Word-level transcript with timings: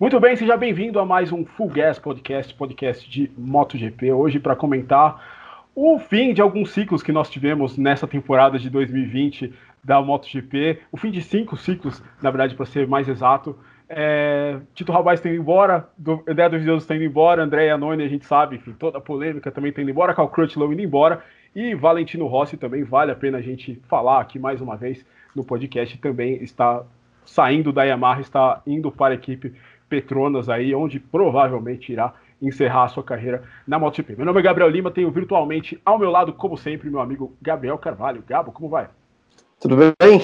Muito 0.00 0.20
bem, 0.20 0.36
seja 0.36 0.56
bem-vindo 0.56 1.00
a 1.00 1.04
mais 1.04 1.32
um 1.32 1.44
Full 1.44 1.70
Gas 1.70 1.98
Podcast, 1.98 2.54
podcast 2.54 3.10
de 3.10 3.28
MotoGP. 3.36 4.12
Hoje 4.12 4.38
para 4.38 4.54
comentar 4.54 5.68
o 5.74 5.98
fim 5.98 6.32
de 6.32 6.40
alguns 6.40 6.70
ciclos 6.70 7.02
que 7.02 7.10
nós 7.10 7.28
tivemos 7.28 7.76
nessa 7.76 8.06
temporada 8.06 8.60
de 8.60 8.70
2020 8.70 9.52
da 9.82 10.00
MotoGP, 10.00 10.78
o 10.92 10.96
fim 10.96 11.10
de 11.10 11.20
cinco 11.20 11.56
ciclos, 11.56 12.00
na 12.22 12.30
verdade, 12.30 12.54
para 12.54 12.64
ser 12.64 12.86
mais 12.86 13.08
exato. 13.08 13.58
É, 13.88 14.60
Tito 14.72 14.92
Rabais 14.92 15.18
está 15.18 15.30
indo 15.30 15.40
embora, 15.40 15.88
do, 15.98 16.22
André 16.28 16.48
do 16.48 16.76
está 16.76 16.94
indo 16.94 17.04
embora, 17.04 17.42
André 17.42 17.68
Anoni, 17.68 18.04
a 18.04 18.08
gente 18.08 18.24
sabe, 18.24 18.54
enfim, 18.54 18.76
toda 18.78 18.98
a 18.98 19.00
polêmica 19.00 19.50
também 19.50 19.70
está 19.70 19.82
indo 19.82 19.90
embora, 19.90 20.14
Cal 20.14 20.28
Crutchlow 20.28 20.72
indo 20.72 20.80
embora, 20.82 21.24
e 21.52 21.74
Valentino 21.74 22.28
Rossi 22.28 22.56
também 22.56 22.84
vale 22.84 23.10
a 23.10 23.16
pena 23.16 23.38
a 23.38 23.42
gente 23.42 23.82
falar 23.88 24.20
aqui 24.20 24.38
mais 24.38 24.60
uma 24.60 24.76
vez 24.76 25.04
no 25.34 25.42
podcast, 25.42 25.98
também 25.98 26.40
está 26.40 26.84
saindo 27.24 27.72
da 27.72 27.82
Yamaha, 27.82 28.20
está 28.20 28.62
indo 28.64 28.92
para 28.92 29.14
a 29.14 29.16
equipe 29.16 29.52
Petronas 29.88 30.48
aí, 30.48 30.74
onde 30.74 31.00
provavelmente 31.00 31.92
irá 31.92 32.14
encerrar 32.40 32.84
a 32.84 32.88
sua 32.88 33.02
carreira 33.02 33.42
na 33.66 33.78
MotoGP. 33.78 34.16
Meu 34.16 34.26
nome 34.26 34.38
é 34.38 34.42
Gabriel 34.42 34.70
Lima, 34.70 34.90
tenho 34.90 35.10
virtualmente 35.10 35.80
ao 35.84 35.98
meu 35.98 36.10
lado, 36.10 36.32
como 36.32 36.56
sempre, 36.56 36.88
meu 36.88 37.00
amigo 37.00 37.36
Gabriel 37.42 37.78
Carvalho. 37.78 38.22
Gabo, 38.26 38.52
como 38.52 38.68
vai? 38.68 38.88
Tudo 39.60 39.76
bem? 39.76 40.22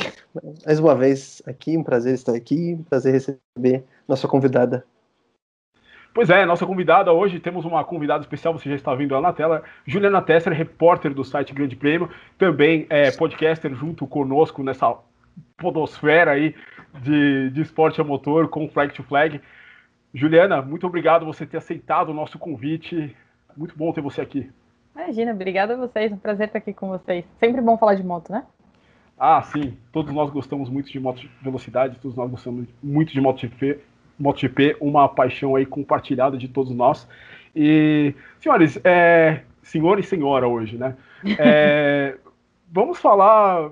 Mais 0.64 0.78
uma 0.78 0.94
vez 0.94 1.42
aqui, 1.46 1.76
um 1.76 1.82
prazer 1.82 2.14
estar 2.14 2.34
aqui, 2.34 2.76
um 2.78 2.84
prazer 2.84 3.12
receber 3.12 3.84
nossa 4.06 4.28
convidada. 4.28 4.84
Pois 6.14 6.30
é, 6.30 6.46
nossa 6.46 6.64
convidada 6.64 7.12
hoje, 7.12 7.40
temos 7.40 7.64
uma 7.64 7.82
convidada 7.82 8.22
especial, 8.22 8.56
você 8.56 8.68
já 8.68 8.76
está 8.76 8.94
vendo 8.94 9.14
ela 9.14 9.22
na 9.28 9.32
tela, 9.32 9.64
Juliana 9.84 10.22
Tesser, 10.22 10.52
repórter 10.52 11.12
do 11.12 11.24
site 11.24 11.52
Grande 11.52 11.74
Prêmio, 11.74 12.08
também 12.38 12.86
é 12.88 13.10
podcaster 13.10 13.74
junto 13.74 14.06
conosco 14.06 14.62
nessa 14.62 14.96
podosfera 15.56 16.30
aí 16.30 16.54
de, 17.00 17.50
de 17.50 17.62
esporte 17.62 18.00
a 18.00 18.04
motor 18.04 18.48
com 18.48 18.68
Flag 18.68 18.94
to 18.94 19.02
Flag. 19.02 19.40
Juliana, 20.12 20.62
muito 20.62 20.86
obrigado 20.86 21.26
você 21.26 21.44
ter 21.44 21.56
aceitado 21.56 22.10
o 22.10 22.14
nosso 22.14 22.38
convite. 22.38 23.14
Muito 23.56 23.76
bom 23.76 23.92
ter 23.92 24.00
você 24.00 24.20
aqui. 24.20 24.50
Imagina, 24.94 25.32
obrigada 25.32 25.74
a 25.74 25.76
vocês. 25.76 26.12
Um 26.12 26.16
prazer 26.16 26.46
estar 26.46 26.58
aqui 26.58 26.72
com 26.72 26.88
vocês. 26.88 27.24
Sempre 27.40 27.60
bom 27.60 27.76
falar 27.76 27.94
de 27.94 28.04
moto, 28.04 28.30
né? 28.30 28.44
Ah, 29.18 29.42
sim. 29.42 29.76
Todos 29.92 30.12
nós 30.12 30.30
gostamos 30.30 30.68
muito 30.68 30.90
de 30.90 31.00
moto 31.00 31.28
velocidade, 31.42 31.98
todos 32.00 32.16
nós 32.16 32.30
gostamos 32.30 32.66
muito 32.82 33.12
de 33.12 33.20
MotoGP. 33.20 33.80
MotoGP, 34.18 34.76
uma 34.80 35.08
paixão 35.08 35.56
aí 35.56 35.66
compartilhada 35.66 36.36
de 36.36 36.48
todos 36.48 36.72
nós. 36.74 37.08
E, 37.54 38.14
senhores, 38.40 38.80
é, 38.84 39.42
senhor 39.62 39.98
e 39.98 40.02
senhora 40.02 40.46
hoje, 40.46 40.76
né? 40.76 40.96
É, 41.38 42.18
vamos 42.70 42.98
falar 42.98 43.70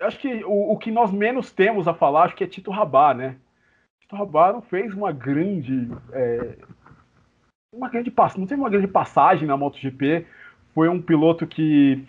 acho 0.00 0.18
que 0.18 0.44
o, 0.44 0.72
o, 0.72 0.78
que 0.78 0.90
nós 0.90 1.12
menos 1.12 1.50
temos 1.52 1.86
a 1.86 1.94
falar, 1.94 2.24
acho 2.24 2.36
que 2.36 2.44
é 2.44 2.46
Tito 2.46 2.70
Rabá, 2.70 3.14
né? 3.14 3.36
Tito 4.00 4.16
Rabá 4.16 4.52
não 4.52 4.62
fez 4.62 4.92
uma 4.92 5.12
grande. 5.12 5.90
É, 6.12 6.56
uma 7.72 7.88
grande 7.88 8.12
não 8.38 8.46
teve 8.46 8.60
uma 8.60 8.70
grande 8.70 8.86
passagem 8.86 9.48
na 9.48 9.56
MotoGP. 9.56 10.26
Foi 10.74 10.88
um 10.88 11.00
piloto 11.00 11.46
que 11.46 12.04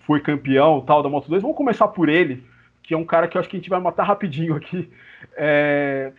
foi 0.00 0.20
campeão 0.20 0.80
tal 0.80 1.02
da 1.02 1.08
Moto 1.08 1.28
2. 1.28 1.42
Vamos 1.42 1.56
começar 1.56 1.88
por 1.88 2.08
ele, 2.08 2.44
que 2.82 2.94
é 2.94 2.96
um 2.96 3.04
cara 3.04 3.28
que 3.28 3.36
eu 3.36 3.40
acho 3.40 3.48
que 3.48 3.56
a 3.56 3.60
gente 3.60 3.70
vai 3.70 3.80
matar 3.80 4.04
rapidinho 4.04 4.54
aqui. 4.54 4.90
É, 5.36 6.12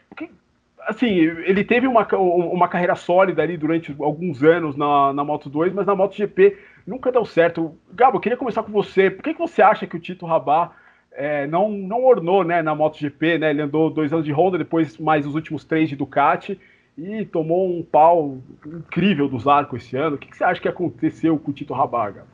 assim, 0.87 1.07
ele 1.09 1.63
teve 1.63 1.87
uma, 1.87 2.07
uma 2.15 2.67
carreira 2.67 2.95
sólida 2.95 3.41
ali 3.41 3.57
durante 3.57 3.95
alguns 3.99 4.43
anos 4.43 4.75
na, 4.75 5.13
na 5.13 5.23
Moto 5.23 5.49
2, 5.49 5.73
mas 5.73 5.85
na 5.85 5.95
MotoGP 5.95 6.57
nunca 6.85 7.11
deu 7.11 7.25
certo. 7.25 7.77
Gabo, 7.93 8.17
eu 8.17 8.21
queria 8.21 8.37
começar 8.37 8.63
com 8.63 8.71
você. 8.71 9.09
Por 9.09 9.23
que, 9.23 9.33
que 9.33 9.39
você 9.39 9.61
acha 9.61 9.85
que 9.85 9.95
o 9.95 9.99
Tito 9.99 10.25
Rabá 10.25 10.71
é, 11.13 11.45
não, 11.47 11.69
não 11.69 12.03
ornou 12.03 12.43
né, 12.43 12.61
na 12.61 12.73
MotoGP, 12.73 13.37
né? 13.37 13.49
Ele 13.49 13.61
andou 13.61 13.89
dois 13.89 14.11
anos 14.13 14.25
de 14.25 14.31
Honda, 14.31 14.57
depois 14.57 14.97
mais 14.97 15.25
os 15.25 15.35
últimos 15.35 15.63
três 15.63 15.89
de 15.89 15.95
Ducati 15.95 16.59
e 16.97 17.25
tomou 17.25 17.69
um 17.69 17.83
pau 17.83 18.37
incrível 18.65 19.27
dos 19.27 19.47
arcos 19.47 19.83
esse 19.83 19.97
ano. 19.97 20.15
O 20.15 20.19
que, 20.19 20.27
que 20.27 20.37
você 20.37 20.43
acha 20.43 20.61
que 20.61 20.67
aconteceu 20.67 21.37
com 21.37 21.51
o 21.51 21.53
Tito 21.53 21.73
Rabaga? 21.73 22.25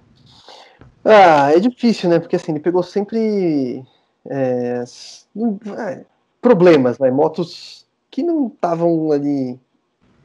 Ah, 1.04 1.52
é 1.52 1.60
difícil, 1.60 2.10
né? 2.10 2.20
Porque 2.20 2.36
assim, 2.36 2.52
ele 2.52 2.60
pegou 2.60 2.84
sempre 2.84 3.84
é, 4.30 4.84
é 4.84 6.06
problemas, 6.42 7.00
né? 7.00 7.10
Motos 7.10 7.88
que 8.12 8.22
não 8.24 8.48
estavam 8.48 9.12
ali 9.12 9.60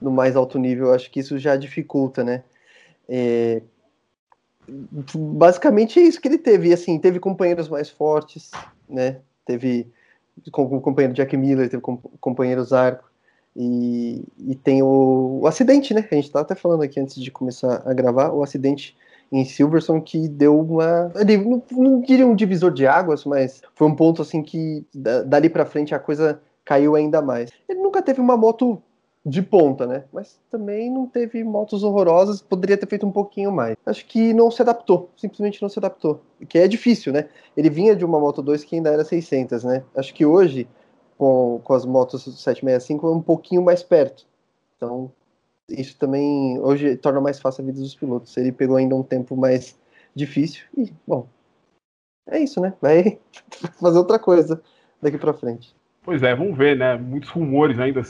no 0.01 0.11
mais 0.11 0.35
alto 0.35 0.59
nível. 0.59 0.93
Acho 0.93 1.11
que 1.11 1.21
isso 1.21 1.39
já 1.39 1.57
dificulta, 1.57 2.25
né? 2.25 2.43
É, 3.09 3.63
basicamente 5.15 5.99
é 5.99 6.03
isso 6.03 6.21
que 6.21 6.29
ele 6.29 6.39
teve. 6.39 6.69
E, 6.69 6.73
assim, 6.73 6.99
teve 6.99 7.19
companheiros 7.19 7.69
mais 7.69 7.89
fortes, 7.89 8.51
né? 8.89 9.19
Teve 9.45 9.91
com, 10.51 10.63
o 10.63 10.81
companheiro 10.81 11.15
Jack 11.15 11.37
Miller, 11.37 11.69
teve 11.69 11.83
com, 11.83 11.97
companheiro 11.97 12.65
Zarco. 12.65 13.11
E, 13.55 14.25
e 14.39 14.55
tem 14.55 14.83
o, 14.83 15.41
o, 15.43 15.47
acidente, 15.47 15.93
né? 15.93 16.07
A 16.11 16.15
gente 16.15 16.31
tá 16.31 16.41
até 16.41 16.55
falando 16.55 16.83
aqui 16.83 16.99
antes 16.99 17.21
de 17.21 17.31
começar 17.31 17.83
a 17.85 17.93
gravar, 17.93 18.33
o 18.33 18.43
acidente 18.43 18.97
em 19.31 19.45
Silverson 19.45 20.01
que 20.01 20.29
deu 20.29 20.59
uma. 20.59 21.13
Não, 21.45 21.63
não 21.71 22.01
diria 22.01 22.27
um 22.27 22.35
divisor 22.35 22.73
de 22.73 22.87
águas, 22.87 23.25
mas 23.25 23.61
foi 23.75 23.89
um 23.89 23.95
ponto 23.95 24.23
assim 24.23 24.43
que 24.43 24.87
dali 25.27 25.51
para 25.51 25.67
frente 25.67 25.95
a 25.95 25.99
coisa 25.99 26.41
caiu 26.65 26.95
ainda 26.95 27.21
mais. 27.21 27.51
Ele 27.69 27.81
nunca 27.81 28.01
teve 28.01 28.21
uma 28.21 28.37
moto 28.37 28.83
de 29.25 29.41
ponta, 29.41 29.87
né? 29.87 30.05
Mas 30.13 30.41
também 30.51 30.91
não 30.91 31.07
teve 31.07 31.45
motos 31.45 31.85
horrorosas, 31.85 32.43
poderia 32.43 32.77
ter 32.77 32.87
feito 32.87 33.07
um 33.07 33.13
pouquinho 33.13 33.53
mais. 33.53 33.77
Acho 33.87 34.05
que 34.07 34.35
não 34.35 34.51
se 34.51 34.61
adaptou, 34.61 35.11
simplesmente 35.17 35.63
não 35.63 35.69
se 35.69 35.79
adaptou. 35.79 36.21
Que 36.49 36.59
é 36.59 36.67
difícil, 36.67 37.13
né? 37.13 37.29
Ele 37.57 37.71
vinha 37.71 37.95
de 37.95 38.05
uma 38.05 38.19
Moto 38.19 38.43
2 38.43 38.65
que 38.65 38.77
ainda 38.77 38.91
era 38.91 39.05
600, 39.05 39.63
né? 39.63 39.85
Acho 39.97 40.13
que 40.13 40.27
hoje, 40.27 40.69
com, 41.17 41.61
com 41.63 41.73
as 41.73 41.85
motos 41.87 42.25
765, 42.25 43.07
é 43.07 43.11
um 43.11 43.23
pouquinho 43.23 43.63
mais 43.63 43.83
perto. 43.83 44.27
Então, 44.77 45.13
isso 45.69 45.97
também 45.97 46.59
hoje 46.59 46.97
torna 46.97 47.21
mais 47.21 47.39
fácil 47.39 47.63
a 47.63 47.67
vida 47.67 47.81
dos 47.81 47.95
pilotos. 47.95 48.37
Ele 48.37 48.51
pegou 48.51 48.77
ainda 48.77 48.97
um 48.97 49.05
tempo 49.05 49.37
mais 49.37 49.79
difícil 50.15 50.65
e, 50.77 50.93
bom, 51.07 51.27
é 52.29 52.41
isso, 52.41 52.61
né? 52.61 52.75
Vai 52.81 53.19
fazer 53.81 53.99
outra 53.99 54.19
coisa 54.19 54.61
daqui 55.01 55.17
para 55.17 55.33
frente. 55.33 55.75
Pois 56.03 56.23
é, 56.25 56.35
vamos 56.35 56.59
ver, 56.59 56.77
né? 56.77 56.97
Muitos 56.97 57.31
rumores 57.31 57.79
ainda 57.79 58.01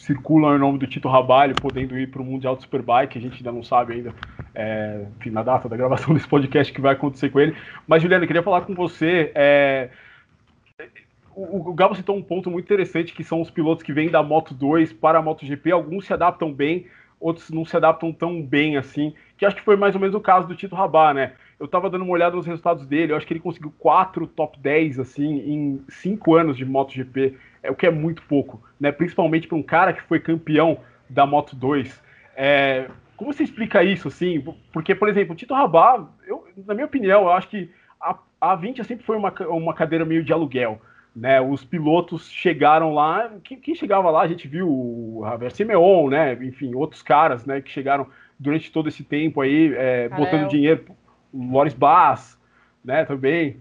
circulam 0.00 0.56
em 0.56 0.58
nome 0.58 0.78
do 0.78 0.86
Tito 0.86 1.08
Rabalho, 1.08 1.54
podendo 1.54 1.98
ir 1.98 2.10
para 2.10 2.22
o 2.22 2.24
Mundial 2.24 2.56
de 2.56 2.62
Superbike, 2.62 3.18
a 3.18 3.20
gente 3.20 3.36
ainda 3.36 3.52
não 3.52 3.62
sabe 3.62 3.92
ainda, 3.92 4.14
é, 4.54 5.04
enfim, 5.18 5.30
na 5.30 5.42
data 5.42 5.68
da 5.68 5.76
gravação 5.76 6.12
desse 6.14 6.26
podcast 6.26 6.72
que 6.72 6.80
vai 6.80 6.94
acontecer 6.94 7.28
com 7.28 7.38
ele. 7.38 7.54
Mas, 7.86 8.02
Juliana, 8.02 8.24
eu 8.24 8.26
queria 8.26 8.42
falar 8.42 8.62
com 8.62 8.74
você. 8.74 9.30
É, 9.34 9.90
o, 11.36 11.70
o 11.70 11.74
Gabo 11.74 11.94
citou 11.94 12.16
um 12.16 12.22
ponto 12.22 12.50
muito 12.50 12.64
interessante, 12.64 13.12
que 13.12 13.22
são 13.22 13.42
os 13.42 13.50
pilotos 13.50 13.82
que 13.82 13.92
vêm 13.92 14.08
da 14.08 14.22
Moto 14.22 14.54
2 14.54 14.94
para 14.94 15.18
a 15.18 15.22
MotoGP. 15.22 15.70
Alguns 15.70 16.06
se 16.06 16.14
adaptam 16.14 16.50
bem, 16.50 16.86
outros 17.20 17.50
não 17.50 17.66
se 17.66 17.76
adaptam 17.76 18.10
tão 18.10 18.42
bem 18.42 18.78
assim, 18.78 19.12
que 19.40 19.46
acho 19.46 19.56
que 19.56 19.62
foi 19.62 19.74
mais 19.74 19.94
ou 19.94 20.00
menos 20.02 20.14
o 20.14 20.20
caso 20.20 20.46
do 20.46 20.54
Tito 20.54 20.74
Rabá, 20.74 21.14
né? 21.14 21.32
Eu 21.58 21.66
tava 21.66 21.88
dando 21.88 22.02
uma 22.02 22.12
olhada 22.12 22.36
nos 22.36 22.44
resultados 22.44 22.86
dele, 22.86 23.12
eu 23.12 23.16
acho 23.16 23.26
que 23.26 23.32
ele 23.32 23.40
conseguiu 23.40 23.72
quatro 23.78 24.26
top 24.26 24.60
10, 24.60 25.00
assim, 25.00 25.38
em 25.50 25.84
cinco 25.88 26.34
anos 26.34 26.58
de 26.58 26.64
MotoGP 26.66 27.38
é 27.62 27.70
o 27.70 27.74
que 27.74 27.86
é 27.86 27.90
muito 27.90 28.22
pouco, 28.24 28.62
né? 28.78 28.92
Principalmente 28.92 29.48
para 29.48 29.56
um 29.56 29.62
cara 29.62 29.94
que 29.94 30.02
foi 30.02 30.20
campeão 30.20 30.78
da 31.08 31.24
Moto 31.24 31.56
2. 31.56 32.02
É, 32.36 32.90
como 33.16 33.32
você 33.32 33.42
explica 33.42 33.82
isso, 33.82 34.08
assim? 34.08 34.44
Porque, 34.74 34.94
por 34.94 35.08
exemplo, 35.08 35.32
o 35.32 35.36
Tito 35.36 35.54
Rabá, 35.54 36.06
eu, 36.26 36.46
na 36.66 36.74
minha 36.74 36.86
opinião, 36.86 37.22
eu 37.22 37.30
acho 37.30 37.48
que 37.48 37.70
a, 37.98 38.18
a 38.38 38.54
20 38.54 38.84
sempre 38.84 39.06
foi 39.06 39.16
uma, 39.16 39.32
uma 39.48 39.72
cadeira 39.72 40.04
meio 40.04 40.22
de 40.22 40.34
aluguel. 40.34 40.82
Né, 41.16 41.40
os 41.40 41.64
pilotos 41.64 42.30
chegaram 42.30 42.94
lá, 42.94 43.32
quem, 43.42 43.58
quem 43.58 43.74
chegava 43.74 44.10
lá, 44.10 44.20
a 44.22 44.28
gente 44.28 44.46
viu 44.46 44.68
o 44.68 45.22
Javier 45.24 45.50
Simeon, 45.50 46.08
né, 46.08 46.34
enfim, 46.34 46.72
outros 46.72 47.02
caras, 47.02 47.44
né, 47.44 47.60
que 47.60 47.68
chegaram 47.68 48.06
durante 48.40 48.72
todo 48.72 48.88
esse 48.88 49.04
tempo 49.04 49.42
aí, 49.42 49.74
é, 49.74 50.08
botando 50.08 50.48
dinheiro, 50.48 50.86
o 51.30 51.52
Loris 51.52 51.74
Bass, 51.74 52.38
né, 52.82 53.04
também, 53.04 53.58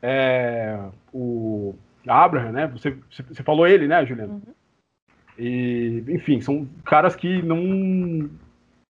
é, 0.00 0.78
o 1.12 1.74
Abraham, 2.08 2.50
né? 2.50 2.66
Você, 2.68 2.96
você 3.10 3.42
falou 3.42 3.66
ele, 3.66 3.86
né, 3.86 4.04
Juliana? 4.06 4.32
Uhum. 4.32 4.42
E, 5.38 6.02
enfim, 6.08 6.40
são 6.40 6.66
caras 6.84 7.14
que 7.14 7.42
não, 7.42 8.30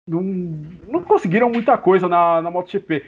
não, 0.09 0.23
não 0.89 1.03
conseguiram 1.03 1.51
muita 1.51 1.77
coisa 1.77 2.09
na, 2.09 2.41
na 2.41 2.51
MotoGP. 2.51 3.05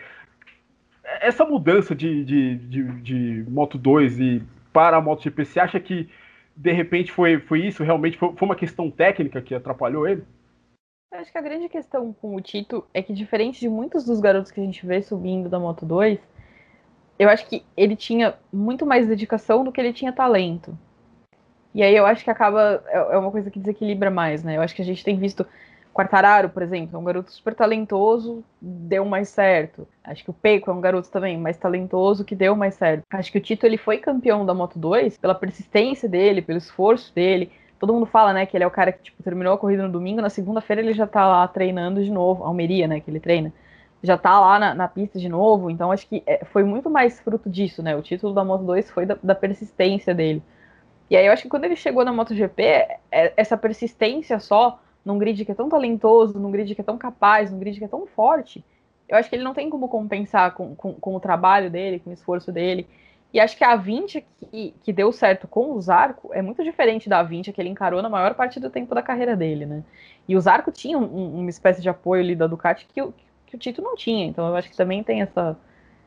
Essa 1.21 1.47
mudança 1.47 1.95
de, 1.95 2.25
de, 2.25 2.55
de, 2.57 2.85
de 3.01 3.45
Moto 3.49 3.79
2 3.79 4.21
e 4.21 4.43
para 4.73 4.99
a 4.99 5.01
MotoGP, 5.01 5.45
você 5.45 5.59
acha 5.59 5.81
que 5.81 6.09
de 6.55 6.73
repente 6.73 7.11
foi, 7.11 7.39
foi 7.39 7.67
isso? 7.67 7.83
Realmente 7.83 8.19
foi, 8.19 8.33
foi 8.37 8.49
uma 8.49 8.57
questão 8.57 8.91
técnica 8.91 9.41
que 9.41 9.55
atrapalhou 9.55 10.07
ele? 10.07 10.23
Eu 11.11 11.21
acho 11.21 11.33
que 11.33 11.39
a 11.39 11.43
grande 11.43 11.69
questão 11.71 12.13
com 12.13 12.35
o 12.35 12.41
Tito 12.41 12.85
é 12.93 13.03
que, 13.03 13.15
diferente 13.15 13.61
de 13.61 13.69
muitos 13.69 14.05
dos 14.05 14.21
garotos 14.21 14.51
que 14.51 14.61
a 14.61 14.65
gente 14.65 14.85
vê 14.85 15.01
subindo 15.01 15.49
da 15.49 15.59
Moto 15.59 15.87
2, 15.87 16.19
eu 17.19 17.31
acho 17.31 17.47
que 17.49 17.65
ele 17.75 17.97
tinha 17.97 18.35
muito 18.53 18.85
mais 18.85 19.09
dedicação 19.09 19.65
do 19.65 19.73
que 19.73 19.81
ele 19.81 19.93
tinha 19.93 20.13
talento. 20.13 20.79
E 21.75 21.83
aí 21.83 21.97
eu 21.97 22.05
acho 22.05 22.25
que 22.25 22.31
acaba. 22.31 22.85
É, 22.89 23.15
é 23.15 23.19
uma 23.19 23.31
coisa 23.31 23.51
que 23.51 23.59
desequilibra 23.59 24.11
mais, 24.11 24.45
né? 24.45 24.57
Eu 24.57 24.63
acho 24.63 24.75
que 24.75 24.83
a 24.83 24.85
gente 24.85 25.03
tem 25.03 25.17
visto. 25.17 25.47
Quartararo, 25.95 26.51
por 26.51 26.63
exemplo, 26.63 26.97
é 26.97 27.01
um 27.01 27.05
garoto 27.05 27.33
super 27.33 27.55
talentoso, 27.55 28.45
deu 28.61 29.05
mais 29.05 29.31
certo. 29.31 29.89
Acho 30.05 30.23
que 30.23 30.31
o 30.31 30.35
Peiko 30.35 30.71
é 30.71 30.75
um 30.75 30.81
garoto 30.81 31.11
também 31.11 31.37
mais 31.37 31.57
talentoso, 31.57 32.25
que 32.25 32.37
deu 32.37 32.55
mais 32.55 32.75
certo. 32.75 33.03
Acho 33.11 33.33
que 33.33 33.39
o 33.39 33.41
Tito 33.41 33.67
ele 33.67 33.77
foi 33.77 33.99
campeão 33.99 34.47
da 34.47 34.55
Moto 34.55 34.79
2 34.79 35.19
pela 35.19 35.35
persistência 35.35 36.09
dele, 36.09 36.41
pelo 36.41 36.59
esforço 36.59 37.13
dele, 37.13 37.51
todo 37.79 37.93
mundo 37.93 38.07
fala, 38.07 38.33
né, 38.33 38.47
que 38.47 38.57
ele 38.57 38.65
é 38.65 38.67
o 38.67 38.71
cara 38.71 38.93
que 38.93 39.03
tipo, 39.03 39.23
terminou 39.23 39.53
a 39.55 39.59
corrida 39.59 39.83
no 39.83 39.93
domingo, 39.93 40.21
na 40.21 40.31
segunda-feira 40.31 40.83
ele 40.83 40.93
já 40.93 41.07
tá 41.07 41.27
lá 41.27 41.47
treinando 41.49 42.03
de 42.03 42.11
novo, 42.11 42.45
Almeria, 42.45 42.87
né, 42.89 43.01
que 43.01 43.11
ele 43.11 43.21
treina, 43.21 43.53
já 44.03 44.17
tá 44.17 44.39
lá 44.41 44.59
na, 44.59 44.75
na 44.75 44.89
pista 44.89 45.19
de 45.19 45.29
novo, 45.29 45.71
então 45.71 45.91
acho 45.91 46.07
que 46.07 46.23
é, 46.27 46.45
foi 46.45 46.65
muito 46.65 46.91
mais 46.91 47.21
fruto 47.21 47.49
disso, 47.49 47.83
né, 47.83 47.97
o 47.97 48.03
título 48.03 48.35
da 48.35 48.45
Moto 48.45 48.65
2 48.65 48.91
foi 48.91 49.07
da, 49.07 49.17
da, 49.23 49.35
persistência 49.35 50.15
dele. 50.15 50.43
E 51.11 51.17
aí 51.17 51.27
eu 51.27 51.33
acho 51.33 51.43
que 51.43 51.49
quando 51.49 51.65
ele 51.65 51.77
chegou 51.77 52.05
na 52.05 52.13
MotoGP, 52.13 52.63
é, 52.63 52.99
essa 53.37 53.57
persistência 53.57 54.39
só, 54.39 54.79
num 55.05 55.19
grid 55.19 55.43
que 55.45 55.53
é 55.53 55.55
tão 55.55 55.69
talentoso, 55.69 56.39
num 56.39 56.51
grid 56.51 56.75
que 56.75 56.81
é 56.83 56.85
tão 56.85 56.99
capaz, 56.99 57.51
num 57.51 57.59
grid 57.59 57.79
que 57.79 57.85
é 57.85 57.89
tão 57.89 58.07
forte, 58.07 58.63
eu 59.09 59.17
acho 59.17 59.31
que 59.31 59.37
ele 59.37 59.45
não 59.45 59.55
tem 59.55 59.71
como 59.71 59.89
compensar 59.89 60.53
com, 60.53 60.75
com, 60.77 60.93
com 60.93 61.15
o 61.15 61.21
trabalho 61.21 61.71
dele, 61.71 61.99
com 61.99 62.11
o 62.11 62.13
esforço 62.13 62.53
dele, 62.53 62.87
e 63.33 63.39
acho 63.39 63.57
que 63.57 63.65
a 63.65 63.77
20 63.77 64.25
que, 64.51 64.75
que 64.83 64.93
deu 64.93 65.13
certo 65.13 65.47
com 65.47 65.73
o 65.73 65.81
Zarco 65.81 66.31
é 66.33 66.41
muito 66.41 66.65
diferente 66.65 67.09
da 67.09 67.23
20 67.23 67.53
que 67.53 67.61
ele 67.61 67.69
encarou 67.69 68.01
na 68.01 68.09
maior 68.09 68.35
parte 68.35 68.59
do 68.59 68.71
tempo 68.71 68.95
da 68.95 69.03
carreira 69.03 69.37
dele, 69.37 69.67
né? 69.67 69.85
E 70.27 70.37
o 70.37 70.41
Zarco 70.41 70.73
tinha 70.73 70.99
um, 70.99 71.41
uma 71.41 71.51
espécie 71.51 71.83
de 71.83 71.89
apoio 71.89 72.23
ali 72.23 72.35
da 72.35 72.47
Ducati 72.47 72.87
que, 72.87 73.03
o, 73.03 73.13
que 73.47 73.57
o 73.57 73.59
Tito 73.59 73.83
não 73.83 73.95
tinha. 73.95 74.27
Então 74.27 74.49
eu 74.49 74.57
acho 74.57 74.71
que 74.71 74.77
também 74.77 75.03
tem 75.03 75.21
essa, 75.21 75.57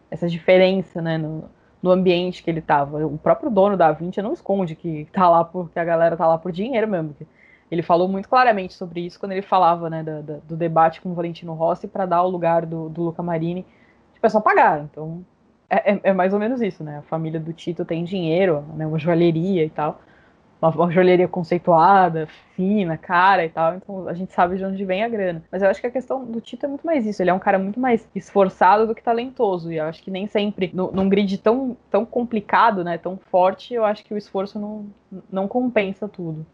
essa 0.09 0.27
diferença, 0.27 1.01
né? 1.01 1.18
No, 1.18 1.50
no 1.81 1.91
ambiente 1.91 2.44
que 2.44 2.50
ele 2.50 2.59
estava. 2.59 3.06
O 3.06 3.18
próprio 3.18 3.50
dono 3.50 3.75
da 3.75 3.91
20 3.91 4.21
não 4.21 4.33
esconde 4.33 4.75
que 4.75 5.07
tá 5.12 5.27
lá 5.29 5.44
porque 5.44 5.79
a 5.79 5.83
galera 5.83 6.15
tá 6.15 6.27
lá 6.27 6.38
por 6.38 6.51
dinheiro 6.51 6.88
mesmo. 6.88 7.15
Ele 7.69 7.81
falou 7.81 8.07
muito 8.07 8.27
claramente 8.27 8.74
sobre 8.74 9.01
isso 9.01 9.19
quando 9.19 9.31
ele 9.31 9.41
falava, 9.41 9.89
né, 9.89 10.03
do, 10.03 10.56
debate 10.56 11.01
com 11.01 11.12
o 11.12 11.13
Valentino 11.13 11.53
Rossi 11.53 11.88
para 11.88 12.06
dar 12.06 12.21
o 12.24 12.29
lugar 12.29 12.65
do, 12.65 12.89
do 12.89 13.03
Luca 13.03 13.24
Marini. 13.24 13.65
Tipo, 14.13 14.27
é 14.27 14.29
só 14.29 14.41
pagar. 14.41 14.81
Então, 14.81 15.25
é, 15.71 15.94
é, 15.94 16.00
é, 16.03 16.13
mais 16.13 16.33
ou 16.33 16.39
menos 16.39 16.62
isso, 16.62 16.83
né? 16.83 16.97
A 16.97 17.01
família 17.03 17.39
do 17.39 17.53
Tito 17.53 17.85
tem 17.85 18.03
dinheiro, 18.03 18.65
né? 18.75 18.85
Uma 18.85 19.00
joalheria 19.00 19.63
e 19.63 19.69
tal. 19.69 20.01
Uma, 20.62 20.69
uma 20.69 20.91
joalheria 20.91 21.29
conceituada, 21.29 22.27
fina, 22.56 22.97
cara 22.97 23.45
e 23.45 23.50
tal. 23.50 23.75
Então 23.75 24.07
a 24.09 24.13
gente 24.13 24.33
sabe 24.33 24.57
de 24.57 24.65
onde 24.65 24.83
vem 24.83 25.01
a 25.01 25.07
grana. 25.07 25.41
Mas 25.50 25.62
eu 25.62 25.69
acho 25.69 25.79
que 25.79 25.88
a 25.88 25.91
questão 25.91 26.25
do 26.25 26.41
Tito 26.41 26.65
é 26.65 26.69
muito 26.69 26.85
mais 26.85 27.06
isso. 27.06 27.23
Ele 27.23 27.29
é 27.29 27.33
um 27.33 27.39
cara 27.39 27.57
muito 27.57 27.79
mais 27.79 28.06
esforçado 28.13 28.85
do 28.85 28.94
que 28.94 29.01
talentoso. 29.01 29.71
E 29.71 29.77
eu 29.77 29.85
acho 29.85 30.03
que 30.03 30.12
nem 30.12 30.27
sempre, 30.27 30.69
no, 30.73 30.91
num 30.91 31.07
grid 31.07 31.38
tão, 31.38 31.77
tão 31.89 32.06
complicado, 32.06 32.83
né? 32.83 32.97
Tão 32.97 33.17
forte, 33.17 33.74
eu 33.74 33.85
acho 33.85 34.03
que 34.03 34.13
o 34.13 34.17
esforço 34.17 34.59
não, 34.59 34.85
não 35.31 35.47
compensa 35.47 36.06
tudo. 36.06 36.45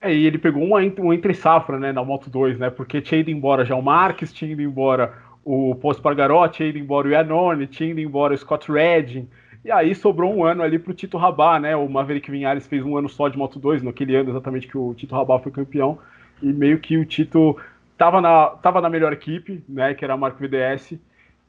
É, 0.00 0.12
e 0.14 0.26
ele 0.26 0.36
pegou 0.36 0.62
uma 0.62 0.84
entre 0.84 1.32
safra, 1.32 1.78
né, 1.78 1.90
na 1.90 2.04
Moto 2.04 2.28
2, 2.28 2.58
né? 2.58 2.68
Porque 2.68 3.00
tinha 3.00 3.22
ido 3.22 3.30
embora 3.30 3.64
já 3.64 3.74
o 3.74 3.82
Marques, 3.82 4.34
tinha 4.34 4.52
ido 4.52 4.60
embora 4.60 5.23
o 5.44 5.74
Posto 5.74 6.02
Pargaró, 6.02 6.48
tinha 6.48 6.68
ido 6.68 6.78
embora 6.78 7.06
o 7.06 7.10
Iannone, 7.10 7.66
tinha 7.66 7.92
embora 8.00 8.32
o 8.32 8.38
Scott 8.38 8.70
Redding, 8.72 9.28
e 9.64 9.70
aí 9.70 9.94
sobrou 9.94 10.34
um 10.34 10.44
ano 10.44 10.62
ali 10.62 10.78
para 10.78 10.90
o 10.90 10.94
Tito 10.94 11.16
Rabá, 11.16 11.58
né? 11.58 11.74
O 11.74 11.88
Maverick 11.88 12.30
Vinhares 12.30 12.66
fez 12.66 12.84
um 12.84 12.96
ano 12.96 13.08
só 13.08 13.28
de 13.28 13.38
Moto 13.38 13.58
2, 13.58 13.82
naquele 13.82 14.14
ano 14.14 14.30
exatamente 14.30 14.66
que 14.68 14.76
o 14.76 14.94
Tito 14.94 15.14
Rabá 15.14 15.38
foi 15.38 15.52
campeão, 15.52 15.98
e 16.42 16.52
meio 16.52 16.78
que 16.78 16.96
o 16.98 17.04
Tito 17.04 17.56
tava 17.96 18.20
na, 18.20 18.48
tava 18.48 18.80
na 18.80 18.90
melhor 18.90 19.12
equipe, 19.12 19.62
né? 19.68 19.94
Que 19.94 20.04
era 20.04 20.14
a 20.14 20.16
Marco 20.16 20.38
VDS, 20.38 20.98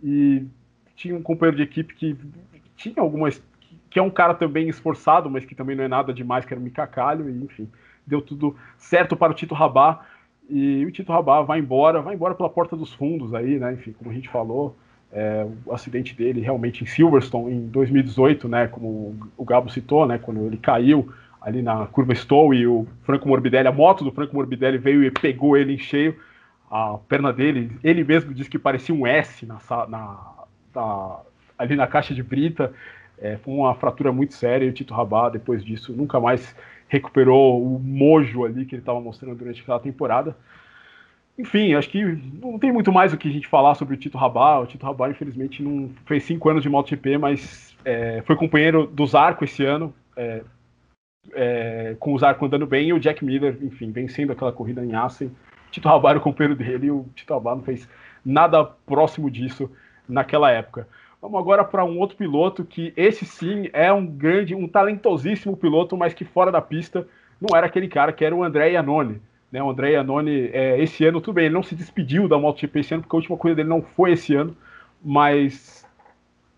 e 0.04 0.46
tinha 0.96 1.16
um 1.16 1.22
companheiro 1.22 1.58
de 1.58 1.64
equipe 1.64 1.94
que 1.94 2.16
tinha 2.76 3.02
algumas. 3.02 3.42
que 3.90 4.00
é 4.00 4.02
um 4.02 4.10
cara 4.10 4.34
também 4.34 4.70
esforçado, 4.70 5.30
mas 5.30 5.46
que 5.46 5.56
também 5.56 5.76
não 5.76 5.84
é 5.84 5.88
nada 5.88 6.14
demais, 6.14 6.46
que 6.46 6.54
era 6.54 6.60
o 6.60 6.64
Mika 6.64 6.88
Calho, 6.88 7.30
e 7.30 7.44
enfim, 7.44 7.70
deu 8.08 8.22
tudo 8.22 8.56
certo 8.78 9.16
para 9.18 9.32
o 9.32 9.36
Tito 9.36 9.54
Rabá. 9.54 10.06
E 10.50 10.86
o 10.86 10.92
Tito 10.92 11.12
Rabá 11.12 11.42
vai 11.42 11.60
embora, 11.60 12.02
vai 12.02 12.16
embora 12.16 12.36
pela 12.36 12.50
porta 12.50 12.76
dos 12.76 12.94
fundos 12.94 13.34
aí, 13.34 13.58
né? 13.58 13.74
Enfim, 13.74 13.94
como 13.94 14.12
a 14.12 14.14
gente 14.14 14.30
falou, 14.30 14.76
é, 15.12 15.46
o 15.66 15.74
acidente 15.74 16.16
dele 16.16 16.42
realmente 16.42 16.84
em 16.84 16.88
Silverstone 16.88 17.54
em 17.54 17.68
2018, 17.68 18.48
né? 18.48 18.68
Como 18.68 19.18
o 19.38 19.46
Gabo 19.46 19.70
citou, 19.70 20.06
né? 20.06 20.18
Quando 20.18 20.46
ele 20.46 20.58
caiu 20.58 21.12
ali 21.42 21.62
na 21.62 21.86
curva 21.88 22.14
Stowe 22.14 22.58
e 22.58 22.68
o 22.68 22.88
Franco 23.04 23.28
Morbidelli, 23.28 23.68
a 23.68 23.72
moto 23.72 24.04
do 24.04 24.12
Franco 24.12 24.36
Morbidelli 24.36 24.78
veio 24.78 25.04
e 25.04 25.12
pegou 25.12 25.56
ele 25.56 25.74
em 25.74 25.78
cheio. 25.78 26.16
A 26.70 26.98
perna 27.08 27.32
dele, 27.32 27.72
ele 27.84 28.04
mesmo 28.04 28.34
disse 28.34 28.50
que 28.50 28.58
parecia 28.58 28.94
um 28.94 29.06
S 29.06 29.46
na, 29.46 29.60
na, 29.88 30.34
na 30.74 31.20
ali 31.58 31.76
na 31.76 31.88
caixa 31.88 32.14
de 32.14 32.24
brita. 32.24 32.74
É, 33.18 33.38
foi 33.38 33.54
uma 33.54 33.74
fratura 33.76 34.12
muito 34.12 34.34
séria 34.34 34.66
e 34.66 34.70
o 34.70 34.74
Tito 34.74 34.94
Rabá, 34.94 35.30
depois 35.30 35.64
disso, 35.64 35.94
nunca 35.94 36.20
mais 36.20 36.56
recuperou 36.88 37.64
o 37.64 37.80
mojo 37.80 38.46
ali 38.46 38.66
que 38.66 38.76
ele 38.76 38.82
estava 38.82 39.00
mostrando 39.00 39.36
durante 39.36 39.62
aquela 39.62 39.80
temporada. 39.80 40.36
Enfim, 41.38 41.74
acho 41.74 41.90
que 41.90 42.02
não 42.42 42.58
tem 42.58 42.72
muito 42.72 42.92
mais 42.94 43.12
o 43.12 43.18
que 43.18 43.28
a 43.28 43.32
gente 43.32 43.48
falar 43.48 43.76
sobre 43.76 43.96
o 43.96 43.98
Tito 43.98 44.18
Rabá. 44.18 44.60
O 44.60 44.66
Tito 44.66 44.86
Rabá, 44.86 45.10
infelizmente, 45.10 45.62
não 45.62 45.90
fez 46.06 46.24
cinco 46.24 46.50
anos 46.50 46.64
de 46.64 46.70
MotoGP, 46.70 47.18
mas 47.18 47.76
é, 47.84 48.22
foi 48.26 48.36
companheiro 48.38 48.88
do 48.88 49.06
Zarco 49.06 49.44
esse 49.44 49.64
ano, 49.66 49.94
é, 50.16 50.44
é, 51.34 51.96
com 52.00 52.14
o 52.14 52.20
Zarco 52.20 52.46
andando 52.46 52.66
bem, 52.66 52.88
e 52.88 52.94
o 52.94 53.00
Jack 53.00 53.26
Miller, 53.26 53.58
enfim, 53.62 53.92
vencendo 53.92 54.32
aquela 54.32 54.54
corrida 54.54 54.84
em 54.86 54.96
Assen. 54.96 55.28
O 55.28 55.72
Tito 55.72 55.90
Rabá 55.90 56.12
era 56.12 56.20
o 56.20 56.22
companheiro 56.22 56.56
dele, 56.56 56.88
e 56.88 56.92
o 56.92 57.06
Tito 57.14 57.34
Rabá 57.34 57.54
não 57.54 57.64
fez 57.64 57.90
nada 58.24 58.64
próximo 58.64 59.30
disso 59.30 59.70
naquela 60.08 60.50
época. 60.52 60.88
Vamos 61.22 61.40
agora 61.40 61.64
para 61.64 61.84
um 61.84 62.00
outro 62.00 62.18
piloto 62.18 62.64
que 62.64 62.94
esse 62.96 63.26
sim 63.26 63.70
é 63.74 63.92
um 63.92 64.06
grande, 64.06 64.54
um 64.54 64.68
talentosíssimo 64.68 65.58
piloto, 65.58 65.98
mas 65.98 66.14
que 66.14 66.24
fora 66.24 66.52
da 66.52 66.62
pista 66.62 67.08
não 67.42 67.56
era 67.56 67.66
aquele 67.66 67.88
cara 67.88 68.14
que 68.14 68.24
era 68.24 68.36
o 68.36 68.44
André 68.44 68.72
Iannone. 68.72 69.22
Né? 69.52 69.62
O 69.64 69.70
André 69.70 69.92
Iannone, 69.92 70.50
é, 70.54 70.80
esse 70.82 71.06
ano, 71.06 71.22
tudo 71.22 71.36
bem, 71.36 71.46
ele 71.46 71.54
não 71.54 71.64
se 71.64 71.76
despediu 71.76 72.28
da 72.28 72.38
MotoGP 72.38 72.80
esse 72.80 72.94
ano, 72.94 73.04
porque 73.04 73.16
a 73.16 73.20
última 73.20 73.38
corrida 73.38 73.58
dele 73.58 73.70
não 73.70 73.82
foi 73.82 74.12
esse 74.12 74.36
ano, 74.36 74.56
mas 75.04 75.86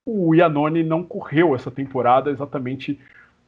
o 0.06 0.34
Iannone 0.34 0.84
não 0.84 1.04
correu 1.04 1.56
essa 1.56 1.70
temporada 1.70 2.30
exatamente 2.30 3.00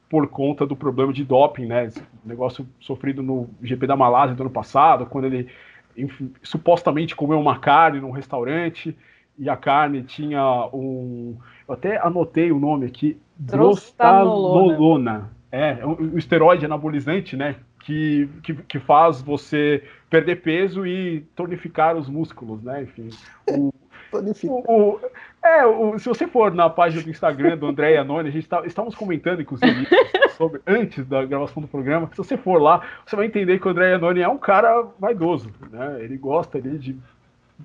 por 0.09 0.27
conta 0.27 0.65
do 0.65 0.75
problema 0.75 1.13
de 1.13 1.23
doping, 1.23 1.67
né? 1.67 1.85
Esse 1.85 2.03
negócio 2.25 2.67
sofrido 2.79 3.21
no 3.21 3.49
GP 3.61 3.85
da 3.85 3.95
Malásia 3.95 4.35
do 4.35 4.43
ano 4.43 4.49
passado, 4.49 5.05
quando 5.05 5.25
ele 5.25 5.49
enfim, 5.95 6.33
supostamente 6.41 7.15
comeu 7.15 7.39
uma 7.39 7.59
carne 7.59 7.99
num 7.99 8.11
restaurante 8.11 8.95
e 9.39 9.49
a 9.49 9.55
carne 9.55 10.03
tinha 10.03 10.69
um. 10.73 11.37
Eu 11.67 11.73
até 11.73 11.97
anotei 11.97 12.51
o 12.51 12.59
nome 12.59 12.85
aqui: 12.85 13.17
Drostanolona. 13.37 15.31
É, 15.51 15.83
um, 15.83 16.13
um 16.13 16.17
esteroide 16.17 16.65
anabolizante, 16.65 17.35
né? 17.35 17.55
Que, 17.79 18.29
que, 18.43 18.53
que, 18.53 18.79
faz 18.79 19.21
você 19.21 19.83
perder 20.09 20.41
peso 20.41 20.85
e 20.85 21.21
tonificar 21.35 21.95
os 21.95 22.07
músculos, 22.09 22.61
né? 22.61 22.83
Enfim. 22.83 23.09
O, 23.49 23.73
o, 24.11 24.73
o, 24.73 24.99
é, 25.41 25.65
o, 25.65 25.97
se 25.97 26.07
você 26.07 26.27
for 26.27 26.53
na 26.53 26.69
página 26.69 27.01
do 27.01 27.09
Instagram 27.09 27.57
do 27.57 27.65
André 27.65 27.97
Anoni, 27.97 28.29
a 28.29 28.31
gente 28.31 28.47
tá, 28.47 28.63
estávamos 28.65 28.93
comentando, 28.95 29.41
inclusive, 29.41 29.87
sobre, 30.37 30.61
antes 30.67 31.07
da 31.07 31.25
gravação 31.25 31.61
do 31.61 31.67
programa. 31.67 32.09
Se 32.11 32.17
você 32.17 32.37
for 32.37 32.61
lá, 32.61 32.85
você 33.05 33.15
vai 33.15 33.25
entender 33.25 33.59
que 33.59 33.67
o 33.67 33.71
André 33.71 33.93
Anoni 33.93 34.21
é 34.21 34.29
um 34.29 34.37
cara 34.37 34.85
vaidoso, 34.99 35.49
né? 35.71 36.03
Ele 36.03 36.17
gosta 36.17 36.57
ali 36.57 36.77
de 36.77 36.97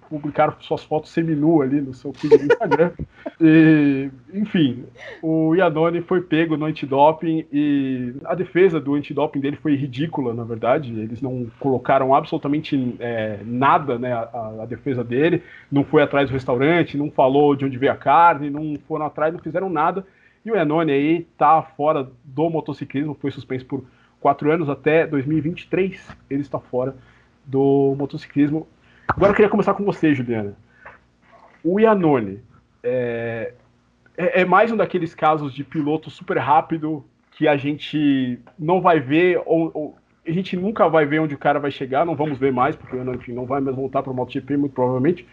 publicaram 0.08 0.54
suas 0.60 0.82
fotos 0.84 1.10
seminu 1.10 1.62
ali 1.62 1.80
no 1.80 1.94
seu 1.94 2.12
feed 2.12 2.36
do 2.36 2.44
Instagram. 2.44 2.90
e, 3.40 4.10
enfim, 4.32 4.84
o 5.22 5.54
Iannone 5.54 6.02
foi 6.02 6.20
pego 6.20 6.56
no 6.56 6.66
antidoping 6.66 7.46
e 7.52 8.14
a 8.24 8.34
defesa 8.34 8.80
do 8.80 8.94
antidoping 8.94 9.40
dele 9.40 9.56
foi 9.56 9.74
ridícula, 9.76 10.34
na 10.34 10.44
verdade. 10.44 10.92
Eles 10.98 11.22
não 11.22 11.46
colocaram 11.58 12.14
absolutamente 12.14 12.96
é, 12.98 13.38
nada, 13.44 13.98
né, 13.98 14.12
a, 14.12 14.62
a, 14.62 14.66
defesa 14.66 15.04
dele. 15.04 15.42
Não 15.70 15.84
foi 15.84 16.02
atrás 16.02 16.28
do 16.28 16.32
restaurante, 16.32 16.96
não 16.96 17.10
falou 17.10 17.54
de 17.54 17.64
onde 17.64 17.78
veio 17.78 17.92
a 17.92 17.96
carne, 17.96 18.50
não 18.50 18.76
foram 18.86 19.06
atrás, 19.06 19.32
não 19.32 19.40
fizeram 19.40 19.70
nada. 19.70 20.04
E 20.44 20.50
o 20.50 20.56
Iannone 20.56 20.92
aí 20.92 21.26
tá 21.38 21.62
fora 21.62 22.08
do 22.24 22.50
motociclismo, 22.50 23.16
foi 23.18 23.30
suspenso 23.30 23.64
por 23.64 23.84
quatro 24.20 24.50
anos 24.50 24.68
até 24.68 25.06
2023. 25.06 26.16
Ele 26.28 26.42
está 26.42 26.58
fora 26.58 26.94
do 27.46 27.94
motociclismo 27.98 28.66
Agora 29.16 29.30
eu 29.30 29.34
queria 29.36 29.48
começar 29.48 29.74
com 29.74 29.84
você, 29.84 30.12
Juliana. 30.12 30.56
O 31.62 31.78
Iannone 31.78 32.42
é, 32.82 33.54
é, 34.16 34.40
é, 34.40 34.44
mais 34.44 34.72
um 34.72 34.76
daqueles 34.76 35.14
casos 35.14 35.54
de 35.54 35.62
piloto 35.62 36.10
super 36.10 36.36
rápido 36.36 37.04
que 37.30 37.46
a 37.46 37.56
gente 37.56 38.40
não 38.58 38.80
vai 38.80 38.98
ver, 38.98 39.40
ou, 39.46 39.70
ou, 39.72 39.98
a 40.26 40.30
gente 40.32 40.56
nunca 40.56 40.88
vai 40.88 41.06
ver 41.06 41.20
onde 41.20 41.34
o 41.34 41.38
cara 41.38 41.60
vai 41.60 41.70
chegar, 41.70 42.04
não 42.04 42.16
vamos 42.16 42.38
ver 42.38 42.52
mais, 42.52 42.74
porque 42.74 42.96
enfim, 42.96 43.32
não 43.32 43.46
vai 43.46 43.60
mais 43.60 43.76
voltar 43.76 44.02
para 44.02 44.10
o 44.10 44.14
MotoGP, 44.14 44.56
muito 44.56 44.72
provavelmente. 44.72 45.26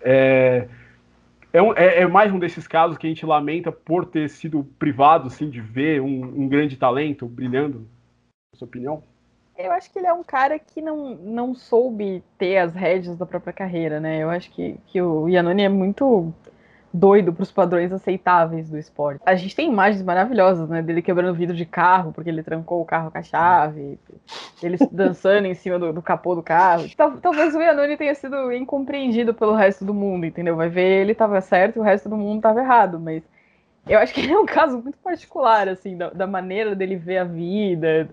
É, 0.00 0.68
é, 1.52 1.60
um, 1.60 1.72
é, 1.72 2.02
é, 2.02 2.06
mais 2.06 2.32
um 2.32 2.38
desses 2.38 2.68
casos 2.68 2.96
que 2.96 3.06
a 3.06 3.10
gente 3.10 3.26
lamenta 3.26 3.72
por 3.72 4.06
ter 4.06 4.30
sido 4.30 4.62
privado 4.78 5.26
assim, 5.26 5.50
de 5.50 5.60
ver 5.60 6.00
um, 6.00 6.42
um 6.42 6.48
grande 6.48 6.76
talento 6.76 7.26
brilhando, 7.26 7.80
na 8.52 8.58
sua 8.58 8.68
opinião? 8.68 9.02
Eu 9.56 9.72
acho 9.72 9.90
que 9.92 9.98
ele 9.98 10.06
é 10.06 10.12
um 10.12 10.24
cara 10.24 10.58
que 10.58 10.80
não, 10.80 11.14
não 11.14 11.54
soube 11.54 12.22
ter 12.36 12.58
as 12.58 12.74
rédeas 12.74 13.16
da 13.16 13.24
própria 13.24 13.52
carreira, 13.52 14.00
né? 14.00 14.22
Eu 14.22 14.30
acho 14.30 14.50
que, 14.50 14.76
que 14.86 15.00
o 15.00 15.28
Yanoni 15.28 15.62
é 15.62 15.68
muito 15.68 16.34
doido 16.94 17.32
para 17.32 17.42
os 17.42 17.50
padrões 17.50 17.92
aceitáveis 17.92 18.70
do 18.70 18.78
esporte. 18.78 19.20
A 19.26 19.34
gente 19.34 19.56
tem 19.56 19.68
imagens 19.68 20.00
maravilhosas, 20.02 20.68
né, 20.68 20.80
dele 20.80 21.02
quebrando 21.02 21.34
vidro 21.34 21.56
de 21.56 21.66
carro 21.66 22.12
porque 22.12 22.30
ele 22.30 22.42
trancou 22.42 22.80
o 22.80 22.84
carro 22.84 23.10
com 23.10 23.18
a 23.18 23.22
chave, 23.22 23.98
ele 24.62 24.76
dançando 24.92 25.46
em 25.46 25.54
cima 25.54 25.76
do, 25.76 25.92
do, 25.92 26.00
capô 26.00 26.36
do 26.36 26.42
carro. 26.42 26.88
Tal, 26.96 27.16
talvez 27.18 27.54
o 27.54 27.60
Yanoni 27.60 27.96
tenha 27.96 28.14
sido 28.14 28.52
incompreendido 28.52 29.34
pelo 29.34 29.54
resto 29.54 29.84
do 29.84 29.92
mundo, 29.92 30.24
entendeu? 30.24 30.54
Vai 30.54 30.68
ver 30.68 31.02
ele 31.02 31.12
estava 31.12 31.40
certo 31.40 31.76
e 31.76 31.80
o 31.80 31.82
resto 31.82 32.08
do 32.08 32.16
mundo 32.16 32.36
estava 32.36 32.60
errado, 32.60 33.00
mas 33.00 33.24
eu 33.88 33.98
acho 33.98 34.14
que 34.14 34.20
ele 34.20 34.32
é 34.32 34.38
um 34.38 34.46
caso 34.46 34.78
muito 34.78 34.96
particular, 34.98 35.68
assim, 35.68 35.96
da, 35.96 36.10
da 36.10 36.26
maneira 36.28 36.76
dele 36.76 36.94
ver 36.94 37.18
a 37.18 37.24
vida, 37.24 38.08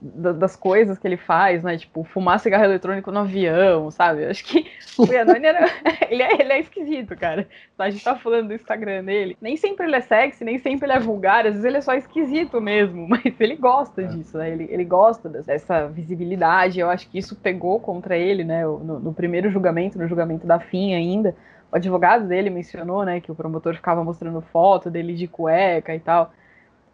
das 0.00 0.54
coisas 0.54 0.98
que 0.98 1.08
ele 1.08 1.16
faz, 1.16 1.62
né? 1.62 1.78
Tipo, 1.78 2.04
fumar 2.04 2.38
cigarro 2.38 2.64
eletrônico 2.64 3.10
no 3.10 3.20
avião, 3.20 3.90
sabe? 3.90 4.26
Acho 4.26 4.44
que 4.44 4.66
o 4.98 5.10
Yanoni 5.10 5.46
era. 5.46 5.66
ele, 6.10 6.22
é, 6.22 6.40
ele 6.40 6.52
é 6.52 6.60
esquisito, 6.60 7.16
cara. 7.16 7.48
A 7.78 7.88
gente 7.88 8.04
tá 8.04 8.14
falando 8.14 8.48
do 8.48 8.54
Instagram 8.54 9.04
dele. 9.04 9.36
Nem 9.40 9.56
sempre 9.56 9.86
ele 9.86 9.96
é 9.96 10.00
sexy, 10.02 10.44
nem 10.44 10.58
sempre 10.58 10.86
ele 10.86 10.92
é 10.92 11.00
vulgar, 11.00 11.46
às 11.46 11.52
vezes 11.52 11.64
ele 11.64 11.78
é 11.78 11.80
só 11.80 11.94
esquisito 11.94 12.60
mesmo, 12.60 13.08
mas 13.08 13.40
ele 13.40 13.56
gosta 13.56 14.02
é. 14.02 14.06
disso, 14.06 14.36
né? 14.36 14.50
Ele, 14.50 14.68
ele 14.70 14.84
gosta 14.84 15.30
dessa 15.30 15.86
visibilidade. 15.88 16.78
Eu 16.78 16.90
acho 16.90 17.08
que 17.08 17.18
isso 17.18 17.34
pegou 17.34 17.80
contra 17.80 18.18
ele, 18.18 18.44
né? 18.44 18.64
No, 18.64 19.00
no 19.00 19.14
primeiro 19.14 19.50
julgamento, 19.50 19.98
no 19.98 20.06
julgamento 20.06 20.46
da 20.46 20.60
FIM 20.60 20.94
ainda. 20.94 21.34
O 21.72 21.76
advogado 21.76 22.28
dele 22.28 22.50
mencionou, 22.50 23.04
né, 23.04 23.20
que 23.20 23.32
o 23.32 23.34
promotor 23.34 23.74
ficava 23.74 24.04
mostrando 24.04 24.40
foto 24.40 24.88
dele 24.88 25.14
de 25.14 25.26
cueca 25.26 25.94
e 25.94 25.98
tal 25.98 26.32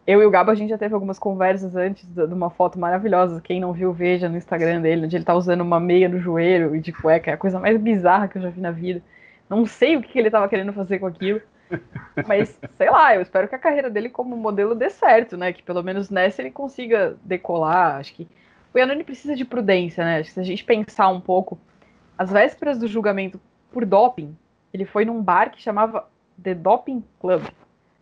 eu 0.07 0.21
e 0.21 0.27
o 0.27 0.31
Gabo, 0.31 0.51
a 0.51 0.55
gente 0.55 0.71
já 0.71 0.79
teve 0.79 0.95
algumas 0.95 1.19
conversas 1.19 1.77
antes 1.77 2.05
de 2.09 2.23
uma 2.25 2.51
foto 2.51 2.79
maravilhosa. 2.79 3.41
Quem 3.41 3.61
não 3.61 3.73
viu, 3.73 3.93
veja 3.93 4.29
no 4.29 4.37
Instagram 4.37 4.81
dele, 4.81 5.07
onde 5.07 5.17
ele 5.17 5.25
tá 5.25 5.35
usando 5.35 5.61
uma 5.61 5.79
meia 5.79 6.09
no 6.09 6.19
joelho 6.19 6.75
e 6.75 6.81
de 6.81 6.93
cueca. 6.93 7.31
É 7.31 7.35
a 7.35 7.39
coisa 7.39 7.61
mais 7.61 7.79
bizarra 7.81 8.27
que 8.27 8.37
eu 8.37 8.43
já 8.43 8.51
vi 8.51 8.61
na 8.61 8.73
vida. 8.73 9.01
Não 9.49 9.65
sei 9.65 9.97
o 9.97 10.03
que 10.03 10.19
ele 10.19 10.31
tava 10.31 10.49
querendo 10.49 10.73
fazer 10.73 10.99
com 10.99 11.07
aquilo. 11.07 11.41
Mas, 12.27 12.59
sei 12.77 12.91
lá, 12.91 13.15
eu 13.15 13.23
espero 13.23 13.49
que 13.49 13.55
a 13.55 13.59
carreira 13.59 13.89
dele 13.89 14.09
como 14.09 14.37
modelo 14.37 14.75
dê 14.75 14.91
certo, 14.91 15.37
né? 15.37 15.53
Que 15.53 15.63
pelo 15.63 15.83
menos 15.83 16.11
nessa 16.11 16.43
ele 16.43 16.51
consiga 16.51 17.17
decolar. 17.23 17.97
Acho 17.97 18.15
que 18.15 18.29
o 18.75 18.79
Yanoni 18.79 19.05
precisa 19.05 19.37
de 19.37 19.45
prudência, 19.45 20.05
né? 20.05 20.19
Acho 20.19 20.31
que 20.31 20.35
se 20.35 20.41
a 20.41 20.45
gente 20.45 20.65
pensar 20.65 21.09
um 21.09 21.21
pouco, 21.21 21.59
as 22.19 22.31
vésperas 22.31 22.79
do 22.79 22.89
julgamento 22.89 23.41
por 23.71 23.87
doping, 23.87 24.37
ele 24.75 24.85
foi 24.85 25.05
num 25.05 25.23
bar 25.23 25.51
que 25.51 25.63
chamava 25.63 26.09
The 26.43 26.55
Doping 26.55 27.05
Club. 27.21 27.43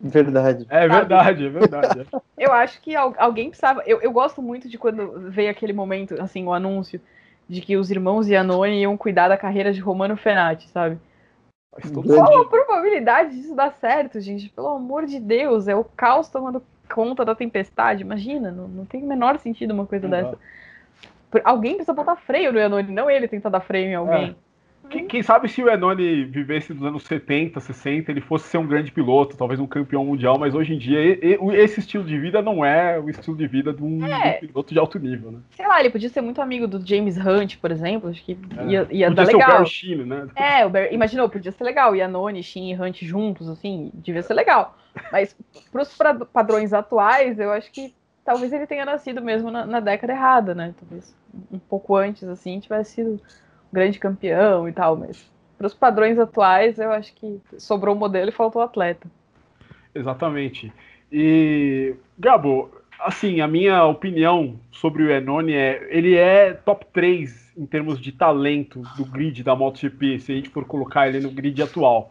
Verdade. 0.03 0.65
É 0.69 0.87
verdade, 0.87 1.45
é 1.45 1.49
verdade. 1.49 2.07
eu 2.37 2.51
acho 2.51 2.81
que 2.81 2.95
alguém 2.95 3.49
precisava. 3.49 3.83
Eu, 3.85 4.01
eu 4.01 4.11
gosto 4.11 4.41
muito 4.41 4.67
de 4.67 4.77
quando 4.77 5.29
veio 5.29 5.51
aquele 5.51 5.73
momento, 5.73 6.19
assim, 6.19 6.45
o 6.45 6.53
anúncio 6.53 6.99
de 7.47 7.61
que 7.61 7.77
os 7.77 7.91
irmãos 7.91 8.27
Iannone 8.27 8.81
iam 8.81 8.97
cuidar 8.97 9.27
da 9.27 9.37
carreira 9.37 9.71
de 9.71 9.79
Romano 9.79 10.17
Fenati, 10.17 10.67
sabe? 10.69 10.97
Qual 11.93 12.41
a 12.41 12.49
probabilidade 12.49 13.35
disso 13.35 13.55
dar 13.55 13.71
certo, 13.73 14.19
gente? 14.19 14.49
Pelo 14.49 14.69
amor 14.69 15.05
de 15.05 15.19
Deus, 15.19 15.67
é 15.67 15.75
o 15.75 15.83
caos 15.83 16.27
tomando 16.27 16.63
conta 16.93 17.23
da 17.23 17.35
tempestade. 17.35 18.01
Imagina, 18.01 18.51
não, 18.51 18.67
não 18.67 18.85
tem 18.85 19.03
o 19.03 19.07
menor 19.07 19.37
sentido 19.37 19.73
uma 19.73 19.85
coisa 19.85 20.07
dessa. 20.07 20.37
Alguém 21.43 21.75
precisa 21.75 21.93
botar 21.93 22.17
freio 22.17 22.51
no 22.51 22.59
Iannone, 22.59 22.91
não 22.91 23.09
ele 23.09 23.27
tentar 23.27 23.49
dar 23.49 23.61
freio 23.61 23.87
em 23.87 23.95
alguém. 23.95 24.31
É. 24.31 24.50
Quem, 24.89 25.07
quem, 25.07 25.23
sabe 25.23 25.47
se 25.47 25.63
o 25.63 25.69
Enoni 25.69 26.25
vivesse 26.25 26.73
nos 26.73 26.83
anos 26.83 27.03
70, 27.03 27.59
60, 27.59 28.11
ele 28.11 28.21
fosse 28.21 28.47
ser 28.49 28.57
um 28.57 28.67
grande 28.67 28.91
piloto, 28.91 29.37
talvez 29.37 29.59
um 29.59 29.67
campeão 29.67 30.05
mundial, 30.05 30.37
mas 30.37 30.53
hoje 30.53 30.73
em 30.73 30.77
dia 30.77 30.99
esse 31.53 31.79
estilo 31.79 32.03
de 32.03 32.19
vida 32.19 32.41
não 32.41 32.63
é 32.65 32.99
o 32.99 33.09
estilo 33.09 33.37
de 33.37 33.47
vida 33.47 33.71
de 33.71 33.81
um, 33.81 34.05
é. 34.05 34.33
piloto 34.33 34.73
de 34.73 34.79
alto 34.79 34.99
nível, 34.99 35.31
né? 35.31 35.39
Sei 35.51 35.67
lá, 35.67 35.79
ele 35.79 35.89
podia 35.89 36.09
ser 36.09 36.21
muito 36.21 36.41
amigo 36.41 36.67
do 36.67 36.85
James 36.85 37.17
Hunt, 37.17 37.57
por 37.57 37.71
exemplo, 37.71 38.09
acho 38.09 38.23
que 38.23 38.37
é. 38.57 38.65
ia, 38.65 38.87
ia 38.91 39.11
dar 39.11 39.25
legal. 39.25 39.49
o 39.49 39.53
Barry 39.53 39.69
Sheen, 39.69 40.05
né? 40.05 40.27
É, 40.35 40.65
o 40.65 40.69
Barry, 40.69 40.93
imaginou, 40.93 41.29
podia 41.29 41.51
ser 41.51 41.63
legal, 41.63 41.95
Iannone, 41.95 42.43
Sheen 42.43 42.73
e 42.73 42.75
Hunt 42.75 43.03
juntos, 43.03 43.47
assim, 43.47 43.91
devia 43.93 44.23
ser 44.23 44.33
legal. 44.33 44.77
Mas 45.11 45.35
pros 45.71 45.97
padrões 46.33 46.73
atuais, 46.73 47.39
eu 47.39 47.51
acho 47.51 47.71
que 47.71 47.93
talvez 48.25 48.51
ele 48.51 48.67
tenha 48.67 48.85
nascido 48.85 49.21
mesmo 49.21 49.49
na, 49.49 49.65
na 49.65 49.79
década 49.79 50.13
errada, 50.13 50.53
né? 50.55 50.73
Talvez 50.79 51.15
um 51.51 51.59
pouco 51.59 51.95
antes, 51.95 52.23
assim, 52.27 52.59
tivesse 52.59 52.95
sido 52.95 53.21
grande 53.71 53.99
campeão 53.99 54.67
e 54.67 54.71
tal, 54.73 54.95
mas 54.95 55.29
para 55.57 55.67
os 55.67 55.73
padrões 55.73 56.17
atuais, 56.17 56.79
eu 56.79 56.91
acho 56.91 57.13
que 57.13 57.39
sobrou 57.57 57.95
o 57.95 57.99
modelo 57.99 58.29
e 58.29 58.33
faltou 58.33 58.61
o 58.61 58.65
atleta. 58.65 59.07
Exatamente. 59.93 60.71
E, 61.11 61.93
Gabo, 62.17 62.71
assim, 62.99 63.41
a 63.41 63.47
minha 63.47 63.85
opinião 63.85 64.59
sobre 64.71 65.03
o 65.03 65.11
Enone 65.11 65.53
é, 65.53 65.87
ele 65.89 66.15
é 66.15 66.53
top 66.53 66.85
3 66.93 67.53
em 67.57 67.65
termos 67.65 67.99
de 67.99 68.11
talento 68.11 68.81
do 68.95 69.05
grid 69.05 69.43
da 69.43 69.55
MotoGP, 69.55 70.19
se 70.19 70.31
a 70.31 70.35
gente 70.35 70.49
for 70.49 70.65
colocar 70.65 71.07
ele 71.07 71.19
no 71.19 71.29
grid 71.29 71.61
atual. 71.61 72.09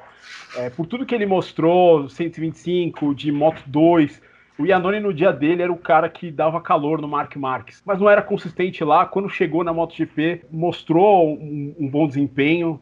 É, 0.57 0.71
por 0.71 0.87
tudo 0.87 1.07
que 1.07 1.15
ele 1.15 1.27
mostrou, 1.27 2.09
125, 2.09 3.15
de 3.15 3.33
Moto 3.33 3.63
2, 3.67 4.21
o 4.61 4.67
Iannone 4.67 5.01
no 5.01 5.15
dia 5.15 5.33
dele 5.33 5.63
era 5.63 5.73
o 5.73 5.79
cara 5.79 6.09
que 6.09 6.31
dava 6.31 6.61
calor 6.61 7.01
no 7.01 7.09
Mark 7.09 7.35
Marques, 7.37 7.83
mas 7.85 7.99
não 7.99 8.11
era 8.11 8.21
consistente 8.21 8.85
lá. 8.85 9.07
Quando 9.07 9.29
chegou 9.29 9.65
na 9.65 9.73
MotoGP, 9.73 10.43
mostrou 10.51 11.35
um, 11.35 11.75
um 11.79 11.89
bom 11.89 12.07
desempenho 12.07 12.79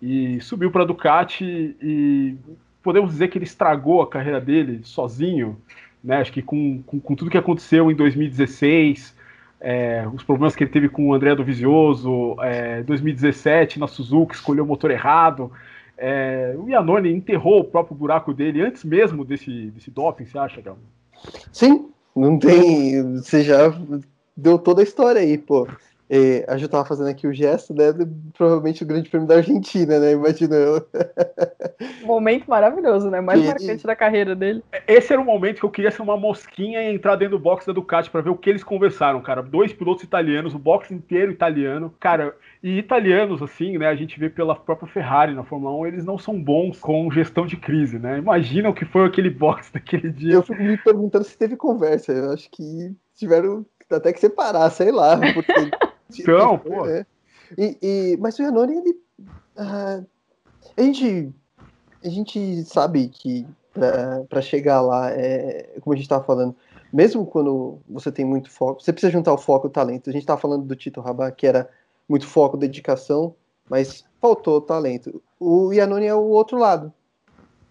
e 0.00 0.40
subiu 0.40 0.70
para 0.70 0.84
a 0.84 0.86
Ducati 0.86 1.76
e 1.82 2.34
podemos 2.82 3.10
dizer 3.10 3.28
que 3.28 3.36
ele 3.36 3.44
estragou 3.44 4.00
a 4.00 4.08
carreira 4.08 4.40
dele 4.40 4.80
sozinho, 4.82 5.60
né? 6.02 6.16
Acho 6.16 6.32
que 6.32 6.40
com, 6.40 6.82
com, 6.82 6.98
com 6.98 7.14
tudo 7.14 7.30
que 7.30 7.36
aconteceu 7.36 7.90
em 7.90 7.94
2016, 7.94 9.14
é, 9.60 10.08
os 10.10 10.22
problemas 10.22 10.56
que 10.56 10.64
ele 10.64 10.70
teve 10.70 10.88
com 10.88 11.08
o 11.08 11.14
André 11.14 11.34
Dovizioso, 11.34 12.36
é, 12.40 12.82
2017 12.84 13.78
na 13.78 13.86
Suzuki, 13.86 14.34
escolheu 14.34 14.64
o 14.64 14.66
motor 14.66 14.90
errado. 14.90 15.52
É, 15.98 16.54
o 16.56 16.70
Iannone 16.70 17.12
enterrou 17.12 17.60
o 17.60 17.64
próprio 17.64 17.94
buraco 17.94 18.32
dele 18.32 18.62
antes 18.62 18.82
mesmo 18.82 19.26
desse, 19.26 19.70
desse 19.72 19.90
doping, 19.90 20.24
você 20.24 20.38
acha, 20.38 20.62
Gabo? 20.62 20.78
Sim, 21.52 21.90
não 22.14 22.38
tem. 22.38 23.14
Você 23.14 23.42
já 23.42 23.74
deu 24.36 24.58
toda 24.58 24.82
a 24.82 24.84
história 24.84 25.20
aí, 25.20 25.36
pô. 25.38 25.66
É, 26.10 26.44
a 26.48 26.56
gente 26.56 26.70
tava 26.70 26.86
fazendo 26.86 27.08
aqui 27.10 27.26
o 27.26 27.34
gesto, 27.34 27.74
né? 27.74 27.92
Provavelmente 28.36 28.82
o 28.82 28.86
grande 28.86 29.10
prêmio 29.10 29.28
da 29.28 29.36
Argentina, 29.36 29.98
né? 29.98 30.12
Imagina 30.12 30.56
eu. 30.56 30.86
Momento 32.02 32.48
maravilhoso, 32.48 33.10
né? 33.10 33.20
Mais 33.20 33.40
e, 33.40 33.46
marcante 33.46 33.84
e... 33.84 33.86
da 33.86 33.94
carreira 33.94 34.34
dele. 34.34 34.62
Esse 34.86 35.12
era 35.12 35.20
o 35.20 35.24
momento 35.24 35.60
que 35.60 35.66
eu 35.66 35.70
queria 35.70 35.90
ser 35.90 36.00
uma 36.00 36.16
mosquinha 36.16 36.82
e 36.82 36.94
entrar 36.94 37.16
dentro 37.16 37.36
do 37.36 37.42
box 37.42 37.66
da 37.66 37.72
Ducati 37.72 38.10
para 38.10 38.22
ver 38.22 38.30
o 38.30 38.36
que 38.36 38.48
eles 38.48 38.64
conversaram, 38.64 39.20
cara. 39.20 39.42
Dois 39.42 39.72
pilotos 39.72 40.02
italianos, 40.02 40.54
o 40.54 40.58
box 40.58 40.90
inteiro 40.90 41.30
italiano. 41.30 41.92
Cara, 42.00 42.34
e 42.62 42.78
italianos, 42.78 43.42
assim, 43.42 43.76
né? 43.76 43.86
A 43.86 43.94
gente 43.94 44.18
vê 44.18 44.30
pela 44.30 44.56
própria 44.56 44.88
Ferrari 44.88 45.34
na 45.34 45.44
Fórmula 45.44 45.76
1, 45.76 45.86
eles 45.86 46.04
não 46.04 46.16
são 46.16 46.42
bons 46.42 46.80
com 46.80 47.10
gestão 47.10 47.46
de 47.46 47.56
crise, 47.56 47.98
né? 47.98 48.18
Imagina 48.18 48.70
o 48.70 48.74
que 48.74 48.84
foi 48.84 49.04
aquele 49.04 49.30
box 49.30 49.70
daquele 49.74 50.10
dia. 50.10 50.34
Eu 50.34 50.42
fico 50.42 50.62
me 50.62 50.78
perguntando 50.78 51.24
se 51.24 51.36
teve 51.36 51.54
conversa. 51.56 52.12
Eu 52.12 52.32
acho 52.32 52.50
que 52.50 52.94
tiveram 53.14 53.66
até 53.90 54.12
que 54.12 54.20
separar, 54.20 54.70
sei 54.70 54.90
lá. 54.90 55.18
Porque 55.34 55.52
então, 56.16 56.58
pô. 56.58 56.86
É. 56.86 57.06
E, 57.56 57.78
e, 57.82 58.16
mas 58.18 58.38
o 58.38 58.42
Yanoni, 58.42 58.76
ele. 58.76 59.00
Uh, 59.56 60.06
a, 60.76 60.82
gente, 60.82 61.32
a 62.04 62.08
gente 62.08 62.64
sabe 62.64 63.08
que 63.08 63.46
para 64.28 64.40
chegar 64.40 64.80
lá, 64.80 65.10
é, 65.10 65.74
como 65.80 65.94
a 65.94 65.96
gente 65.96 66.04
estava 66.04 66.24
falando, 66.24 66.54
mesmo 66.92 67.26
quando 67.26 67.78
você 67.88 68.10
tem 68.10 68.24
muito 68.24 68.50
foco, 68.50 68.82
você 68.82 68.92
precisa 68.92 69.12
juntar 69.12 69.32
o 69.32 69.38
foco 69.38 69.66
e 69.66 69.68
o 69.68 69.72
talento. 69.72 70.08
A 70.08 70.12
gente 70.12 70.22
estava 70.22 70.40
falando 70.40 70.64
do 70.64 70.76
Tito 70.76 71.00
Rabat, 71.00 71.36
que 71.36 71.46
era 71.46 71.68
muito 72.08 72.26
foco, 72.26 72.56
dedicação, 72.56 73.34
mas 73.68 74.04
faltou 74.20 74.60
talento. 74.60 75.22
O 75.38 75.72
Yanoni 75.72 76.06
é 76.06 76.14
o 76.14 76.22
outro 76.22 76.58
lado. 76.58 76.92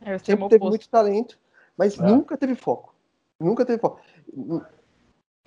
É, 0.01 0.17
Sempre 0.19 0.47
teve 0.49 0.63
muito 0.63 0.87
talento, 0.87 1.37
mas 1.75 1.99
é. 1.99 2.03
nunca 2.03 2.37
teve 2.37 2.55
foco. 2.55 2.93
Nunca 3.39 3.65
teve 3.65 3.79
foco. 3.79 3.99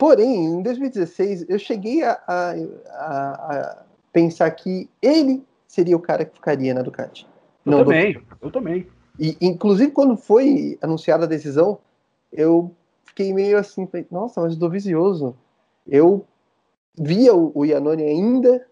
Porém, 0.00 0.46
em 0.46 0.62
2016, 0.62 1.44
eu 1.46 1.58
cheguei 1.58 2.02
a, 2.02 2.18
a, 2.26 2.52
a, 2.54 3.84
pensar 4.10 4.50
que 4.52 4.88
ele 5.02 5.44
seria 5.68 5.94
o 5.94 6.00
cara 6.00 6.24
que 6.24 6.36
ficaria 6.36 6.72
na 6.72 6.80
Ducati. 6.80 7.28
Eu 7.66 7.72
não 7.72 7.84
também, 7.84 8.14
do... 8.14 8.22
eu 8.40 8.50
também. 8.50 8.86
E, 9.18 9.36
inclusive, 9.42 9.92
quando 9.92 10.16
foi 10.16 10.78
anunciada 10.80 11.26
a 11.26 11.28
decisão, 11.28 11.80
eu 12.32 12.74
fiquei 13.04 13.34
meio 13.34 13.58
assim, 13.58 13.86
nossa, 14.10 14.40
mas 14.40 14.56
do 14.56 14.70
Visioso. 14.70 15.36
Eu 15.86 16.24
via 16.98 17.34
o, 17.34 17.52
o 17.54 17.66
Iannone 17.66 18.04
ainda 18.04 18.66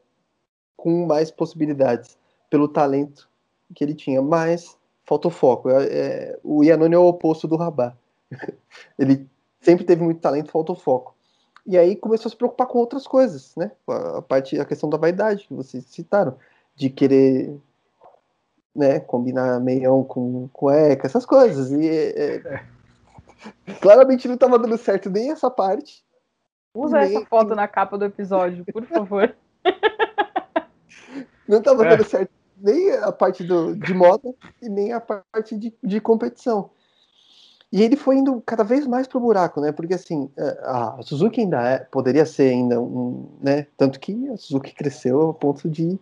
com 0.79 1.05
mais 1.05 1.31
possibilidades, 1.31 2.17
pelo 2.49 2.69
talento 2.69 3.29
que 3.75 3.85
ele 3.85 3.93
tinha, 3.93 4.23
mas 4.23 4.79
faltou 5.05 5.31
foco. 5.31 5.69
É, 5.69 5.85
é, 5.85 6.39
o 6.43 6.65
Iannone 6.65 6.95
é 6.95 6.99
o 6.99 7.07
oposto 7.07 7.47
do 7.47 7.57
Rabat. 7.57 7.95
ele 8.99 9.29
sempre 9.61 9.85
teve 9.85 10.03
muito 10.03 10.23
talento, 10.23 10.51
faltou 10.51 10.75
foco. 10.75 11.18
E 11.69 11.77
aí 11.77 11.95
começou 11.95 12.29
a 12.29 12.31
se 12.31 12.37
preocupar 12.37 12.67
com 12.67 12.79
outras 12.79 13.07
coisas, 13.07 13.55
né? 13.55 13.71
A 13.87 14.23
parte, 14.23 14.59
a 14.59 14.65
questão 14.65 14.89
da 14.89 14.97
vaidade 14.97 15.47
que 15.47 15.53
vocês 15.53 15.85
citaram, 15.85 16.35
de 16.75 16.89
querer, 16.89 17.55
né, 18.75 18.99
combinar 19.01 19.61
meião 19.61 20.03
com 20.03 20.49
cueca, 20.51 21.07
essas 21.07 21.27
coisas. 21.27 21.71
E 21.71 21.87
é, 21.87 22.37
é 22.37 22.65
claramente 23.83 24.27
não 24.27 24.37
estava 24.37 24.59
dando 24.59 24.79
certo 24.79 25.11
nem 25.11 25.31
essa 25.31 25.51
parte. 25.51 26.03
Usa 26.73 27.01
nem... 27.01 27.15
essa 27.15 27.27
foto 27.27 27.55
na 27.55 27.69
capa 27.69 27.99
do 27.99 28.07
episódio, 28.07 28.65
por 28.73 28.87
favor. 28.87 29.37
não 31.47 31.59
estava 31.59 31.85
é. 31.85 31.91
dando 31.91 32.05
certo 32.05 32.31
nem 32.57 32.93
a 32.93 33.13
parte 33.13 33.45
do, 33.45 33.77
de 33.77 33.93
moda 33.93 34.35
e 34.63 34.71
nem 34.71 34.95
a 34.95 35.01
parte 35.01 35.55
de, 35.55 35.77
de 35.85 36.01
competição. 36.01 36.71
E 37.71 37.83
ele 37.83 37.97
foi 37.97 38.17
indo 38.17 38.43
cada 38.47 38.65
vez 38.65 38.87
mais 38.87 39.07
pro 39.07 39.21
buraco, 39.21 39.61
né? 39.61 39.73
Porque 39.73 39.95
assim, 39.95 40.31
é, 40.39 40.59
a 40.63 40.99
Suzuki 41.03 41.43
ainda 41.43 41.63
é, 41.63 41.79
poderia 41.79 42.25
ser 42.25 42.51
ainda 42.51 42.81
um, 42.81 43.29
né? 43.43 43.67
Tanto 43.77 44.01
que 44.01 44.29
a 44.29 44.37
Suzuki 44.37 44.75
cresceu 44.75 45.31
a 45.31 45.35
ponto 45.35 45.69
de 45.69 45.99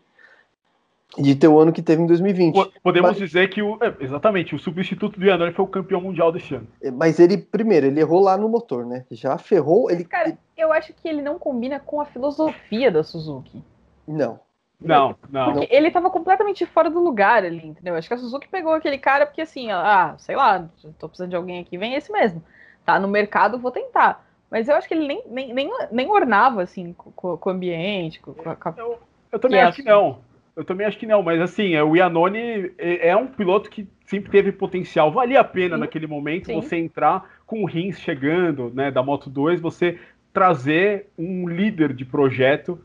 de 1.18 1.34
ter 1.34 1.48
o 1.48 1.58
ano 1.58 1.72
que 1.72 1.82
teve 1.82 2.02
em 2.02 2.06
2020. 2.06 2.54
Podemos 2.82 3.10
mas, 3.10 3.18
dizer 3.18 3.48
que 3.48 3.62
o, 3.62 3.78
é, 3.82 3.94
exatamente 4.00 4.54
o 4.54 4.58
substituto 4.58 5.18
do 5.18 5.24
Iannone 5.24 5.52
foi 5.52 5.64
o 5.64 5.68
campeão 5.68 6.00
mundial 6.00 6.30
desse 6.30 6.54
ano. 6.54 6.66
É, 6.82 6.90
mas 6.90 7.18
ele 7.18 7.38
primeiro 7.38 7.86
ele 7.86 8.00
errou 8.00 8.20
lá 8.20 8.36
no 8.36 8.48
motor, 8.48 8.84
né? 8.84 9.04
Já 9.10 9.38
ferrou. 9.38 9.90
Ele. 9.90 10.04
Cara, 10.04 10.36
eu 10.56 10.72
acho 10.72 10.92
que 10.92 11.08
ele 11.08 11.22
não 11.22 11.38
combina 11.38 11.80
com 11.80 12.00
a 12.00 12.04
filosofia 12.04 12.90
da 12.90 13.02
Suzuki. 13.02 13.62
Não. 14.06 14.38
Não, 14.80 15.16
não. 15.30 15.52
Porque 15.54 15.74
ele 15.74 15.90
tava 15.90 16.10
completamente 16.10 16.66
fora 16.66 16.90
do 16.90 17.00
lugar 17.00 17.44
ali, 17.44 17.66
entendeu? 17.66 17.94
Acho 17.94 18.08
que 18.08 18.14
a 18.14 18.18
Suzuki 18.18 18.48
pegou 18.48 18.72
aquele 18.74 18.98
cara 18.98 19.24
porque 19.24 19.40
assim, 19.40 19.70
ah, 19.70 20.14
sei 20.18 20.36
lá, 20.36 20.68
tô 20.98 21.08
precisando 21.08 21.30
de 21.30 21.36
alguém 21.36 21.60
aqui, 21.60 21.78
vem 21.78 21.94
esse 21.94 22.12
mesmo. 22.12 22.42
Tá 22.84 23.00
no 23.00 23.08
mercado, 23.08 23.58
vou 23.58 23.70
tentar. 23.70 24.24
Mas 24.50 24.68
eu 24.68 24.76
acho 24.76 24.86
que 24.86 24.94
ele 24.94 25.06
nem, 25.06 25.22
nem, 25.26 25.54
nem, 25.54 25.70
nem 25.90 26.10
ornava, 26.10 26.62
assim, 26.62 26.92
com, 26.92 27.36
com 27.36 27.50
o 27.50 27.52
ambiente, 27.52 28.20
com, 28.20 28.32
com 28.32 28.48
a... 28.48 28.74
Eu, 28.76 28.98
eu 29.32 29.38
também 29.38 29.60
acho 29.60 29.82
que 29.82 29.88
não. 29.88 30.18
Eu 30.54 30.64
também 30.64 30.86
acho 30.86 30.98
que 30.98 31.06
não, 31.06 31.22
mas 31.22 31.38
assim, 31.40 31.74
é, 31.74 31.82
o 31.82 31.94
Iannone 31.94 32.72
é, 32.78 33.08
é 33.08 33.16
um 33.16 33.26
piloto 33.26 33.68
que 33.68 33.86
sempre 34.06 34.30
teve 34.30 34.50
potencial. 34.50 35.12
Valia 35.12 35.40
a 35.40 35.44
pena 35.44 35.74
Sim. 35.74 35.80
naquele 35.80 36.06
momento 36.06 36.46
Sim. 36.46 36.54
você 36.54 36.76
entrar 36.76 37.28
com 37.44 37.62
o 37.62 37.66
Rins 37.66 38.00
chegando, 38.00 38.72
né, 38.74 38.90
da 38.90 39.02
Moto 39.02 39.28
2, 39.28 39.60
você 39.60 39.98
trazer 40.32 41.08
um 41.18 41.46
líder 41.46 41.92
de 41.92 42.06
projeto, 42.06 42.80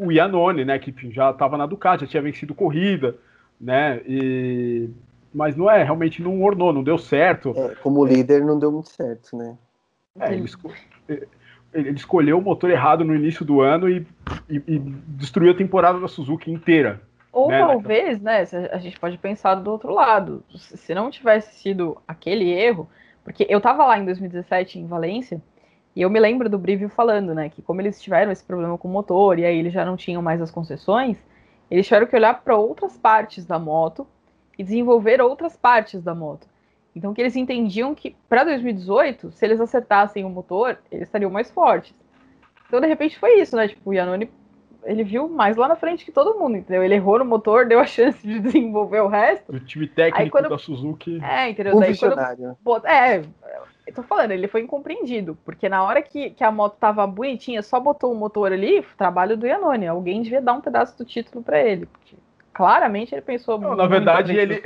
o 0.00 0.10
Iannone, 0.10 0.64
né, 0.64 0.78
que 0.78 0.94
já 1.10 1.30
estava 1.30 1.58
na 1.58 1.66
Ducati, 1.66 2.04
já 2.04 2.10
tinha 2.10 2.22
vencido 2.22 2.54
corrida, 2.54 3.16
né, 3.60 4.00
e... 4.06 4.88
mas 5.32 5.54
não 5.54 5.70
é, 5.70 5.82
realmente 5.82 6.22
não 6.22 6.42
ornou, 6.42 6.72
não 6.72 6.82
deu 6.82 6.96
certo. 6.96 7.52
É, 7.54 7.74
como 7.76 8.04
líder 8.04 8.42
não 8.42 8.58
deu 8.58 8.72
muito 8.72 8.88
certo, 8.88 9.36
né. 9.36 9.58
É, 10.18 10.32
ele, 10.32 10.48
ele 11.74 11.90
escolheu 11.90 12.38
o 12.38 12.42
motor 12.42 12.70
errado 12.70 13.04
no 13.04 13.14
início 13.14 13.44
do 13.44 13.60
ano 13.60 13.90
e, 13.90 14.06
e, 14.48 14.56
e 14.66 14.78
destruiu 14.78 15.52
a 15.52 15.56
temporada 15.56 16.00
da 16.00 16.08
Suzuki 16.08 16.50
inteira. 16.50 17.02
Ou 17.30 17.48
né, 17.48 17.58
talvez, 17.58 18.20
né, 18.20 18.44
a 18.72 18.78
gente 18.78 18.98
pode 18.98 19.18
pensar 19.18 19.54
do 19.56 19.70
outro 19.70 19.92
lado. 19.92 20.42
Se 20.56 20.94
não 20.94 21.10
tivesse 21.10 21.60
sido 21.60 21.96
aquele 22.08 22.50
erro, 22.50 22.88
porque 23.22 23.46
eu 23.48 23.60
tava 23.60 23.86
lá 23.86 23.98
em 23.98 24.04
2017 24.04 24.78
em 24.78 24.86
Valência, 24.86 25.40
e 25.94 26.02
eu 26.02 26.10
me 26.10 26.20
lembro 26.20 26.48
do 26.48 26.58
Brivio 26.58 26.88
falando, 26.88 27.34
né, 27.34 27.48
que 27.48 27.62
como 27.62 27.80
eles 27.80 28.00
tiveram 28.00 28.30
esse 28.30 28.44
problema 28.44 28.78
com 28.78 28.88
o 28.88 28.90
motor 28.90 29.38
e 29.38 29.44
aí 29.44 29.58
eles 29.58 29.72
já 29.72 29.84
não 29.84 29.96
tinham 29.96 30.22
mais 30.22 30.40
as 30.40 30.50
concessões, 30.50 31.18
eles 31.70 31.86
tiveram 31.86 32.06
que 32.06 32.16
olhar 32.16 32.42
para 32.42 32.56
outras 32.56 32.96
partes 32.96 33.44
da 33.44 33.58
moto 33.58 34.06
e 34.58 34.62
desenvolver 34.62 35.20
outras 35.20 35.56
partes 35.56 36.02
da 36.02 36.14
moto. 36.14 36.46
Então, 36.94 37.14
que 37.14 37.20
eles 37.20 37.36
entendiam 37.36 37.94
que 37.94 38.16
para 38.28 38.44
2018, 38.44 39.30
se 39.32 39.44
eles 39.44 39.60
acertassem 39.60 40.24
o 40.24 40.28
motor, 40.28 40.78
eles 40.90 41.06
estariam 41.08 41.30
mais 41.30 41.50
fortes. 41.50 41.94
Então, 42.66 42.80
de 42.80 42.86
repente, 42.86 43.18
foi 43.18 43.40
isso, 43.40 43.56
né? 43.56 43.68
Tipo, 43.68 43.90
o 43.90 43.94
Yanoni, 43.94 44.30
ele 44.84 45.04
viu 45.04 45.28
mais 45.28 45.56
lá 45.56 45.68
na 45.68 45.76
frente 45.76 46.04
que 46.04 46.12
todo 46.12 46.38
mundo, 46.38 46.56
entendeu? 46.56 46.82
Ele 46.82 46.94
errou 46.94 47.18
no 47.18 47.24
motor, 47.24 47.66
deu 47.66 47.80
a 47.80 47.86
chance 47.86 48.26
de 48.26 48.38
desenvolver 48.40 49.00
o 49.00 49.08
resto. 49.08 49.54
O 49.54 49.60
time 49.60 49.86
técnico 49.86 50.30
quando... 50.30 50.48
da 50.48 50.58
Suzuki. 50.58 51.20
É, 51.22 51.50
entendeu? 51.50 51.78
Daí, 51.78 51.96
quando... 51.96 52.86
É, 52.86 53.22
eu 53.86 53.94
tô 53.94 54.02
falando, 54.02 54.30
ele 54.30 54.46
foi 54.46 54.62
incompreendido, 54.62 55.36
porque 55.44 55.68
na 55.68 55.82
hora 55.82 56.00
que, 56.00 56.30
que 56.30 56.44
a 56.44 56.50
moto 56.50 56.76
tava 56.78 57.06
bonitinha, 57.06 57.62
só 57.62 57.80
botou 57.80 58.12
o 58.12 58.16
motor 58.16 58.52
ali, 58.52 58.84
trabalho 58.96 59.36
do 59.36 59.46
Yanoni. 59.46 59.86
Alguém 59.86 60.22
devia 60.22 60.40
dar 60.40 60.54
um 60.54 60.60
pedaço 60.60 60.96
do 60.96 61.04
título 61.04 61.42
para 61.42 61.60
ele. 61.60 61.86
Porque 61.86 62.16
claramente 62.52 63.14
ele 63.14 63.22
pensou. 63.22 63.58
Não, 63.58 63.74
na 63.74 63.86
verdade, 63.86 64.36
ele, 64.36 64.60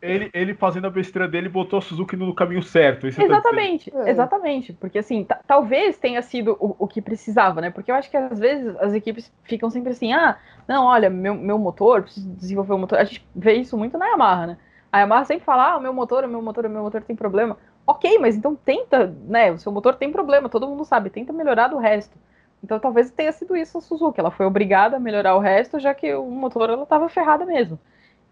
ele, 0.00 0.30
ele 0.32 0.54
fazendo 0.54 0.86
a 0.86 0.90
besteira 0.90 1.26
dele 1.26 1.48
botou 1.48 1.78
a 1.78 1.82
Suzuki 1.82 2.16
no 2.16 2.34
caminho 2.34 2.62
certo. 2.62 3.10
Tá 3.10 3.22
exatamente, 3.22 3.90
tá 3.90 4.10
exatamente. 4.10 4.72
Porque 4.72 4.98
assim, 4.98 5.26
talvez 5.46 5.98
tenha 5.98 6.20
sido 6.22 6.56
o, 6.60 6.76
o, 6.78 6.86
que 6.86 7.00
precisava, 7.00 7.60
né? 7.60 7.70
Porque 7.70 7.90
eu 7.90 7.94
acho 7.94 8.10
que 8.10 8.16
às 8.16 8.38
vezes 8.38 8.76
as 8.76 8.92
equipes 8.94 9.32
ficam 9.44 9.70
sempre 9.70 9.90
assim, 9.90 10.12
ah, 10.12 10.36
não, 10.68 10.86
olha, 10.86 11.08
meu, 11.08 11.34
meu 11.34 11.58
motor, 11.58 12.02
preciso 12.02 12.28
desenvolver 12.30 12.74
o 12.74 12.78
motor. 12.78 12.98
A 12.98 13.04
gente 13.04 13.26
vê 13.34 13.54
isso 13.54 13.76
muito 13.76 13.96
na 13.96 14.06
Yamaha, 14.08 14.46
né? 14.46 14.58
A 14.90 15.00
Yamaha 15.00 15.24
sempre 15.24 15.44
fala, 15.44 15.72
ah, 15.72 15.78
o 15.78 15.80
meu 15.80 15.92
motor, 15.92 16.24
o 16.24 16.28
meu 16.28 16.42
motor, 16.42 16.66
o 16.66 16.70
meu 16.70 16.82
motor 16.82 17.02
tem 17.02 17.16
problema. 17.16 17.56
Ok, 17.86 18.18
mas 18.18 18.36
então 18.36 18.54
tenta, 18.54 19.06
né? 19.26 19.50
O 19.50 19.58
seu 19.58 19.72
motor 19.72 19.94
tem 19.96 20.12
problema, 20.12 20.48
todo 20.48 20.68
mundo 20.68 20.84
sabe, 20.84 21.10
tenta 21.10 21.32
melhorar 21.32 21.68
do 21.68 21.78
resto. 21.78 22.16
Então 22.62 22.78
talvez 22.78 23.10
tenha 23.10 23.32
sido 23.32 23.56
isso 23.56 23.78
a 23.78 23.80
Suzuki. 23.80 24.20
Ela 24.20 24.30
foi 24.30 24.46
obrigada 24.46 24.96
a 24.96 25.00
melhorar 25.00 25.34
o 25.34 25.40
resto, 25.40 25.80
já 25.80 25.92
que 25.94 26.14
o 26.14 26.30
motor 26.30 26.70
ela 26.70 26.84
estava 26.84 27.08
ferrada 27.08 27.44
mesmo. 27.44 27.78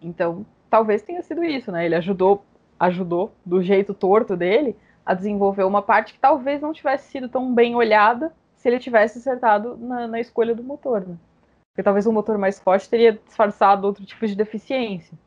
Então 0.00 0.46
talvez 0.68 1.02
tenha 1.02 1.22
sido 1.22 1.42
isso, 1.42 1.72
né? 1.72 1.84
Ele 1.84 1.96
ajudou, 1.96 2.44
ajudou 2.78 3.32
do 3.44 3.62
jeito 3.62 3.92
torto 3.92 4.36
dele 4.36 4.76
a 5.04 5.14
desenvolver 5.14 5.64
uma 5.64 5.82
parte 5.82 6.14
que 6.14 6.20
talvez 6.20 6.60
não 6.60 6.72
tivesse 6.72 7.10
sido 7.10 7.28
tão 7.28 7.52
bem 7.52 7.74
olhada 7.74 8.32
se 8.54 8.68
ele 8.68 8.78
tivesse 8.78 9.18
acertado 9.18 9.76
na, 9.76 10.06
na 10.06 10.20
escolha 10.20 10.54
do 10.54 10.62
motor, 10.62 11.06
né? 11.06 11.16
Porque 11.72 11.82
talvez 11.82 12.06
um 12.06 12.12
motor 12.12 12.38
mais 12.38 12.60
forte 12.60 12.88
teria 12.88 13.12
disfarçado 13.12 13.86
outro 13.86 14.04
tipo 14.04 14.26
de 14.26 14.36
deficiência. 14.36 15.18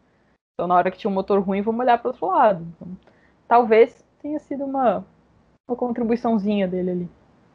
Então 0.54 0.68
na 0.68 0.76
hora 0.76 0.92
que 0.92 0.98
tinha 0.98 1.12
um 1.12 1.14
motor 1.14 1.42
ruim, 1.42 1.62
vamos 1.62 1.82
olhar 1.82 1.98
para 1.98 2.10
outro 2.10 2.28
lado. 2.28 2.66
Então, 2.76 2.88
talvez 3.48 4.06
tenha 4.22 4.40
sido 4.40 4.64
uma, 4.64 5.06
uma 5.68 5.76
contribuiçãozinha 5.76 6.68
dele 6.68 6.92
ali. 6.92 7.10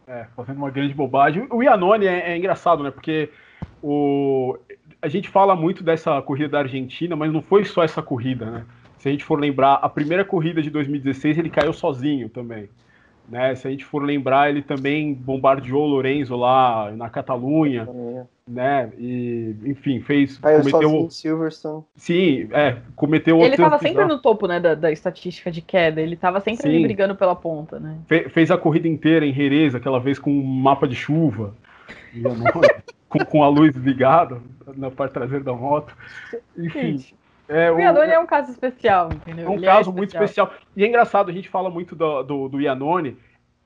É, 0.09 0.27
fazendo 0.35 0.57
uma 0.57 0.71
grande 0.71 0.95
bobagem. 0.95 1.47
O 1.51 1.63
Iannone 1.63 2.07
é, 2.07 2.31
é, 2.31 2.37
engraçado, 2.37 2.83
né? 2.83 2.91
Porque 2.91 3.29
o, 3.83 4.57
a 5.03 5.09
gente 5.09 5.29
fala 5.29 5.55
muito 5.55 5.85
dessa 5.85 6.21
corrida 6.23 6.49
da 6.49 6.61
Argentina, 6.61 7.15
mas 7.15 7.31
não 7.31 7.43
foi 7.43 7.63
só 7.67 7.83
essa 7.83 8.01
corrida, 8.01 8.47
né? 8.47 8.65
Se 8.99 9.09
a 9.09 9.13
gente 9.13 9.23
for 9.23 9.39
lembrar, 9.39 9.75
a 9.75 9.89
primeira 9.89 10.25
corrida 10.25 10.63
de 10.63 10.71
2016 10.71 11.37
ele 11.37 11.51
caiu 11.51 11.75
sozinho 11.75 12.31
também. 12.31 12.71
Né? 13.29 13.55
Se 13.55 13.69
a 13.69 13.71
gente 13.71 13.85
for 13.85 14.03
lembrar, 14.03 14.49
ele 14.49 14.63
também 14.63 15.13
bombardeou 15.13 15.83
o 15.83 15.87
Lorenzo 15.87 16.35
lá 16.35 16.91
na 16.93 17.11
Catalunha, 17.11 17.87
né? 18.47 18.91
E, 18.97 19.55
enfim, 19.67 20.01
fez. 20.01 20.39
Caiu 20.39 20.61
cometeu... 20.61 21.11
Silverstone. 21.11 21.85
Sim, 21.95 22.49
é, 22.53 22.79
cometeu 22.97 23.39
Ele 23.41 23.51
estava 23.51 23.79
sempre 23.79 24.07
no 24.07 24.19
topo, 24.19 24.47
né, 24.47 24.59
da, 24.59 24.75
da, 24.75 24.91
estatística 24.91 25.51
de 25.51 25.61
queda. 25.61 26.01
Ele 26.01 26.15
estava 26.15 26.41
sempre 26.41 26.69
ali 26.69 26.83
brigando 26.83 27.15
pela 27.15 27.37
ponta, 27.37 27.79
né? 27.79 27.99
Fe, 28.09 28.31
fez 28.31 28.51
a 28.51 28.57
corrida 28.57 28.89
inteira 28.89 29.27
em 29.27 29.35
Jerez, 29.35 29.75
aquela 29.75 30.01
vez 30.01 30.19
com 30.19 30.31
um 30.31 30.43
mapa 30.43 30.89
de 30.89 30.97
chuva. 30.97 31.55
com, 33.09 33.19
com 33.25 33.43
a 33.43 33.49
luz 33.49 33.77
ligada 33.77 34.41
na 34.77 34.91
parte 34.91 35.13
traseira 35.13 35.45
da 35.45 35.53
moto. 35.53 35.95
Enfim. 36.57 36.99
Gente. 36.99 37.18
É, 37.49 37.73
o 37.73 37.81
Iannone 37.81 38.13
é 38.13 38.19
um 38.19 38.27
caso 38.27 38.51
especial, 38.51 39.11
entendeu? 39.11 39.47
É 39.47 39.49
um 39.49 39.55
Ele 39.55 39.67
é 39.67 39.69
caso 39.69 39.91
é 39.91 39.93
muito 39.93 40.11
especial. 40.11 40.53
E 40.77 40.85
é 40.85 40.87
engraçado, 40.87 41.31
a 41.31 41.33
gente 41.33 41.49
fala 41.49 41.71
muito 41.71 41.97
do, 41.97 42.23
do, 42.23 42.49
do 42.49 42.61
Iannone. 42.61 43.17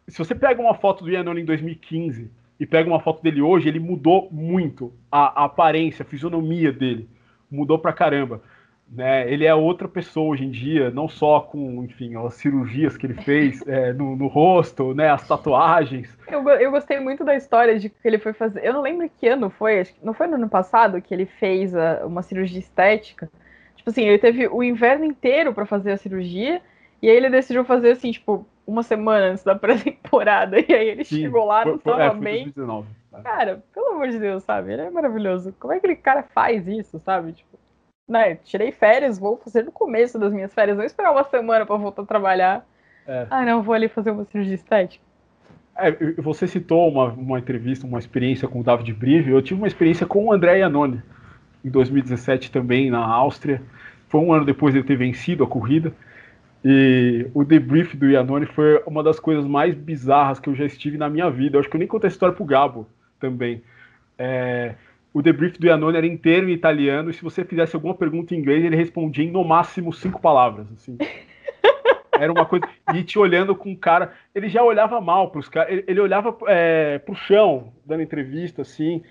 Se 0.07 0.19
você 0.19 0.35
pega 0.35 0.61
uma 0.63 0.75
foto 0.75 1.03
do 1.03 1.11
Iannone 1.11 1.43
em 1.43 1.45
2015 1.45 2.31
e 2.61 2.67
pega 2.67 2.89
uma 2.89 3.01
foto 3.01 3.23
dele 3.23 3.43
hoje, 3.43 3.69
ele 3.69 3.81
mudou 3.81 4.29
muito 4.31 4.93
a, 5.11 5.43
a 5.43 5.45
aparência, 5.47 6.05
a 6.05 6.07
fisionomia 6.07 6.73
dele. 6.73 7.09
Mudou 7.51 7.79
pra 7.79 7.93
caramba. 7.93 8.41
Né? 8.89 9.33
Ele 9.33 9.47
é 9.47 9.55
outra 9.55 9.89
pessoa 9.89 10.33
hoje 10.33 10.45
em 10.45 10.51
dia, 10.51 10.91
não 10.91 11.09
só 11.09 11.41
com, 11.41 11.83
enfim, 11.83 12.15
as 12.15 12.35
cirurgias 12.35 12.97
que 12.97 13.07
ele 13.07 13.15
fez 13.15 13.63
é, 13.67 13.93
no, 13.93 14.15
no, 14.15 14.29
rosto, 14.29 14.95
né? 14.95 15.11
As 15.11 15.27
tatuagens. 15.27 16.17
Eu, 16.29 16.47
eu 16.51 16.71
gostei 16.71 17.01
muito 17.01 17.25
da 17.25 17.35
história 17.35 17.79
de 17.79 17.89
que 17.89 17.97
ele 18.05 18.19
foi 18.19 18.33
fazer. 18.33 18.65
Eu 18.65 18.75
não 18.75 18.83
lembro 18.83 19.11
que 19.19 19.27
ano 19.27 19.51
foi, 19.51 19.87
não 20.03 20.13
foi 20.13 20.27
no 20.29 20.35
ano 20.35 20.49
passado 20.49 21.01
que 21.01 21.13
ele 21.13 21.27
fez 21.27 21.75
a, 21.75 22.07
uma 22.07 22.23
cirurgia 22.23 22.59
estética 22.59 23.31
Tipo 23.83 23.91
assim, 23.91 24.05
ele 24.05 24.19
teve 24.19 24.47
o 24.47 24.63
inverno 24.63 25.05
inteiro 25.05 25.53
para 25.53 25.67
fazer 25.67 25.91
a 25.91 25.97
cirurgia, 25.97 26.63
e 27.03 27.11
aí 27.11 27.17
ele 27.17 27.29
decidiu 27.29 27.65
fazer 27.65 27.91
assim, 27.91 28.13
tipo, 28.13 28.47
uma 28.65 28.85
semana 28.85 29.33
antes 29.33 29.43
da 29.43 29.57
pré-temporada, 29.59 30.61
e 30.61 30.73
aí 30.73 30.89
ele 30.89 31.05
Sim, 31.05 31.23
chegou 31.23 31.45
lá, 31.45 31.65
não 31.65 31.81
foi, 31.81 31.93
tava 31.93 32.17
é, 32.17 32.21
bem. 32.21 32.45
2019, 32.45 32.89
tá. 33.11 33.21
Cara, 33.23 33.65
pelo 33.75 33.89
amor 33.89 34.09
de 34.09 34.21
Deus, 34.21 34.45
sabe? 34.45 34.73
Ele 34.73 34.83
é 34.83 34.91
maravilhoso. 34.91 35.53
Como 35.59 35.73
é 35.73 35.81
que 35.81 35.87
aquele 35.87 36.01
cara 36.01 36.23
faz 36.23 36.69
isso, 36.69 37.01
sabe? 37.01 37.33
Tipo, 37.33 37.59
né, 38.09 38.37
tirei 38.37 38.71
férias, 38.71 39.19
vou 39.19 39.37
fazer 39.37 39.65
no 39.65 39.73
começo 39.73 40.17
das 40.17 40.33
minhas 40.33 40.55
férias, 40.55 40.77
não 40.77 40.85
esperar 40.85 41.11
uma 41.11 41.25
semana 41.25 41.67
para 41.67 41.75
voltar 41.75 42.03
a 42.03 42.07
trabalhar. 42.07 42.65
É. 43.05 43.27
Ah, 43.31 43.45
não, 43.45 43.65
vou 43.65 43.75
ali 43.75 43.89
fazer 43.89 44.13
uma 44.13 44.25
cirurgia 44.27 44.55
estética. 44.55 45.05
É, 45.77 45.91
você 46.23 46.47
citou 46.47 46.89
uma, 46.89 47.07
uma 47.07 47.39
entrevista, 47.41 47.85
uma 47.85 47.99
experiência 47.99 48.47
com 48.47 48.61
o 48.61 48.63
David 48.63 48.93
Brive, 48.93 49.33
eu 49.33 49.43
tive 49.43 49.61
uma 49.61 49.67
experiência 49.67 50.07
com 50.07 50.27
o 50.27 50.33
André 50.33 50.59
Iannone 50.59 51.03
em 51.65 51.71
2017 51.71 52.51
também 52.51 52.91
na 52.91 53.05
Áustria. 53.05 53.63
Foi 54.09 54.21
um 54.21 54.33
ano 54.33 54.45
depois 54.45 54.75
de 54.75 54.81
ele 54.81 54.87
ter 54.87 54.97
vencido 54.97 55.45
a 55.45 55.47
corrida. 55.47 55.93
E 56.65 57.27
o 57.35 57.45
debrief 57.45 57.95
do 57.97 58.09
Iannone 58.09 58.47
foi 58.47 58.83
uma 58.87 59.03
das 59.03 59.19
coisas 59.19 59.45
mais 59.45 59.75
bizarras 59.75 60.39
que 60.39 60.49
eu 60.49 60.55
já 60.55 60.65
estive 60.65 60.97
na 60.97 61.09
minha 61.09 61.29
vida. 61.31 61.57
Eu 61.57 61.61
acho 61.61 61.69
que 61.69 61.77
eu 61.77 61.81
nem 61.81 61.89
contei 61.89 62.09
a 62.09 62.13
história 62.13 62.35
pro 62.35 62.45
Gabo 62.45 62.87
também. 63.19 63.63
É, 64.17 64.75
o 65.13 65.21
debrief 65.21 65.59
do 65.59 65.67
Iannone 65.67 65.97
era 65.97 66.07
inteiro 66.07 66.49
em 66.49 66.53
italiano 66.53 67.11
e 67.11 67.15
se 67.15 67.23
você 67.23 67.45
fizesse 67.45 67.75
alguma 67.75 67.95
pergunta 67.95 68.35
em 68.35 68.39
inglês, 68.39 68.65
ele 68.65 68.77
respondia 68.77 69.25
em 69.25 69.31
no 69.31 69.45
máximo 69.45 69.93
cinco 69.93 70.21
palavras. 70.21 70.67
Assim. 70.73 70.97
Era 72.13 72.31
uma 72.31 72.45
coisa. 72.45 72.69
E 72.95 73.03
te 73.03 73.19
olhando 73.19 73.57
com 73.57 73.75
cara. 73.75 74.13
Ele 74.35 74.49
já 74.49 74.63
olhava 74.63 75.01
mal 75.01 75.31
pros 75.31 75.49
caras. 75.49 75.73
Ele, 75.73 75.85
ele 75.89 76.01
olhava 76.01 76.37
é, 76.47 76.99
pro 76.99 77.15
chão, 77.15 77.73
dando 77.85 78.03
entrevista, 78.03 78.63
assim. 78.63 79.03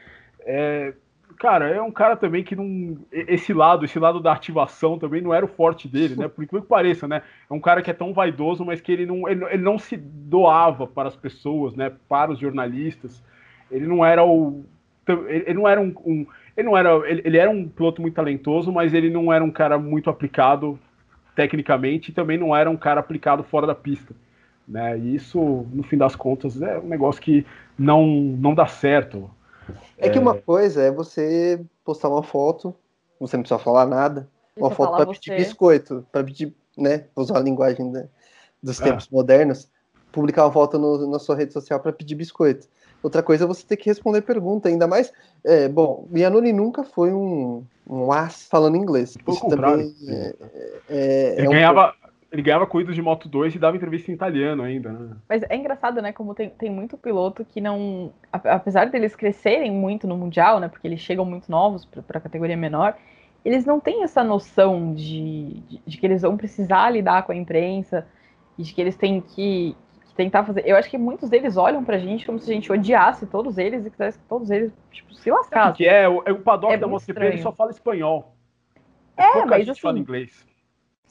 É, 0.46 0.94
cara, 1.42 1.68
é 1.70 1.82
um 1.82 1.92
cara 1.92 2.16
também 2.16 2.44
que 2.44 2.56
não. 2.56 3.00
Esse 3.12 3.52
lado, 3.52 3.84
esse 3.84 3.98
lado 3.98 4.20
da 4.20 4.32
ativação 4.32 5.00
também 5.00 5.22
não 5.22 5.34
era 5.34 5.44
o 5.44 5.50
forte 5.50 5.88
dele, 5.88 6.16
né? 6.16 6.28
Por 6.28 6.46
que 6.46 6.62
pareça, 6.62 7.08
né? 7.08 7.24
É 7.50 7.54
um 7.54 7.60
cara 7.60 7.82
que 7.82 7.90
é 7.90 7.94
tão 7.96 8.14
vaidoso, 8.14 8.64
mas 8.64 8.80
que 8.80 8.92
ele 8.92 9.08
não, 9.08 9.28
ele, 9.28 9.44
ele 9.46 9.64
não 9.64 9.80
se 9.80 9.98
doava 9.98 10.86
para 10.86 11.08
as 11.08 11.16
pessoas, 11.16 11.76
né? 11.76 11.92
Para 12.08 12.32
os 12.32 12.38
jornalistas. 12.38 13.24
Ele 13.72 13.88
não 13.88 14.06
era 14.06 14.24
o 14.24 14.64
ele 15.08 15.56
não 15.56 15.68
era 15.68 15.82
um, 15.82 15.92
um 16.06 16.28
ele 16.56 16.68
não 16.68 16.78
era, 16.78 16.92
ele, 17.10 17.22
ele, 17.26 17.38
era 17.38 17.50
um 17.50 17.68
piloto 17.68 18.04
muito 18.04 18.14
talentoso, 18.14 18.72
mas 18.72 18.94
ele 18.94 19.10
não 19.10 19.34
era 19.34 19.44
um 19.44 19.50
cara 19.50 19.80
muito 19.80 20.12
aplicado 20.12 20.78
tecnicamente 21.36 22.12
e 22.12 22.14
também 22.14 22.38
não 22.38 22.56
era 22.56 22.70
um 22.70 22.78
cara 22.78 23.00
aplicado 23.00 23.44
fora 23.44 23.66
da 23.66 23.74
pista. 23.74 24.14
Né? 24.68 25.00
E 25.00 25.16
isso, 25.16 25.66
no 25.74 25.82
fim 25.82 25.98
das 25.98 26.16
contas, 26.16 26.62
é 26.62 26.78
um 26.78 26.88
negócio 26.88 27.20
que 27.20 27.44
não, 27.80 28.06
não 28.06 28.54
dá 28.54 28.68
certo. 28.68 29.28
É, 29.98 30.08
é 30.08 30.10
que 30.10 30.20
uma 30.20 30.36
coisa 30.36 30.82
é 30.82 30.92
você 30.92 31.64
postar 31.84 32.10
uma 32.10 32.24
foto, 32.24 32.76
você 33.20 33.38
não 33.38 33.44
precisa 33.44 33.60
falar 33.60 33.86
nada, 33.86 34.28
uma 34.56 34.70
Deixa 34.70 34.76
foto 34.76 34.96
para 34.96 35.06
pedir 35.08 35.36
biscoito, 35.36 36.06
para 36.12 36.24
pedir, 36.24 36.54
né, 36.78 37.06
usar 37.16 37.38
a 37.38 37.42
linguagem 37.42 37.90
né, 37.90 38.08
dos 38.62 38.80
é. 38.82 38.84
tempos 38.84 39.08
modernos, 39.10 39.70
publicar 40.12 40.46
uma 40.46 40.52
foto 40.52 40.78
no, 40.78 41.10
na 41.10 41.20
sua 41.20 41.36
rede 41.36 41.54
social 41.54 41.80
para 41.80 41.94
pedir 41.94 42.16
biscoito. 42.16 42.68
Outra 43.04 43.24
coisa 43.24 43.46
é 43.46 43.48
você 43.48 43.66
ter 43.66 43.78
que 43.78 43.90
responder 43.90 44.22
pergunta, 44.22 44.70
ainda 44.70 44.88
mais. 44.88 45.12
É, 45.44 45.68
bom, 45.68 46.08
Mianoni 46.10 46.54
nunca 46.54 46.84
foi 46.84 47.12
um, 47.12 47.64
um 47.90 48.12
as 48.12 48.44
falando 48.44 48.78
inglês. 48.78 49.18
Isso. 49.28 49.50
Também, 49.50 49.96
é, 50.08 50.36
é, 50.88 51.36
é 51.40 51.46
ganhava, 51.48 51.90
um... 51.90 52.01
ele 52.32 52.42
ganhava 52.42 52.66
corridas 52.66 52.96
de 52.96 53.02
Moto 53.02 53.28
2 53.28 53.56
e 53.56 53.60
dava 53.60 53.76
entrevista 53.76 54.10
em 54.10 54.14
italiano 54.14 54.64
ainda, 54.64 54.92
né? 54.92 55.16
Mas 55.28 55.44
é 55.44 55.56
engraçado, 55.56 56.02
né? 56.02 56.14
Como 56.14 56.34
tem, 56.34 56.50
tem 56.50 56.70
muito 56.70 56.98
piloto 56.98 57.44
que 57.44 57.60
não. 57.60 58.14
Apesar 58.32 58.90
deles 58.90 59.16
crescerem 59.16 59.72
muito 59.72 60.08
no 60.08 60.18
Mundial, 60.18 60.60
né? 60.60 60.70
Porque 60.70 60.88
eles 60.88 61.02
chegam 61.02 61.26
muito 61.26 61.52
novos 61.52 61.84
para 61.84 62.18
a 62.18 62.22
categoria 62.22 62.56
menor, 62.56 62.96
eles 63.44 63.66
não 63.66 63.80
têm 63.80 64.04
essa 64.04 64.24
noção 64.24 64.94
de, 64.94 65.62
de, 65.68 65.82
de 65.86 65.98
que 65.98 66.06
eles 66.06 66.22
vão 66.22 66.38
precisar 66.38 66.90
lidar 66.90 67.24
com 67.24 67.34
a 67.34 67.36
imprensa 67.36 68.08
e 68.58 68.64
de 68.64 68.74
que 68.74 68.80
eles 68.80 68.96
têm 68.96 69.20
que, 69.20 69.76
tentar 70.16 70.44
fazer. 70.44 70.64
Eu 70.66 70.76
acho 70.76 70.90
que 70.90 70.98
muitos 70.98 71.30
deles 71.30 71.58
olham 71.58 71.84
pra 71.84 71.98
gente 71.98 72.26
como 72.26 72.40
se 72.40 72.50
a 72.50 72.54
gente 72.54 72.72
odiasse 72.72 73.26
todos 73.26 73.58
eles 73.58 73.86
e 73.86 73.90
quisesse 73.90 74.20
que 74.20 74.26
todos 74.26 74.50
eles 74.52 74.72
tipo, 74.92 75.14
se 75.16 75.32
lascassem. 75.32 75.74
Que 75.74 75.86
é, 75.86 76.08
o, 76.08 76.22
é 76.26 76.32
o 76.32 76.40
paddock 76.40 76.74
é 76.74 76.78
da 76.78 76.88
MotoGP, 76.88 77.26
ele 77.26 77.42
só 77.42 77.52
fala 77.52 77.72
espanhol. 77.72 78.36
É, 79.18 79.40
é 79.40 79.46
mas 79.46 79.60
gente 79.60 79.72
assim, 79.72 79.82
fala 79.82 80.00
inglês. 80.00 80.46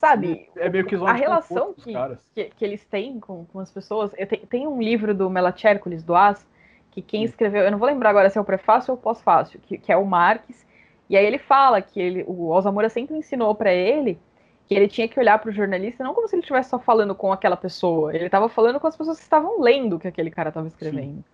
Sabe, 0.01 0.49
é 0.57 0.67
meio 0.71 0.87
que 0.87 0.95
a 0.95 1.13
relação 1.13 1.75
que, 1.75 1.93
que, 2.35 2.45
que, 2.45 2.65
eles 2.65 2.83
têm 2.87 3.21
com, 3.21 3.45
com 3.45 3.59
as 3.61 3.71
pessoas. 3.71 4.11
Eu 4.17 4.27
te, 4.27 4.39
tem 4.39 4.67
um 4.67 4.81
livro 4.81 5.15
do 5.15 5.29
Melachércules, 5.29 6.03
do 6.03 6.15
As, 6.15 6.49
que 6.91 7.03
quem 7.03 7.23
escreveu, 7.23 7.65
eu 7.65 7.71
não 7.71 7.79
vou 7.79 7.87
lembrar 7.87 8.09
agora 8.09 8.31
se 8.31 8.39
é 8.39 8.41
o 8.41 8.45
prefácio 8.45 8.93
ou 8.93 8.99
o 8.99 9.01
pós-fácil, 9.01 9.61
que, 9.61 9.77
que 9.77 9.93
é 9.93 9.97
o 9.99 10.07
Marques, 10.07 10.67
e 11.09 11.19
aí 11.19 11.27
ele 11.27 11.37
fala 11.37 11.83
que 11.83 12.01
ele, 12.01 12.25
o 12.27 12.51
Alzamora 12.51 12.89
sempre 12.89 13.15
ensinou 13.15 13.55
para 13.55 13.75
ele 13.75 14.19
que 14.67 14.75
ele 14.75 14.89
tinha 14.89 15.07
que 15.07 15.21
olhar 15.21 15.39
para 15.39 15.51
o 15.51 15.53
jornalista 15.53 16.03
não 16.03 16.15
como 16.15 16.27
se 16.29 16.35
ele 16.35 16.41
estivesse 16.41 16.71
só 16.71 16.79
falando 16.79 17.15
com 17.15 17.31
aquela 17.31 17.57
pessoa, 17.57 18.15
ele 18.15 18.25
estava 18.25 18.49
falando 18.49 18.81
com 18.81 18.87
as 18.87 18.97
pessoas 18.97 19.19
que 19.19 19.25
estavam 19.25 19.61
lendo 19.61 19.97
o 19.97 20.01
que 20.01 20.09
aquele 20.09 20.31
cara 20.31 20.49
estava 20.49 20.67
escrevendo. 20.67 21.17
Sim. 21.17 21.25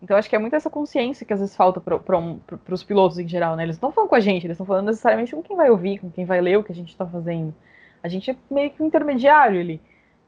Então 0.00 0.16
acho 0.16 0.28
que 0.28 0.36
é 0.36 0.38
muito 0.38 0.54
essa 0.54 0.70
consciência 0.70 1.26
que 1.26 1.32
às 1.32 1.40
vezes 1.40 1.56
falta 1.56 1.80
para 1.80 2.18
um, 2.18 2.38
os 2.70 2.84
pilotos 2.84 3.18
em 3.18 3.26
geral, 3.26 3.56
né? 3.56 3.64
Eles 3.64 3.80
não 3.80 3.88
estão 3.88 3.92
falando 3.92 4.10
com 4.10 4.16
a 4.16 4.20
gente, 4.20 4.46
eles 4.46 4.54
estão 4.54 4.66
falando 4.66 4.86
necessariamente 4.86 5.34
com 5.34 5.42
quem 5.42 5.56
vai 5.56 5.70
ouvir, 5.70 5.98
com 5.98 6.10
quem 6.10 6.24
vai 6.24 6.40
ler 6.40 6.58
o 6.58 6.62
que 6.62 6.70
a 6.70 6.74
gente 6.74 6.90
está 6.90 7.06
fazendo. 7.06 7.54
A 8.02 8.08
gente 8.08 8.30
é 8.30 8.36
meio 8.50 8.70
que 8.70 8.82
um 8.82 8.86
intermediário 8.86 9.60
ali. 9.60 9.80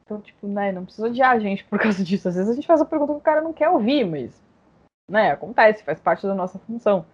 Então, 0.03 0.21
tipo, 0.21 0.47
né, 0.47 0.71
não 0.71 0.85
precisa 0.85 1.07
odiar 1.07 1.31
a 1.31 1.39
gente 1.39 1.63
por 1.63 1.77
causa 1.79 2.03
disso. 2.03 2.27
Às 2.27 2.35
vezes 2.35 2.49
a 2.49 2.53
gente 2.53 2.67
faz 2.67 2.81
a 2.81 2.85
pergunta 2.85 3.13
que 3.13 3.19
o 3.19 3.21
cara 3.21 3.41
não 3.41 3.53
quer 3.53 3.69
ouvir, 3.69 4.05
mas, 4.05 4.41
né, 5.09 5.31
acontece, 5.31 5.83
faz 5.83 5.99
parte 5.99 6.25
da 6.25 6.35
nossa 6.35 6.59
função. 6.59 7.05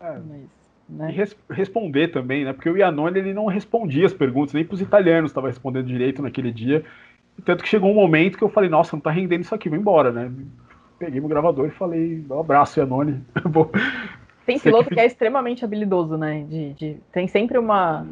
É. 0.00 0.18
Mas... 0.18 0.60
Né? 0.90 1.10
E 1.10 1.14
res 1.14 1.36
responder 1.48 2.08
também, 2.08 2.44
né? 2.44 2.52
Porque 2.52 2.68
o 2.68 2.76
Iannone 2.76 3.16
ele 3.16 3.32
não 3.32 3.46
respondia 3.46 4.06
as 4.06 4.12
perguntas, 4.12 4.52
nem 4.52 4.64
para 4.64 4.74
os 4.74 4.80
italianos 4.80 5.30
estava 5.30 5.46
respondendo 5.46 5.86
direito 5.86 6.20
naquele 6.20 6.50
dia. 6.50 6.84
Tanto 7.44 7.62
que 7.62 7.68
chegou 7.68 7.90
um 7.90 7.94
momento 7.94 8.36
que 8.36 8.42
eu 8.42 8.48
falei, 8.48 8.68
nossa, 8.68 8.96
não 8.96 9.00
tá 9.00 9.10
rendendo 9.10 9.42
isso 9.42 9.54
aqui, 9.54 9.68
vou 9.68 9.78
embora, 9.78 10.10
né? 10.10 10.32
Peguei 10.98 11.20
meu 11.20 11.28
gravador 11.28 11.68
e 11.68 11.70
falei, 11.70 12.24
um 12.28 12.40
abraço, 12.40 12.80
Iannone. 12.80 13.24
Tem 14.44 14.58
piloto 14.58 14.88
que... 14.88 14.96
que... 14.96 15.00
é 15.00 15.06
extremamente 15.06 15.64
habilidoso, 15.64 16.16
né? 16.16 16.44
De, 16.48 16.72
de... 16.74 16.96
Tem 17.12 17.28
sempre 17.28 17.56
uma. 17.56 18.04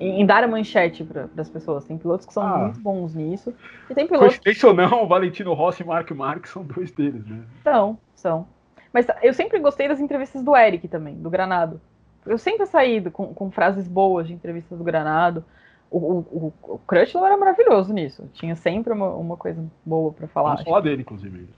Em, 0.00 0.26
dar 0.26 0.44
a 0.44 0.48
manchete 0.48 1.04
para 1.04 1.28
as 1.36 1.48
pessoas. 1.48 1.84
Tem 1.84 1.96
pilotos 1.96 2.26
que 2.26 2.32
são 2.32 2.42
ah. 2.42 2.58
muito 2.58 2.80
bons 2.80 3.14
nisso. 3.14 3.54
E 3.88 3.94
tem 3.94 4.06
pilotos. 4.06 4.38
Que... 4.38 4.66
ou 4.66 4.74
não, 4.74 5.04
o 5.04 5.06
Valentino 5.08 5.52
Rossi 5.54 5.82
e 5.82 5.86
Mark 5.86 6.10
Marques 6.12 6.50
são 6.50 6.62
dois 6.62 6.90
deles, 6.90 7.26
né? 7.26 7.42
São, 7.62 7.98
são. 8.14 8.46
Mas 8.92 9.06
eu 9.22 9.34
sempre 9.34 9.58
gostei 9.58 9.88
das 9.88 10.00
entrevistas 10.00 10.42
do 10.42 10.56
Eric 10.56 10.88
também, 10.88 11.14
do 11.16 11.28
Granado 11.28 11.80
eu 12.26 12.38
sempre 12.38 12.66
saí 12.66 13.00
com, 13.10 13.32
com 13.32 13.50
frases 13.50 13.86
boas 13.86 14.26
de 14.26 14.34
entrevistas 14.34 14.76
do 14.76 14.84
Granado. 14.84 15.44
O, 15.88 15.98
o, 15.98 16.52
o, 16.62 16.80
o 16.80 17.26
era 17.26 17.36
maravilhoso 17.36 17.92
nisso. 17.92 18.28
Tinha 18.34 18.56
sempre 18.56 18.92
uma, 18.92 19.10
uma 19.10 19.36
coisa 19.36 19.64
boa 19.84 20.12
para 20.12 20.26
falar. 20.26 20.50
Vamos 20.50 20.64
falar 20.64 20.80
dele, 20.80 21.02
inclusive. 21.02 21.48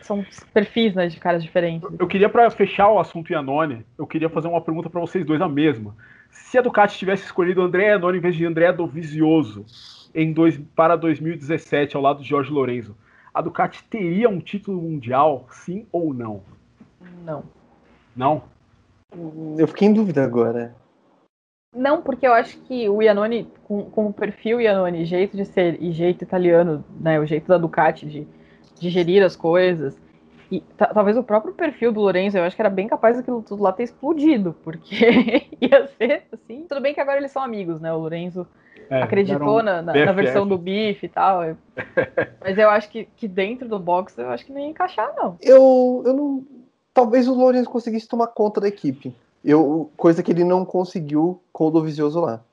São 0.00 0.24
perfis 0.54 0.94
né, 0.94 1.08
de 1.08 1.20
caras 1.20 1.42
diferentes. 1.42 1.88
Eu, 1.90 1.96
eu 2.00 2.06
queria, 2.06 2.28
para 2.28 2.50
fechar 2.50 2.88
o 2.88 2.98
assunto 2.98 3.30
Iannone, 3.30 3.84
eu 3.98 4.06
queria 4.06 4.30
fazer 4.30 4.48
uma 4.48 4.60
pergunta 4.60 4.88
para 4.88 5.00
vocês 5.00 5.26
dois, 5.26 5.40
a 5.42 5.48
mesma. 5.48 5.94
Se 6.32 6.58
a 6.58 6.62
Ducati 6.62 6.98
tivesse 6.98 7.24
escolhido 7.24 7.60
André 7.60 7.88
Iannone 7.88 8.18
em 8.18 8.20
vez 8.20 8.34
de 8.34 8.46
André 8.46 8.72
Dovizioso 8.72 9.64
em 10.14 10.32
dois, 10.32 10.58
para 10.74 10.96
2017, 10.96 11.94
ao 11.94 12.02
lado 12.02 12.22
de 12.22 12.28
Jorge 12.28 12.50
Lorenzo, 12.50 12.96
a 13.32 13.40
Ducati 13.40 13.84
teria 13.84 14.28
um 14.28 14.40
título 14.40 14.80
mundial, 14.80 15.46
sim 15.50 15.86
ou 15.92 16.12
não? 16.12 16.42
Não. 17.24 17.44
Não? 18.16 18.44
Eu 19.58 19.68
fiquei 19.68 19.88
em 19.88 19.92
dúvida 19.92 20.24
agora. 20.24 20.74
Não, 21.74 22.02
porque 22.02 22.26
eu 22.26 22.32
acho 22.32 22.58
que 22.62 22.88
o 22.88 23.02
Iannone, 23.02 23.50
com, 23.64 23.84
com 23.84 24.06
o 24.06 24.12
perfil 24.12 24.60
Iannone, 24.60 25.04
jeito 25.04 25.36
de 25.36 25.44
ser 25.44 25.82
e 25.82 25.92
jeito 25.92 26.22
italiano, 26.22 26.84
né, 26.98 27.18
o 27.18 27.26
jeito 27.26 27.46
da 27.46 27.56
Ducati 27.56 28.06
de, 28.06 28.26
de 28.78 28.90
gerir 28.90 29.22
as 29.22 29.36
coisas, 29.36 29.98
e 30.52 30.62
talvez 30.76 31.16
o 31.16 31.22
próprio 31.22 31.54
perfil 31.54 31.90
do 31.90 32.00
Lorenzo, 32.00 32.36
eu 32.36 32.44
acho 32.44 32.54
que 32.54 32.60
era 32.60 32.68
bem 32.68 32.86
capaz 32.86 33.16
daquilo 33.16 33.42
tudo 33.42 33.62
lá 33.62 33.72
ter 33.72 33.84
explodido, 33.84 34.54
porque 34.62 35.48
ia 35.58 35.88
ser 35.96 36.24
assim. 36.30 36.66
Tudo 36.68 36.82
bem 36.82 36.92
que 36.92 37.00
agora 37.00 37.16
eles 37.16 37.30
são 37.30 37.42
amigos, 37.42 37.80
né? 37.80 37.90
O 37.90 37.96
Lorenzo 37.96 38.46
é, 38.90 39.00
acreditou 39.00 39.60
um 39.60 39.62
na, 39.62 39.80
na, 39.80 39.94
na, 39.94 40.12
versão 40.12 40.46
do 40.46 40.58
bife 40.58 41.06
e 41.06 41.08
tal. 41.08 41.40
Mas 42.38 42.58
eu 42.58 42.68
acho 42.68 42.90
que, 42.90 43.08
que 43.16 43.26
dentro 43.26 43.66
do 43.66 43.78
box 43.78 44.18
eu 44.18 44.28
acho 44.28 44.44
que 44.44 44.52
não 44.52 44.60
ia 44.60 44.66
encaixar, 44.66 45.14
não. 45.16 45.38
Eu, 45.40 46.02
eu 46.04 46.12
não 46.12 46.44
talvez 46.92 47.26
o 47.26 47.34
Lourenço 47.34 47.70
conseguisse 47.70 48.06
tomar 48.06 48.26
conta 48.26 48.60
da 48.60 48.68
equipe. 48.68 49.14
Eu, 49.42 49.90
coisa 49.96 50.22
que 50.22 50.30
ele 50.30 50.44
não 50.44 50.66
conseguiu 50.66 51.40
com 51.50 51.68
o 51.68 51.70
Dovizioso 51.70 52.20
lá. 52.20 52.44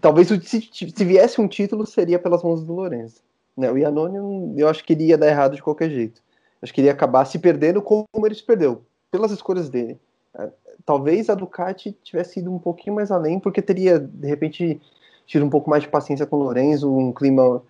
Talvez 0.00 0.26
se, 0.26 0.68
se, 0.72 1.04
viesse 1.04 1.40
um 1.40 1.46
título 1.46 1.86
seria 1.86 2.18
pelas 2.18 2.42
mãos 2.42 2.64
do 2.64 2.74
Lourenço. 2.74 3.22
Né? 3.56 3.70
O 3.70 3.78
Iannone, 3.78 4.60
eu 4.60 4.68
acho 4.68 4.84
que 4.84 4.92
ele 4.92 5.06
ia 5.06 5.16
dar 5.16 5.28
errado 5.28 5.54
de 5.54 5.62
qualquer 5.62 5.90
jeito. 5.90 6.20
Acho 6.62 6.72
que 6.72 6.80
ele 6.80 6.88
ia 6.88 6.92
acabar 6.92 7.24
se 7.24 7.38
perdendo 7.38 7.80
como 7.80 8.06
ele 8.24 8.34
se 8.34 8.42
perdeu, 8.42 8.82
pelas 9.10 9.30
escolhas 9.30 9.68
dele. 9.68 9.98
É, 10.36 10.50
talvez 10.84 11.30
a 11.30 11.34
Ducati 11.34 11.92
tivesse 12.02 12.40
ido 12.40 12.52
um 12.52 12.58
pouquinho 12.58 12.96
mais 12.96 13.10
além, 13.10 13.38
porque 13.38 13.62
teria, 13.62 13.98
de 13.98 14.26
repente, 14.26 14.80
tido 15.26 15.44
um 15.44 15.50
pouco 15.50 15.70
mais 15.70 15.82
de 15.82 15.88
paciência 15.88 16.26
com 16.26 16.36
o 16.36 16.40
Lourenço, 16.40 16.92
um 16.92 17.12
clima 17.12 17.62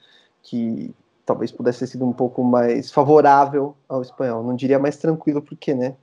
que 0.43 0.95
talvez 1.27 1.53
pudesse 1.53 1.81
ter 1.81 1.87
sido 1.89 2.07
um 2.07 2.13
pouco 2.13 2.43
mais 2.43 2.91
favorável 2.91 3.75
ao 3.89 4.01
espanhol. 4.01 4.43
Não 4.43 4.57
diria 4.57 4.79
mais 4.79 4.97
tranquilo, 4.97 5.43
porque, 5.43 5.75
né? 5.75 5.95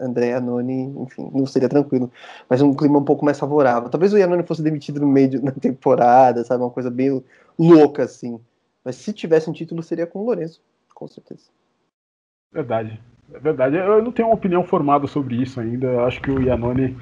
André 0.00 0.32
Anoni, 0.32 0.94
enfim, 0.96 1.28
não 1.34 1.44
seria 1.44 1.68
tranquilo, 1.68 2.10
mas 2.48 2.62
um 2.62 2.72
clima 2.72 3.00
um 3.00 3.04
pouco 3.04 3.24
mais 3.24 3.38
favorável. 3.38 3.88
Talvez 3.88 4.12
o 4.12 4.18
Iannone 4.18 4.44
fosse 4.44 4.62
demitido 4.62 5.00
no 5.00 5.08
meio 5.08 5.42
da 5.42 5.50
temporada, 5.60 6.44
sabe? 6.44 6.62
Uma 6.62 6.70
coisa 6.70 6.90
bem 6.90 7.22
louca, 7.58 8.04
assim. 8.04 8.38
Mas 8.84 8.96
se 8.96 9.12
tivesse 9.12 9.50
um 9.50 9.52
título, 9.52 9.82
seria 9.82 10.06
com 10.06 10.20
o 10.20 10.24
Lourenço, 10.24 10.60
com 10.94 11.08
certeza. 11.08 11.57
Verdade. 12.52 13.00
É 13.32 13.38
verdade. 13.38 13.76
Eu 13.76 14.02
não 14.02 14.12
tenho 14.12 14.28
uma 14.28 14.34
opinião 14.34 14.64
formada 14.64 15.06
sobre 15.06 15.36
isso 15.36 15.60
ainda. 15.60 16.04
Acho 16.04 16.20
que 16.20 16.30
o 16.30 16.40
Iannone 16.40 16.96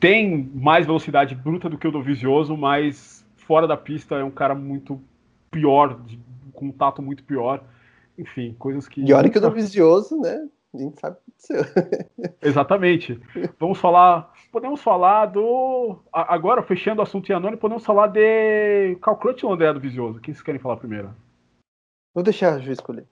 tem 0.00 0.50
mais 0.54 0.86
velocidade 0.86 1.34
bruta 1.34 1.68
do 1.68 1.78
que 1.78 1.88
o 1.88 1.90
do 1.90 2.02
Vizioso, 2.02 2.56
mas 2.56 3.24
fora 3.36 3.66
da 3.66 3.76
pista 3.76 4.16
é 4.16 4.24
um 4.24 4.30
cara 4.30 4.54
muito 4.54 5.00
pior, 5.50 5.98
com 6.52 6.66
um 6.66 6.72
tato 6.72 7.02
muito 7.02 7.22
pior. 7.24 7.62
Enfim, 8.18 8.54
coisas 8.58 8.88
que. 8.88 9.12
Olha 9.12 9.30
que 9.30 9.38
o 9.38 9.40
do 9.40 9.50
Vicioso, 9.50 10.20
né? 10.20 10.48
A 10.74 10.78
gente 10.78 11.00
sabe 11.00 11.16
o 11.16 11.20
que 11.20 11.52
aconteceu. 11.52 12.34
Exatamente. 12.42 13.20
Vamos 13.58 13.78
falar. 13.78 14.32
Podemos 14.50 14.80
falar 14.80 15.26
do. 15.26 15.98
Agora, 16.12 16.62
fechando 16.62 17.00
o 17.00 17.02
assunto 17.02 17.28
Iannone, 17.30 17.56
podemos 17.56 17.84
falar 17.84 18.08
de 18.08 18.96
Calcrutch 19.02 19.42
ou 19.44 19.52
André 19.52 19.72
do 19.72 19.80
Visioso? 19.80 20.20
Quem 20.20 20.32
vocês 20.32 20.42
querem 20.42 20.60
falar 20.60 20.76
primeiro? 20.76 21.10
Vou 22.14 22.22
deixar 22.22 22.54
a 22.54 22.58
Ju 22.58 22.70
escolher. 22.70 23.06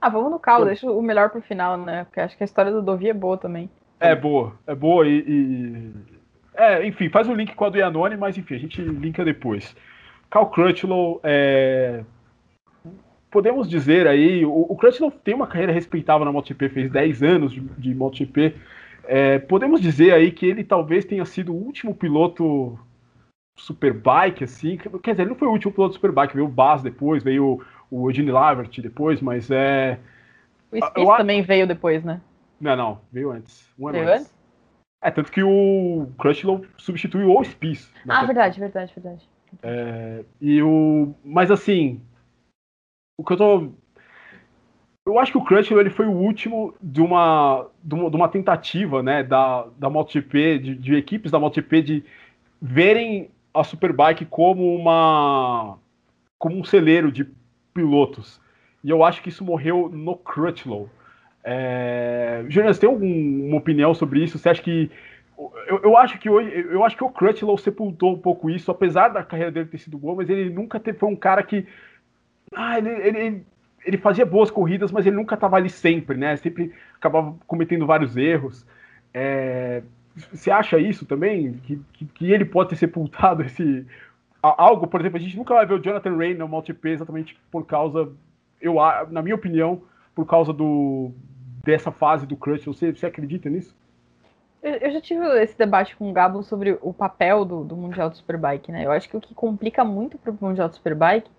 Ah, 0.00 0.08
vamos 0.08 0.30
no 0.30 0.38
Cal, 0.38 0.64
deixa 0.64 0.90
o 0.90 1.02
melhor 1.02 1.30
pro 1.30 1.42
final, 1.42 1.76
né? 1.76 2.04
Porque 2.04 2.20
acho 2.20 2.36
que 2.36 2.42
a 2.42 2.46
história 2.46 2.72
do 2.72 2.82
Dovi 2.82 3.10
é 3.10 3.14
boa 3.14 3.36
também. 3.36 3.68
É 3.98 4.14
boa, 4.14 4.54
é 4.66 4.74
boa 4.74 5.06
e, 5.06 5.24
e... 5.26 5.92
É, 6.54 6.86
enfim, 6.86 7.08
faz 7.10 7.28
o 7.28 7.34
link 7.34 7.54
com 7.54 7.64
a 7.64 7.68
do 7.68 7.78
Iannone, 7.78 8.16
mas 8.16 8.38
enfim, 8.38 8.54
a 8.54 8.58
gente 8.58 8.80
linka 8.80 9.24
depois. 9.24 9.76
Cal 10.30 10.48
Crutchlow 10.50 11.20
é 11.22 12.02
podemos 13.30 13.68
dizer 13.68 14.06
aí, 14.06 14.44
o, 14.44 14.66
o 14.68 14.76
Crutchlow 14.76 15.10
tem 15.10 15.34
uma 15.34 15.46
carreira 15.46 15.72
respeitável 15.72 16.24
na 16.24 16.32
MotoGP, 16.32 16.68
fez 16.68 16.90
10 16.90 17.22
anos 17.22 17.52
de, 17.52 17.60
de 17.60 17.94
MotoGP. 17.94 18.54
É, 19.04 19.38
podemos 19.38 19.80
dizer 19.80 20.12
aí 20.12 20.30
que 20.30 20.46
ele 20.46 20.64
talvez 20.64 21.04
tenha 21.04 21.24
sido 21.24 21.52
o 21.52 21.56
último 21.56 21.94
piloto 21.94 22.78
Superbike, 23.56 24.44
assim. 24.44 24.76
Quer 24.76 25.12
dizer, 25.12 25.22
ele 25.22 25.30
não 25.30 25.36
foi 25.36 25.48
o 25.48 25.52
último 25.52 25.72
piloto 25.72 25.94
Superbike, 25.94 26.34
veio 26.34 26.46
o 26.46 26.50
Baz 26.50 26.82
depois, 26.82 27.22
veio 27.22 27.62
o, 27.90 28.02
o 28.02 28.10
Eugene 28.10 28.30
Lavert 28.30 28.80
depois, 28.80 29.20
mas 29.20 29.50
é. 29.50 29.98
O 30.70 30.76
Smith 30.76 30.92
eu, 30.96 31.16
também 31.16 31.42
veio 31.42 31.66
depois, 31.66 32.04
né? 32.04 32.20
Não, 32.60 32.76
não, 32.76 33.00
veio 33.12 33.30
antes. 33.30 33.68
Um 33.78 33.88
ano 33.88 33.98
veio 33.98 34.08
antes. 34.08 34.22
antes? 34.22 34.40
É, 35.02 35.10
tanto 35.10 35.32
que 35.32 35.42
o 35.42 36.08
Crutchlow 36.18 36.64
substituiu 36.76 37.34
o 37.34 37.44
Spies. 37.44 37.90
Ah, 38.06 38.24
verdade, 38.24 38.60
verdade, 38.60 38.92
verdade. 38.94 39.28
É, 39.62 40.24
e 40.40 40.62
o, 40.62 41.14
mas 41.24 41.50
assim, 41.50 42.00
o 43.18 43.24
que 43.24 43.32
eu 43.32 43.36
tô 43.36 43.72
eu 45.06 45.18
acho 45.18 45.32
que 45.32 45.38
o 45.38 45.44
Crutchlow 45.44 45.80
ele 45.80 45.90
foi 45.90 46.06
o 46.06 46.12
último 46.12 46.74
de 46.80 47.00
uma, 47.00 47.66
de 47.82 47.94
uma, 47.94 48.10
de 48.10 48.16
uma 48.16 48.28
tentativa 48.28 49.02
né, 49.02 49.22
da, 49.22 49.66
da 49.78 49.90
MotoGP, 49.90 50.58
de, 50.58 50.74
de, 50.76 50.94
equipes 50.94 51.32
da 51.32 51.38
MotoGP, 51.38 51.82
de 51.82 52.04
verem 52.60 53.30
a 53.52 53.64
Superbike 53.64 54.24
como 54.26 54.74
uma 54.74 55.78
como 56.38 56.56
um 56.56 56.64
celeiro 56.64 57.10
de 57.10 57.28
pilotos. 57.80 58.40
E 58.84 58.90
eu 58.90 59.02
acho 59.02 59.22
que 59.22 59.28
isso 59.28 59.44
morreu 59.44 59.88
no 59.92 60.16
Crutchlow. 60.16 60.88
É... 61.42 62.44
Jonas, 62.48 62.78
tem 62.78 62.88
alguma 62.88 63.56
opinião 63.56 63.94
sobre 63.94 64.22
isso? 64.22 64.38
Você 64.38 64.48
acha 64.48 64.62
que 64.62 64.90
eu, 65.66 65.80
eu, 65.82 65.96
acho 65.96 66.18
que 66.18 66.28
hoje, 66.28 66.50
eu 66.70 66.84
acho 66.84 66.96
que 66.96 67.04
o 67.04 67.08
Crutchlow 67.08 67.56
sepultou 67.56 68.12
um 68.12 68.18
pouco 68.18 68.50
isso, 68.50 68.70
apesar 68.70 69.08
da 69.08 69.22
carreira 69.22 69.50
dele 69.50 69.68
ter 69.68 69.78
sido 69.78 69.96
boa, 69.96 70.14
mas 70.14 70.28
ele 70.28 70.50
nunca 70.50 70.78
teve, 70.78 70.98
foi 70.98 71.08
um 71.08 71.16
cara 71.16 71.42
que 71.42 71.66
ah, 72.54 72.76
ele, 72.76 72.90
ele, 72.90 73.46
ele 73.86 73.96
fazia 73.96 74.26
boas 74.26 74.50
corridas, 74.50 74.92
mas 74.92 75.06
ele 75.06 75.16
nunca 75.16 75.34
estava 75.34 75.56
ali 75.56 75.70
sempre, 75.70 76.16
né? 76.16 76.36
Sempre 76.36 76.72
acabava 76.96 77.34
cometendo 77.46 77.86
vários 77.86 78.16
erros. 78.16 78.66
É, 79.14 79.82
você 80.32 80.50
acha 80.50 80.78
isso 80.78 81.06
também? 81.06 81.54
Que, 81.64 81.80
que, 81.92 82.04
que, 82.06 82.32
ele 82.32 82.44
pode 82.44 82.70
ter 82.70 82.76
sepultado 82.76 83.42
esse. 83.44 83.86
Algo, 84.42 84.86
por 84.86 85.00
exemplo, 85.00 85.18
a 85.18 85.20
gente 85.20 85.36
nunca 85.36 85.54
vai 85.54 85.66
ver 85.66 85.74
o 85.74 85.82
Jonathan 85.82 86.16
Ray 86.16 86.34
no 86.34 86.48
MotoGP 86.48 86.88
exatamente 86.90 87.38
por 87.50 87.66
causa, 87.66 88.10
eu, 88.60 88.76
na 89.10 89.20
minha 89.20 89.34
opinião, 89.34 89.82
por 90.14 90.26
causa 90.26 90.52
do, 90.52 91.12
dessa 91.62 91.90
fase 91.90 92.26
do 92.26 92.36
Crush. 92.36 92.64
Você, 92.64 92.92
você 92.92 93.06
acredita 93.06 93.50
nisso? 93.50 93.76
Eu 94.62 94.90
já 94.90 95.00
tive 95.00 95.26
esse 95.42 95.56
debate 95.56 95.96
com 95.96 96.10
o 96.10 96.12
Gabo 96.12 96.42
sobre 96.42 96.78
o 96.82 96.92
papel 96.92 97.44
do, 97.44 97.64
do 97.64 97.76
Mundial 97.76 98.10
do 98.10 98.16
Superbike, 98.16 98.70
né? 98.70 98.84
Eu 98.84 98.92
acho 98.92 99.08
que 99.08 99.16
o 99.16 99.20
que 99.20 99.34
complica 99.34 99.84
muito 99.84 100.18
para 100.18 100.30
o 100.30 100.38
Mundial 100.38 100.68
do 100.68 100.74
Superbike 100.74 101.30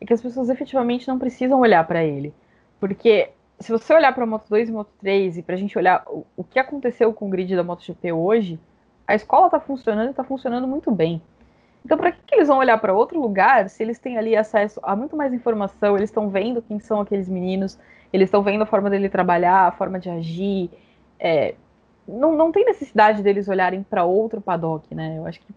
é 0.00 0.06
que 0.06 0.12
as 0.12 0.22
pessoas 0.22 0.48
efetivamente 0.48 1.06
não 1.06 1.18
precisam 1.18 1.60
olhar 1.60 1.86
para 1.86 2.02
ele. 2.02 2.32
Porque 2.78 3.30
se 3.58 3.70
você 3.70 3.92
olhar 3.92 4.14
para 4.14 4.24
a 4.24 4.26
Moto 4.26 4.46
2 4.48 4.70
e 4.70 4.72
Moto 4.72 4.90
3 4.98 5.36
e 5.36 5.42
para 5.42 5.54
a 5.54 5.58
gente 5.58 5.76
olhar 5.76 6.02
o, 6.06 6.26
o, 6.34 6.42
que 6.42 6.58
aconteceu 6.58 7.12
com 7.12 7.26
o 7.26 7.30
grid 7.30 7.54
da 7.54 7.62
MotoGP 7.62 8.12
hoje, 8.12 8.58
a 9.06 9.14
escola 9.14 9.46
está 9.46 9.60
funcionando 9.60 10.08
e 10.08 10.10
está 10.10 10.24
funcionando 10.24 10.66
muito 10.66 10.90
bem. 10.90 11.20
Então, 11.84 11.96
para 11.96 12.12
que, 12.12 12.18
que, 12.26 12.34
eles 12.34 12.48
vão 12.48 12.58
olhar 12.58 12.78
para 12.78 12.92
outro 12.92 13.20
lugar 13.20 13.68
se 13.68 13.82
eles 13.82 13.98
têm 13.98 14.18
ali 14.18 14.36
acesso 14.36 14.80
a 14.82 14.94
muito 14.94 15.16
mais 15.16 15.32
informação? 15.32 15.96
Eles 15.96 16.10
estão 16.10 16.28
vendo 16.28 16.62
quem 16.62 16.78
são 16.78 17.00
aqueles 17.00 17.28
meninos, 17.28 17.78
eles 18.12 18.26
estão 18.26 18.42
vendo 18.42 18.62
a 18.62 18.66
forma 18.66 18.90
dele 18.90 19.08
trabalhar, 19.08 19.68
a 19.68 19.72
forma 19.72 19.98
de 19.98 20.10
agir. 20.10 20.70
É, 21.18 21.54
não, 22.06 22.36
não 22.36 22.52
tem 22.52 22.64
necessidade 22.64 23.22
deles 23.22 23.48
olharem 23.48 23.82
para 23.82 24.04
outro 24.04 24.40
paddock, 24.40 24.94
né? 24.94 25.16
Eu 25.16 25.26
acho 25.26 25.40
que 25.40 25.54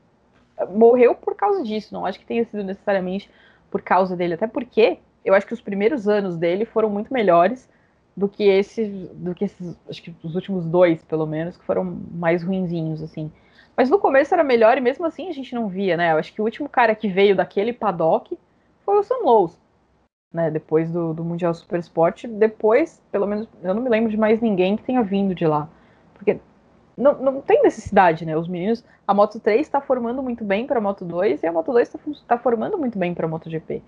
morreu 0.70 1.16
por 1.16 1.36
causa 1.36 1.64
disso. 1.64 1.94
Não 1.94 2.06
acho 2.06 2.20
que 2.20 2.26
tenha 2.26 2.46
sido 2.46 2.64
necessariamente 2.64 3.30
por 3.70 3.82
causa 3.82 4.16
dele, 4.16 4.36
até 4.36 4.48
porque 4.48 5.00
eu 5.26 5.34
acho 5.34 5.48
que 5.48 5.54
os 5.54 5.62
primeiros 5.62 6.08
anos 6.08 6.38
dele 6.38 6.66
foram 6.66 6.90
muito 6.90 7.12
melhores 7.12 7.68
do 8.16 8.30
que 8.30 8.44
esses, 8.44 9.10
do 9.10 9.34
que 9.34 9.46
esses, 9.46 9.76
acho 9.90 10.04
que 10.04 10.16
os 10.24 10.36
últimos 10.36 10.66
dois, 10.66 11.04
pelo 11.04 11.26
menos, 11.26 11.58
que 11.58 11.66
foram 11.66 11.84
mais 12.12 12.44
ruinzinhos, 12.44 13.02
assim. 13.02 13.32
Mas 13.76 13.90
no 13.90 14.00
começo 14.00 14.34
era 14.34 14.44
melhor 14.44 14.78
e 14.78 14.82
mesmo 14.82 15.06
assim 15.06 15.30
a 15.30 15.34
gente 15.34 15.56
não 15.56 15.68
via, 15.68 15.98
né? 15.98 16.12
Eu 16.12 16.18
acho 16.18 16.34
que 16.34 16.42
o 16.42 16.46
último 16.46 16.70
cara 16.70 16.96
que 16.96 17.08
veio 17.08 17.36
daquele 17.36 17.74
paddock 17.74 18.38
foi 18.86 18.98
o 18.98 19.04
Sam 19.04 19.24
Lowe's, 19.24 19.60
né? 20.32 20.52
Depois 20.52 20.92
do, 20.92 21.14
do 21.14 21.24
Mundial 21.24 21.54
Super 21.54 21.80
Sport, 21.80 22.26
depois, 22.26 23.02
pelo 23.12 23.26
menos, 23.26 23.48
eu 23.64 23.74
não 23.74 23.82
me 23.82 23.90
lembro 23.90 24.12
de 24.12 24.18
mais 24.18 24.42
ninguém 24.42 24.76
que 24.76 24.84
tenha 24.84 25.02
vindo 25.02 25.34
de 25.34 25.46
lá. 25.48 25.68
Porque 26.14 26.40
não, 26.96 27.14
não 27.20 27.42
tem 27.42 27.64
necessidade, 27.64 28.26
né? 28.26 28.38
Os 28.38 28.48
meninos, 28.48 28.84
a 29.08 29.14
Moto 29.14 29.40
3 29.40 29.62
está 29.62 29.82
formando 29.82 30.22
muito 30.22 30.44
bem 30.44 30.68
para 30.68 30.78
a 30.78 30.82
Moto 30.82 31.04
2 31.04 31.42
e 31.42 31.48
a 31.48 31.52
Moto 31.52 31.72
2 31.72 31.88
está 31.88 32.00
tá 32.28 32.38
formando 32.38 32.78
muito 32.78 32.98
bem 32.98 33.14
para 33.14 33.26
a 33.26 33.30
MotoGP. 33.30 33.82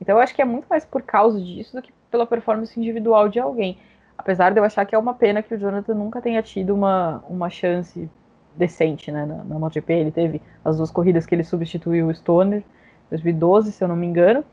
Então 0.00 0.16
eu 0.16 0.20
acho 0.20 0.34
que 0.34 0.42
é 0.42 0.44
muito 0.44 0.66
mais 0.68 0.84
por 0.84 1.02
causa 1.02 1.40
disso 1.40 1.76
do 1.76 1.82
que 1.82 1.92
pela 2.10 2.26
performance 2.26 2.78
individual 2.78 3.28
de 3.28 3.38
alguém. 3.38 3.78
Apesar 4.16 4.52
de 4.52 4.58
eu 4.58 4.64
achar 4.64 4.84
que 4.86 4.94
é 4.94 4.98
uma 4.98 5.14
pena 5.14 5.42
que 5.42 5.54
o 5.54 5.58
Jonathan 5.58 5.94
nunca 5.94 6.22
tenha 6.22 6.42
tido 6.42 6.74
uma, 6.74 7.22
uma 7.28 7.50
chance 7.50 8.08
decente 8.56 9.10
né, 9.12 9.24
na, 9.24 9.44
na 9.44 9.58
MotoGP. 9.58 9.92
Ele 9.92 10.10
teve 10.10 10.42
as 10.64 10.76
duas 10.76 10.90
corridas 10.90 11.26
que 11.26 11.34
ele 11.34 11.44
substituiu 11.44 12.08
o 12.08 12.14
Stoner, 12.14 12.62
2012, 13.10 13.72
se 13.72 13.82
eu 13.82 13.88
não 13.88 13.96
me 13.96 14.06
engano. 14.06 14.44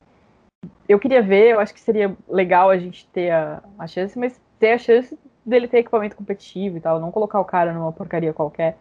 Eu 0.88 1.00
queria 1.00 1.22
ver, 1.22 1.52
eu 1.52 1.60
acho 1.60 1.74
que 1.74 1.80
seria 1.80 2.16
legal 2.28 2.70
a 2.70 2.78
gente 2.78 3.08
ter 3.08 3.32
a, 3.32 3.62
a 3.78 3.88
chance, 3.88 4.18
mas 4.18 4.40
ter 4.60 4.74
a 4.74 4.78
chance 4.78 5.18
dele 5.46 5.68
ter 5.68 5.80
equipamento 5.80 6.16
competitivo 6.16 6.78
e 6.78 6.80
tal, 6.80 7.00
não 7.00 7.12
colocar 7.12 7.40
o 7.40 7.46
cara 7.46 7.74
numa 7.74 7.92
porcaria 7.92 8.34
qualquer. 8.34 8.78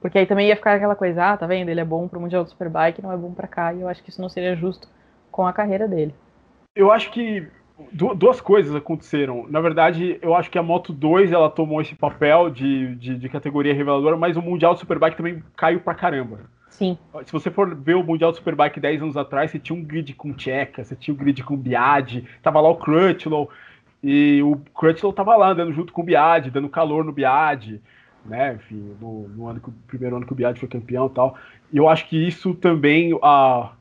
Porque 0.00 0.18
aí 0.18 0.26
também 0.26 0.48
ia 0.48 0.56
ficar 0.56 0.74
aquela 0.74 0.94
coisa, 0.94 1.32
ah, 1.32 1.36
tá 1.36 1.46
vendo? 1.46 1.68
Ele 1.68 1.80
é 1.80 1.84
bom 1.84 2.06
pro 2.06 2.20
Mundial 2.20 2.44
do 2.44 2.50
Superbike, 2.50 3.02
não 3.02 3.12
é 3.12 3.16
bom 3.16 3.32
para 3.32 3.48
cá, 3.48 3.72
e 3.72 3.80
eu 3.80 3.88
acho 3.88 4.02
que 4.02 4.10
isso 4.10 4.20
não 4.20 4.28
seria 4.28 4.54
justo 4.54 4.88
com 5.30 5.46
a 5.46 5.52
carreira 5.52 5.88
dele. 5.88 6.14
Eu 6.74 6.92
acho 6.92 7.10
que 7.10 7.46
duas 7.92 8.40
coisas 8.40 8.74
aconteceram. 8.74 9.46
Na 9.48 9.60
verdade, 9.60 10.18
eu 10.22 10.34
acho 10.34 10.50
que 10.50 10.58
a 10.58 10.62
Moto 10.62 10.92
2 10.92 11.32
ela 11.32 11.50
tomou 11.50 11.80
esse 11.80 11.94
papel 11.94 12.50
de, 12.50 12.94
de, 12.96 13.16
de, 13.16 13.28
categoria 13.28 13.74
reveladora, 13.74 14.16
mas 14.16 14.36
o 14.36 14.42
Mundial 14.42 14.74
do 14.74 14.80
Superbike 14.80 15.16
também 15.16 15.42
caiu 15.56 15.80
pra 15.80 15.94
caramba. 15.94 16.40
Sim. 16.70 16.98
Se 17.24 17.32
você 17.32 17.50
for 17.50 17.74
ver 17.74 17.94
o 17.94 18.02
Mundial 18.02 18.30
do 18.30 18.36
Superbike 18.36 18.80
10 18.80 19.02
anos 19.02 19.16
atrás, 19.16 19.50
você 19.50 19.58
tinha 19.58 19.78
um 19.78 19.82
grid 19.82 20.14
com 20.14 20.32
Tcheca, 20.32 20.84
você 20.84 20.96
tinha 20.96 21.14
um 21.14 21.16
grid 21.16 21.42
com 21.42 21.56
Biad, 21.56 22.24
tava 22.42 22.60
lá 22.60 22.68
o 22.68 22.76
Crutchlow, 22.76 23.50
e 24.02 24.42
o 24.42 24.56
Crutchlow 24.74 25.12
tava 25.12 25.36
lá, 25.36 25.50
andando 25.50 25.72
junto 25.72 25.92
com 25.92 26.02
o 26.02 26.04
Biad, 26.04 26.50
dando 26.50 26.68
calor 26.68 27.04
no 27.04 27.12
Biad, 27.12 27.80
né? 28.24 28.54
Enfim, 28.54 28.96
no, 29.00 29.28
no 29.28 29.48
ano 29.48 29.60
que, 29.60 29.70
primeiro 29.86 30.16
ano 30.16 30.26
que 30.26 30.32
o 30.32 30.36
Biad 30.36 30.58
foi 30.58 30.68
campeão 30.68 31.06
e 31.06 31.10
tal. 31.10 31.36
E 31.72 31.76
eu 31.76 31.88
acho 31.88 32.08
que 32.08 32.16
isso 32.16 32.54
também. 32.54 33.18
A, 33.22 33.72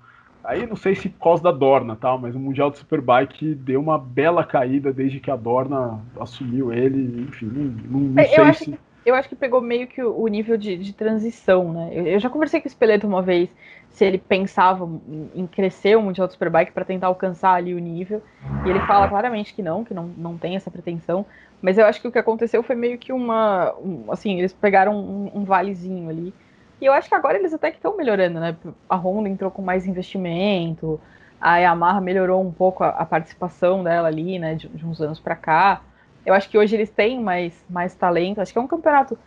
aí 0.46 0.66
não 0.66 0.76
sei 0.76 0.96
se 0.96 1.10
por 1.10 1.24
causa 1.24 1.44
da 1.44 1.52
Dorna, 1.52 1.96
tal, 1.96 2.18
mas 2.18 2.36
o 2.36 2.40
Mundial 2.40 2.72
de 2.72 2.78
Superbike 2.78 3.56
deu 3.56 3.80
uma 3.80 3.98
bela 3.98 4.44
caída 4.44 4.94
desde 4.94 5.20
que 5.20 5.32
a 5.32 5.36
Dorna 5.36 6.00
assumiu 6.20 6.74
ele. 6.74 7.24
Enfim, 7.28 7.46
não, 7.46 8.00
não, 8.00 8.22
é, 8.22 8.26
sei 8.28 8.54
se. 8.54 8.72
Que, 8.72 8.80
eu 9.06 9.14
acho 9.14 9.30
que 9.30 9.36
pegou 9.36 9.62
meio 9.62 9.88
que 9.88 10.02
o, 10.02 10.20
o 10.20 10.28
nível 10.28 10.58
de, 10.58 10.76
de 10.78 10.94
transição, 10.94 11.72
né? 11.72 11.90
Eu, 11.94 12.08
eu, 12.08 12.20
já 12.20 12.30
conversei 12.30 12.60
com 12.60 12.66
o 12.66 12.68
Espeleto 12.68 13.06
uma 13.06 13.22
vez 13.22 13.50
se 13.90 14.04
ele 14.04 14.18
pensava 14.18 14.90
em 15.34 15.48
crescer 15.48 15.96
o 15.96 16.02
Mundial 16.02 16.28
de 16.28 16.34
Superbike 16.34 16.72
para 16.72 16.84
tentar 16.84 17.08
alcançar 17.08 17.54
ali 17.54 17.74
o 17.74 17.80
nível. 17.80 18.22
E 18.66 18.70
ele 18.70 18.80
fala 18.82 19.08
claramente 19.08 19.54
que 19.54 19.62
não, 19.62 19.86
que 19.86 19.94
não, 19.94 20.08
não 20.18 20.38
tem 20.38 20.56
essa 20.56 20.72
pretensão. 20.72 21.26
Mas 21.62 21.78
eu 21.78 21.86
acho 21.86 22.02
que 22.02 22.08
o 22.08 22.12
que 22.12 22.20
aconteceu 22.20 22.62
foi 22.62 22.76
meio 22.76 22.98
que 22.98 23.14
uma. 23.14 23.74
Um, 23.76 24.12
assim, 24.12 24.38
eles 24.40 24.54
pegaram 24.54 24.96
um, 24.98 25.32
um, 25.34 25.44
valezinho 25.44 26.10
ali. 26.10 26.34
E 26.82 26.86
eu 26.86 26.94
acho 26.94 27.08
que 27.08 27.16
agora 27.16 27.38
eles 27.38 27.54
até 27.54 27.72
que 27.72 27.78
estão 27.78 27.96
melhorando, 27.96 28.40
né? 28.40 28.56
A 28.90 28.96
Honda 28.96 29.30
entrou 29.30 29.50
com 29.50 29.62
mais 29.62 29.86
investimento, 29.86 31.00
a 31.40 31.58
Yamaha 31.58 32.02
melhorou 32.02 32.42
um 32.42 32.52
pouco 32.52 32.84
a, 32.84 32.90
a 32.90 33.06
participação 33.06 33.84
dela 33.84 34.08
ali, 34.08 34.38
né? 34.40 34.56
De, 34.56 34.68
de 34.68 34.86
uns 34.86 35.02
anos 35.02 35.20
para 35.20 35.36
cá. 35.36 35.82
Eu 36.26 36.34
acho 36.34 36.50
que 36.50 36.58
hoje 36.58 36.76
eles 36.76 36.90
têm 36.90 37.22
mais, 37.22 37.66
mais 37.70 37.96
talento. 37.96 38.42
Acho 38.42 38.52
que 38.52 38.60
é 38.60 38.62
um 38.62 38.68
campeonato 38.68 39.18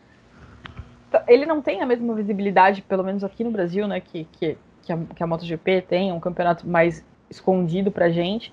ele 1.27 1.47
não 1.47 1.63
tem 1.63 1.81
a 1.81 1.87
mesma 1.87 2.15
visibilidade, 2.15 2.83
pelo 2.83 3.03
menos 3.03 3.25
aqui 3.25 3.43
no 3.43 3.51
Brasil, 3.51 3.89
né, 3.89 4.01
que, 4.01 4.25
que, 4.25 4.59
que, 4.83 4.93
a, 4.93 4.99
que 5.15 5.23
a 5.23 5.27
MotoGP 5.27 5.83
tem, 5.83 6.11
é 6.11 6.13
um 6.13 6.21
campeonato 6.21 6.69
mais 6.69 7.05
escondido 7.31 7.91
pra 7.91 8.11
gente. 8.11 8.53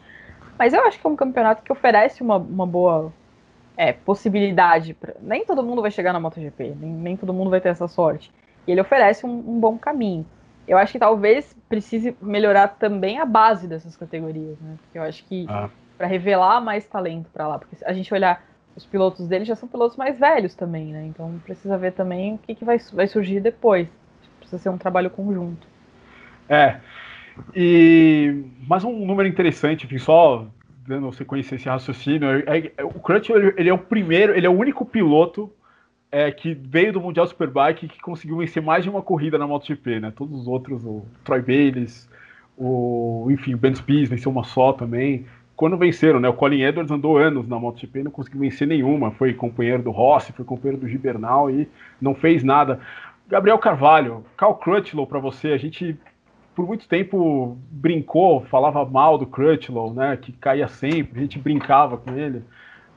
Mas 0.57 0.73
eu 0.73 0.81
acho 0.85 0.99
que 0.99 1.05
é 1.05 1.09
um 1.09 1.15
campeonato 1.15 1.63
que 1.63 1.71
oferece 1.71 2.21
uma, 2.21 2.37
uma 2.37 2.65
boa 2.65 3.11
é, 3.75 3.91
possibilidade. 3.91 4.93
Pra... 4.93 5.13
Nem 5.19 5.45
todo 5.45 5.63
mundo 5.63 5.81
vai 5.81 5.91
chegar 5.91 6.13
na 6.13 6.19
MotoGP, 6.19 6.75
nem, 6.79 6.91
nem 6.91 7.17
todo 7.17 7.33
mundo 7.33 7.49
vai 7.49 7.59
ter 7.59 7.69
essa 7.69 7.87
sorte. 7.87 8.31
E 8.67 8.71
ele 8.71 8.81
oferece 8.81 9.25
um, 9.25 9.31
um 9.31 9.59
bom 9.59 9.77
caminho. 9.77 10.25
Eu 10.67 10.77
acho 10.77 10.91
que 10.93 10.99
talvez 10.99 11.55
precise 11.69 12.15
melhorar 12.21 12.69
também 12.69 13.19
a 13.19 13.25
base 13.25 13.67
dessas 13.67 13.95
categorias, 13.95 14.59
né? 14.59 14.75
Porque 14.81 14.97
eu 14.97 15.03
acho 15.03 15.23
que 15.25 15.45
ah. 15.47 15.69
para 15.97 16.07
revelar 16.07 16.59
mais 16.59 16.85
talento 16.85 17.29
para 17.31 17.47
lá, 17.47 17.59
porque 17.59 17.77
a 17.85 17.93
gente 17.93 18.11
olhar 18.13 18.43
os 18.75 18.85
pilotos 18.85 19.27
dele 19.27 19.45
já 19.45 19.55
são 19.55 19.69
pilotos 19.69 19.95
mais 19.95 20.19
velhos 20.19 20.55
também, 20.55 20.87
né? 20.87 21.05
Então 21.05 21.39
precisa 21.43 21.77
ver 21.77 21.93
também 21.93 22.35
o 22.35 22.37
que, 22.39 22.55
que 22.55 22.65
vai, 22.65 22.77
vai 22.93 23.07
surgir 23.07 23.39
depois. 23.39 23.87
Precisa 24.39 24.61
ser 24.61 24.69
um 24.69 24.77
trabalho 24.77 25.09
conjunto. 25.09 25.67
É. 26.49 26.77
E 27.55 28.43
mas 28.67 28.83
um 28.83 29.05
número 29.05 29.27
interessante, 29.27 29.85
enfim, 29.85 29.97
só 29.97 30.47
dando 30.87 31.11
sequência 31.11 31.55
esse 31.55 31.67
raciocínio, 31.67 32.29
é, 32.47 32.71
é, 32.77 32.83
o 32.83 32.99
Crutchlow 32.99 33.39
ele, 33.39 33.53
ele, 33.57 33.69
é 33.69 33.73
o 33.73 33.77
primeiro, 33.77 34.35
ele 34.35 34.45
é 34.45 34.49
o 34.49 34.57
único 34.57 34.85
piloto 34.85 35.51
é, 36.15 36.31
que 36.31 36.53
veio 36.53 36.93
do 36.93 37.01
Mundial 37.01 37.27
Superbike 37.27 37.89
que 37.89 37.99
conseguiu 37.99 38.37
vencer 38.37 38.63
mais 38.63 38.85
de 38.85 38.89
uma 38.89 39.01
corrida 39.01 39.37
na 39.37 39.45
MotoGP, 39.45 39.99
né? 39.99 40.13
Todos 40.15 40.39
os 40.39 40.47
outros, 40.47 40.81
o 40.85 41.05
Troy 41.25 41.41
Bayliss, 41.41 42.09
o, 42.57 43.27
enfim, 43.29 43.53
o 43.53 43.57
Ben 43.57 43.75
Spies 43.75 44.07
venceu 44.07 44.31
uma 44.31 44.45
só 44.45 44.71
também 44.71 45.25
quando 45.57 45.75
venceram, 45.75 46.21
né? 46.21 46.29
O 46.29 46.33
Colin 46.33 46.61
Edwards 46.61 46.89
andou 46.89 47.17
anos 47.17 47.49
na 47.49 47.59
MotoGP 47.59 47.99
e 47.99 48.03
não 48.03 48.11
conseguiu 48.11 48.39
vencer 48.39 48.65
nenhuma. 48.65 49.11
Foi 49.11 49.33
companheiro 49.33 49.83
do 49.83 49.91
Rossi, 49.91 50.31
foi 50.31 50.45
companheiro 50.45 50.79
do 50.79 50.87
Gibernal 50.87 51.51
e 51.51 51.67
não 51.99 52.15
fez 52.15 52.45
nada. 52.45 52.79
Gabriel 53.27 53.59
Carvalho, 53.59 54.23
Cal 54.37 54.55
Crutchlow 54.55 55.05
para 55.05 55.19
você. 55.19 55.49
A 55.49 55.57
gente 55.57 55.97
por 56.55 56.65
muito 56.65 56.87
tempo 56.87 57.57
brincou, 57.69 58.45
falava 58.45 58.85
mal 58.85 59.17
do 59.17 59.25
Crutchlow, 59.25 59.93
né? 59.93 60.15
Que 60.15 60.31
caía 60.31 60.69
sempre. 60.69 61.19
A 61.19 61.21
gente 61.23 61.39
brincava 61.39 61.97
com 61.97 62.13
ele. 62.13 62.41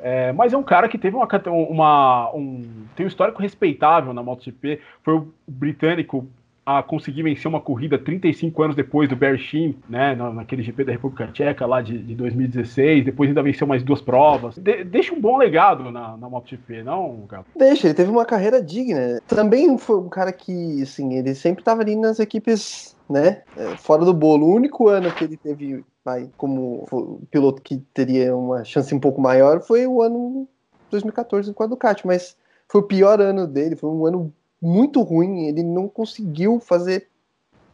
É, 0.00 0.32
mas 0.32 0.52
é 0.52 0.56
um 0.56 0.62
cara 0.62 0.88
que 0.88 0.96
teve 0.96 1.16
uma, 1.16 1.26
uma 1.46 2.34
um, 2.34 2.86
tem 2.94 3.04
um 3.04 3.08
histórico 3.08 3.42
respeitável 3.42 4.12
na 4.12 4.22
MotoGP. 4.22 4.80
Foi 5.02 5.14
o 5.14 5.32
britânico 5.46 6.26
a 6.68 6.82
conseguir 6.82 7.22
vencer 7.22 7.46
uma 7.46 7.62
corrida 7.62 7.98
35 7.98 8.62
anos 8.62 8.76
depois 8.76 9.08
do 9.08 9.16
Berchin, 9.16 9.74
né, 9.88 10.14
naquele 10.14 10.62
GP 10.62 10.84
da 10.84 10.92
República 10.92 11.26
Tcheca 11.28 11.64
lá 11.64 11.80
de, 11.80 11.96
de 11.96 12.14
2016, 12.14 13.06
depois 13.06 13.30
ainda 13.30 13.42
venceu 13.42 13.66
mais 13.66 13.82
duas 13.82 14.02
provas. 14.02 14.58
De, 14.58 14.84
deixa 14.84 15.14
um 15.14 15.20
bom 15.20 15.38
legado 15.38 15.90
na, 15.90 16.14
na 16.18 16.28
MotoGP, 16.28 16.82
não, 16.82 17.24
Gabo? 17.26 17.46
Deixa, 17.56 17.86
ele 17.86 17.94
teve 17.94 18.10
uma 18.10 18.26
carreira 18.26 18.62
digna. 18.62 19.18
Também 19.26 19.78
foi 19.78 19.96
um 19.96 20.10
cara 20.10 20.30
que, 20.30 20.82
assim, 20.82 21.14
ele 21.14 21.34
sempre 21.34 21.62
estava 21.62 21.80
ali 21.80 21.96
nas 21.96 22.20
equipes, 22.20 22.94
né, 23.08 23.40
é, 23.56 23.74
fora 23.78 24.04
do 24.04 24.12
bolo. 24.12 24.44
O 24.44 24.54
único 24.54 24.88
ano 24.88 25.10
que 25.10 25.24
ele 25.24 25.38
teve, 25.38 25.82
vai, 26.04 26.28
como 26.36 27.18
piloto 27.30 27.62
que 27.62 27.78
teria 27.94 28.36
uma 28.36 28.62
chance 28.62 28.94
um 28.94 29.00
pouco 29.00 29.22
maior 29.22 29.62
foi 29.62 29.86
o 29.86 30.02
ano 30.02 30.46
2014 30.90 31.50
com 31.54 31.62
a 31.62 31.66
Ducati, 31.66 32.06
mas 32.06 32.36
foi 32.68 32.82
o 32.82 32.84
pior 32.84 33.22
ano 33.22 33.46
dele, 33.46 33.74
foi 33.74 33.88
um 33.88 34.04
ano 34.04 34.30
muito 34.60 35.02
ruim, 35.02 35.46
ele 35.46 35.62
não 35.62 35.88
conseguiu 35.88 36.58
fazer 36.60 37.08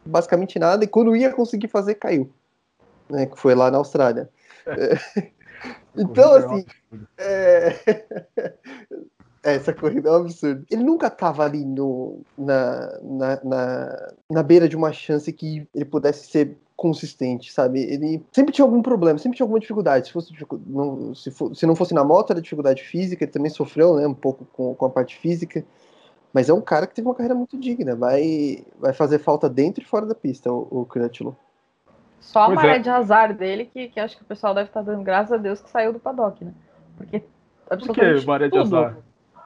basicamente 0.05 0.59
nada, 0.59 0.83
e 0.83 0.87
quando 0.87 1.15
ia 1.15 1.33
conseguir 1.33 1.67
fazer, 1.67 1.95
caiu. 1.95 2.29
Né, 3.09 3.25
que 3.25 3.37
foi 3.37 3.55
lá 3.55 3.71
na 3.71 3.77
Austrália. 3.77 4.29
É. 4.67 5.31
então, 5.95 6.33
assim. 6.33 6.65
É... 7.19 7.75
Essa 9.45 9.71
corrida 9.71 10.09
é 10.09 10.11
um 10.11 10.15
absurdo. 10.15 10.65
Ele 10.71 10.83
nunca 10.83 11.05
estava 11.05 11.45
ali 11.45 11.63
no, 11.63 12.21
na, 12.35 12.99
na, 13.03 13.43
na, 13.43 14.13
na 14.27 14.43
beira 14.43 14.67
de 14.67 14.75
uma 14.75 14.91
chance 14.91 15.31
que 15.31 15.67
ele 15.73 15.85
pudesse 15.85 16.27
ser 16.31 16.57
consistente, 16.75 17.53
sabe? 17.53 17.81
Ele 17.81 18.25
sempre 18.31 18.51
tinha 18.51 18.65
algum 18.65 18.81
problema, 18.81 19.19
sempre 19.19 19.37
tinha 19.37 19.43
alguma 19.43 19.59
dificuldade. 19.59 20.07
Se, 20.07 20.13
fosse, 20.13 20.33
não, 20.65 21.13
se, 21.13 21.29
for, 21.29 21.55
se 21.55 21.65
não 21.67 21.75
fosse 21.75 21.93
na 21.93 22.03
moto, 22.03 22.31
era 22.31 22.41
dificuldade 22.41 22.81
física, 22.83 23.23
ele 23.23 23.31
também 23.31 23.51
sofreu 23.51 23.95
né, 23.97 24.07
um 24.07 24.15
pouco 24.15 24.45
com, 24.51 24.73
com 24.73 24.85
a 24.85 24.89
parte 24.89 25.15
física. 25.15 25.63
Mas 26.35 26.49
é 26.49 26.53
um 26.53 26.59
cara 26.59 26.85
que 26.85 26.93
teve 26.93 27.07
uma 27.07 27.15
carreira 27.15 27.33
muito 27.33 27.57
digna. 27.57 27.95
Vai, 27.95 28.65
vai 28.77 28.91
fazer 28.91 29.19
falta 29.19 29.47
dentro 29.47 29.81
e 29.81 29.87
fora 29.87 30.05
da 30.05 30.13
pista, 30.13 30.51
o, 30.51 30.67
o 30.69 30.85
Crutchlow. 30.85 31.33
Só 32.19 32.41
a 32.41 32.49
maré 32.49 32.75
é. 32.75 32.79
de 32.79 32.89
azar 32.89 33.33
dele, 33.33 33.69
que, 33.71 33.87
que 33.87 34.01
acho 34.01 34.17
que 34.17 34.23
o 34.23 34.25
pessoal 34.25 34.53
deve 34.53 34.67
estar 34.67 34.81
dando 34.81 35.01
graças 35.01 35.31
a 35.31 35.37
Deus 35.37 35.61
que 35.61 35.69
saiu 35.69 35.93
do 35.93 35.99
paddock, 35.99 36.43
né? 36.43 36.51
Porque 36.97 37.23
absolutamente 37.69 38.15
Por 38.15 38.19
que 38.19 38.27
maré 38.27 38.45
de 38.49 38.51
tudo, 38.51 38.75
azar? 38.75 38.97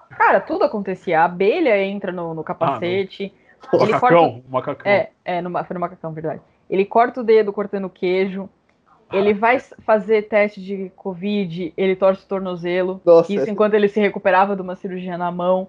Cara, 0.10 0.42
tudo 0.42 0.64
acontecia. 0.64 1.22
A 1.22 1.26
abelha 1.26 1.78
entra 1.78 2.12
no, 2.12 2.34
no 2.34 2.44
capacete. 2.44 3.32
Ah, 3.62 3.78
no... 3.78 3.84
Ele 3.84 3.92
macacão, 3.92 4.32
corta... 4.32 4.50
macacão. 4.50 4.92
É, 4.92 5.12
é 5.24 5.42
no, 5.44 5.64
foi 5.64 5.74
no 5.76 5.80
macacão, 5.80 6.12
verdade. 6.12 6.42
Ele 6.68 6.86
corta 6.86 7.22
o 7.22 7.24
dedo 7.24 7.54
cortando 7.54 7.88
queijo. 7.88 8.50
Ele 9.14 9.32
vai 9.36 9.60
fazer 9.60 10.24
teste 10.24 10.60
de 10.60 10.92
Covid, 10.96 11.72
ele 11.78 11.96
torce 11.96 12.24
o 12.24 12.28
tornozelo. 12.28 13.00
Nossa, 13.06 13.32
isso 13.32 13.48
enquanto 13.48 13.76
ele 13.76 13.88
se 13.88 14.00
recuperava 14.00 14.56
de 14.56 14.62
uma 14.64 14.76
cirurgia 14.76 15.20
na 15.20 15.32
mão. 15.32 15.68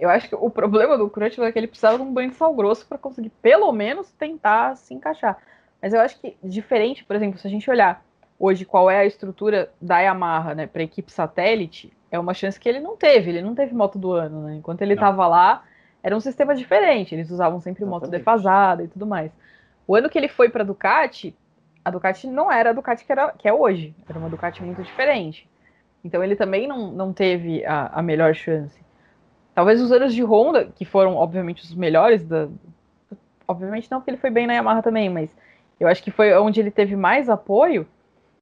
Eu 0.00 0.08
acho 0.08 0.30
que 0.30 0.34
o 0.34 0.48
problema 0.48 0.96
do 0.96 1.10
Crutchlow 1.10 1.46
é 1.46 1.52
que 1.52 1.58
ele 1.58 1.66
precisava 1.66 1.98
de 1.98 2.02
um 2.02 2.12
banho 2.12 2.30
de 2.30 2.36
sal 2.36 2.54
grosso 2.54 2.86
para 2.86 2.96
conseguir, 2.96 3.28
pelo 3.42 3.70
menos, 3.70 4.10
tentar 4.12 4.74
se 4.76 4.94
encaixar. 4.94 5.36
Mas 5.80 5.92
eu 5.92 6.00
acho 6.00 6.18
que, 6.18 6.36
diferente, 6.42 7.04
por 7.04 7.14
exemplo, 7.14 7.38
se 7.38 7.46
a 7.46 7.50
gente 7.50 7.70
olhar 7.70 8.02
hoje 8.38 8.64
qual 8.64 8.90
é 8.90 8.98
a 8.98 9.04
estrutura 9.04 9.70
da 9.80 10.00
Yamaha 10.00 10.54
né, 10.54 10.66
para 10.66 10.80
a 10.80 10.84
equipe 10.84 11.12
satélite, 11.12 11.92
é 12.10 12.18
uma 12.18 12.32
chance 12.32 12.58
que 12.58 12.66
ele 12.66 12.80
não 12.80 12.96
teve. 12.96 13.30
Ele 13.30 13.42
não 13.42 13.54
teve 13.54 13.74
moto 13.74 13.98
do 13.98 14.12
ano. 14.12 14.44
Né? 14.44 14.56
Enquanto 14.56 14.80
ele 14.80 14.94
estava 14.94 15.26
lá, 15.26 15.64
era 16.02 16.16
um 16.16 16.20
sistema 16.20 16.54
diferente. 16.54 17.14
Eles 17.14 17.30
usavam 17.30 17.60
sempre 17.60 17.82
Exatamente. 17.82 18.08
moto 18.08 18.10
defasada 18.10 18.82
e 18.82 18.88
tudo 18.88 19.06
mais. 19.06 19.30
O 19.86 19.94
ano 19.94 20.08
que 20.08 20.16
ele 20.16 20.28
foi 20.28 20.48
para 20.48 20.62
a 20.62 20.66
Ducati, 20.66 21.36
a 21.84 21.90
Ducati 21.90 22.26
não 22.26 22.50
era 22.50 22.70
a 22.70 22.72
Ducati 22.72 23.04
que, 23.04 23.12
era, 23.12 23.32
que 23.32 23.46
é 23.46 23.52
hoje. 23.52 23.94
Era 24.08 24.18
uma 24.18 24.30
Ducati 24.30 24.62
muito 24.62 24.82
diferente. 24.82 25.46
Então 26.02 26.24
ele 26.24 26.36
também 26.36 26.66
não, 26.66 26.90
não 26.90 27.12
teve 27.12 27.64
a, 27.66 27.98
a 27.98 28.02
melhor 28.02 28.34
chance. 28.34 28.80
Talvez 29.54 29.80
os 29.80 29.92
anos 29.92 30.14
de 30.14 30.22
Honda, 30.22 30.66
que 30.74 30.84
foram, 30.84 31.16
obviamente, 31.16 31.62
os 31.62 31.74
melhores 31.74 32.24
da. 32.24 32.48
Obviamente 33.46 33.90
não, 33.90 33.98
porque 33.98 34.10
ele 34.10 34.18
foi 34.18 34.30
bem 34.30 34.46
na 34.46 34.54
Yamaha 34.54 34.82
também, 34.82 35.08
mas 35.08 35.28
eu 35.78 35.88
acho 35.88 36.02
que 36.02 36.10
foi 36.10 36.32
onde 36.38 36.60
ele 36.60 36.70
teve 36.70 36.94
mais 36.94 37.28
apoio. 37.28 37.86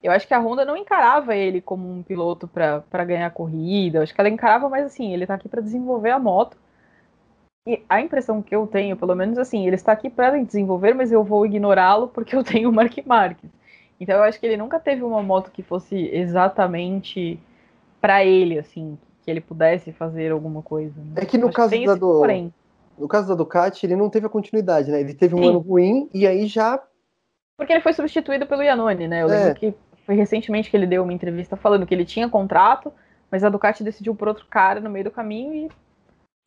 Eu 0.03 0.13
acho 0.13 0.29
que 0.29 0.35
a 0.35 0.39
Honda 0.39 0.65
não 0.65 0.77
encarava 0.77 1.35
ele 1.35 1.61
como 1.61 1.91
um 1.91 2.03
piloto 2.03 2.47
para 2.47 3.05
ganhar 3.05 3.31
corrida. 3.31 3.99
Eu 3.99 4.03
acho 4.03 4.15
que 4.15 4.21
ela 4.21 4.29
encarava 4.29 4.69
mais 4.69 4.87
assim, 4.87 5.13
ele 5.13 5.25
está 5.25 5.35
aqui 5.35 5.49
para 5.49 5.63
desenvolver 5.63 6.11
a 6.11 6.19
moto. 6.19 6.57
E 7.67 7.83
a 7.89 8.01
impressão 8.01 8.41
que 8.41 8.55
eu 8.55 8.67
tenho, 8.67 8.97
pelo 8.97 9.15
menos 9.15 9.39
assim, 9.39 9.67
ele 9.67 9.77
está 9.77 9.93
aqui 9.93 10.09
para 10.09 10.43
desenvolver, 10.43 10.95
mas 10.95 11.11
eu 11.13 11.25
vou 11.25 11.45
ignorá-lo 11.45 12.09
porque 12.09 12.35
eu 12.37 12.45
tenho 12.45 12.71
o 12.71 12.73
Mark 12.73 12.97
Marques. 13.07 13.51
Então 14.01 14.17
eu 14.17 14.23
acho 14.23 14.39
que 14.39 14.47
ele 14.47 14.57
nunca 14.57 14.79
teve 14.79 15.03
uma 15.03 15.23
moto 15.23 15.51
que 15.51 15.63
fosse 15.63 16.09
exatamente 16.13 17.39
para 18.01 18.25
ele, 18.25 18.59
assim, 18.59 18.97
que 19.29 19.33
ele 19.33 19.43
pudesse 19.43 19.93
fazer 19.93 20.33
alguma 20.33 20.63
coisa. 20.63 20.95
Né? 20.97 21.13
É 21.17 21.27
que 21.27 21.37
no 21.37 21.53
caso 21.53 21.71
que 21.71 21.85
da 21.85 21.95
do, 21.95 22.25
no 22.99 23.07
caso 23.07 23.29
da 23.29 23.35
Ducati, 23.35 23.85
ele 23.85 23.95
não 23.95 24.09
teve 24.09 24.25
a 24.25 24.31
continuidade, 24.31 24.91
né? 24.91 25.01
Ele 25.01 25.13
teve 25.13 25.35
um 25.35 25.43
Sim. 25.43 25.49
ano 25.51 25.59
ruim 25.59 26.09
e 26.15 26.27
aí 26.27 26.47
já 26.47 26.83
porque 27.59 27.73
ele 27.73 27.83
foi 27.83 27.93
substituído 27.93 28.47
pelo 28.47 28.63
Iannone, 28.63 29.07
né? 29.07 29.23
Eu 29.23 29.29
é. 29.29 29.37
lembro 29.37 29.55
que 29.57 29.75
foi 30.07 30.15
recentemente 30.15 30.71
que 30.71 30.77
ele 30.77 30.87
deu 30.87 31.03
uma 31.03 31.13
entrevista 31.13 31.57
falando 31.57 31.85
que 31.85 31.93
ele 31.93 32.07
tinha 32.07 32.27
contrato, 32.27 32.91
mas 33.31 33.45
a 33.45 33.51
Ducati 33.51 33.85
decidiu 33.85 34.15
por 34.15 34.29
outro 34.29 34.47
cara 34.49 34.81
no 34.81 34.89
meio 34.89 35.05
do 35.05 35.11
caminho 35.11 35.53
e 35.53 35.69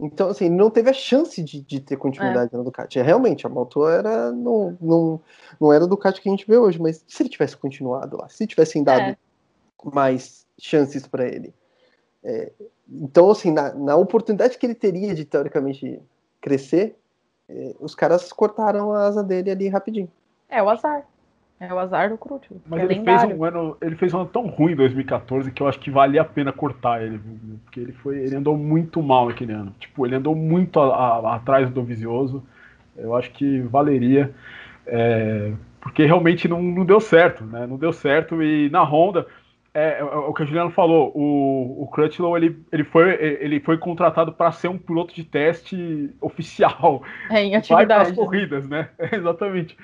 então, 0.04 0.30
assim, 0.30 0.50
não 0.50 0.72
teve 0.72 0.89
a 0.89 0.94
chance 0.94 1.44
de, 1.44 1.62
de 1.62 1.80
ter 1.80 1.96
continuidade 1.96 2.50
é. 2.52 2.58
na 2.58 2.63
Ducati. 2.63 2.98
É, 2.98 3.04
realmente, 3.04 3.46
a 3.46 3.50
moto 3.50 3.88
era, 3.88 4.32
não, 4.32 4.76
não, 4.82 5.22
não 5.60 5.72
era 5.72 5.84
o 5.84 5.88
Ducati 5.88 6.20
que 6.20 6.28
a 6.28 6.32
gente 6.32 6.48
vê 6.48 6.58
hoje, 6.58 6.82
mas 6.82 7.06
se 7.08 7.22
ele 7.22 7.30
tivesse 7.30 7.56
continuado 7.56 8.17
lá, 8.17 8.28
se 8.28 8.48
tivessem 8.48 8.84
dado 8.84 9.12
é. 9.12 9.17
mais 9.94 10.48
chances 10.58 11.06
para 11.06 11.28
ele, 11.28 11.54
é, 12.24 12.52
então, 12.90 13.30
assim, 13.30 13.52
na, 13.52 13.74
na, 13.74 13.96
oportunidade 13.96 14.58
que 14.58 14.66
ele 14.66 14.76
teria 14.76 15.16
de, 15.16 15.26
teoricamente, 15.26 16.00
crescer, 16.40 16.96
é, 17.50 17.74
os 17.80 17.96
caras 17.96 18.32
cortaram 18.32 18.92
a 18.92 19.06
asa 19.06 19.24
dele 19.24 19.52
ali 19.52 19.68
rapidinho. 19.68 20.10
É 20.50 20.62
o 20.62 20.70
azar. 20.70 21.04
É 21.60 21.72
o 21.72 21.78
azar 21.78 22.10
do 22.10 22.18
Crutchlow. 22.18 22.60
Mas 22.66 22.82
é 22.82 22.86
ele 22.86 23.04
fez, 23.04 23.24
um 23.24 23.44
ano, 23.44 23.78
ele 23.82 23.96
fez 23.96 24.14
um 24.14 24.22
ano 24.22 24.30
tão 24.30 24.48
ruim 24.48 24.74
em 24.74 24.76
2014 24.76 25.52
que 25.52 25.62
eu 25.62 25.68
acho 25.68 25.80
que 25.80 25.92
valia 25.92 26.22
a 26.22 26.26
pena 26.26 26.52
cortar 26.52 27.04
ele, 27.04 27.22
porque 27.64 27.80
ele 27.80 27.94
foi, 27.94 28.18
ele 28.18 28.36
andou 28.36 28.58
muito 28.58 29.02
mal 29.02 29.30
aquele 29.30 29.54
ano. 29.54 29.74
Tipo, 29.80 30.06
ele 30.06 30.16
andou 30.16 30.36
muito 30.36 30.80
a, 30.80 31.20
a, 31.20 31.36
atrás 31.36 31.70
do 31.70 31.84
Vizioso. 31.84 32.44
Eu 32.98 33.16
acho 33.16 33.32
que 33.32 33.62
valeria, 33.62 34.34
é, 34.88 35.54
porque 35.80 36.04
realmente 36.04 36.48
não, 36.48 36.62
não 36.62 36.84
deu 36.84 37.00
certo, 37.00 37.46
né? 37.46 37.68
Não 37.68 37.78
deu 37.78 37.94
certo 37.94 38.42
e 38.42 38.70
na 38.70 38.84
Honda 38.84 39.28
é, 39.74 39.84
é, 39.84 40.00
é, 40.00 40.04
o 40.04 40.34
que 40.34 40.44
o 40.44 40.46
Juliano 40.46 40.72
falou, 40.72 41.12
o, 41.16 41.84
o 41.84 41.88
Crutchlow 41.88 42.36
ele, 42.36 42.58
ele, 42.72 42.84
foi, 42.84 43.12
ele 43.14 43.60
foi 43.62 43.78
contratado 43.78 44.34
para 44.34 44.52
ser 44.52 44.68
um 44.68 44.78
piloto 44.78 45.14
de 45.14 45.24
teste 45.24 46.10
oficial. 46.20 47.04
É, 47.30 47.44
em 47.44 47.56
atividade. 47.56 48.14
Vai 48.14 48.26
corridas, 48.26 48.68
né? 48.68 48.90
exatamente. 49.12 49.78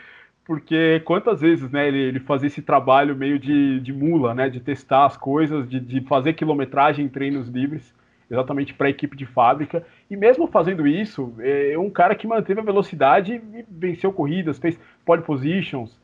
Porque 0.45 1.01
quantas 1.05 1.41
vezes 1.41 1.69
né, 1.71 1.87
ele, 1.87 1.99
ele 1.99 2.19
fazia 2.19 2.47
esse 2.47 2.61
trabalho 2.61 3.15
meio 3.15 3.39
de, 3.39 3.79
de 3.79 3.93
mula, 3.93 4.33
né? 4.33 4.49
De 4.49 4.59
testar 4.59 5.05
as 5.05 5.15
coisas, 5.15 5.69
de, 5.69 5.79
de 5.79 6.01
fazer 6.01 6.33
quilometragem 6.33 7.05
em 7.05 7.09
treinos 7.09 7.47
livres, 7.47 7.93
exatamente 8.29 8.73
para 8.73 8.87
a 8.87 8.89
equipe 8.89 9.15
de 9.15 9.25
fábrica. 9.25 9.85
E 10.09 10.17
mesmo 10.17 10.47
fazendo 10.47 10.85
isso, 10.85 11.33
é 11.39 11.77
um 11.77 11.89
cara 11.89 12.13
que 12.13 12.27
manteve 12.27 12.59
a 12.59 12.63
velocidade 12.63 13.35
e 13.35 13.65
venceu 13.69 14.11
corridas, 14.11 14.59
fez 14.59 14.77
pole 15.05 15.21
positions, 15.21 15.97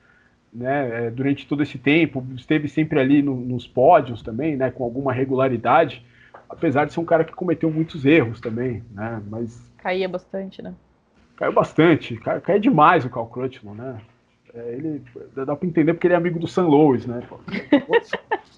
né, 0.53 1.07
é, 1.07 1.09
durante 1.09 1.47
todo 1.47 1.63
esse 1.63 1.77
tempo, 1.77 2.25
esteve 2.35 2.67
sempre 2.67 2.99
ali 2.99 3.21
no, 3.21 3.35
nos 3.35 3.67
pódios 3.67 4.21
também, 4.21 4.55
né, 4.55 4.69
com 4.69 4.83
alguma 4.83 5.11
regularidade, 5.11 6.05
apesar 6.49 6.85
de 6.85 6.93
ser 6.93 6.99
um 6.99 7.05
cara 7.05 7.23
que 7.23 7.33
cometeu 7.33 7.71
muitos 7.71 8.05
erros 8.05 8.39
também, 8.39 8.83
né, 8.91 9.21
mas... 9.29 9.61
Caía 9.77 10.07
bastante, 10.07 10.61
né? 10.61 10.73
Caiu 11.35 11.51
bastante, 11.51 12.15
cai, 12.17 12.39
cai 12.39 12.59
demais 12.59 13.03
o 13.03 13.09
Cal 13.09 13.27
Crutchlow, 13.27 13.73
né, 13.73 13.99
é, 14.53 14.73
ele, 14.73 15.01
dá 15.35 15.55
para 15.55 15.67
entender 15.67 15.93
porque 15.93 16.05
ele 16.07 16.13
é 16.13 16.17
amigo 16.17 16.39
do 16.39 16.47
San 16.47 16.67
Louis, 16.67 17.05
né, 17.07 17.23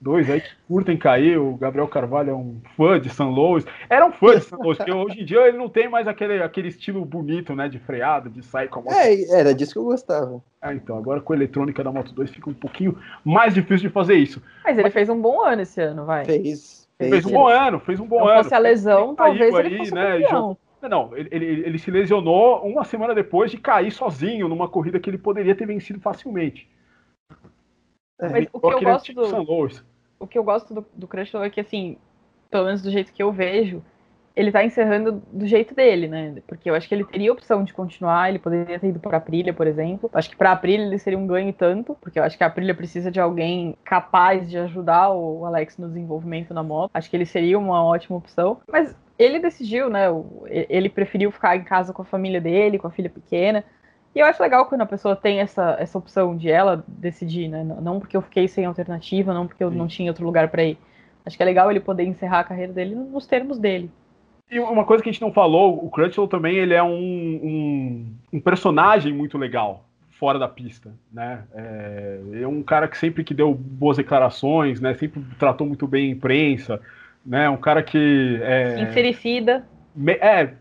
dois 0.00 0.28
aí 0.30 0.40
que 0.40 0.48
curtem 0.66 0.96
cair. 0.96 1.38
O 1.38 1.56
Gabriel 1.56 1.88
Carvalho 1.88 2.30
é 2.30 2.34
um 2.34 2.60
fã 2.76 3.00
de 3.00 3.10
San 3.10 3.28
Louis. 3.28 3.64
Era 3.88 4.06
um 4.06 4.12
fã 4.12 4.36
de 4.36 4.44
San 4.44 4.56
Louis, 4.56 4.78
porque 4.78 4.92
hoje 4.92 5.20
em 5.20 5.24
dia 5.24 5.46
ele 5.48 5.58
não 5.58 5.68
tem 5.68 5.88
mais 5.88 6.06
aquele, 6.06 6.42
aquele 6.42 6.68
estilo 6.68 7.04
bonito, 7.04 7.54
né? 7.54 7.68
De 7.68 7.78
freada, 7.78 8.28
de 8.28 8.42
sair 8.42 8.68
com 8.68 8.80
a 8.80 8.82
moto. 8.82 8.94
É, 8.94 9.40
era 9.40 9.54
disso 9.54 9.72
que 9.72 9.78
eu 9.78 9.84
gostava. 9.84 10.42
Ah, 10.60 10.74
então, 10.74 10.96
agora 10.96 11.20
com 11.20 11.32
a 11.32 11.36
eletrônica 11.36 11.82
da 11.82 11.92
Moto 11.92 12.12
2 12.12 12.30
fica 12.30 12.50
um 12.50 12.54
pouquinho 12.54 12.98
mais 13.24 13.54
difícil 13.54 13.88
de 13.88 13.94
fazer 13.94 14.14
isso. 14.14 14.42
Mas 14.64 14.76
ele 14.76 14.84
Mas... 14.84 14.92
fez 14.92 15.08
um 15.08 15.20
bom 15.20 15.42
ano 15.44 15.62
esse 15.62 15.80
ano, 15.80 16.04
vai. 16.04 16.24
Fez. 16.24 16.88
Fez, 16.98 17.10
fez 17.10 17.26
um 17.26 17.30
bom 17.30 17.46
ano, 17.46 17.78
fez 17.78 18.00
um 18.00 18.06
bom 18.06 18.18
não 18.18 18.28
ano. 18.28 18.38
Se 18.38 18.42
fosse 18.44 18.54
a 18.54 18.58
lesão, 18.58 19.14
talvez 19.14 19.54
ele 19.54 19.68
aí, 19.68 19.78
fosse 19.78 19.94
né, 19.94 20.18
Não, 20.90 21.16
ele, 21.16 21.28
ele, 21.30 21.46
ele 21.64 21.78
se 21.78 21.92
lesionou 21.92 22.60
uma 22.66 22.84
semana 22.84 23.14
depois 23.14 23.52
de 23.52 23.56
cair 23.56 23.92
sozinho 23.92 24.48
numa 24.48 24.68
corrida 24.68 24.98
que 24.98 25.08
ele 25.08 25.18
poderia 25.18 25.54
ter 25.54 25.64
vencido 25.64 26.00
facilmente. 26.00 26.68
É, 28.20 28.28
Mas 28.28 28.48
o 28.52 28.60
que 28.60 28.66
eu 28.66 28.80
gosto 28.80 29.14
do 29.14 29.26
o 30.18 30.26
que 30.26 30.38
eu 30.38 30.44
gosto 30.44 30.74
do, 30.74 30.86
do 30.94 31.06
Crutchlow 31.06 31.44
é 31.44 31.50
que, 31.50 31.60
assim, 31.60 31.96
pelo 32.50 32.66
menos 32.66 32.82
do 32.82 32.90
jeito 32.90 33.12
que 33.12 33.22
eu 33.22 33.32
vejo, 33.32 33.82
ele 34.38 34.52
tá 34.52 34.64
encerrando 34.64 35.20
do 35.32 35.46
jeito 35.46 35.74
dele, 35.74 36.06
né? 36.06 36.36
Porque 36.46 36.70
eu 36.70 36.74
acho 36.76 36.88
que 36.88 36.94
ele 36.94 37.04
teria 37.04 37.28
a 37.28 37.32
opção 37.32 37.64
de 37.64 37.74
continuar, 37.74 38.28
ele 38.28 38.38
poderia 38.38 38.78
ter 38.78 38.88
ido 38.88 39.00
pra 39.00 39.18
Aprilia, 39.18 39.52
por 39.52 39.66
exemplo. 39.66 40.08
Acho 40.12 40.30
que 40.30 40.36
pra 40.36 40.52
Aprilia 40.52 40.86
ele 40.86 40.98
seria 40.98 41.18
um 41.18 41.26
ganho 41.26 41.52
tanto, 41.52 41.96
porque 42.00 42.20
eu 42.20 42.22
acho 42.22 42.38
que 42.38 42.44
a 42.44 42.46
Aprilia 42.46 42.72
precisa 42.72 43.10
de 43.10 43.18
alguém 43.18 43.76
capaz 43.82 44.48
de 44.48 44.56
ajudar 44.56 45.10
o 45.10 45.44
Alex 45.44 45.76
no 45.76 45.88
desenvolvimento 45.88 46.54
na 46.54 46.62
moto. 46.62 46.92
Acho 46.94 47.10
que 47.10 47.16
ele 47.16 47.26
seria 47.26 47.58
uma 47.58 47.84
ótima 47.84 48.16
opção. 48.16 48.60
Mas 48.70 48.94
ele 49.18 49.40
decidiu, 49.40 49.90
né? 49.90 50.04
Ele 50.46 50.88
preferiu 50.88 51.32
ficar 51.32 51.56
em 51.56 51.64
casa 51.64 51.92
com 51.92 52.02
a 52.02 52.04
família 52.04 52.40
dele, 52.40 52.78
com 52.78 52.86
a 52.86 52.92
filha 52.92 53.10
pequena. 53.10 53.64
E 54.14 54.20
eu 54.20 54.26
acho 54.26 54.42
legal 54.42 54.66
quando 54.66 54.80
a 54.80 54.86
pessoa 54.86 55.14
tem 55.14 55.40
essa, 55.40 55.76
essa 55.78 55.98
opção 55.98 56.36
de 56.36 56.50
ela 56.50 56.84
decidir, 56.86 57.48
né? 57.48 57.62
Não 57.62 58.00
porque 58.00 58.16
eu 58.16 58.22
fiquei 58.22 58.48
sem 58.48 58.64
alternativa, 58.64 59.34
não 59.34 59.46
porque 59.46 59.62
eu 59.62 59.70
Sim. 59.70 59.76
não 59.76 59.86
tinha 59.86 60.10
outro 60.10 60.24
lugar 60.24 60.48
para 60.48 60.64
ir. 60.64 60.78
Acho 61.24 61.36
que 61.36 61.42
é 61.42 61.46
legal 61.46 61.70
ele 61.70 61.80
poder 61.80 62.04
encerrar 62.04 62.40
a 62.40 62.44
carreira 62.44 62.72
dele 62.72 62.94
nos 62.94 63.26
termos 63.26 63.58
dele. 63.58 63.90
E 64.50 64.58
uma 64.58 64.84
coisa 64.84 65.02
que 65.02 65.10
a 65.10 65.12
gente 65.12 65.20
não 65.20 65.32
falou, 65.32 65.84
o 65.84 65.90
Crutchlow 65.90 66.26
também 66.26 66.56
ele 66.56 66.72
é 66.72 66.82
um, 66.82 66.90
um, 66.90 68.06
um 68.32 68.40
personagem 68.40 69.12
muito 69.12 69.36
legal 69.36 69.84
fora 70.18 70.38
da 70.38 70.48
pista, 70.48 70.90
né? 71.12 71.44
É, 71.54 72.20
é, 72.42 72.48
um 72.48 72.62
cara 72.62 72.88
que 72.88 72.98
sempre 72.98 73.22
que 73.22 73.34
deu 73.34 73.54
boas 73.54 73.98
declarações, 73.98 74.80
né? 74.80 74.94
Sempre 74.94 75.22
tratou 75.38 75.66
muito 75.66 75.86
bem 75.86 76.08
a 76.08 76.12
imprensa, 76.12 76.80
né? 77.24 77.48
Um 77.48 77.56
cara 77.56 77.82
que 77.82 78.40
é, 78.42 78.86
sincericida. 78.86 79.64
Me, 79.94 80.14
é 80.14 80.54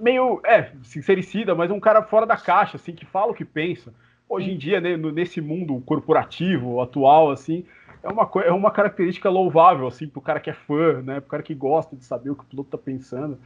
meio 0.00 0.40
é 0.44 0.72
sincericida, 0.82 1.54
mas 1.54 1.70
um 1.70 1.80
cara 1.80 2.02
fora 2.02 2.26
da 2.26 2.36
caixa, 2.36 2.76
assim, 2.76 2.92
que 2.92 3.06
fala 3.06 3.32
o 3.32 3.34
que 3.34 3.44
pensa. 3.44 3.92
Hoje 4.28 4.50
em 4.50 4.58
dia, 4.58 4.80
né, 4.80 4.96
nesse 4.96 5.40
mundo 5.40 5.80
corporativo 5.86 6.80
atual, 6.80 7.30
assim, 7.30 7.64
é 8.02 8.08
uma, 8.08 8.30
é 8.44 8.52
uma 8.52 8.70
característica 8.70 9.28
louvável, 9.28 9.86
assim, 9.86 10.06
pro 10.06 10.20
cara 10.20 10.40
que 10.40 10.50
é 10.50 10.52
fã, 10.52 11.02
né? 11.02 11.20
Pro 11.20 11.30
cara 11.30 11.42
que 11.42 11.54
gosta 11.54 11.96
de 11.96 12.04
saber 12.04 12.30
o 12.30 12.34
que 12.34 12.42
o 12.42 12.46
piloto 12.46 12.70
tá 12.70 12.78
pensando. 12.78 13.38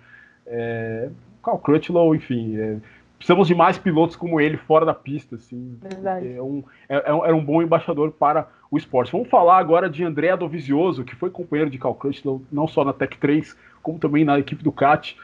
É, 0.47 1.09
Carl 1.43 1.59
Crutchlow, 1.59 2.15
enfim, 2.15 2.57
é, 2.59 2.77
precisamos 3.17 3.47
de 3.47 3.55
mais 3.55 3.79
pilotos 3.79 4.17
como 4.17 4.41
ele 4.41 4.57
fora 4.57 4.85
da 4.85 4.93
pista, 4.93 5.37
assim. 5.37 5.79
Verdade. 5.81 6.33
É 6.33 6.43
um, 6.43 6.65
é, 6.89 6.97
é 6.97 7.01
era 7.01 7.35
um 7.35 7.45
bom 7.45 7.63
embaixador 7.63 8.11
para 8.11 8.49
o 8.71 8.77
esporte. 8.77 9.13
Vamos 9.13 9.29
falar 9.29 9.59
agora 9.59 9.89
de 9.89 10.05
André 10.05 10.37
Dovizioso, 10.37 11.05
que 11.05 11.15
foi 11.15 11.31
companheiro 11.31 11.71
de 11.71 11.79
Carl 11.79 11.95
Crutchlow, 11.95 12.43
não 12.51 12.67
só 12.67 12.85
na 12.85 12.93
Tech 12.93 13.17
3, 13.19 13.57
como 13.83 13.99
também 13.99 14.25
na 14.25 14.39
equipe 14.39 14.63
do 14.63 14.73
CAT. 14.73 15.17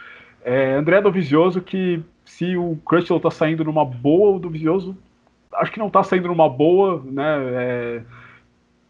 É, 0.44 0.74
André 0.74 1.00
Dovizioso, 1.00 1.60
que 1.60 2.02
se 2.24 2.56
o 2.56 2.76
Crutchlow 2.84 3.20
tá 3.20 3.30
saindo 3.30 3.64
numa 3.64 3.84
boa, 3.84 4.36
o 4.36 4.38
Dovizioso 4.38 4.96
acho 5.54 5.72
que 5.72 5.78
não 5.78 5.90
tá 5.90 6.02
saindo 6.02 6.28
numa 6.28 6.48
boa, 6.48 7.02
né? 7.04 7.36
É, 7.52 8.02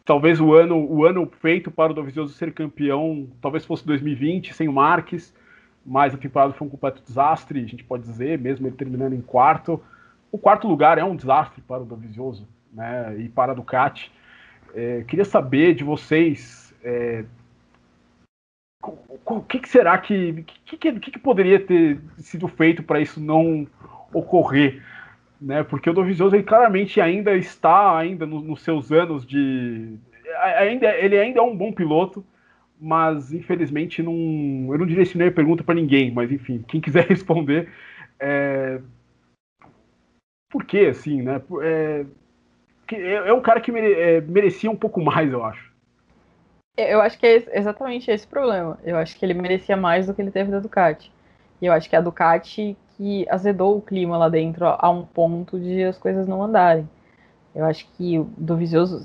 talvez 0.04 0.40
o 0.40 0.54
ano, 0.54 0.76
o 0.76 1.04
ano 1.04 1.30
feito 1.40 1.70
para 1.70 1.92
o 1.92 1.94
Dovizioso 1.94 2.34
ser 2.34 2.52
campeão, 2.52 3.28
talvez 3.40 3.64
fosse 3.64 3.86
2020, 3.86 4.54
sem 4.54 4.68
o 4.68 4.72
Marques, 4.72 5.34
mas 5.84 6.14
a 6.14 6.18
temporada 6.18 6.52
foi 6.52 6.66
um 6.66 6.70
completo 6.70 7.02
desastre, 7.02 7.62
a 7.62 7.66
gente 7.66 7.84
pode 7.84 8.04
dizer, 8.04 8.38
mesmo 8.38 8.66
ele 8.66 8.76
terminando 8.76 9.14
em 9.14 9.20
quarto. 9.20 9.82
O 10.30 10.38
quarto 10.38 10.68
lugar 10.68 10.98
é 10.98 11.04
um 11.04 11.16
desastre 11.16 11.62
para 11.62 11.82
o 11.82 11.86
Dovizioso 11.86 12.46
né, 12.72 13.16
e 13.18 13.28
para 13.28 13.52
a 13.52 13.54
Ducati. 13.54 14.12
É, 14.74 15.02
queria 15.08 15.24
saber 15.24 15.74
de 15.74 15.82
vocês 15.82 16.74
é, 16.84 17.24
o 19.24 19.40
que, 19.42 19.58
que, 19.58 19.68
será 19.68 19.96
que 19.98 20.44
que, 20.64 20.76
que, 20.76 21.10
que, 21.10 21.18
poderia 21.18 21.60
ter 21.60 21.98
sido 22.18 22.48
feito 22.48 22.82
para 22.82 23.00
isso 23.00 23.20
não 23.20 23.66
ocorrer? 24.12 24.82
né? 25.40 25.62
Porque 25.62 25.88
o 25.88 25.92
Dovizioso 25.92 26.34
ele 26.34 26.42
claramente 26.42 27.00
ainda 27.00 27.34
está 27.36 27.96
ainda 27.96 28.26
no, 28.26 28.40
nos 28.40 28.62
seus 28.62 28.90
anos 28.90 29.26
de 29.26 29.96
ainda 30.58 30.90
ele 30.96 31.18
ainda 31.18 31.38
é 31.40 31.42
um 31.42 31.56
bom 31.56 31.72
piloto, 31.72 32.24
mas 32.80 33.32
infelizmente 33.32 34.02
não 34.02 34.12
eu 34.72 34.78
não 34.78 34.86
direcionei 34.86 35.28
a 35.28 35.32
pergunta 35.32 35.62
para 35.62 35.74
ninguém, 35.74 36.10
mas 36.10 36.30
enfim, 36.32 36.64
quem 36.66 36.80
quiser 36.80 37.06
responder 37.08 37.68
é, 38.20 38.80
por 40.50 40.64
que 40.64 40.86
assim, 40.86 41.22
né? 41.22 41.40
É, 41.62 42.04
é, 42.92 43.12
é 43.28 43.32
um 43.32 43.40
cara 43.40 43.60
que 43.60 43.70
mere, 43.70 43.92
é, 43.92 44.20
merecia 44.20 44.70
um 44.70 44.76
pouco 44.76 45.00
mais, 45.00 45.30
eu 45.32 45.44
acho. 45.44 45.67
Eu 46.78 47.00
acho 47.00 47.18
que 47.18 47.26
é 47.26 47.58
exatamente 47.58 48.10
esse 48.10 48.26
problema. 48.26 48.78
Eu 48.84 48.96
acho 48.96 49.16
que 49.16 49.24
ele 49.24 49.34
merecia 49.34 49.76
mais 49.76 50.06
do 50.06 50.14
que 50.14 50.22
ele 50.22 50.30
teve 50.30 50.50
da 50.50 50.60
Ducati. 50.60 51.12
E 51.60 51.66
eu 51.66 51.72
acho 51.72 51.90
que 51.90 51.96
a 51.96 52.00
Ducati 52.00 52.76
que 52.96 53.26
azedou 53.28 53.76
o 53.76 53.82
clima 53.82 54.16
lá 54.16 54.28
dentro 54.28 54.66
a 54.66 54.90
um 54.90 55.04
ponto 55.04 55.58
de 55.58 55.84
as 55.84 55.98
coisas 55.98 56.26
não 56.26 56.42
andarem. 56.42 56.88
Eu 57.54 57.64
acho 57.64 57.86
que 57.96 58.18
do 58.36 58.56
Vicioso. 58.56 59.04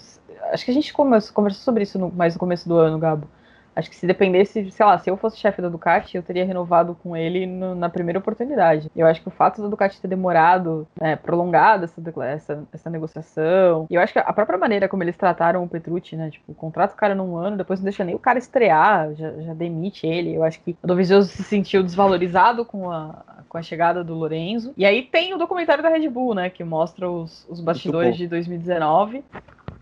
Acho 0.52 0.66
que 0.66 0.72
a 0.72 0.74
gente 0.74 0.94
conversou 0.94 1.64
sobre 1.64 1.84
isso 1.84 1.98
no, 1.98 2.12
mais 2.12 2.36
no 2.36 2.40
começo 2.40 2.70
do 2.70 2.76
ano, 2.78 3.00
Gabo. 3.00 3.28
Acho 3.76 3.90
que 3.90 3.96
se 3.96 4.06
dependesse, 4.06 4.70
sei 4.72 4.86
lá, 4.86 4.98
se 4.98 5.10
eu 5.10 5.18
fosse 5.18 5.38
chefe 5.38 5.62
da 5.62 5.70
Ducati, 5.70 6.18
eu 6.18 6.24
teria 6.24 6.46
renovado 6.46 6.98
com 7.02 7.16
ele 7.16 7.46
no, 7.46 7.76
na 7.76 7.90
primeira 7.90 8.20
oportunidade. 8.20 8.90
Eu 8.96 9.08
acho 9.08 9.22
que 9.22 9.28
o 9.28 9.32
fato 9.32 9.62
da 9.62 9.68
Ducati 9.68 10.02
ter 10.02 10.08
demorado, 10.08 10.88
né, 11.00 11.16
prolongado 11.16 11.86
essa, 11.86 12.02
essa, 12.26 12.64
essa 12.72 12.90
negociação, 12.90 13.88
e 13.90 13.96
eu 13.96 14.02
acho 14.02 14.14
que 14.14 14.20
a 14.20 14.34
própria 14.34 14.58
maneira 14.58 14.88
como 14.88 15.04
eles 15.04 15.18
trataram 15.18 15.64
o 15.64 15.68
Petrucci, 15.68 16.16
né, 16.16 16.30
tipo, 16.30 16.54
contrata 16.54 16.94
o 16.94 16.98
cara 16.98 17.16
num 17.16 17.36
ano, 17.36 17.58
depois 17.58 17.80
não 17.80 17.86
deixa 17.86 18.04
nem 18.04 18.16
o 18.16 18.20
cara 18.20 18.38
estrear, 18.38 19.14
já, 19.16 19.32
já 19.42 19.54
demite 19.54 20.06
ele. 20.06 20.36
Eu 20.36 20.44
acho 20.44 20.62
que 20.62 20.76
o 20.82 20.88
Dovizioso 20.88 21.30
se 21.30 21.44
sentiu 21.44 21.84
desvalorizado 21.84 22.66
com 22.66 22.92
a, 22.92 23.24
com 23.50 23.58
a 23.58 23.62
chegada 23.62 24.04
do 24.04 24.14
Lorenzo. 24.14 24.74
E 24.78 24.86
aí 24.86 25.04
tem 25.04 25.34
o 25.34 25.38
documentário 25.38 25.84
da 25.84 25.90
Red 25.90 26.08
Bull, 26.10 26.36
né, 26.36 26.50
que 26.50 26.64
mostra 26.64 27.10
os, 27.10 27.46
os 27.50 27.60
bastidores 27.60 28.16
de 28.18 28.28
2019. 28.28 29.24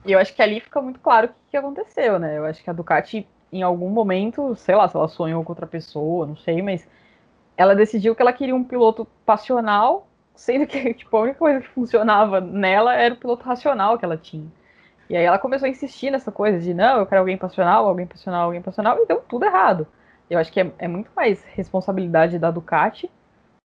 E 0.06 0.12
eu 0.12 0.20
acho 0.20 0.34
que 0.34 0.42
ali 0.42 0.60
fica 0.60 0.82
muito 0.82 1.00
claro 1.00 1.28
o 1.28 1.30
que, 1.30 1.36
que 1.52 1.58
aconteceu, 1.58 2.18
né? 2.18 2.38
Eu 2.38 2.46
acho 2.46 2.64
que 2.64 2.70
a 2.70 2.74
Ducati 2.74 3.28
em 3.52 3.64
algum 3.64 3.90
momento, 3.90 4.56
sei 4.56 4.76
lá, 4.76 4.88
se 4.88 4.96
ela 4.96 5.08
sonhou 5.08 5.44
com 5.44 5.52
outra 5.52 5.68
pessoa, 5.68 6.26
não 6.26 6.36
sei, 6.38 6.62
mas 6.62 6.88
ela 7.58 7.76
decidiu 7.76 8.16
que 8.16 8.22
ela 8.22 8.34
queria 8.34 8.56
um 8.56 8.64
piloto 8.64 9.06
passional, 9.26 10.08
sendo 10.36 10.66
que 10.66 10.94
tipo, 10.96 11.16
a 11.18 11.22
única 11.22 11.40
coisa 11.40 11.62
que 11.62 11.68
funcionava 11.70 12.42
nela 12.42 12.96
era 12.96 13.14
o 13.14 13.18
piloto 13.18 13.46
racional 13.46 13.98
que 13.98 14.06
ela 14.06 14.18
tinha. 14.18 14.48
E 15.10 15.18
aí 15.18 15.26
ela 15.26 15.38
começou 15.38 15.66
a 15.66 15.70
insistir 15.70 16.10
nessa 16.10 16.32
coisa 16.32 16.60
de 16.60 16.74
não, 16.74 17.00
eu 17.00 17.06
quero 17.06 17.22
alguém 17.22 17.38
passional, 17.38 17.88
alguém 17.88 18.08
passional, 18.08 18.46
alguém 18.46 18.62
passional, 18.62 18.98
e 19.02 19.06
deu 19.06 19.22
tudo 19.22 19.46
errado. 19.46 19.86
Eu 20.30 20.40
acho 20.40 20.52
que 20.52 20.62
é, 20.62 20.72
é 20.80 20.88
muito 20.88 21.12
mais 21.16 21.44
responsabilidade 21.54 22.40
da 22.40 22.50
Ducati 22.50 23.12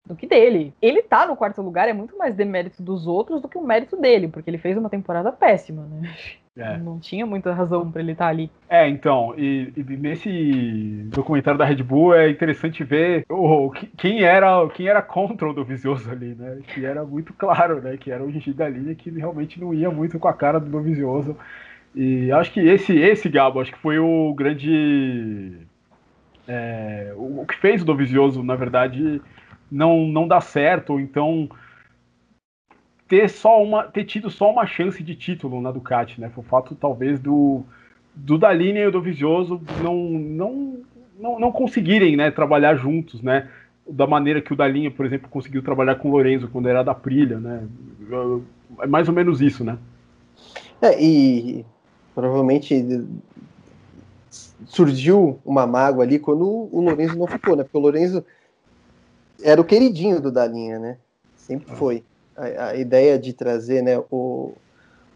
do 0.06 0.16
que 0.16 0.28
dele. 0.28 0.74
Ele 0.82 1.04
tá 1.04 1.26
no 1.26 1.36
quarto 1.36 1.62
lugar 1.62 1.88
é 1.88 1.94
muito 1.94 2.18
mais 2.18 2.36
demérito 2.36 2.82
dos 2.82 3.08
outros 3.08 3.42
do 3.42 3.48
que 3.48 3.58
o 3.58 3.66
mérito 3.66 3.96
dele, 3.98 4.28
porque 4.28 4.50
ele 4.50 4.58
fez 4.58 4.78
uma 4.78 4.90
temporada 4.90 5.32
péssima, 5.32 5.84
né? 5.84 6.14
É. 6.58 6.78
Não 6.78 7.00
tinha 7.00 7.26
muita 7.26 7.54
razão 7.54 7.90
para 7.90 8.02
ele 8.02 8.12
estar 8.12 8.26
tá 8.26 8.30
ali. 8.30 8.52
É, 8.68 8.88
então, 8.90 9.34
e, 9.38 9.72
e, 9.76 9.84
nesse 9.96 11.08
documentário 11.10 11.58
da 11.58 11.64
Red 11.64 11.82
Bull 11.82 12.14
é 12.14 12.30
interessante 12.30 12.84
ver 12.84 13.24
o, 13.30 13.72
quem 13.98 14.24
era 14.24 14.68
quem 14.70 14.88
era 14.88 15.02
contra 15.02 15.50
o 15.50 15.54
do 15.54 15.64
Vizioso 15.64 16.12
ali, 16.12 16.36
né? 16.36 16.60
Que 16.68 16.86
era 16.86 17.06
muito 17.06 17.34
claro, 17.34 17.82
né? 17.82 17.96
Que 17.96 18.12
era 18.12 18.22
o 18.22 18.30
Gigi 18.30 18.52
da 18.52 18.68
linha 18.68 18.94
que 18.94 19.10
realmente 19.10 19.62
não 19.62 19.74
ia 19.74 19.90
muito 19.90 20.20
com 20.20 20.28
a 20.28 20.34
cara 20.34 20.60
do 20.60 20.70
Dovizioso. 20.70 21.38
E 21.96 22.32
acho 22.34 22.52
que 22.52 22.60
esse, 22.60 22.98
esse 22.98 23.30
Gabo, 23.30 23.62
acho 23.62 23.72
que 23.72 23.80
foi 23.80 23.98
o 24.00 24.34
grande. 24.34 25.58
É, 26.46 27.14
o, 27.16 27.42
o 27.42 27.46
que 27.46 27.56
fez 27.58 27.82
o 27.82 27.86
Dovizioso, 27.86 28.44
na 28.44 28.56
verdade, 28.56 29.22
não, 29.72 30.06
não 30.08 30.28
dar 30.28 30.42
certo, 30.42 30.94
ou 30.94 31.00
então 31.00 31.50
ter 33.08 33.30
só 33.30 33.62
uma 33.62 33.84
ter 33.84 34.06
tido 34.06 34.30
só 34.30 34.52
uma 34.52 34.66
chance 34.66 35.02
de 35.04 35.16
título 35.16 35.62
na 35.62 35.72
Ducati, 35.72 36.20
né? 36.20 36.30
Foi 36.30 36.44
o 36.44 36.48
fato 36.48 36.76
talvez 36.76 37.20
do 37.20 37.64
do 38.14 38.38
Dalini 38.38 38.80
e 38.80 38.92
do 38.92 39.02
Vizioso 39.02 39.62
não 39.82 39.96
não 39.96 40.82
não, 41.20 41.40
não 41.40 41.52
conseguirem, 41.52 42.18
né, 42.18 42.32
trabalhar 42.32 42.76
juntos, 42.76 43.22
né? 43.22 43.48
Da 43.88 44.08
maneira 44.08 44.42
que 44.42 44.54
o 44.54 44.56
Dalinha, 44.56 44.90
por 44.90 45.06
exemplo, 45.06 45.30
conseguiu 45.30 45.62
trabalhar 45.62 45.96
com 45.96 46.10
o 46.10 46.12
Lorenzo 46.12 46.48
quando 46.48 46.68
era 46.68 46.84
da 46.84 46.96
Prilha, 46.96 47.40
né? 47.40 47.68
É 48.80 48.88
mais 48.88 49.08
ou 49.08 49.14
menos 49.14 49.40
isso, 49.40 49.64
né? 49.64 49.78
É, 50.82 51.00
e 51.00 51.64
provavelmente 52.16 53.06
surgiu 54.66 55.40
uma 55.46 55.68
mágoa 55.68 56.04
ali 56.04 56.18
quando 56.18 56.44
o 56.72 56.82
Lorenzo 56.82 57.18
não 57.18 57.28
ficou, 57.28 57.56
né? 57.56 57.64
Porque 57.64 57.78
o 57.78 57.82
Lorenzo 57.82 58.26
era 59.44 59.60
o 59.60 59.66
queridinho 59.66 60.22
do 60.22 60.32
Dalinha, 60.32 60.80
né? 60.80 60.98
Sempre 61.36 61.76
foi 61.76 62.04
a, 62.36 62.68
a 62.68 62.76
ideia 62.76 63.18
de 63.20 63.34
trazer 63.34 63.82
né, 63.82 63.98
o, 64.10 64.54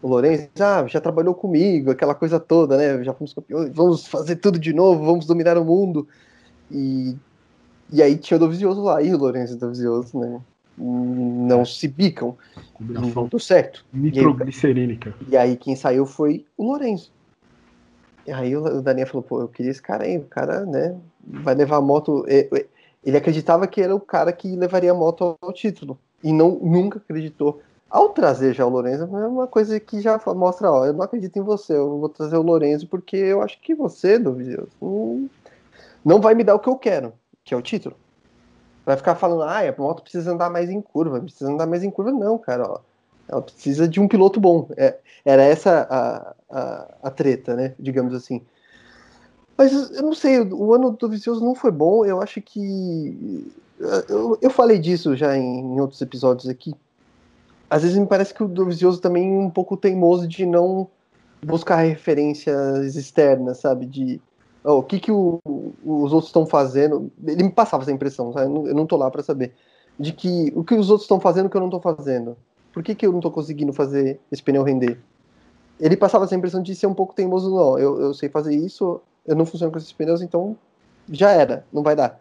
o 0.02 0.08
Lourenço, 0.08 0.50
ah, 0.60 0.86
já 0.88 1.02
trabalhou 1.02 1.34
comigo, 1.34 1.92
aquela 1.92 2.14
coisa 2.14 2.40
toda, 2.40 2.78
né? 2.78 3.04
Já 3.04 3.14
fomos 3.14 3.34
campeões, 3.34 3.74
vamos 3.74 4.08
fazer 4.08 4.36
tudo 4.38 4.60
de 4.60 4.74
novo, 4.74 5.06
vamos 5.06 5.26
dominar 5.26 5.58
o 5.58 5.66
mundo. 5.66 6.08
E, 6.72 7.16
e 7.92 8.02
aí 8.02 8.18
tinha 8.18 8.38
o 8.38 8.40
Dovizioso 8.40 8.84
lá, 8.84 9.02
e 9.02 9.14
o 9.14 9.18
Lourenço 9.18 9.54
e 9.54 9.56
o 9.56 9.60
Dovizioso, 9.60 10.18
né? 10.20 10.42
Não 10.78 11.62
é. 11.62 11.66
se 11.66 11.88
bicam. 11.88 12.36
Não 12.80 13.28
deu 13.28 13.40
certo. 13.40 13.86
Nitroglicerínica. 13.94 15.16
E, 15.30 15.38
aí 15.38 15.56
quem 15.56 15.76
saiu 15.76 16.06
foi 16.06 16.46
o 16.58 16.66
Lourenço. 16.66 17.14
E 18.28 18.32
aí 18.32 18.56
o 18.58 18.82
Daniel 18.82 19.08
falou, 19.08 19.24
pô, 19.24 19.42
eu 19.42 19.48
queria 19.48 19.72
esse 19.72 19.82
cara 19.82 20.04
aí, 20.04 20.18
o 20.18 20.24
cara, 20.24 20.66
né, 20.66 20.98
vai 21.24 21.56
levar 21.56 21.78
a 21.78 21.82
moto. 21.82 22.26
Ele 23.06 23.18
acreditava 23.18 23.68
que 23.68 23.82
era 23.82 23.96
o 23.96 24.00
cara 24.00 24.34
que 24.34 24.56
levaria 24.56 24.92
a 24.92 24.96
moto 24.96 25.38
ao 25.40 25.54
título 25.54 25.98
e 26.24 26.34
não 26.34 26.52
nunca 26.52 26.98
acreditou. 26.98 27.62
Ao 27.90 28.10
trazer 28.10 28.54
já 28.54 28.66
o 28.66 28.70
Lorenzo, 28.70 29.04
é 29.04 29.28
uma 29.28 29.48
coisa 29.48 29.80
que 29.80 30.02
já 30.02 30.20
mostra, 30.36 30.72
ó, 30.72 30.86
eu 30.86 30.94
não 30.94 31.04
acredito 31.04 31.38
em 31.38 31.44
você, 31.44 31.74
eu 31.74 32.00
vou 32.00 32.10
trazer 32.10 32.36
o 32.36 32.42
Lorenzo 32.42 32.88
porque 32.88 33.16
eu 33.16 33.42
acho 33.42 33.62
que 33.62 33.76
você, 33.76 34.18
Dovidio, 34.18 34.68
não, 34.82 35.30
não 36.04 36.20
vai 36.20 36.34
me 36.34 36.44
dar 36.44 36.56
o 36.56 36.60
que 36.60 36.68
eu 36.68 36.78
quero. 36.78 37.14
que 37.44 37.54
é 37.54 37.58
o 37.58 37.62
título. 37.62 37.96
Vai 38.86 38.98
ficar 38.98 39.16
falando, 39.16 39.44
ah, 39.44 39.60
a 39.60 39.82
moto 39.82 40.02
precisa 40.02 40.32
andar 40.32 40.50
mais 40.50 40.70
em 40.70 40.82
curva, 40.82 41.20
precisa 41.20 41.52
andar 41.52 41.66
mais 41.66 41.84
em 41.84 41.90
curva, 41.90 42.12
não, 42.12 42.38
cara, 42.38 42.70
ó. 42.70 42.80
Ela 43.28 43.42
precisa 43.42 43.88
de 43.88 44.00
um 44.00 44.08
piloto 44.08 44.40
bom. 44.40 44.68
É, 44.78 44.98
era 45.24 45.42
essa 45.42 45.88
a, 45.90 46.36
a, 46.50 46.96
a, 47.04 47.12
treta, 47.12 47.56
né? 47.56 47.74
Digamos 47.80 48.14
assim. 48.14 48.42
Mas 49.58 49.92
eu 49.92 50.04
não 50.04 50.14
sei, 50.14 50.42
o 50.42 50.74
ano 50.74 50.92
do 50.92 51.10
Vicioso 51.10 51.44
não 51.44 51.56
foi 51.56 51.72
bom. 51.72 52.06
Eu 52.06 52.22
acho 52.22 52.42
que. 52.42 53.52
Eu, 54.10 54.38
eu 54.42 54.50
falei 54.50 54.80
disso 54.80 55.16
já 55.16 55.38
em, 55.38 55.60
em 55.60 55.80
outros 55.80 56.02
episódios 56.02 56.48
aqui. 56.48 56.74
Às 57.70 57.82
vezes 57.84 57.98
me 57.98 58.06
parece 58.06 58.34
que 58.34 58.44
o 58.44 58.48
Dovizioso 58.48 59.02
também 59.02 59.36
é 59.36 59.40
um 59.40 59.50
pouco 59.50 59.76
teimoso 59.76 60.28
de 60.28 60.46
não 60.46 60.88
buscar 61.44 61.78
referências 61.78 62.96
externas, 62.96 63.58
sabe? 63.58 63.86
De 63.86 64.22
oh, 64.64 64.78
o 64.78 64.84
que, 64.84 65.00
que 65.00 65.12
o, 65.12 65.40
os 65.84 66.14
outros 66.14 66.30
estão 66.30 66.46
fazendo. 66.46 67.12
Ele 67.26 67.44
me 67.44 67.52
passava 67.52 67.84
essa 67.84 67.92
impressão, 67.92 68.32
sabe? 68.34 68.46
Eu, 68.46 68.50
não, 68.50 68.64
não 68.74 68.86
tô 68.86 68.98
lá 68.98 69.10
para 69.10 69.24
saber. 69.24 69.54
De 70.00 70.12
que 70.12 70.52
o 70.56 70.64
que 70.64 70.76
os 70.76 70.90
outros 70.90 71.06
estão 71.06 71.20
fazendo 71.20 71.50
que 71.50 71.58
eu 71.58 71.62
não 71.62 71.70
tô 71.70 71.80
fazendo. 71.80 72.38
Por 72.74 72.84
que, 72.84 72.94
que 72.94 73.06
eu 73.06 73.12
não 73.12 73.22
tô 73.22 73.32
conseguindo 73.32 73.72
fazer 73.72 74.20
esse 74.32 74.44
pneu 74.44 74.64
render? 74.64 75.00
Ele 75.80 75.96
passava 75.96 76.26
essa 76.26 76.36
impressão 76.36 76.62
de 76.62 76.76
ser 76.76 76.88
um 76.88 76.94
pouco 76.94 77.16
teimoso, 77.16 77.50
não. 77.50 77.80
Eu, 77.80 78.00
eu 78.02 78.14
sei 78.14 78.30
fazer 78.30 78.56
isso, 78.56 79.02
eu 79.28 79.36
não 79.36 79.46
funciono 79.46 79.72
com 79.72 79.78
esses 79.78 79.92
pneus, 79.92 80.22
então 80.22 80.58
já 81.10 81.32
era, 81.32 81.66
não 81.72 81.84
vai 81.84 81.96
dar. 81.96 82.20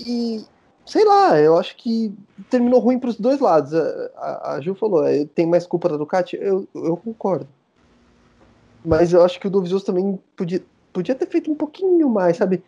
E 0.00 0.44
sei 0.84 1.04
lá, 1.04 1.38
eu 1.38 1.56
acho 1.56 1.76
que 1.76 2.14
terminou 2.50 2.80
ruim 2.80 2.98
para 2.98 3.10
os 3.10 3.18
dois 3.18 3.40
lados. 3.40 3.74
A, 3.74 4.10
a, 4.16 4.54
a 4.54 4.60
Ju 4.60 4.74
falou, 4.74 5.06
é, 5.06 5.24
tem 5.24 5.46
mais 5.46 5.66
culpa 5.66 5.88
da 5.88 5.96
Ducati? 5.96 6.36
Eu, 6.36 6.66
eu 6.74 6.96
concordo. 6.96 7.46
Mas 8.84 9.12
eu 9.12 9.24
acho 9.24 9.38
que 9.38 9.46
o 9.46 9.50
Dovizioso 9.50 9.84
também 9.84 10.18
podia, 10.36 10.62
podia 10.92 11.14
ter 11.14 11.26
feito 11.26 11.50
um 11.50 11.54
pouquinho 11.54 12.08
mais, 12.08 12.36
sabe? 12.36 12.62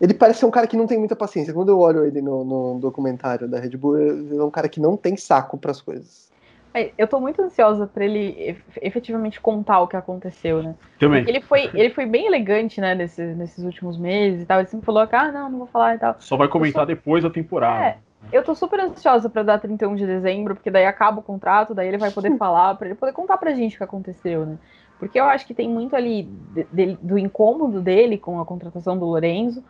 Ele 0.00 0.14
parece 0.14 0.40
ser 0.40 0.46
um 0.46 0.50
cara 0.50 0.66
que 0.66 0.76
não 0.76 0.86
tem 0.86 0.98
muita 0.98 1.14
paciência. 1.14 1.52
Quando 1.52 1.68
eu 1.68 1.78
olho 1.78 2.04
ele 2.04 2.20
no, 2.20 2.44
no 2.44 2.80
documentário 2.80 3.48
da 3.48 3.60
Red 3.60 3.76
Bull, 3.76 3.98
ele 3.98 4.36
é 4.36 4.42
um 4.42 4.50
cara 4.50 4.68
que 4.68 4.80
não 4.80 4.96
tem 4.96 5.16
saco 5.16 5.58
para 5.58 5.70
as 5.70 5.80
coisas. 5.80 6.32
É, 6.74 6.90
eu 6.98 7.06
tô 7.06 7.20
muito 7.20 7.40
ansiosa 7.40 7.86
para 7.86 8.04
ele 8.04 8.56
efetivamente 8.82 9.40
contar 9.40 9.80
o 9.80 9.86
que 9.86 9.96
aconteceu, 9.96 10.60
né? 10.60 10.74
Também. 10.98 11.20
Porque 11.20 11.30
ele 11.30 11.40
foi, 11.40 11.70
ele 11.72 11.90
foi 11.90 12.04
bem 12.04 12.26
elegante, 12.26 12.80
né, 12.80 12.96
nesses, 12.96 13.36
nesses 13.36 13.64
últimos 13.64 13.96
meses 13.96 14.42
e 14.42 14.46
tal. 14.46 14.58
Ele 14.58 14.66
sempre 14.66 14.84
falou 14.84 15.06
que, 15.06 15.14
ah, 15.14 15.30
não, 15.30 15.48
não 15.48 15.58
vou 15.58 15.68
falar 15.68 15.94
e 15.94 15.98
tal. 15.98 16.16
Só 16.18 16.36
vai 16.36 16.48
comentar 16.48 16.80
sou... 16.80 16.86
depois 16.86 17.22
da 17.22 17.30
temporada. 17.30 17.84
É, 17.84 17.98
eu 18.32 18.42
tô 18.42 18.56
super 18.56 18.80
ansiosa 18.80 19.30
para 19.30 19.44
dar 19.44 19.60
31 19.60 19.94
de 19.94 20.04
dezembro, 20.04 20.56
porque 20.56 20.70
daí 20.70 20.84
acaba 20.84 21.20
o 21.20 21.22
contrato, 21.22 21.74
daí 21.74 21.86
ele 21.86 21.98
vai 21.98 22.10
poder 22.10 22.34
falar, 22.38 22.74
para 22.74 22.88
ele 22.88 22.96
poder 22.96 23.12
contar 23.12 23.36
pra 23.38 23.54
gente 23.54 23.76
o 23.76 23.78
que 23.78 23.84
aconteceu, 23.84 24.44
né? 24.44 24.58
Porque 24.98 25.20
eu 25.20 25.24
acho 25.26 25.46
que 25.46 25.54
tem 25.54 25.68
muito 25.68 25.94
ali 25.94 26.24
de, 26.24 26.66
de, 26.72 26.98
do 27.00 27.16
incômodo 27.16 27.80
dele 27.80 28.18
com 28.18 28.40
a 28.40 28.44
contratação 28.44 28.98
do 28.98 29.04
Lorenzo. 29.04 29.62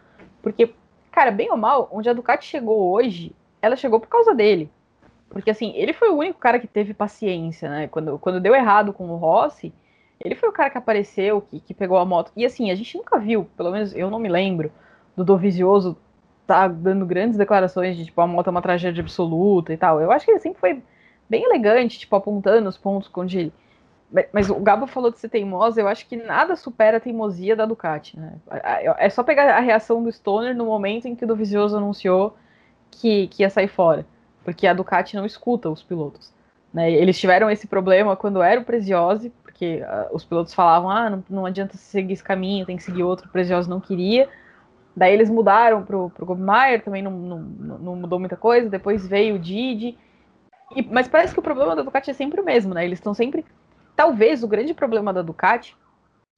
Porque, 0.43 0.73
cara, 1.13 1.31
bem 1.31 1.51
ou 1.51 1.57
mal, 1.57 1.89
onde 1.93 2.09
a 2.09 2.15
Ducati 2.15 2.47
chegou 2.47 2.93
hoje, 2.93 3.35
ela 3.61 3.77
chegou 3.77 4.01
por 4.01 4.09
causa 4.09 4.35
dele. 4.35 4.71
Porque, 5.35 5.51
assim, 5.51 5.73
ele 5.75 5.93
foi 5.93 6.11
o 6.11 6.17
único 6.17 6.39
cara 6.39 6.61
que 6.61 6.67
teve 6.69 6.95
paciência, 6.95 7.69
né? 7.69 7.89
Quando, 7.89 8.17
quando 8.21 8.41
deu 8.41 8.55
errado 8.55 8.93
com 8.93 9.09
o 9.09 9.17
Rossi, 9.17 9.75
ele 10.25 10.37
foi 10.37 10.49
o 10.49 10.53
cara 10.53 10.71
que 10.71 10.79
apareceu, 10.79 11.41
que, 11.41 11.59
que 11.59 11.75
pegou 11.75 11.99
a 11.99 12.05
moto. 12.05 12.31
E, 12.37 12.47
assim, 12.47 12.71
a 12.71 12.75
gente 12.77 12.97
nunca 12.97 13.19
viu, 13.19 13.45
pelo 13.57 13.73
menos 13.73 13.93
eu 13.97 14.09
não 14.09 14.21
me 14.21 14.29
lembro, 14.29 14.71
do 15.17 15.25
Dovizioso 15.25 15.99
tá 16.47 16.69
dando 16.69 17.05
grandes 17.05 17.37
declarações 17.37 17.97
de, 17.97 18.05
tipo, 18.05 18.21
a 18.21 18.29
moto 18.29 18.47
é 18.47 18.51
uma 18.53 18.63
tragédia 18.63 19.03
absoluta 19.03 19.73
e 19.73 19.77
tal. 19.77 20.01
Eu 20.01 20.13
acho 20.13 20.25
que 20.25 20.31
ele 20.31 20.39
sempre 20.39 20.61
foi 20.61 20.81
bem 21.29 21.43
elegante, 21.43 21.99
tipo, 21.99 22.15
apontando 22.15 22.69
os 22.69 22.79
pontos 22.79 23.11
onde 23.17 23.39
ele... 23.39 23.53
Mas 24.33 24.49
o 24.49 24.61
Gabo 24.61 24.87
falou 24.87 25.11
de 25.11 25.19
ser 25.19 25.29
teimosa, 25.29 25.81
eu 25.81 25.89
acho 25.89 26.07
que 26.07 26.17
nada 26.17 26.55
supera 26.55 26.99
a 26.99 27.01
teimosia 27.01 27.57
da 27.57 27.67
Ducati, 27.67 28.17
né? 28.17 28.35
É 28.99 29.11
só 29.11 29.25
pegar 29.25 29.57
a 29.57 29.59
reação 29.59 30.05
do 30.05 30.13
Stoner 30.13 30.55
no 30.55 30.67
momento 30.67 31.09
em 31.09 31.17
que 31.17 31.25
o 31.25 31.27
Dovizioso 31.27 31.77
anunciou 31.77 32.37
que, 32.93 33.27
que 33.27 33.43
ia 33.43 33.51
sair 33.51 33.67
fora 33.67 34.07
porque 34.45 34.67
a 34.67 34.75
Ducati 34.75 35.17
não 35.17 35.25
escuta 35.25 35.71
os 35.71 35.83
pilotos. 35.83 36.33
Né? 36.73 36.93
Eles 36.93 37.19
tiveram 37.19 37.49
esse 37.51 37.67
problema 37.67 38.17
quando 38.17 38.43
era 38.43 38.61
o 38.61 38.65
Preziosi, 38.65 39.31
porque 39.43 39.81
uh, 39.83 40.15
os 40.15 40.25
pilotos 40.25 40.53
falavam, 40.53 40.91
ah, 40.91 41.09
não, 41.09 41.25
não 41.31 41.47
adianta 41.47 41.77
seguir 41.77 42.13
esse 42.13 42.25
caminho, 42.25 42.67
tem 42.67 42.77
que 42.77 42.83
seguir 42.83 43.05
outro, 43.05 43.29
o 43.29 43.31
Preziosi 43.31 43.71
não 43.71 43.81
queria. 43.81 44.29
Daí 44.97 45.13
eles 45.13 45.31
mudaram 45.31 45.83
pro, 45.83 46.11
pro 46.11 46.27
Gobmaier, 46.27 46.83
também 46.83 47.03
não, 47.03 47.11
não, 47.11 47.39
não, 47.39 47.97
mudou 47.97 48.19
muita 48.19 48.37
coisa, 48.37 48.69
depois 48.69 49.07
veio 49.07 49.37
o 49.37 49.39
Didi. 49.39 49.99
E, 50.75 50.83
mas 50.83 51.09
parece 51.09 51.33
que 51.33 51.41
o 51.41 51.43
problema 51.43 51.75
da 51.75 51.83
Ducati 51.83 52.11
é 52.11 52.15
sempre 52.15 52.41
o 52.41 52.45
mesmo, 52.45 52.75
né? 52.75 52.85
Eles 52.85 52.99
estão 52.99 53.15
sempre. 53.15 53.45
Talvez 53.97 54.43
o 54.43 54.49
grande 54.49 54.75
problema 54.75 55.13
da 55.13 55.23
Ducati, 55.23 55.77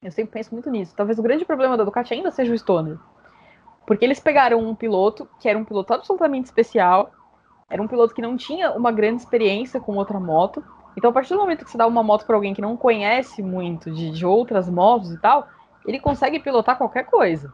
eu 0.02 0.10
sempre 0.10 0.32
penso 0.32 0.52
muito 0.52 0.70
nisso, 0.70 0.94
talvez 0.94 1.18
o 1.18 1.22
grande 1.22 1.44
problema 1.44 1.76
da 1.76 1.84
Ducati 1.84 2.14
ainda 2.14 2.30
seja 2.30 2.52
o 2.52 2.58
Stoner. 2.58 2.98
Porque 3.86 4.04
eles 4.04 4.20
pegaram 4.20 4.58
um 4.58 4.74
piloto 4.74 5.28
que 5.40 5.48
era 5.48 5.58
um 5.58 5.64
piloto 5.64 5.94
absolutamente 5.94 6.46
especial, 6.46 7.12
era 7.68 7.82
um 7.82 7.88
piloto 7.88 8.14
que 8.14 8.22
não 8.22 8.36
tinha 8.36 8.72
uma 8.72 8.92
grande 8.92 9.22
experiência 9.22 9.80
com 9.80 9.96
outra 9.96 10.20
moto. 10.20 10.64
Então, 10.96 11.10
a 11.10 11.12
partir 11.12 11.34
do 11.34 11.40
momento 11.40 11.64
que 11.64 11.70
você 11.70 11.76
dá 11.78 11.86
uma 11.86 12.02
moto 12.02 12.24
para 12.24 12.36
alguém 12.36 12.54
que 12.54 12.62
não 12.62 12.76
conhece 12.76 13.42
muito 13.42 13.90
de, 13.90 14.10
de 14.10 14.24
outras 14.24 14.68
motos 14.68 15.12
e 15.12 15.18
tal, 15.18 15.48
ele 15.84 16.00
consegue 16.00 16.38
pilotar 16.38 16.78
qualquer 16.78 17.04
coisa. 17.04 17.52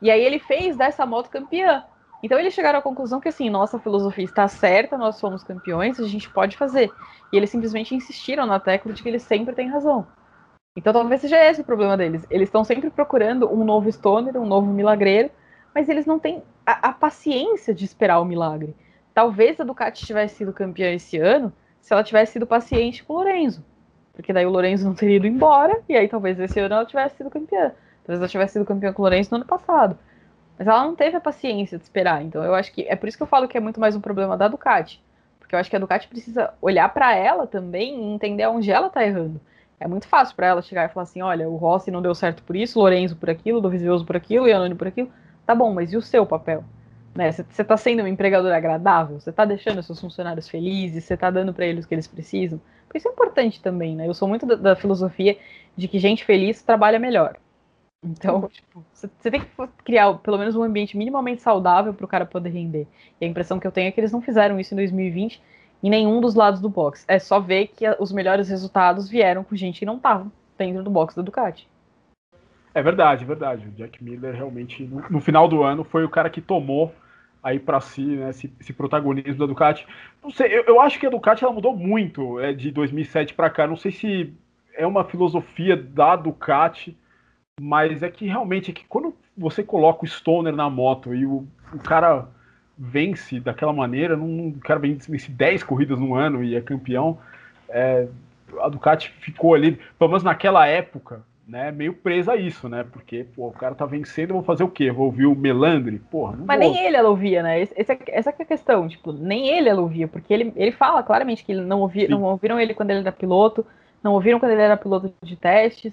E 0.00 0.10
aí 0.10 0.20
ele 0.20 0.38
fez 0.38 0.76
dessa 0.76 1.04
moto 1.04 1.30
campeã. 1.30 1.84
Então 2.22 2.38
eles 2.38 2.54
chegaram 2.54 2.78
à 2.78 2.82
conclusão 2.82 3.20
que 3.20 3.28
assim, 3.28 3.48
nossa 3.48 3.78
filosofia 3.78 4.24
está 4.24 4.48
certa, 4.48 4.98
nós 4.98 5.16
somos 5.16 5.44
campeões, 5.44 6.00
a 6.00 6.08
gente 6.08 6.28
pode 6.30 6.56
fazer. 6.56 6.90
E 7.32 7.36
eles 7.36 7.50
simplesmente 7.50 7.94
insistiram 7.94 8.44
na 8.44 8.58
tecla 8.58 8.92
de 8.92 9.02
que 9.02 9.08
eles 9.08 9.22
sempre 9.22 9.54
têm 9.54 9.68
razão. 9.68 10.06
Então 10.76 10.92
talvez 10.92 11.20
seja 11.20 11.36
esse 11.44 11.60
o 11.60 11.64
problema 11.64 11.96
deles. 11.96 12.26
Eles 12.30 12.48
estão 12.48 12.64
sempre 12.64 12.90
procurando 12.90 13.52
um 13.52 13.64
novo 13.64 13.90
Stoner, 13.90 14.36
um 14.36 14.46
novo 14.46 14.66
milagreiro, 14.66 15.30
mas 15.74 15.88
eles 15.88 16.06
não 16.06 16.18
têm 16.18 16.42
a, 16.66 16.88
a 16.88 16.92
paciência 16.92 17.72
de 17.72 17.84
esperar 17.84 18.20
o 18.20 18.24
milagre. 18.24 18.74
Talvez 19.18 19.60
a 19.60 19.64
Ducati 19.64 20.06
tivesse 20.06 20.36
sido 20.36 20.52
campeã 20.52 20.92
esse 20.92 21.18
ano 21.18 21.52
se 21.80 21.92
ela 21.92 22.04
tivesse 22.04 22.34
sido 22.34 22.46
paciente 22.46 23.02
com 23.02 23.14
o 23.14 23.16
Lorenzo. 23.16 23.64
Porque 24.12 24.32
daí 24.32 24.46
o 24.46 24.48
Lorenzo 24.48 24.86
não 24.86 24.94
teria 24.94 25.16
ido 25.16 25.26
embora, 25.26 25.80
e 25.88 25.96
aí 25.96 26.06
talvez 26.06 26.38
esse 26.38 26.60
ano 26.60 26.76
ela 26.76 26.86
tivesse 26.86 27.16
sido 27.16 27.28
campeã. 27.28 27.72
Talvez 28.04 28.20
ela 28.20 28.28
tivesse 28.28 28.52
sido 28.52 28.64
campeã 28.64 28.92
com 28.92 29.02
o 29.02 29.04
Lorenzo 29.04 29.30
no 29.32 29.38
ano 29.38 29.44
passado. 29.44 29.98
Mas 30.56 30.68
ela 30.68 30.84
não 30.84 30.94
teve 30.94 31.16
a 31.16 31.20
paciência 31.20 31.76
de 31.76 31.82
esperar. 31.82 32.22
Então 32.22 32.44
eu 32.44 32.54
acho 32.54 32.72
que 32.72 32.86
é 32.86 32.94
por 32.94 33.08
isso 33.08 33.16
que 33.16 33.22
eu 33.24 33.26
falo 33.26 33.48
que 33.48 33.58
é 33.58 33.60
muito 33.60 33.80
mais 33.80 33.96
um 33.96 34.00
problema 34.00 34.36
da 34.36 34.46
Ducati. 34.46 35.02
Porque 35.40 35.52
eu 35.52 35.58
acho 35.58 35.68
que 35.68 35.74
a 35.74 35.80
Ducati 35.80 36.06
precisa 36.06 36.54
olhar 36.62 36.88
para 36.94 37.12
ela 37.12 37.44
também 37.44 38.00
e 38.00 38.14
entender 38.14 38.46
onde 38.46 38.70
ela 38.70 38.88
tá 38.88 39.04
errando. 39.04 39.40
É 39.80 39.88
muito 39.88 40.06
fácil 40.06 40.36
para 40.36 40.46
ela 40.46 40.62
chegar 40.62 40.88
e 40.88 40.92
falar 40.92 41.02
assim: 41.02 41.22
olha, 41.22 41.48
o 41.48 41.56
Rossi 41.56 41.90
não 41.90 42.00
deu 42.00 42.14
certo 42.14 42.40
por 42.44 42.54
isso, 42.54 42.78
o 42.78 42.82
Lorenzo 42.82 43.16
por 43.16 43.28
aquilo, 43.28 43.58
o 43.58 43.60
Dovizioso 43.60 44.06
por 44.06 44.16
aquilo, 44.16 44.44
o 44.44 44.48
Yanoni 44.48 44.76
por 44.76 44.86
aquilo. 44.86 45.10
Tá 45.44 45.56
bom, 45.56 45.74
mas 45.74 45.92
e 45.92 45.96
o 45.96 46.02
seu 46.02 46.24
papel? 46.24 46.62
Né? 47.18 47.32
Você 47.32 47.42
está 47.42 47.76
sendo 47.76 48.04
um 48.04 48.06
empregador 48.06 48.52
agradável? 48.52 49.18
Você 49.18 49.30
está 49.30 49.44
deixando 49.44 49.82
seus 49.82 50.00
funcionários 50.00 50.48
felizes? 50.48 51.02
Você 51.02 51.14
está 51.14 51.32
dando 51.32 51.52
para 51.52 51.66
eles 51.66 51.84
o 51.84 51.88
que 51.88 51.96
eles 51.96 52.06
precisam? 52.06 52.60
Porque 52.86 52.98
isso 52.98 53.08
é 53.08 53.10
importante 53.10 53.60
também, 53.60 53.96
né? 53.96 54.06
Eu 54.06 54.14
sou 54.14 54.28
muito 54.28 54.46
da, 54.46 54.54
da 54.54 54.76
filosofia 54.76 55.36
de 55.76 55.88
que 55.88 55.98
gente 55.98 56.24
feliz 56.24 56.62
trabalha 56.62 56.96
melhor. 56.96 57.36
Então, 58.04 58.42
uhum. 58.42 58.46
tipo, 58.46 58.84
você 58.92 59.30
tem 59.32 59.40
que 59.40 59.48
criar 59.84 60.14
pelo 60.18 60.38
menos 60.38 60.54
um 60.54 60.62
ambiente 60.62 60.96
minimamente 60.96 61.42
saudável 61.42 61.92
para 61.92 62.04
o 62.04 62.08
cara 62.08 62.24
poder 62.24 62.50
render. 62.50 62.86
E 63.20 63.24
a 63.24 63.28
impressão 63.28 63.58
que 63.58 63.66
eu 63.66 63.72
tenho 63.72 63.88
é 63.88 63.90
que 63.90 63.98
eles 63.98 64.12
não 64.12 64.22
fizeram 64.22 64.60
isso 64.60 64.72
em 64.72 64.76
2020 64.76 65.42
em 65.82 65.90
nenhum 65.90 66.20
dos 66.20 66.36
lados 66.36 66.60
do 66.60 66.68
box. 66.68 67.04
É 67.08 67.18
só 67.18 67.40
ver 67.40 67.66
que 67.66 67.84
os 67.98 68.12
melhores 68.12 68.48
resultados 68.48 69.08
vieram 69.08 69.42
com 69.42 69.56
gente 69.56 69.80
que 69.80 69.86
não 69.86 69.96
estava 69.96 70.30
dentro 70.56 70.84
do 70.84 70.90
box 70.90 71.16
da 71.16 71.22
Ducati. 71.22 71.68
É 72.72 72.80
verdade, 72.80 73.24
é 73.24 73.26
verdade. 73.26 73.66
O 73.66 73.72
Jack 73.72 74.04
Miller 74.04 74.36
realmente, 74.36 74.84
no, 74.84 75.02
no 75.10 75.20
final 75.20 75.48
do 75.48 75.64
ano, 75.64 75.82
foi 75.82 76.04
o 76.04 76.08
cara 76.08 76.30
que 76.30 76.40
tomou 76.40 76.94
aí 77.42 77.58
para 77.58 77.80
si, 77.80 78.02
né, 78.02 78.30
esse, 78.30 78.52
esse, 78.60 78.72
protagonismo 78.72 79.34
da 79.34 79.46
Ducati. 79.46 79.86
Não 80.22 80.30
sei, 80.30 80.46
eu, 80.48 80.64
eu, 80.64 80.80
acho 80.80 80.98
que 80.98 81.06
a 81.06 81.10
Ducati 81.10 81.44
ela 81.44 81.52
mudou 81.52 81.76
muito 81.76 82.40
é, 82.40 82.52
de 82.52 82.70
2007 82.70 83.34
para 83.34 83.50
cá. 83.50 83.66
Não 83.66 83.76
sei 83.76 83.92
se 83.92 84.34
é 84.74 84.86
uma 84.86 85.04
filosofia 85.04 85.76
da 85.76 86.16
Ducati, 86.16 86.96
mas 87.60 88.02
é 88.02 88.10
que 88.10 88.26
realmente 88.26 88.70
é 88.70 88.74
que 88.74 88.84
quando 88.84 89.14
você 89.36 89.62
coloca 89.62 90.04
o 90.04 90.08
Stoner 90.08 90.54
na 90.54 90.68
moto 90.68 91.14
e 91.14 91.24
o, 91.24 91.46
o 91.72 91.78
cara 91.78 92.28
vence 92.76 93.40
daquela 93.40 93.72
maneira, 93.72 94.16
não, 94.16 94.48
o 94.48 94.60
cara 94.60 94.78
vence 94.78 95.30
10 95.30 95.64
corridas 95.64 95.98
no 95.98 96.14
ano 96.14 96.42
e 96.44 96.54
é 96.54 96.60
campeão, 96.60 97.18
é, 97.68 98.08
a 98.60 98.68
Ducati 98.68 99.10
ficou 99.20 99.54
ali, 99.54 99.78
pelo 99.98 100.10
menos 100.10 100.22
naquela 100.22 100.66
época, 100.66 101.22
né, 101.48 101.72
meio 101.72 101.94
presa 101.94 102.32
a 102.32 102.36
isso, 102.36 102.68
né? 102.68 102.84
Porque, 102.92 103.24
pô, 103.34 103.48
o 103.48 103.52
cara 103.52 103.74
tá 103.74 103.86
vencendo, 103.86 104.30
eu 104.30 104.34
vou 104.34 104.44
fazer 104.44 104.62
o 104.62 104.70
quê? 104.70 104.92
Vou 104.92 105.06
ouvir 105.06 105.24
o 105.24 105.34
Melandre? 105.34 105.98
Porra, 105.98 106.36
não 106.36 106.44
Mas 106.44 106.60
vou. 106.60 106.70
nem 106.70 106.86
ele 106.86 106.96
ela 106.96 107.08
ouvia, 107.08 107.42
né? 107.42 107.62
Essa, 107.62 107.94
é, 107.94 107.98
essa 108.08 108.30
é 108.30 108.42
a 108.42 108.44
questão, 108.44 108.86
tipo, 108.86 109.12
nem 109.12 109.48
ele 109.48 109.70
ela 109.70 109.80
ouvia, 109.80 110.06
porque 110.06 110.32
ele, 110.32 110.52
ele 110.54 110.72
fala 110.72 111.02
claramente 111.02 111.42
que 111.42 111.52
ele 111.52 111.62
não, 111.62 111.80
ouvia, 111.80 112.06
não 112.06 112.22
ouviram 112.22 112.60
ele 112.60 112.74
quando 112.74 112.90
ele 112.90 113.00
era 113.00 113.10
piloto, 113.10 113.64
não 114.04 114.12
ouviram 114.12 114.38
quando 114.38 114.52
ele 114.52 114.60
era 114.60 114.76
piloto 114.76 115.10
de 115.22 115.36
testes. 115.36 115.92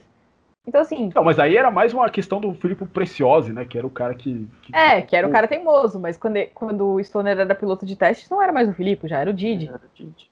Então, 0.67 0.81
assim. 0.81 1.11
Não, 1.15 1.23
mas 1.23 1.39
aí 1.39 1.55
era 1.55 1.71
mais 1.71 1.93
uma 1.93 2.09
questão 2.09 2.41
do 2.41 2.53
Filipe 2.55 2.85
Preciosi, 2.85 3.53
né? 3.53 3.63
Que 3.63 3.77
era 3.77 3.87
o 3.87 3.89
cara 3.89 4.13
que. 4.13 4.47
que... 4.63 4.75
É, 4.75 5.01
que 5.01 5.15
era 5.15 5.27
o 5.27 5.31
cara 5.31 5.47
teimoso, 5.47 5.99
mas 5.99 6.17
quando, 6.17 6.37
ele, 6.37 6.47
quando 6.53 6.85
o 6.85 7.03
Stoner 7.03 7.39
era 7.39 7.55
piloto 7.55 7.85
de 7.85 7.95
testes, 7.95 8.29
não 8.29 8.41
era 8.41 8.51
mais 8.51 8.67
o 8.67 8.73
Filipe, 8.73 9.07
já 9.07 9.19
era 9.19 9.29
o 9.29 9.33
Didi. 9.33 9.67
Era 9.67 9.77
o 9.77 9.95
Didi. 9.95 10.29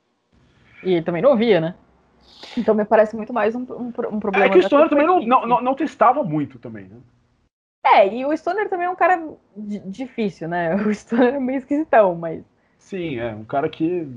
E 0.84 0.94
ele 0.96 1.04
também 1.04 1.22
não 1.22 1.30
ouvia, 1.30 1.62
né? 1.62 1.76
Então 2.58 2.76
me 2.76 2.86
parece 2.86 3.16
muito 3.16 3.34
mais 3.34 3.56
um, 3.56 3.62
um, 3.62 3.88
um 3.88 4.20
problema. 4.20 4.45
É 4.45 4.49
que 4.49 4.60
o 4.60 4.64
Stoner 4.64 4.89
também 4.89 5.06
não, 5.06 5.26
não, 5.26 5.62
não, 5.62 5.76
testava 5.76 6.24
muito 6.24 6.60
também, 6.60 6.86
né? 6.86 6.97
É, 7.86 8.08
e 8.08 8.26
o 8.26 8.36
Stoner 8.36 8.70
também 8.70 8.86
é 8.86 8.89
um 8.89 8.95
cara 8.95 9.22
difícil, 9.56 10.47
né? 10.47 10.76
O 10.86 10.93
Stoner 10.93 11.36
é 11.36 11.39
meio 11.39 11.58
esquisitão, 11.58 12.16
mas. 12.16 12.43
Sim, 12.78 13.20
é 13.20 13.34
um 13.34 13.43
cara 13.43 13.70
que 13.70 14.08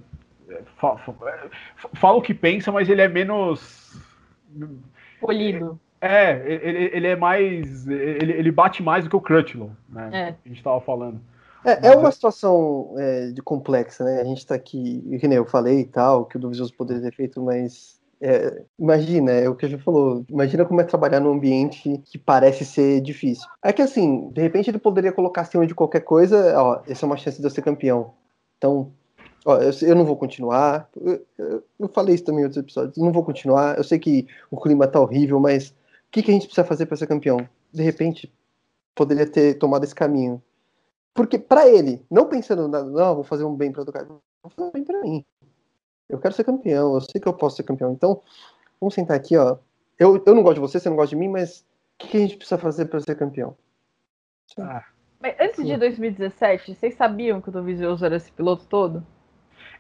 é, 0.49 0.63
fala, 0.77 1.01
é, 1.27 1.49
fala 1.95 2.19
o 2.19 2.23
que 2.23 2.35
pensa, 2.35 2.71
mas 2.71 2.89
ele 2.89 3.03
é 3.03 3.09
menos. 3.09 4.01
Polido. 5.21 5.81
É, 6.01 6.43
ele, 6.47 6.91
ele 6.93 7.07
é 7.07 7.17
mais. 7.17 7.87
Ele, 7.89 8.33
ele 8.33 8.51
bate 8.51 8.83
mais 8.83 9.05
do 9.05 9.11
que 9.11 9.17
o 9.17 9.21
Crutchlow, 9.21 9.71
né? 9.89 10.11
É. 10.13 10.25
A 10.45 10.49
gente 10.49 10.59
estava 10.59 10.81
falando. 10.81 11.21
É, 11.67 11.89
é 11.89 11.97
uma 11.97 12.13
situação 12.13 12.95
é, 12.97 13.31
de 13.33 13.43
complexa, 13.43 14.05
né? 14.05 14.21
A 14.21 14.25
gente 14.25 14.39
está 14.39 14.55
aqui, 14.55 15.19
que 15.21 15.27
nem 15.27 15.37
eu 15.37 15.45
falei 15.45 15.81
e 15.81 15.85
tal, 15.85 16.25
que 16.25 16.37
o 16.37 16.41
Duvidoso 16.41 16.73
poderia 16.73 17.03
ter 17.03 17.13
feito, 17.13 17.43
mas 17.43 17.96
é, 18.21 18.63
imagina, 18.79 19.31
é 19.31 19.49
o 19.49 19.55
que 19.55 19.67
a 19.67 19.69
gente 19.69 19.83
falou. 19.83 20.25
Imagina 20.29 20.65
como 20.65 20.81
é 20.81 20.85
trabalhar 20.85 21.21
num 21.21 21.33
ambiente 21.33 22.01
que 22.05 22.19
parece 22.19 22.65
ser 22.65 23.01
difícil. 23.01 23.47
É 23.63 23.73
que 23.73 23.83
assim, 23.83 24.31
de 24.31 24.41
repente 24.41 24.71
ele 24.71 24.79
poderia 24.79 25.13
colocar 25.13 25.43
acima 25.43 25.67
de 25.67 25.75
qualquer 25.75 26.01
coisa, 26.01 26.61
ó, 26.61 26.83
essa 26.89 27.05
é 27.05 27.07
uma 27.07 27.17
chance 27.17 27.39
de 27.39 27.47
eu 27.47 27.51
ser 27.51 27.63
campeão. 27.63 28.15
Então, 28.57 28.91
ó, 29.45 29.57
eu, 29.59 29.71
eu 29.83 29.95
não 29.95 30.05
vou 30.05 30.17
continuar. 30.17 30.89
Eu, 30.97 31.27
eu, 31.39 31.65
eu, 31.79 31.89
falei 31.89 32.15
isso 32.15 32.25
também 32.25 32.41
em 32.41 32.45
outros 32.45 32.63
episódios. 32.63 32.97
Não 32.97 33.13
vou 33.13 33.25
continuar. 33.25 33.77
Eu 33.77 33.85
sei 33.85 33.99
que 33.99 34.27
o 34.51 34.61
clima 34.61 34.89
tá 34.89 35.01
horrível, 35.01 35.39
mas 35.39 35.71
o 35.71 35.75
que, 36.11 36.23
que 36.23 36.31
a 36.31 36.35
gente 36.35 36.47
precisa 36.47 36.67
fazer 36.67 36.87
para 36.87 36.97
ser 36.97 37.07
campeão? 37.07 37.47
De 37.73 37.83
repente, 37.83 38.33
poderia 38.95 39.27
ter 39.27 39.55
tomado 39.55 39.85
esse 39.85 39.95
caminho. 39.95 40.43
Porque 41.15 41.39
para 41.39 41.69
ele, 41.69 42.05
não 42.11 42.29
pensando, 42.29 42.69
não, 42.69 43.15
vou 43.15 43.25
fazer 43.25 43.45
um 43.45 43.55
bem 43.55 43.73
para 43.73 43.83
o 43.83 43.93
cara, 43.93 44.07
vou 44.07 44.51
fazer 44.51 44.69
um 44.69 44.73
bem 44.73 44.85
para 44.85 45.01
mim. 45.01 45.25
Eu 46.09 46.19
quero 46.19 46.35
ser 46.35 46.45
campeão, 46.45 46.95
eu 46.95 47.01
sei 47.01 47.21
que 47.21 47.27
eu 47.27 47.33
posso 47.33 47.57
ser 47.57 47.63
campeão. 47.65 47.93
Então, 47.93 48.21
vamos 48.81 48.95
sentar 48.95 49.17
aqui, 49.17 49.37
ó. 49.37 49.57
Eu, 49.99 50.23
eu 50.25 50.35
não 50.35 50.43
gosto 50.43 50.55
de 50.55 50.61
você, 50.61 50.79
você 50.79 50.89
não 50.89 50.97
gosta 50.97 51.11
de 51.11 51.17
mim, 51.17 51.29
mas 51.29 51.61
o 51.61 51.65
que, 51.99 52.09
que 52.09 52.17
a 52.17 52.21
gente 52.21 52.37
precisa 52.37 52.59
fazer 52.59 52.87
para 52.87 53.01
ser 53.01 53.17
campeão? 53.17 53.57
Ah. 54.59 54.85
Mas 55.21 55.35
antes 55.41 55.65
de 55.65 55.77
2017, 55.77 56.75
vocês 56.75 56.95
sabiam 56.95 57.41
que 57.41 57.49
o 57.49 57.53
Dovizioso 57.53 58.05
era 58.05 58.17
esse 58.17 58.31
piloto 58.31 58.67
todo? 58.67 59.05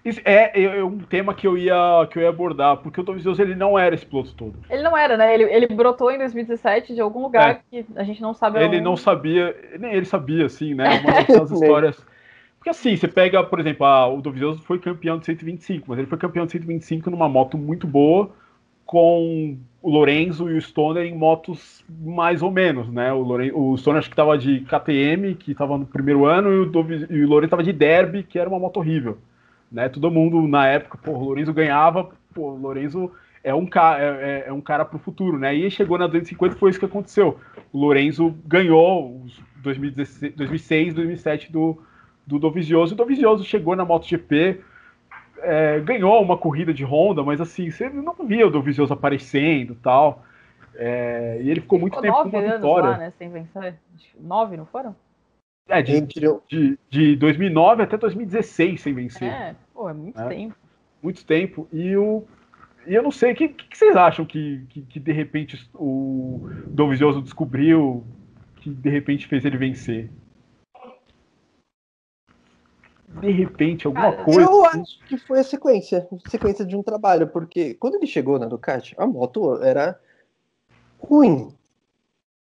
Isso 0.04 0.20
é, 0.24 0.62
é, 0.62 0.84
um 0.84 0.98
tema 0.98 1.34
que 1.34 1.46
eu 1.46 1.58
ia 1.58 2.06
que 2.10 2.18
eu 2.18 2.22
ia 2.22 2.28
abordar, 2.28 2.76
porque 2.76 3.00
o 3.00 3.02
Dovizioso 3.02 3.42
ele 3.42 3.56
não 3.56 3.78
era 3.78 3.94
esse 3.94 4.06
piloto 4.06 4.32
todo. 4.34 4.58
Ele 4.70 4.82
não 4.82 4.96
era, 4.96 5.16
né? 5.16 5.34
Ele, 5.34 5.44
ele 5.44 5.66
brotou 5.66 6.12
em 6.12 6.18
2017 6.18 6.94
de 6.94 7.00
algum 7.00 7.22
lugar 7.22 7.50
é. 7.50 7.60
que 7.82 7.86
a 7.96 8.04
gente 8.04 8.22
não 8.22 8.32
sabe. 8.32 8.62
Ele 8.62 8.80
não 8.80 8.96
sabia, 8.96 9.54
nem 9.78 9.92
ele 9.92 10.06
sabia, 10.06 10.46
assim, 10.46 10.74
né? 10.74 11.00
Uma 11.02 11.40
das 11.40 11.50
histórias. 11.50 12.06
Porque 12.66 12.70
assim, 12.70 12.96
você 12.96 13.06
pega, 13.06 13.44
por 13.44 13.60
exemplo, 13.60 13.86
a, 13.86 14.08
o 14.08 14.20
Dovizioso 14.20 14.60
foi 14.62 14.80
campeão 14.80 15.20
de 15.20 15.26
125, 15.26 15.84
mas 15.86 15.98
ele 16.00 16.08
foi 16.08 16.18
campeão 16.18 16.46
de 16.46 16.50
125 16.50 17.08
numa 17.08 17.28
moto 17.28 17.56
muito 17.56 17.86
boa, 17.86 18.28
com 18.84 19.56
o 19.80 19.88
Lorenzo 19.88 20.50
e 20.50 20.56
o 20.56 20.60
Stoner 20.60 21.04
em 21.04 21.16
motos 21.16 21.84
mais 21.88 22.42
ou 22.42 22.50
menos, 22.50 22.88
né? 22.90 23.12
O, 23.12 23.20
Loren, 23.20 23.52
o 23.54 23.76
Stoner 23.76 24.00
acho 24.00 24.08
que 24.08 24.14
estava 24.14 24.36
de 24.36 24.62
KTM, 24.62 25.36
que 25.36 25.52
estava 25.52 25.78
no 25.78 25.86
primeiro 25.86 26.24
ano, 26.24 26.52
e 26.52 26.58
o, 26.58 26.66
Doviz, 26.66 27.06
e 27.08 27.22
o 27.22 27.28
Lorenzo 27.28 27.46
estava 27.46 27.62
de 27.62 27.72
Derby, 27.72 28.24
que 28.24 28.36
era 28.36 28.48
uma 28.48 28.58
moto 28.58 28.78
horrível 28.78 29.16
né? 29.70 29.88
Todo 29.88 30.10
mundo 30.10 30.42
na 30.48 30.66
época, 30.66 30.98
pô, 30.98 31.12
o 31.12 31.24
Lorenzo 31.24 31.52
ganhava, 31.52 32.10
pô, 32.34 32.50
o 32.50 32.58
Lorenzo 32.58 33.12
é 33.44 33.54
um 33.54 33.64
cara, 33.64 34.02
é, 34.02 34.06
é, 34.06 34.44
é 34.48 34.52
um 34.52 34.60
cara 34.60 34.84
pro 34.84 34.98
futuro, 34.98 35.38
né? 35.38 35.54
E 35.54 35.70
chegou 35.70 35.98
na 35.98 36.08
250 36.08 36.56
foi 36.56 36.70
isso 36.70 36.80
que 36.80 36.84
aconteceu. 36.84 37.38
O 37.72 37.78
Lorenzo 37.78 38.34
ganhou 38.44 39.22
os 39.22 39.40
2016, 39.62 40.34
2006, 40.34 40.94
2007 40.94 41.52
do 41.52 41.80
do 42.26 42.38
Dovizioso. 42.38 42.94
O 42.94 42.96
Dovizioso 42.96 43.44
chegou 43.44 43.76
na 43.76 43.84
MotoGP, 43.84 44.60
é, 45.38 45.80
ganhou 45.80 46.20
uma 46.20 46.36
corrida 46.36 46.74
de 46.74 46.84
Honda, 46.84 47.22
mas 47.22 47.40
assim, 47.40 47.70
você 47.70 47.88
não 47.88 48.14
via 48.24 48.46
o 48.46 48.50
Dovizioso 48.50 48.92
aparecendo 48.92 49.76
tal. 49.76 50.24
É, 50.74 51.38
e 51.40 51.50
ele 51.50 51.60
ficou 51.60 51.78
muito 51.78 51.94
ficou 51.94 52.02
tempo 52.02 52.30
com 52.30 52.38
uma 52.38 52.54
vitória. 52.54 52.90
Lá, 52.90 52.98
né, 52.98 53.12
sem 53.18 53.30
vencer. 53.30 53.76
Nove, 54.20 54.56
não 54.56 54.66
foram? 54.66 54.94
É, 55.68 55.82
de, 55.82 56.00
de, 56.00 56.78
de 56.88 57.16
2009 57.16 57.82
até 57.82 57.96
2016 57.96 58.80
sem 58.80 58.94
vencer. 58.94 59.28
É, 59.28 59.56
pô, 59.74 59.88
é 59.88 59.92
muito 59.92 60.20
é, 60.20 60.28
tempo. 60.28 60.56
Muito 61.02 61.24
tempo. 61.24 61.68
E, 61.72 61.96
o, 61.96 62.24
e 62.86 62.94
eu 62.94 63.02
não 63.02 63.10
sei, 63.10 63.32
o 63.32 63.36
que, 63.36 63.48
que, 63.48 63.76
vocês 63.76 63.96
acham 63.96 64.24
que, 64.24 64.64
que, 64.68 64.82
que, 64.82 65.00
de 65.00 65.12
repente 65.12 65.68
o 65.74 66.48
Dovizioso 66.68 67.20
descobriu 67.20 68.04
que 68.56 68.70
de 68.70 68.90
repente 68.90 69.26
fez 69.26 69.44
ele 69.44 69.56
vencer? 69.56 70.10
De 73.20 73.30
repente, 73.30 73.86
alguma 73.86 74.12
Cara, 74.12 74.24
coisa. 74.24 74.40
Eu 74.40 74.64
acho 74.66 74.98
que 75.06 75.16
foi 75.16 75.40
a 75.40 75.44
sequência, 75.44 76.06
a 76.26 76.30
sequência 76.30 76.64
de 76.64 76.76
um 76.76 76.82
trabalho, 76.82 77.26
porque 77.28 77.74
quando 77.74 77.94
ele 77.94 78.06
chegou 78.06 78.38
na 78.38 78.46
Ducati, 78.46 78.94
a 78.98 79.06
moto 79.06 79.62
era 79.62 79.98
ruim. 80.98 81.48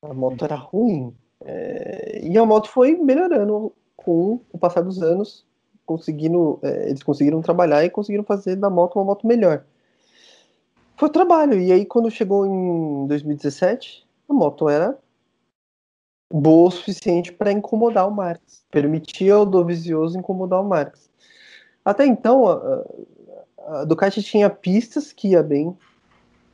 A 0.03 0.13
moto 0.13 0.45
era 0.45 0.57
ruim. 0.57 1.15
É, 1.45 2.21
e 2.23 2.37
a 2.37 2.45
moto 2.45 2.69
foi 2.69 2.97
melhorando 2.97 3.73
com 3.97 4.41
o 4.53 4.59
passar 4.59 4.83
dos 4.83 5.03
anos, 5.03 5.47
conseguindo, 5.87 6.59
é, 6.63 6.89
eles 6.89 7.03
conseguiram 7.03 7.41
trabalhar 7.41 7.85
e 7.85 7.91
conseguiram 7.91 8.25
fazer 8.25 8.57
da 8.57 8.69
moto 8.71 8.97
uma 8.97 9.05
moto 9.05 9.27
melhor. 9.27 9.65
Foi 10.97 11.09
o 11.09 11.13
trabalho, 11.13 11.61
e 11.61 11.73
aí 11.73 11.85
quando 11.85 12.11
chegou 12.11 12.47
em 12.47 13.07
2017, 13.07 14.07
a 14.29 14.33
moto 14.33 14.69
era 14.69 14.97
boa 16.31 16.69
o 16.69 16.71
suficiente 16.71 17.33
para 17.33 17.53
incomodar 17.53 18.09
o 18.09 18.11
Marx, 18.11 18.65
permitia 18.71 19.35
ao 19.35 19.47
Dovizioso 19.47 20.19
incomodar 20.19 20.61
o 20.61 20.69
Marx. 20.69 21.09
Até 21.85 22.07
então, 22.07 22.49
a, 22.49 22.85
a 23.81 23.85
Ducati 23.85 24.23
tinha 24.23 24.49
pistas 24.49 25.13
que 25.13 25.29
ia 25.29 25.43
bem, 25.43 25.77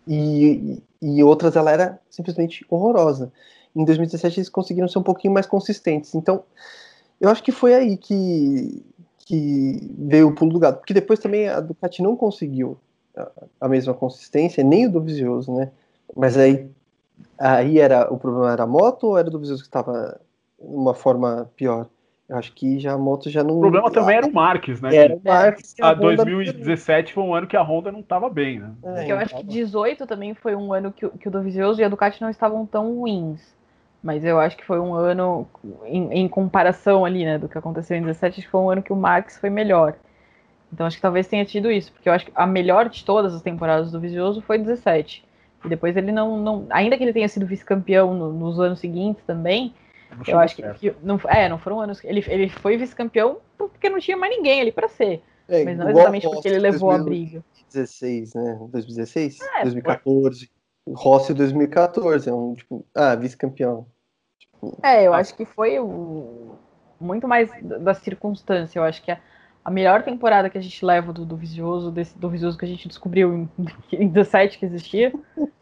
e, 0.06 0.82
e 1.00 1.22
outras 1.22 1.56
ela 1.56 1.70
era 1.70 2.00
simplesmente 2.10 2.64
horrorosa 2.68 3.32
em 3.74 3.84
2017 3.84 4.40
eles 4.40 4.48
conseguiram 4.48 4.88
ser 4.88 4.98
um 4.98 5.02
pouquinho 5.02 5.32
mais 5.32 5.46
consistentes. 5.46 6.14
Então, 6.14 6.42
eu 7.20 7.28
acho 7.28 7.42
que 7.42 7.52
foi 7.52 7.74
aí 7.74 7.96
que, 7.96 8.84
que 9.18 9.94
veio 9.98 10.28
o 10.28 10.34
pulo 10.34 10.52
do 10.52 10.58
gato, 10.58 10.78
porque 10.78 10.94
depois 10.94 11.18
também 11.18 11.48
a 11.48 11.60
Ducati 11.60 12.02
não 12.02 12.16
conseguiu 12.16 12.76
a, 13.16 13.30
a 13.60 13.68
mesma 13.68 13.94
consistência, 13.94 14.64
nem 14.64 14.86
o 14.86 14.90
do 14.90 15.00
Vizioso, 15.00 15.52
né? 15.52 15.70
Mas 16.16 16.36
aí, 16.36 16.68
aí 17.38 17.78
era 17.78 18.12
o 18.12 18.18
problema 18.18 18.52
era 18.52 18.64
a 18.64 18.66
moto 18.66 19.08
ou 19.08 19.18
era 19.18 19.28
o 19.28 19.30
do 19.30 19.38
Vizioso 19.38 19.62
que 19.62 19.68
estava 19.68 20.20
uma 20.58 20.94
forma 20.94 21.50
pior? 21.56 21.86
Eu 22.30 22.36
acho 22.36 22.52
que 22.52 22.78
já 22.78 22.92
a 22.92 22.98
moto 22.98 23.28
já 23.28 23.42
não. 23.42 23.56
O 23.56 23.60
problema 23.60 23.90
também 23.90 24.16
era 24.16 24.26
o 24.26 24.32
Marques, 24.32 24.80
né? 24.80 24.94
Era 24.94 25.16
o 25.16 25.20
Marques. 25.24 25.74
A, 25.80 25.88
a 25.88 25.94
2017 25.94 27.12
foi 27.12 27.24
um 27.24 27.34
ano 27.34 27.48
que 27.48 27.56
a 27.56 27.62
Honda 27.62 27.90
não 27.90 28.00
estava 28.00 28.30
bem, 28.30 28.60
né? 28.60 28.72
É, 28.84 29.10
eu 29.10 29.18
acho 29.18 29.36
que 29.36 29.42
18 29.42 30.06
também 30.06 30.32
foi 30.32 30.54
um 30.54 30.72
ano 30.72 30.92
que, 30.92 31.08
que 31.08 31.26
o 31.26 31.30
Dovizioso 31.30 31.80
e 31.80 31.84
a 31.84 31.88
Ducati 31.88 32.22
não 32.22 32.30
estavam 32.30 32.64
tão 32.64 32.94
ruins. 32.94 33.40
Mas 34.00 34.24
eu 34.24 34.38
acho 34.38 34.56
que 34.56 34.64
foi 34.64 34.78
um 34.78 34.94
ano, 34.94 35.46
em, 35.84 36.20
em, 36.20 36.28
comparação 36.28 37.04
ali, 37.04 37.24
né, 37.24 37.36
do 37.36 37.48
que 37.48 37.58
aconteceu 37.58 37.96
em 37.96 38.00
17, 38.00 38.38
acho 38.38 38.46
que 38.46 38.50
foi 38.50 38.60
um 38.60 38.70
ano 38.70 38.82
que 38.82 38.92
o 38.92 38.96
Max 38.96 39.36
foi 39.36 39.50
melhor. 39.50 39.94
Então 40.72 40.86
acho 40.86 40.96
que 40.96 41.02
talvez 41.02 41.26
tenha 41.26 41.44
tido 41.44 41.70
isso, 41.70 41.92
porque 41.92 42.08
eu 42.08 42.12
acho 42.12 42.26
que 42.26 42.32
a 42.34 42.46
melhor 42.46 42.88
de 42.88 43.04
todas 43.04 43.34
as 43.34 43.42
temporadas 43.42 43.90
do 43.90 44.00
Visioso 44.00 44.40
foi 44.40 44.56
17. 44.56 45.24
E 45.64 45.68
depois 45.68 45.96
ele 45.96 46.10
não, 46.12 46.38
não 46.38 46.66
ainda 46.70 46.96
que 46.96 47.04
ele 47.04 47.12
tenha 47.12 47.28
sido 47.28 47.46
vice-campeão 47.46 48.14
no, 48.14 48.32
nos 48.32 48.58
anos 48.58 48.80
seguintes 48.80 49.22
também, 49.24 49.74
eu 50.26 50.38
acho 50.38 50.56
que, 50.56 50.62
que, 50.74 50.94
não, 51.02 51.20
é, 51.28 51.48
não 51.48 51.58
foram 51.58 51.80
anos. 51.80 52.02
Ele, 52.04 52.24
ele 52.28 52.48
foi 52.48 52.76
vice-campeão 52.76 53.38
porque 53.56 53.88
não 53.88 53.98
tinha 53.98 54.16
mais 54.16 54.34
ninguém 54.36 54.60
ali 54.60 54.72
para 54.72 54.88
ser. 54.88 55.22
É, 55.48 55.64
mas 55.64 55.76
não 55.76 55.88
exatamente 55.90 56.28
porque 56.28 56.48
ele 56.48 56.58
levou 56.58 56.90
2016, 56.90 57.00
a 57.00 57.04
briga. 57.04 57.44
2016, 57.54 58.34
né? 58.34 58.68
2016? 58.70 59.40
É, 59.40 59.62
2014. 59.62 60.46
Foi. 60.46 60.60
Rossi 60.94 61.34
2014, 61.34 62.28
é 62.28 62.32
um 62.32 62.54
tipo, 62.54 62.84
ah, 62.94 63.14
vice-campeão. 63.14 63.86
Tipo, 64.38 64.78
é, 64.82 65.06
eu 65.06 65.14
ah. 65.14 65.18
acho 65.18 65.34
que 65.36 65.44
foi 65.44 65.78
o, 65.78 66.56
muito 67.00 67.28
mais 67.28 67.50
da 67.62 67.94
circunstância. 67.94 68.78
Eu 68.78 68.84
acho 68.84 69.02
que 69.02 69.10
a, 69.10 69.20
a 69.70 69.72
melhor 69.72 70.02
temporada 70.02 70.50
que 70.50 70.58
a 70.58 70.60
gente 70.60 70.84
leva 70.84 71.12
do, 71.12 71.24
do 71.24 71.36
Visioso, 71.36 71.90
desse, 71.90 72.18
do 72.18 72.28
Visioso 72.28 72.58
que 72.58 72.64
a 72.64 72.68
gente 72.68 72.88
descobriu 72.88 73.32
em, 73.34 73.48
em 73.92 74.08
17 74.08 74.58
que 74.58 74.66
existia, 74.66 75.12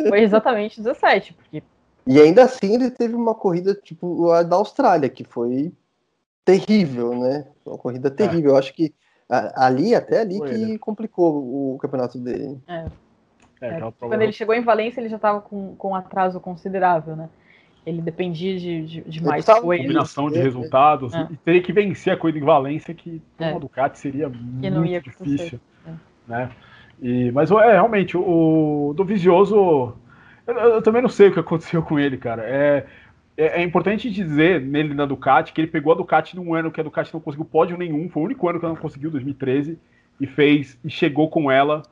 foi 0.08 0.20
exatamente 0.20 0.80
17, 0.80 1.34
porque 1.34 1.62
e 2.06 2.18
ainda 2.18 2.44
assim 2.44 2.74
ele 2.74 2.90
teve 2.90 3.14
uma 3.14 3.34
corrida 3.34 3.74
tipo 3.74 4.30
a 4.30 4.42
da 4.42 4.56
Austrália, 4.56 5.10
que 5.10 5.24
foi 5.24 5.70
terrível, 6.42 7.10
né? 7.10 7.46
Uma 7.66 7.76
corrida 7.76 8.10
terrível. 8.10 8.52
É. 8.52 8.54
Eu 8.54 8.56
acho 8.56 8.72
que 8.72 8.94
ali, 9.28 9.94
até 9.94 10.20
ali, 10.20 10.38
foi 10.38 10.48
que 10.48 10.54
ele. 10.54 10.78
complicou 10.78 11.74
o 11.74 11.78
campeonato 11.78 12.18
dele. 12.18 12.58
É. 12.66 12.86
É, 13.60 13.76
é, 13.76 13.92
quando 13.98 14.22
ele 14.22 14.32
chegou 14.32 14.54
em 14.54 14.62
Valência, 14.62 15.00
ele 15.00 15.08
já 15.08 15.16
estava 15.16 15.40
com, 15.40 15.74
com 15.76 15.90
um 15.90 15.94
atraso 15.94 16.40
considerável, 16.40 17.16
né? 17.16 17.28
Ele 17.88 18.02
dependia 18.02 18.58
de, 18.58 18.84
de, 18.84 19.00
de 19.00 19.24
mais 19.24 19.46
coisas. 19.46 19.86
Combinação 19.86 20.30
de 20.30 20.38
resultados. 20.38 21.14
É. 21.14 21.26
E 21.30 21.36
teria 21.38 21.62
que 21.62 21.72
vencer 21.72 22.12
a 22.12 22.16
corrida 22.16 22.38
em 22.38 22.44
Valência, 22.44 22.92
que 22.92 23.22
uma 23.38 23.58
Ducati 23.58 23.98
seria 23.98 24.28
que 24.28 24.70
muito 24.70 25.02
difícil. 25.02 25.58
É. 25.86 25.92
Né? 26.26 26.50
E, 27.00 27.30
mas 27.32 27.50
é, 27.50 27.72
realmente, 27.72 28.16
o, 28.16 28.90
o 28.90 28.94
do 28.94 29.04
Visioso. 29.04 29.94
Eu, 30.46 30.54
eu, 30.54 30.82
também 30.82 31.00
não 31.00 31.08
sei 31.08 31.28
o 31.28 31.32
que 31.32 31.40
aconteceu 31.40 31.82
com 31.82 31.98
ele, 31.98 32.18
cara. 32.18 32.42
É, 32.44 32.86
é, 33.36 33.60
é, 33.60 33.62
importante 33.62 34.10
dizer 34.10 34.60
nele 34.60 34.92
na 34.92 35.06
Ducati 35.06 35.52
que 35.52 35.60
ele 35.60 35.68
pegou 35.68 35.92
a 35.92 35.96
Ducati 35.96 36.36
num 36.36 36.52
ano 36.54 36.70
que 36.70 36.80
a 36.80 36.84
Ducati 36.84 37.14
não 37.14 37.20
conseguiu 37.20 37.46
pódio 37.46 37.78
nenhum, 37.78 38.08
foi 38.10 38.22
o 38.22 38.26
único 38.26 38.48
ano 38.48 38.58
que 38.58 38.64
ela 38.66 38.74
não 38.74 38.80
conseguiu, 38.80 39.10
2013, 39.10 39.78
e 40.20 40.26
fez 40.26 40.78
e 40.84 40.90
chegou 40.90 41.30
com 41.30 41.50
ela 41.50 41.82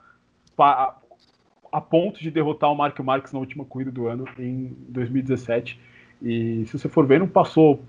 a 1.72 1.80
ponto 1.80 2.20
de 2.20 2.30
derrotar 2.30 2.70
o 2.70 2.76
Marco 2.76 3.02
Marques 3.02 3.32
na 3.32 3.38
última 3.38 3.64
corrida 3.64 3.90
do 3.90 4.06
ano, 4.06 4.24
em 4.38 4.76
2017. 4.88 5.78
E 6.22 6.64
se 6.66 6.78
você 6.78 6.88
for 6.88 7.06
ver, 7.06 7.20
não 7.20 7.28
passou 7.28 7.82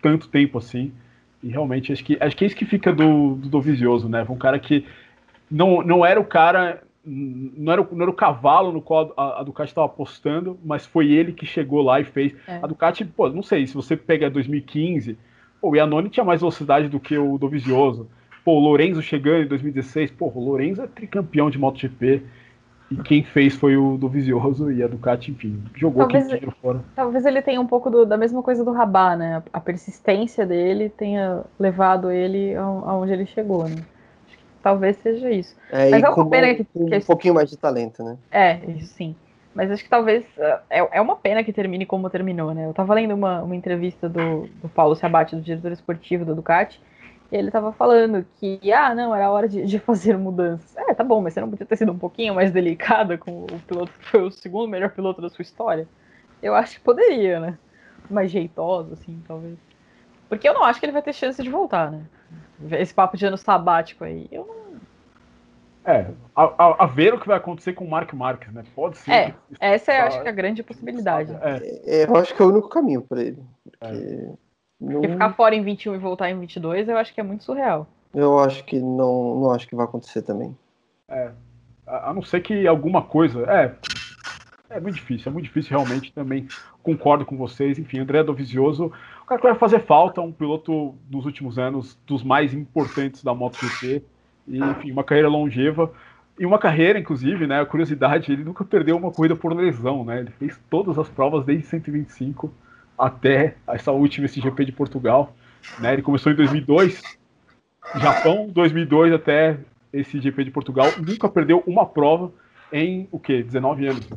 tanto 0.00 0.28
tempo 0.28 0.58
assim. 0.58 0.92
E 1.42 1.48
realmente 1.48 1.92
acho 1.92 2.04
que 2.04 2.16
acho 2.20 2.36
que 2.36 2.44
é 2.44 2.46
isso 2.46 2.56
que 2.56 2.64
fica 2.64 2.92
do, 2.92 3.36
do 3.36 3.48
Dovizioso, 3.48 4.08
né? 4.08 4.26
Um 4.28 4.36
cara 4.36 4.58
que 4.58 4.84
não, 5.50 5.82
não 5.82 6.04
era 6.04 6.20
o 6.20 6.24
cara, 6.24 6.82
não 7.04 7.72
era, 7.72 7.88
não 7.90 8.02
era 8.02 8.10
o 8.10 8.14
cavalo 8.14 8.72
no 8.72 8.82
qual 8.82 9.12
a, 9.16 9.40
a 9.40 9.42
Ducati 9.42 9.70
estava 9.70 9.86
apostando, 9.86 10.58
mas 10.64 10.84
foi 10.84 11.10
ele 11.10 11.32
que 11.32 11.46
chegou 11.46 11.82
lá 11.82 12.00
e 12.00 12.04
fez. 12.04 12.34
É. 12.46 12.56
A 12.56 12.66
Ducati, 12.66 13.04
pô, 13.04 13.28
não 13.28 13.42
sei, 13.42 13.66
se 13.66 13.74
você 13.74 13.96
pega 13.96 14.28
2015, 14.28 15.16
pô, 15.60 15.70
o 15.70 15.76
Iannone 15.76 16.10
tinha 16.10 16.24
mais 16.24 16.40
velocidade 16.40 16.88
do 16.88 17.00
que 17.00 17.16
o 17.16 17.38
Dovizioso. 17.38 18.08
Pô, 18.44 18.52
o 18.54 18.60
Lorenzo 18.60 19.00
chegando 19.02 19.44
em 19.44 19.48
2016, 19.48 20.10
pô, 20.12 20.30
o 20.34 20.44
Lorenzo 20.44 20.82
é 20.82 20.86
tricampeão 20.86 21.50
de 21.50 21.58
MotoGP. 21.58 22.22
E 22.90 22.96
quem 22.96 23.22
fez 23.22 23.54
foi 23.54 23.76
o 23.76 23.98
do 23.98 24.08
Vizioso 24.08 24.72
e 24.72 24.82
a 24.82 24.88
Ducati, 24.88 25.30
enfim, 25.30 25.62
jogou 25.74 26.04
talvez, 26.04 26.24
dinheiro 26.24 26.54
fora. 26.62 26.82
Talvez 26.96 27.26
ele 27.26 27.42
tenha 27.42 27.60
um 27.60 27.66
pouco 27.66 27.90
do, 27.90 28.06
da 28.06 28.16
mesma 28.16 28.42
coisa 28.42 28.64
do 28.64 28.72
Rabá, 28.72 29.14
né? 29.14 29.42
A 29.52 29.60
persistência 29.60 30.46
dele 30.46 30.88
tenha 30.88 31.44
levado 31.58 32.10
ele 32.10 32.54
aonde 32.56 33.12
ele 33.12 33.26
chegou, 33.26 33.68
né? 33.68 33.76
Talvez 34.62 34.96
seja 34.98 35.30
isso. 35.30 35.54
É, 35.70 35.90
Mas 35.90 36.02
é 36.02 36.08
uma 36.08 36.28
pena 36.28 36.54
que, 36.54 36.64
que, 36.64 36.96
um 36.96 37.00
pouquinho 37.00 37.34
mais 37.34 37.50
de 37.50 37.56
talento, 37.56 38.02
né? 38.02 38.16
É, 38.30 38.58
isso 38.70 38.94
sim. 38.94 39.14
Mas 39.54 39.70
acho 39.70 39.82
que 39.82 39.90
talvez 39.90 40.24
é, 40.70 40.88
é 40.92 41.00
uma 41.00 41.16
pena 41.16 41.42
que 41.42 41.52
termine 41.52 41.84
como 41.84 42.08
terminou, 42.08 42.54
né? 42.54 42.66
Eu 42.66 42.72
tava 42.72 42.94
lendo 42.94 43.14
uma, 43.14 43.42
uma 43.42 43.56
entrevista 43.56 44.08
do, 44.08 44.48
do 44.62 44.68
Paulo 44.68 44.94
Sabate, 44.94 45.36
do 45.36 45.42
diretor 45.42 45.72
esportivo 45.72 46.24
da 46.24 46.32
Ducati, 46.32 46.80
ele 47.30 47.50
tava 47.50 47.72
falando 47.72 48.24
que, 48.36 48.72
ah, 48.72 48.94
não, 48.94 49.14
era 49.14 49.30
hora 49.30 49.48
de, 49.48 49.64
de, 49.64 49.78
fazer 49.78 50.16
mudanças. 50.16 50.76
É, 50.76 50.94
tá 50.94 51.04
bom, 51.04 51.20
mas 51.20 51.34
você 51.34 51.40
não 51.40 51.50
podia 51.50 51.66
ter 51.66 51.76
sido 51.76 51.92
um 51.92 51.98
pouquinho 51.98 52.34
mais 52.34 52.50
delicada 52.50 53.18
com 53.18 53.44
o 53.44 53.60
piloto 53.66 53.92
que 53.98 54.06
foi 54.06 54.22
o 54.22 54.30
segundo 54.30 54.68
melhor 54.68 54.90
piloto 54.90 55.20
da 55.20 55.28
sua 55.28 55.42
história? 55.42 55.86
Eu 56.42 56.54
acho 56.54 56.76
que 56.76 56.80
poderia, 56.80 57.38
né? 57.38 57.58
Mais 58.08 58.30
jeitoso, 58.30 58.94
assim, 58.94 59.22
talvez. 59.26 59.58
Porque 60.28 60.48
eu 60.48 60.54
não 60.54 60.64
acho 60.64 60.80
que 60.80 60.86
ele 60.86 60.92
vai 60.92 61.02
ter 61.02 61.12
chance 61.12 61.42
de 61.42 61.50
voltar, 61.50 61.90
né? 61.90 62.02
Esse 62.72 62.94
papo 62.94 63.16
de 63.16 63.26
ano 63.26 63.36
sabático 63.36 64.04
aí, 64.04 64.26
eu 64.32 64.46
não. 64.46 64.58
É, 65.84 66.10
a, 66.36 66.44
a, 66.44 66.84
a 66.84 66.86
ver 66.86 67.14
o 67.14 67.20
que 67.20 67.26
vai 67.26 67.38
acontecer 67.38 67.72
com 67.72 67.84
o 67.84 67.90
Mark 67.90 68.12
Marques, 68.12 68.52
né? 68.52 68.62
Pode 68.74 68.98
ser. 68.98 69.10
É, 69.10 69.34
essa 69.58 69.92
é, 69.92 70.00
acho 70.00 70.20
que, 70.20 70.28
a 70.28 70.32
grande 70.32 70.62
possibilidade. 70.62 71.32
É. 71.40 72.02
é. 72.02 72.04
Eu 72.04 72.16
acho 72.16 72.34
que 72.34 72.42
é 72.42 72.44
o 72.44 72.48
único 72.48 72.68
caminho 72.68 73.02
para 73.02 73.22
ele. 73.22 73.42
Porque... 73.64 73.86
É. 73.86 74.47
Não... 74.80 74.92
Porque 74.92 75.08
ficar 75.08 75.32
fora 75.34 75.54
em 75.54 75.62
21 75.62 75.94
e 75.94 75.98
voltar 75.98 76.30
em 76.30 76.38
22, 76.38 76.88
eu 76.88 76.96
acho 76.96 77.12
que 77.12 77.20
é 77.20 77.24
muito 77.24 77.44
surreal. 77.44 77.86
Eu 78.14 78.38
acho 78.38 78.64
que 78.64 78.78
não, 78.78 79.40
não 79.40 79.50
acho 79.50 79.66
que 79.66 79.76
vai 79.76 79.84
acontecer 79.84 80.22
também. 80.22 80.56
É, 81.08 81.30
a 81.86 82.12
não 82.12 82.22
ser 82.22 82.40
que 82.40 82.66
alguma 82.66 83.02
coisa. 83.02 83.42
É, 83.50 83.74
é 84.70 84.80
muito 84.80 84.96
difícil, 84.96 85.30
é 85.30 85.32
muito 85.32 85.44
difícil 85.44 85.70
realmente 85.76 86.12
também. 86.12 86.46
Concordo 86.82 87.24
com 87.24 87.36
vocês. 87.36 87.78
Enfim, 87.78 88.00
André 88.00 88.22
Dovizioso, 88.22 88.92
o 89.22 89.26
cara 89.26 89.40
que 89.40 89.46
vai 89.46 89.56
fazer 89.56 89.80
falta, 89.80 90.20
um 90.20 90.32
piloto 90.32 90.94
dos 91.08 91.26
últimos 91.26 91.58
anos, 91.58 91.98
dos 92.06 92.22
mais 92.22 92.54
importantes 92.54 93.22
da 93.22 93.34
MotoGP. 93.34 94.02
E, 94.46 94.58
enfim, 94.58 94.90
uma 94.90 95.04
carreira 95.04 95.28
longeva. 95.28 95.92
E 96.38 96.46
uma 96.46 96.58
carreira, 96.58 96.98
inclusive, 96.98 97.46
né? 97.46 97.60
A 97.60 97.66
curiosidade, 97.66 98.32
ele 98.32 98.44
nunca 98.44 98.64
perdeu 98.64 98.96
uma 98.96 99.10
corrida 99.10 99.34
por 99.34 99.52
lesão, 99.52 100.04
né? 100.04 100.20
Ele 100.20 100.30
fez 100.30 100.58
todas 100.70 100.98
as 100.98 101.08
provas 101.08 101.44
desde 101.44 101.66
125 101.66 102.52
até 102.98 103.54
essa 103.66 103.92
última 103.92 104.26
esse 104.26 104.40
GP 104.40 104.64
de 104.64 104.72
Portugal. 104.72 105.32
Né? 105.78 105.92
Ele 105.92 106.02
começou 106.02 106.32
em 106.32 106.34
2002, 106.34 107.00
Japão, 107.96 108.48
2002 108.48 109.12
até 109.12 109.58
esse 109.92 110.20
GP 110.20 110.44
de 110.44 110.50
Portugal. 110.50 110.86
Nunca 110.98 111.28
perdeu 111.28 111.62
uma 111.66 111.86
prova 111.86 112.32
em 112.72 113.08
o 113.10 113.18
quê? 113.18 113.42
19 113.42 113.86
anos. 113.86 114.08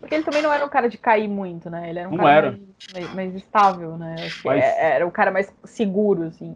Porque 0.00 0.14
ele 0.14 0.24
também 0.24 0.40
não 0.40 0.52
era 0.52 0.64
um 0.64 0.68
cara 0.68 0.88
de 0.88 0.96
cair 0.96 1.26
muito, 1.26 1.68
né? 1.68 1.90
Ele 1.90 1.98
era 1.98 2.08
um 2.08 2.12
não 2.12 2.24
cara 2.24 2.46
era. 2.48 2.58
Mais, 2.94 3.14
mais, 3.14 3.34
estável, 3.34 3.96
né? 3.96 4.14
Mas... 4.44 4.62
É, 4.62 4.94
era 4.94 5.06
o 5.06 5.10
cara 5.10 5.32
mais 5.32 5.52
seguro, 5.64 6.24
assim. 6.24 6.54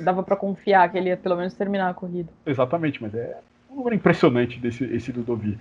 Dava 0.00 0.22
para 0.22 0.36
confiar 0.36 0.88
que 0.90 0.98
ele 0.98 1.08
ia 1.08 1.16
pelo 1.16 1.36
menos 1.36 1.52
terminar 1.54 1.90
a 1.90 1.94
corrida. 1.94 2.30
Exatamente, 2.46 3.02
mas 3.02 3.12
é 3.14 3.38
um 3.68 3.76
número 3.76 3.96
impressionante 3.96 4.60
desse 4.60 4.84
esse 4.84 5.10
do 5.10 5.22
Dovi. 5.22 5.58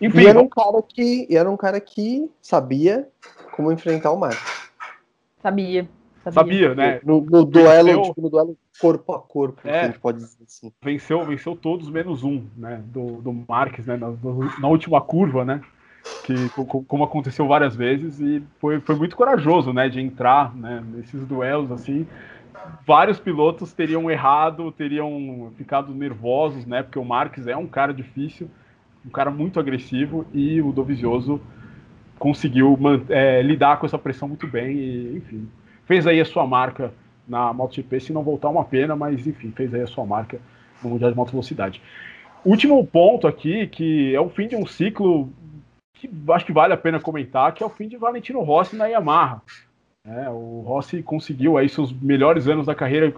Enfim, 0.00 0.20
e 0.20 0.26
era 0.26 0.40
um 0.40 0.48
cara 0.48 0.82
que 0.86 1.26
era 1.30 1.50
um 1.50 1.56
cara 1.56 1.80
que 1.80 2.30
sabia 2.40 3.08
como 3.52 3.72
enfrentar 3.72 4.12
o 4.12 4.16
Marcos. 4.16 4.53
Sabia. 5.44 5.86
Sabia, 6.22 6.70
sabia 6.70 6.74
né? 6.74 7.00
No, 7.04 7.20
no 7.20 7.44
duelo, 7.44 7.84
venceu, 7.84 8.02
tipo, 8.02 8.22
no 8.22 8.30
duelo 8.30 8.56
corpo 8.80 9.12
a 9.12 9.20
corpo, 9.20 9.60
é, 9.68 9.80
a 9.82 9.86
gente 9.88 9.98
pode 9.98 10.16
dizer 10.16 10.42
assim. 10.42 10.72
Venceu, 10.82 11.22
venceu 11.22 11.54
todos 11.54 11.90
menos 11.90 12.24
um, 12.24 12.46
né? 12.56 12.82
Do, 12.86 13.20
do 13.20 13.44
Marques, 13.46 13.84
né? 13.84 13.98
Na, 13.98 14.10
na 14.58 14.68
última 14.68 15.02
curva, 15.02 15.44
né? 15.44 15.60
Que, 16.24 16.34
como 16.86 17.04
aconteceu 17.04 17.46
várias 17.46 17.76
vezes, 17.76 18.20
e 18.20 18.42
foi, 18.58 18.80
foi 18.80 18.94
muito 18.94 19.14
corajoso, 19.14 19.70
né? 19.70 19.86
De 19.90 20.00
entrar 20.00 20.56
né, 20.56 20.82
nesses 20.94 21.26
duelos, 21.26 21.70
assim. 21.70 22.06
Vários 22.86 23.20
pilotos 23.20 23.74
teriam 23.74 24.10
errado, 24.10 24.72
teriam 24.72 25.52
ficado 25.58 25.94
nervosos, 25.94 26.64
né? 26.64 26.82
Porque 26.82 26.98
o 26.98 27.04
Marques 27.04 27.46
é 27.46 27.54
um 27.56 27.66
cara 27.66 27.92
difícil, 27.92 28.50
um 29.04 29.10
cara 29.10 29.30
muito 29.30 29.60
agressivo, 29.60 30.24
e 30.32 30.62
o 30.62 30.72
Dovizioso 30.72 31.38
conseguiu 32.24 32.78
é, 33.10 33.42
lidar 33.42 33.78
com 33.78 33.84
essa 33.84 33.98
pressão 33.98 34.26
muito 34.26 34.46
bem 34.46 34.74
e, 34.74 35.16
enfim, 35.18 35.46
fez 35.84 36.06
aí 36.06 36.18
a 36.22 36.24
sua 36.24 36.46
marca 36.46 36.90
na 37.28 37.52
MotoGP, 37.52 38.00
se 38.00 38.14
não 38.14 38.22
voltar 38.22 38.48
uma 38.48 38.64
pena, 38.64 38.96
mas 38.96 39.26
enfim, 39.26 39.52
fez 39.54 39.74
aí 39.74 39.82
a 39.82 39.86
sua 39.86 40.06
marca 40.06 40.40
no 40.82 40.88
Mundial 40.88 41.10
de 41.10 41.16
Moto 41.18 41.32
Velocidade. 41.32 41.82
Último 42.42 42.82
ponto 42.86 43.26
aqui, 43.26 43.66
que 43.66 44.14
é 44.14 44.20
o 44.22 44.30
fim 44.30 44.48
de 44.48 44.56
um 44.56 44.64
ciclo 44.64 45.28
que 45.92 46.08
acho 46.30 46.46
que 46.46 46.52
vale 46.52 46.72
a 46.72 46.78
pena 46.78 46.98
comentar, 46.98 47.52
que 47.52 47.62
é 47.62 47.66
o 47.66 47.68
fim 47.70 47.88
de 47.88 47.98
Valentino 47.98 48.40
Rossi 48.40 48.74
na 48.74 48.86
Yamaha. 48.86 49.42
É, 50.06 50.30
o 50.30 50.64
Rossi 50.66 51.02
conseguiu 51.02 51.58
aí 51.58 51.68
seus 51.68 51.92
melhores 51.92 52.48
anos 52.48 52.64
da 52.64 52.74
carreira, 52.74 53.12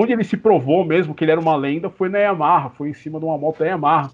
onde 0.00 0.12
ele 0.12 0.24
se 0.24 0.36
provou 0.36 0.84
mesmo 0.84 1.14
que 1.14 1.24
ele 1.24 1.30
era 1.30 1.40
uma 1.40 1.54
lenda, 1.54 1.88
foi 1.90 2.08
na 2.08 2.18
Yamaha, 2.18 2.70
foi 2.70 2.88
em 2.88 2.94
cima 2.94 3.20
de 3.20 3.24
uma 3.24 3.38
moto 3.38 3.60
da 3.60 3.66
Yamaha. 3.66 4.10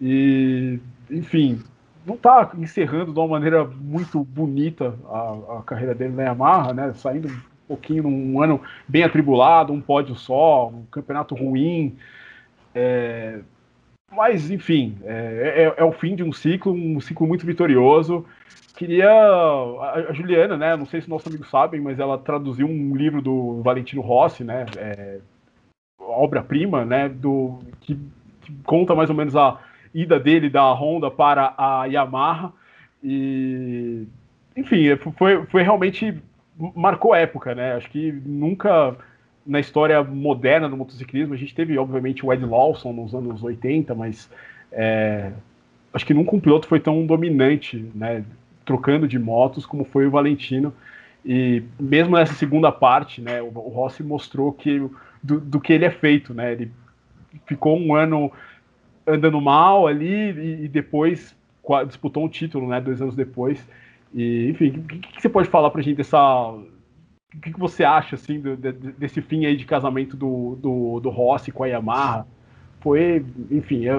E, 0.00 0.80
enfim, 1.08 1.62
não 2.08 2.14
está 2.14 2.50
encerrando 2.56 3.12
de 3.12 3.18
uma 3.18 3.28
maneira 3.28 3.64
muito 3.64 4.24
bonita 4.24 4.94
a, 5.06 5.58
a, 5.58 5.62
carreira 5.62 5.94
dele 5.94 6.14
na 6.14 6.22
Yamaha, 6.22 6.72
né? 6.72 6.92
Saindo 6.94 7.28
um 7.28 7.40
pouquinho 7.68 8.04
num 8.04 8.42
ano 8.42 8.62
bem 8.88 9.04
atribulado, 9.04 9.74
um 9.74 9.80
pódio 9.80 10.14
só, 10.14 10.68
um 10.68 10.86
campeonato 10.86 11.34
ruim. 11.34 11.96
É, 12.74 13.40
mas, 14.10 14.50
enfim, 14.50 14.96
é, 15.04 15.74
é, 15.76 15.82
é, 15.82 15.84
o 15.84 15.92
fim 15.92 16.16
de 16.16 16.22
um 16.22 16.32
ciclo, 16.32 16.72
um 16.72 16.98
ciclo 16.98 17.26
muito 17.26 17.44
vitorioso. 17.44 18.24
Queria. 18.74 19.10
A, 19.10 20.06
a 20.08 20.12
Juliana, 20.14 20.56
né? 20.56 20.76
Não 20.76 20.86
sei 20.86 21.02
se 21.02 21.10
nossos 21.10 21.28
amigos 21.28 21.50
sabem, 21.50 21.78
mas 21.78 21.98
ela 21.98 22.16
traduziu 22.16 22.66
um 22.66 22.96
livro 22.96 23.20
do 23.20 23.60
Valentino 23.62 24.00
Rossi, 24.00 24.44
né? 24.44 24.64
É, 24.78 25.18
obra-prima, 26.00 26.86
né? 26.86 27.06
Do, 27.06 27.58
que, 27.80 27.98
que 28.40 28.52
conta 28.64 28.94
mais 28.94 29.10
ou 29.10 29.16
menos 29.16 29.36
a 29.36 29.60
ida 29.94 30.18
dele 30.18 30.48
da 30.48 30.70
Honda 30.72 31.10
para 31.10 31.54
a 31.56 31.84
Yamaha. 31.86 32.52
E, 33.02 34.06
enfim, 34.56 34.96
foi, 35.16 35.44
foi 35.46 35.62
realmente. 35.62 36.20
marcou 36.74 37.14
época, 37.14 37.54
né? 37.54 37.74
Acho 37.74 37.88
que 37.90 38.12
nunca 38.24 38.96
na 39.46 39.58
história 39.58 40.02
moderna 40.04 40.68
do 40.68 40.76
motociclismo, 40.76 41.32
a 41.32 41.36
gente 41.36 41.54
teve, 41.54 41.78
obviamente, 41.78 42.24
o 42.24 42.30
Ed 42.30 42.44
Lawson 42.44 42.92
nos 42.92 43.14
anos 43.14 43.42
80, 43.42 43.94
mas 43.94 44.30
é, 44.70 45.32
acho 45.92 46.04
que 46.04 46.12
nunca 46.12 46.36
um 46.36 46.40
piloto 46.40 46.68
foi 46.68 46.78
tão 46.78 47.06
dominante, 47.06 47.90
né? 47.94 48.24
Trocando 48.64 49.08
de 49.08 49.18
motos 49.18 49.64
como 49.64 49.84
foi 49.84 50.06
o 50.06 50.10
Valentino. 50.10 50.72
E 51.24 51.62
mesmo 51.80 52.16
nessa 52.16 52.34
segunda 52.34 52.70
parte, 52.70 53.20
né, 53.20 53.40
o, 53.42 53.48
Rossi 53.48 54.02
mostrou 54.02 54.52
que 54.52 54.78
do, 55.22 55.40
do, 55.40 55.60
que 55.60 55.72
ele 55.72 55.84
é 55.84 55.90
feito, 55.90 56.32
né? 56.34 56.52
Ele 56.52 56.70
ficou 57.46 57.78
um 57.78 57.94
ano 57.94 58.30
andando 59.08 59.40
mal 59.40 59.86
ali 59.86 60.30
e, 60.30 60.64
e 60.64 60.68
depois 60.68 61.36
disputou 61.86 62.24
um 62.24 62.28
título, 62.28 62.68
né, 62.68 62.80
dois 62.80 63.00
anos 63.00 63.14
depois. 63.14 63.66
E, 64.14 64.48
enfim, 64.50 64.68
o 64.78 64.82
que, 64.84 64.98
que, 64.98 65.22
você 65.22 65.28
pode 65.28 65.48
falar 65.48 65.70
pra 65.70 65.82
gente 65.82 65.96
dessa. 65.96 66.50
O 66.50 67.40
que, 67.42 67.52
que 67.52 67.58
você 67.58 67.84
acha, 67.84 68.14
assim, 68.14 68.40
do, 68.40 68.56
de, 68.56 68.72
desse 68.72 69.20
fim 69.20 69.44
aí 69.44 69.56
de 69.56 69.66
casamento 69.66 70.16
do, 70.16 70.56
do, 70.56 71.00
do 71.00 71.10
Rossi 71.10 71.52
com 71.52 71.64
a 71.64 71.66
Yamaha? 71.66 72.26
Foi, 72.80 73.24
enfim, 73.50 73.86
é, 73.86 73.92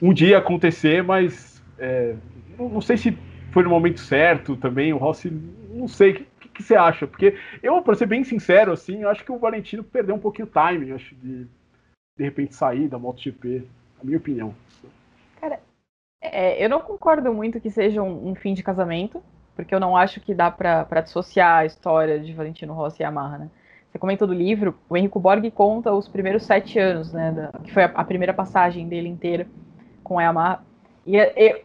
um 0.00 0.12
dia 0.12 0.38
acontecer, 0.38 1.02
mas 1.02 1.62
é, 1.78 2.14
não, 2.58 2.80
sei 2.80 2.96
se 2.96 3.18
foi 3.50 3.64
no 3.64 3.70
momento 3.70 3.98
certo 3.98 4.56
também. 4.56 4.92
O 4.92 4.98
Rossi, 4.98 5.32
não 5.74 5.88
sei, 5.88 6.12
o 6.12 6.14
que, 6.14 6.48
que, 6.48 6.62
você 6.62 6.76
acha? 6.76 7.06
Porque 7.06 7.34
eu, 7.62 7.82
para 7.82 7.94
ser 7.96 8.06
bem 8.06 8.22
sincero, 8.22 8.72
assim, 8.72 9.02
eu 9.02 9.08
acho 9.08 9.24
que 9.24 9.32
o 9.32 9.38
Valentino 9.38 9.82
perdeu 9.82 10.14
um 10.14 10.20
pouquinho 10.20 10.46
o 10.46 10.50
timing, 10.50 10.92
acho, 10.92 11.14
de 11.16 11.46
de 12.16 12.24
repente 12.24 12.54
sair 12.54 12.88
da 12.88 12.98
MotoGP 12.98 13.64
a 14.00 14.04
minha 14.04 14.18
opinião. 14.18 14.54
Cara, 15.40 15.60
é, 16.20 16.62
eu 16.62 16.68
não 16.68 16.80
concordo 16.80 17.32
muito 17.32 17.60
que 17.60 17.70
seja 17.70 18.02
um, 18.02 18.30
um, 18.30 18.34
fim 18.34 18.54
de 18.54 18.62
casamento, 18.62 19.22
porque 19.54 19.74
eu 19.74 19.80
não 19.80 19.96
acho 19.96 20.20
que 20.20 20.34
dá 20.34 20.50
para 20.50 21.00
dissociar 21.00 21.58
a 21.58 21.66
história 21.66 22.18
de 22.18 22.32
Valentino 22.32 22.74
Rossi 22.74 23.02
e 23.02 23.04
Yamaha, 23.04 23.38
né? 23.38 23.50
Você 23.90 23.98
comentou 23.98 24.26
do 24.28 24.34
livro, 24.34 24.78
o 24.90 24.96
Henrico 24.96 25.18
Borg 25.18 25.50
conta 25.50 25.92
os 25.92 26.08
primeiros 26.08 26.42
sete 26.42 26.78
anos, 26.78 27.12
né? 27.12 27.32
Da, 27.32 27.58
que 27.60 27.72
foi 27.72 27.84
a, 27.84 27.86
a, 27.86 28.04
primeira 28.04 28.34
passagem 28.34 28.88
dele 28.88 29.08
inteira 29.08 29.46
com 30.04 30.18
a 30.18 30.22
Yamaha. 30.22 30.62
E, 31.06 31.16
e, 31.16 31.64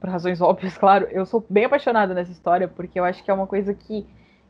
por 0.00 0.08
razões 0.08 0.40
óbvias, 0.40 0.76
claro, 0.78 1.08
eu 1.10 1.26
sou 1.26 1.44
bem 1.48 1.64
apaixonada 1.64 2.14
nessa 2.14 2.30
história, 2.30 2.68
porque 2.68 3.00
eu 3.00 3.04
acho 3.04 3.24
que 3.24 3.30
é 3.30 3.34
uma 3.34 3.46
coisa 3.46 3.74
que 3.74 4.06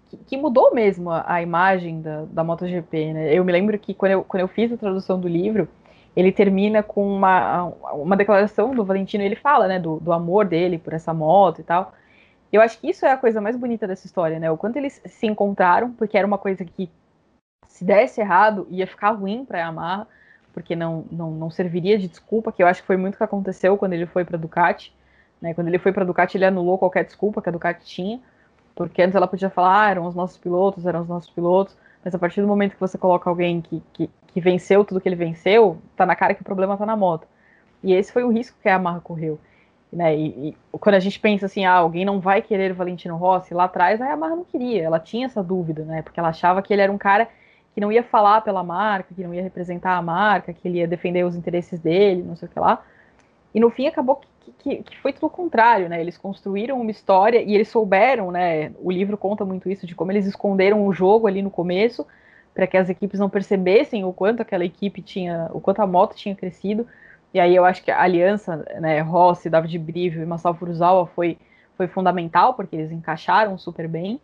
que, 0.09 0.17
que 0.17 0.37
mudou 0.37 0.75
mesmo 0.75 1.11
a, 1.11 1.25
a 1.27 1.43
imagem 1.43 2.01
da, 2.01 2.25
da 2.27 2.45
MotoGP, 2.45 3.13
né? 3.13 3.35
Eu 3.35 3.45
me 3.45 3.53
lembro 3.53 3.79
que 3.79 3.95
quando 3.95 4.13
eu, 4.13 4.25
quando 4.25 4.41
eu 4.43 4.49
fiz 4.49 4.73
a 4.73 4.77
tradução 4.77 5.19
do 5.19 5.29
livro, 5.29 5.69
ele 6.17 6.33
termina 6.33 6.83
com 6.83 7.07
uma, 7.07 7.67
uma 7.93 8.17
declaração 8.17 8.75
do 8.75 8.85
Valentino, 8.85 9.23
ele 9.23 9.37
fala, 9.37 9.69
né, 9.69 9.79
do, 9.79 10.01
do 10.01 10.13
amor 10.13 10.47
dele 10.47 10.79
por 10.79 10.95
essa 10.95 11.13
moto 11.13 11.61
e 11.61 11.65
tal. 11.65 11.93
Eu 12.51 12.63
acho 12.63 12.81
que 12.81 12.89
isso 12.89 13.05
é 13.05 13.13
a 13.13 13.19
coisa 13.19 13.41
mais 13.41 13.55
bonita 13.55 13.87
dessa 13.87 14.07
história, 14.07 14.39
né? 14.39 14.51
O 14.51 14.57
quanto 14.57 14.77
eles 14.77 15.03
se 15.05 15.27
encontraram, 15.27 15.93
porque 15.93 16.17
era 16.17 16.27
uma 16.27 16.39
coisa 16.39 16.65
que 16.65 16.91
se 17.69 17.85
desse 17.85 18.21
errado 18.21 18.67
ia 18.71 18.87
ficar 18.87 19.11
ruim 19.11 19.45
para 19.45 19.59
Yamaha, 19.59 20.07
porque 20.55 20.75
não, 20.75 21.05
não, 21.13 21.31
não 21.33 21.51
serviria 21.51 21.99
de 21.99 22.09
desculpa, 22.09 22.51
que 22.51 22.63
eu 22.63 22.67
acho 22.67 22.81
que 22.81 22.87
foi 22.87 22.97
muito 22.97 23.17
o 23.17 23.19
que 23.19 23.25
aconteceu 23.25 23.77
quando 23.77 23.93
ele 23.93 24.07
foi 24.07 24.25
para 24.25 24.39
Ducati. 24.39 24.95
Né? 25.41 25.53
Quando 25.53 25.69
ele 25.69 25.79
foi 25.79 25.93
para 25.93 26.05
Ducati, 26.05 26.39
ele 26.39 26.47
anulou 26.47 26.79
qualquer 26.79 27.05
desculpa 27.05 27.43
que 27.43 27.51
a 27.51 27.53
Ducati 27.53 27.85
tinha, 27.85 28.19
porque 28.75 29.03
antes 29.03 29.15
ela 29.15 29.27
podia 29.27 29.51
falar, 29.51 29.87
ah, 29.87 29.91
eram 29.91 30.07
os 30.07 30.15
nossos 30.15 30.39
pilotos, 30.39 30.87
eram 30.87 31.03
os 31.03 31.09
nossos 31.09 31.29
pilotos, 31.29 31.77
mas 32.03 32.15
a 32.15 32.19
partir 32.19 32.41
do 32.41 32.47
momento 32.47 32.73
que 32.73 32.81
você 32.81 32.97
coloca 32.97 33.29
alguém 33.29 33.61
que, 33.61 33.83
que, 33.93 34.09
que 34.37 34.41
venceu 34.43 34.85
tudo 34.85 35.01
que 35.01 35.09
ele 35.09 35.17
venceu, 35.17 35.79
tá 35.97 36.05
na 36.05 36.15
cara 36.15 36.35
que 36.35 36.43
o 36.43 36.45
problema 36.45 36.77
tá 36.77 36.85
na 36.85 36.95
moto. 36.95 37.27
E 37.83 37.95
esse 37.95 38.13
foi 38.13 38.23
o 38.23 38.29
risco 38.29 38.59
que 38.61 38.69
a 38.69 38.73
Yamaha 38.73 39.01
correu. 39.01 39.39
Né? 39.91 40.15
E, 40.15 40.49
e, 40.51 40.57
quando 40.73 40.95
a 40.95 41.01
gente 41.01 41.19
pensa 41.19 41.47
assim, 41.47 41.65
ah, 41.65 41.73
alguém 41.73 42.05
não 42.05 42.21
vai 42.21 42.43
querer 42.43 42.73
o 42.73 42.75
Valentino 42.75 43.17
Rossi, 43.17 43.55
lá 43.55 43.65
atrás 43.65 43.99
a 43.99 44.09
Yamaha 44.09 44.37
não 44.37 44.45
queria, 44.45 44.83
ela 44.83 45.01
tinha 45.01 45.25
essa 45.25 45.43
dúvida, 45.43 45.87
né? 45.87 46.03
Porque 46.03 46.21
ela 46.21 46.29
achava 46.29 46.61
que 46.61 46.71
ele 46.71 46.83
era 46.83 46.93
um 46.93 46.99
cara 46.99 47.27
que 47.75 47.81
não 47.81 47.91
ia 47.91 48.03
falar 48.03 48.43
pela 48.43 48.63
marca, 48.63 49.15
que 49.15 49.23
não 49.23 49.33
ia 49.33 49.43
representar 49.43 49.97
a 49.97 50.03
marca, 50.03 50.53
que 50.53 50.69
ele 50.69 50.81
ia 50.81 50.87
defender 50.87 51.25
os 51.25 51.35
interesses 51.35 51.81
dele, 51.81 52.23
não 52.23 52.37
sei 52.37 52.47
o 52.47 52.51
que 52.51 52.61
lá. 52.61 52.85
E 53.55 53.59
no 53.59 53.71
fim 53.71 53.87
acabou 53.87 54.21
que, 54.39 54.53
que, 54.59 54.83
que 54.83 54.99
foi 54.99 55.15
tudo 55.15 55.29
o 55.29 55.31
contrário, 55.31 55.89
né? 55.89 55.99
Eles 55.99 56.19
construíram 56.19 56.79
uma 56.79 56.91
história 56.91 57.41
e 57.41 57.55
eles 57.55 57.69
souberam, 57.69 58.31
né? 58.31 58.71
O 58.83 58.91
livro 58.91 59.17
conta 59.17 59.47
muito 59.47 59.71
isso 59.71 59.87
de 59.87 59.95
como 59.95 60.13
eles 60.13 60.27
esconderam 60.27 60.87
o 60.87 60.93
jogo 60.93 61.27
ali 61.27 61.41
no 61.41 61.51
começo 61.51 62.07
para 62.57 62.67
que 62.67 62.79
as 62.79 62.89
equipes 62.89 63.21
não 63.21 63.29
percebessem 63.29 64.03
o 64.07 64.15
quanto 64.15 64.41
aquela 64.41 64.65
equipe 64.65 65.03
tinha, 65.03 65.51
o 65.53 65.61
quanto 65.61 65.83
a 65.83 65.87
moto 65.87 66.17
tinha 66.17 66.35
crescido. 66.35 66.87
E 67.35 67.39
aí 67.39 67.55
eu 67.55 67.67
acho 67.67 67.85
que 67.85 67.91
a 67.91 68.01
aliança, 68.01 68.65
né, 68.81 68.99
Rossi, 69.01 69.51
David 69.51 69.79
Brivio 69.79 70.23
e 70.23 70.27
Masao 70.27 70.55
Furuzawa 70.55 71.07
foi, 71.07 71.37
foi 71.77 71.87
fundamental, 71.87 72.55
porque 72.55 72.75
eles 72.75 72.91
encaixaram 72.91 73.59
super 73.59 73.87
bem. 73.87 74.19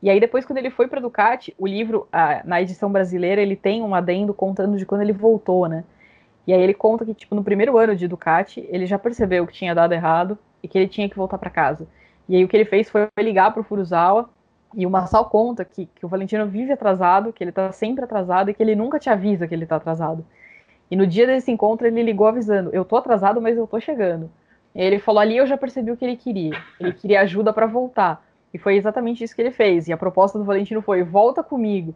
E 0.00 0.08
aí 0.08 0.20
depois, 0.20 0.46
quando 0.46 0.58
ele 0.58 0.70
foi 0.70 0.86
para 0.86 1.00
Ducati, 1.00 1.52
o 1.58 1.66
livro, 1.66 2.06
na 2.44 2.62
edição 2.62 2.92
brasileira, 2.92 3.42
ele 3.42 3.56
tem 3.56 3.82
um 3.82 3.96
adendo 3.96 4.32
contando 4.32 4.76
de 4.78 4.86
quando 4.86 5.00
ele 5.00 5.12
voltou, 5.12 5.66
né? 5.66 5.82
E 6.46 6.52
aí 6.52 6.62
ele 6.62 6.74
conta 6.74 7.04
que, 7.04 7.14
tipo, 7.14 7.34
no 7.34 7.42
primeiro 7.42 7.76
ano 7.76 7.96
de 7.96 8.06
Ducati, 8.06 8.64
ele 8.68 8.86
já 8.86 8.96
percebeu 8.96 9.44
que 9.44 9.52
tinha 9.52 9.74
dado 9.74 9.92
errado 9.92 10.38
e 10.62 10.68
que 10.68 10.78
ele 10.78 10.86
tinha 10.86 11.08
que 11.08 11.16
voltar 11.16 11.38
para 11.38 11.50
casa. 11.50 11.88
E 12.28 12.36
aí 12.36 12.44
o 12.44 12.48
que 12.48 12.56
ele 12.56 12.64
fez 12.64 12.88
foi 12.88 13.08
ligar 13.18 13.52
pro 13.52 13.64
Furuzawa, 13.64 14.30
e 14.76 14.84
o 14.84 14.90
Massal 14.90 15.24
conta 15.24 15.64
que, 15.64 15.86
que 15.86 16.04
o 16.04 16.08
Valentino 16.08 16.46
vive 16.46 16.70
atrasado, 16.70 17.32
que 17.32 17.42
ele 17.42 17.50
tá 17.50 17.72
sempre 17.72 18.04
atrasado 18.04 18.50
e 18.50 18.54
que 18.54 18.62
ele 18.62 18.76
nunca 18.76 18.98
te 18.98 19.08
avisa 19.08 19.48
que 19.48 19.54
ele 19.54 19.64
tá 19.64 19.76
atrasado. 19.76 20.22
E 20.90 20.94
no 20.94 21.06
dia 21.06 21.26
desse 21.26 21.50
encontro 21.50 21.86
ele 21.86 22.02
ligou 22.02 22.26
avisando: 22.26 22.68
Eu 22.74 22.84
tô 22.84 22.96
atrasado, 22.96 23.40
mas 23.40 23.56
eu 23.56 23.66
tô 23.66 23.80
chegando. 23.80 24.30
E 24.74 24.82
ele 24.82 24.98
falou: 24.98 25.20
Ali 25.20 25.38
eu 25.38 25.46
já 25.46 25.56
percebi 25.56 25.90
o 25.90 25.96
que 25.96 26.04
ele 26.04 26.16
queria. 26.16 26.52
Ele 26.78 26.92
queria 26.92 27.22
ajuda 27.22 27.54
para 27.54 27.66
voltar. 27.66 28.22
E 28.52 28.58
foi 28.58 28.76
exatamente 28.76 29.24
isso 29.24 29.34
que 29.34 29.40
ele 29.40 29.50
fez. 29.50 29.88
E 29.88 29.94
a 29.94 29.96
proposta 29.96 30.38
do 30.38 30.44
Valentino 30.44 30.82
foi: 30.82 31.02
volta 31.02 31.42
comigo. 31.42 31.94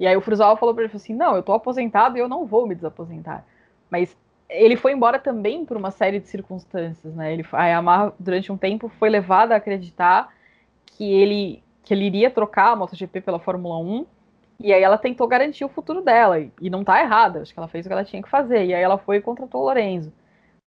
E 0.00 0.06
aí 0.06 0.16
o 0.16 0.20
Furuzawa 0.20 0.56
falou 0.56 0.74
para 0.74 0.84
ele 0.84 0.92
assim: 0.94 1.14
não, 1.14 1.36
eu 1.36 1.42
tô 1.42 1.52
aposentado 1.52 2.16
e 2.16 2.20
eu 2.20 2.28
não 2.28 2.46
vou 2.46 2.66
me 2.66 2.74
desaposentar. 2.74 3.44
Mas 3.90 4.16
ele 4.48 4.76
foi 4.76 4.92
embora 4.92 5.18
também 5.18 5.64
por 5.64 5.76
uma 5.76 5.90
série 5.90 6.20
de 6.20 6.28
circunstâncias, 6.28 7.14
né? 7.14 7.32
Ele, 7.32 7.44
a 7.52 7.66
Yamaha, 7.66 8.12
durante 8.18 8.50
um 8.50 8.56
tempo, 8.56 8.88
foi 8.88 9.10
levada 9.10 9.54
a 9.54 9.56
acreditar 9.58 10.32
que 10.86 11.12
ele, 11.12 11.62
que 11.84 11.94
ele 11.94 12.06
iria 12.06 12.30
trocar 12.30 12.72
a 12.72 12.76
MotoGP 12.76 13.20
pela 13.20 13.38
Fórmula 13.38 13.78
1. 13.78 14.06
E 14.60 14.72
aí 14.72 14.82
ela 14.82 14.96
tentou 14.96 15.26
garantir 15.26 15.64
o 15.64 15.68
futuro 15.68 16.00
dela. 16.00 16.40
E 16.60 16.70
não 16.70 16.82
tá 16.84 17.00
errada, 17.00 17.42
acho 17.42 17.52
que 17.52 17.58
ela 17.58 17.68
fez 17.68 17.84
o 17.84 17.88
que 17.88 17.92
ela 17.92 18.04
tinha 18.04 18.22
que 18.22 18.28
fazer. 18.28 18.64
E 18.64 18.74
aí 18.74 18.82
ela 18.82 18.98
foi 18.98 19.16
e 19.16 19.20
contratou 19.20 19.60
o 19.60 19.64
Lorenzo. 19.64 20.12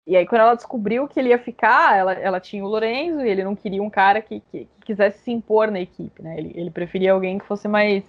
E 0.06 0.16
aí, 0.16 0.26
quando 0.26 0.40
ela 0.40 0.56
descobriu 0.56 1.06
que 1.06 1.20
ele 1.20 1.28
ia 1.28 1.38
ficar, 1.38 1.96
ela, 1.96 2.12
ela 2.14 2.40
tinha 2.40 2.64
o 2.64 2.68
Lorenzo 2.68 3.20
e 3.20 3.28
ele 3.28 3.44
não 3.44 3.54
queria 3.54 3.82
um 3.82 3.90
cara 3.90 4.20
que, 4.20 4.40
que, 4.40 4.64
que 4.64 4.86
quisesse 4.86 5.20
se 5.22 5.30
impor 5.30 5.70
na 5.70 5.78
equipe, 5.78 6.20
né? 6.20 6.36
Ele, 6.38 6.52
ele 6.56 6.70
preferia 6.70 7.12
alguém 7.12 7.38
que 7.38 7.44
fosse 7.44 7.68
mais 7.68 8.02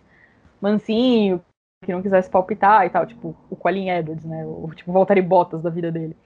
mansinho, 0.59 1.43
que 1.85 1.91
não 1.91 2.01
quisesse 2.01 2.29
palpitar 2.29 2.85
e 2.85 2.89
tal, 2.89 3.05
tipo 3.05 3.35
o 3.49 3.55
Colin 3.55 3.89
Edwards, 3.89 4.25
né? 4.25 4.43
O 4.45 4.71
tipo 4.73 4.91
Valtteri 4.91 5.21
Bottas 5.21 5.61
da 5.61 5.69
vida 5.69 5.91
dele. 5.91 6.17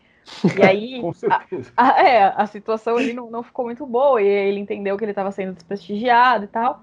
E 0.58 0.64
aí. 0.64 1.02
A, 1.76 1.94
a, 1.94 2.04
é, 2.04 2.34
a 2.36 2.46
situação 2.46 2.98
ali 2.98 3.14
não, 3.14 3.30
não 3.30 3.44
ficou 3.44 3.66
muito 3.66 3.86
boa, 3.86 4.22
e 4.22 4.28
ele 4.28 4.60
entendeu 4.60 4.98
que 4.98 5.04
ele 5.04 5.12
estava 5.12 5.32
sendo 5.32 5.54
desprestigiado 5.54 6.46
e 6.46 6.48
tal. 6.48 6.82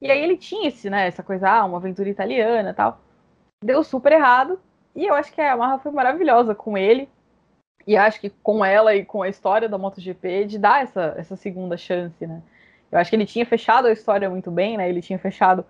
E 0.00 0.10
aí 0.10 0.22
ele 0.22 0.36
tinha 0.36 0.68
esse, 0.68 0.90
né, 0.90 1.06
essa 1.06 1.22
coisa, 1.22 1.48
ah, 1.48 1.64
uma 1.64 1.78
aventura 1.78 2.08
italiana 2.08 2.70
e 2.70 2.74
tal. 2.74 3.00
Deu 3.64 3.82
super 3.82 4.12
errado, 4.12 4.60
e 4.94 5.06
eu 5.06 5.14
acho 5.14 5.32
que 5.32 5.40
a 5.40 5.46
Yamaha 5.46 5.78
foi 5.78 5.92
maravilhosa 5.92 6.54
com 6.54 6.76
ele, 6.76 7.08
e 7.86 7.96
acho 7.96 8.20
que 8.20 8.30
com 8.30 8.64
ela 8.64 8.94
e 8.94 9.04
com 9.04 9.22
a 9.22 9.28
história 9.28 9.68
da 9.68 9.78
MotoGP, 9.78 10.44
de 10.46 10.58
dar 10.58 10.82
essa, 10.82 11.14
essa 11.16 11.36
segunda 11.36 11.76
chance, 11.76 12.26
né? 12.26 12.42
Eu 12.90 12.98
acho 12.98 13.10
que 13.10 13.16
ele 13.16 13.26
tinha 13.26 13.44
fechado 13.44 13.86
a 13.88 13.92
história 13.92 14.30
muito 14.30 14.50
bem, 14.50 14.76
né? 14.76 14.88
Ele 14.88 15.02
tinha 15.02 15.18
fechado, 15.18 15.64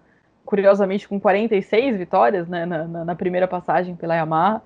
curiosamente, 0.45 1.09
com 1.09 1.19
46 1.19 1.97
vitórias 1.97 2.49
né? 2.49 2.67
na, 2.67 2.85
na, 2.85 3.05
na 3.05 3.15
primeira 3.15 3.49
passagem 3.49 3.97
pela 3.97 4.15
Yamaha, 4.15 4.63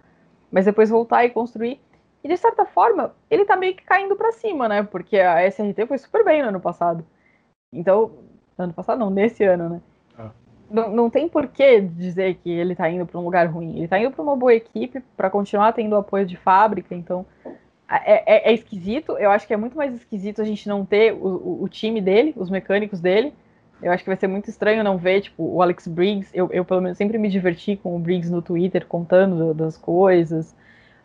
mas 0.50 0.64
depois 0.64 0.90
voltar 0.90 1.24
e 1.24 1.30
construir. 1.30 1.80
E 2.22 2.28
de 2.28 2.36
certa 2.36 2.64
forma, 2.64 3.14
ele 3.30 3.44
tá 3.44 3.56
meio 3.56 3.74
que 3.74 3.84
caindo 3.84 4.16
para 4.16 4.32
cima, 4.32 4.68
né? 4.68 4.82
Porque 4.82 5.18
a 5.18 5.46
SRT 5.48 5.86
foi 5.86 5.98
super 5.98 6.24
bem 6.24 6.42
no 6.42 6.48
ano 6.48 6.60
passado. 6.60 7.04
Então, 7.72 8.12
ano 8.56 8.72
passado 8.72 8.98
não, 8.98 9.10
nesse 9.10 9.44
ano, 9.44 9.68
né? 9.68 9.80
não, 10.70 10.90
não 10.90 11.10
tem 11.10 11.28
por 11.28 11.48
que 11.48 11.80
dizer 11.80 12.34
que 12.36 12.50
ele 12.50 12.72
está 12.72 12.88
indo 12.90 13.06
para 13.06 13.18
um 13.18 13.24
lugar 13.24 13.46
ruim. 13.46 13.76
Ele 13.76 13.84
está 13.84 13.98
indo 13.98 14.10
para 14.10 14.22
uma 14.22 14.36
boa 14.36 14.54
equipe, 14.54 15.02
para 15.16 15.30
continuar 15.30 15.72
tendo 15.72 15.96
apoio 15.96 16.26
de 16.26 16.36
fábrica, 16.36 16.94
então 16.94 17.24
é, 17.90 18.48
é, 18.48 18.50
é, 18.50 18.54
esquisito. 18.54 19.16
Eu 19.18 19.30
acho 19.30 19.46
que 19.46 19.54
é 19.54 19.56
muito 19.56 19.76
mais 19.76 19.94
esquisito 19.94 20.42
a 20.42 20.44
gente 20.44 20.68
não 20.68 20.84
ter 20.84 21.12
o, 21.14 21.26
o, 21.26 21.62
o, 21.64 21.68
time 21.68 22.00
dele, 22.00 22.34
os 22.36 22.50
mecânicos 22.50 23.00
dele. 23.00 23.32
Eu 23.80 23.92
acho 23.92 24.02
que 24.02 24.10
vai 24.10 24.16
ser 24.16 24.26
muito 24.26 24.50
estranho 24.50 24.82
não 24.82 24.98
ver, 24.98 25.22
tipo, 25.22 25.42
o 25.42 25.62
Alex 25.62 25.86
Briggs. 25.86 26.30
Eu, 26.34 26.50
eu 26.52 26.64
pelo 26.64 26.82
menos, 26.82 26.98
sempre 26.98 27.16
me 27.16 27.28
diverti 27.28 27.76
com 27.76 27.96
o 27.96 27.98
Briggs 27.98 28.30
no 28.30 28.42
Twitter, 28.42 28.86
contando 28.86 29.54
das 29.54 29.76
coisas. 29.76 30.54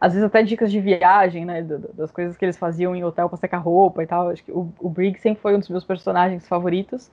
Às 0.03 0.11
vezes 0.11 0.27
até 0.27 0.43
dicas 0.43 0.69
de 0.69 0.81
viagem, 0.81 1.45
né, 1.45 1.61
das 1.61 2.11
coisas 2.11 2.35
que 2.35 2.43
eles 2.43 2.57
faziam 2.57 2.93
em 2.93 3.05
hotel 3.05 3.29
para 3.29 3.37
secar 3.37 3.59
roupa 3.59 4.03
e 4.03 4.05
tal. 4.05 4.31
Acho 4.31 4.43
que 4.43 4.51
o, 4.51 4.67
o 4.77 4.89
Briggs 4.89 5.21
sempre 5.21 5.41
foi 5.41 5.55
um 5.55 5.59
dos 5.59 5.69
meus 5.69 5.85
personagens 5.85 6.45
favoritos. 6.45 7.09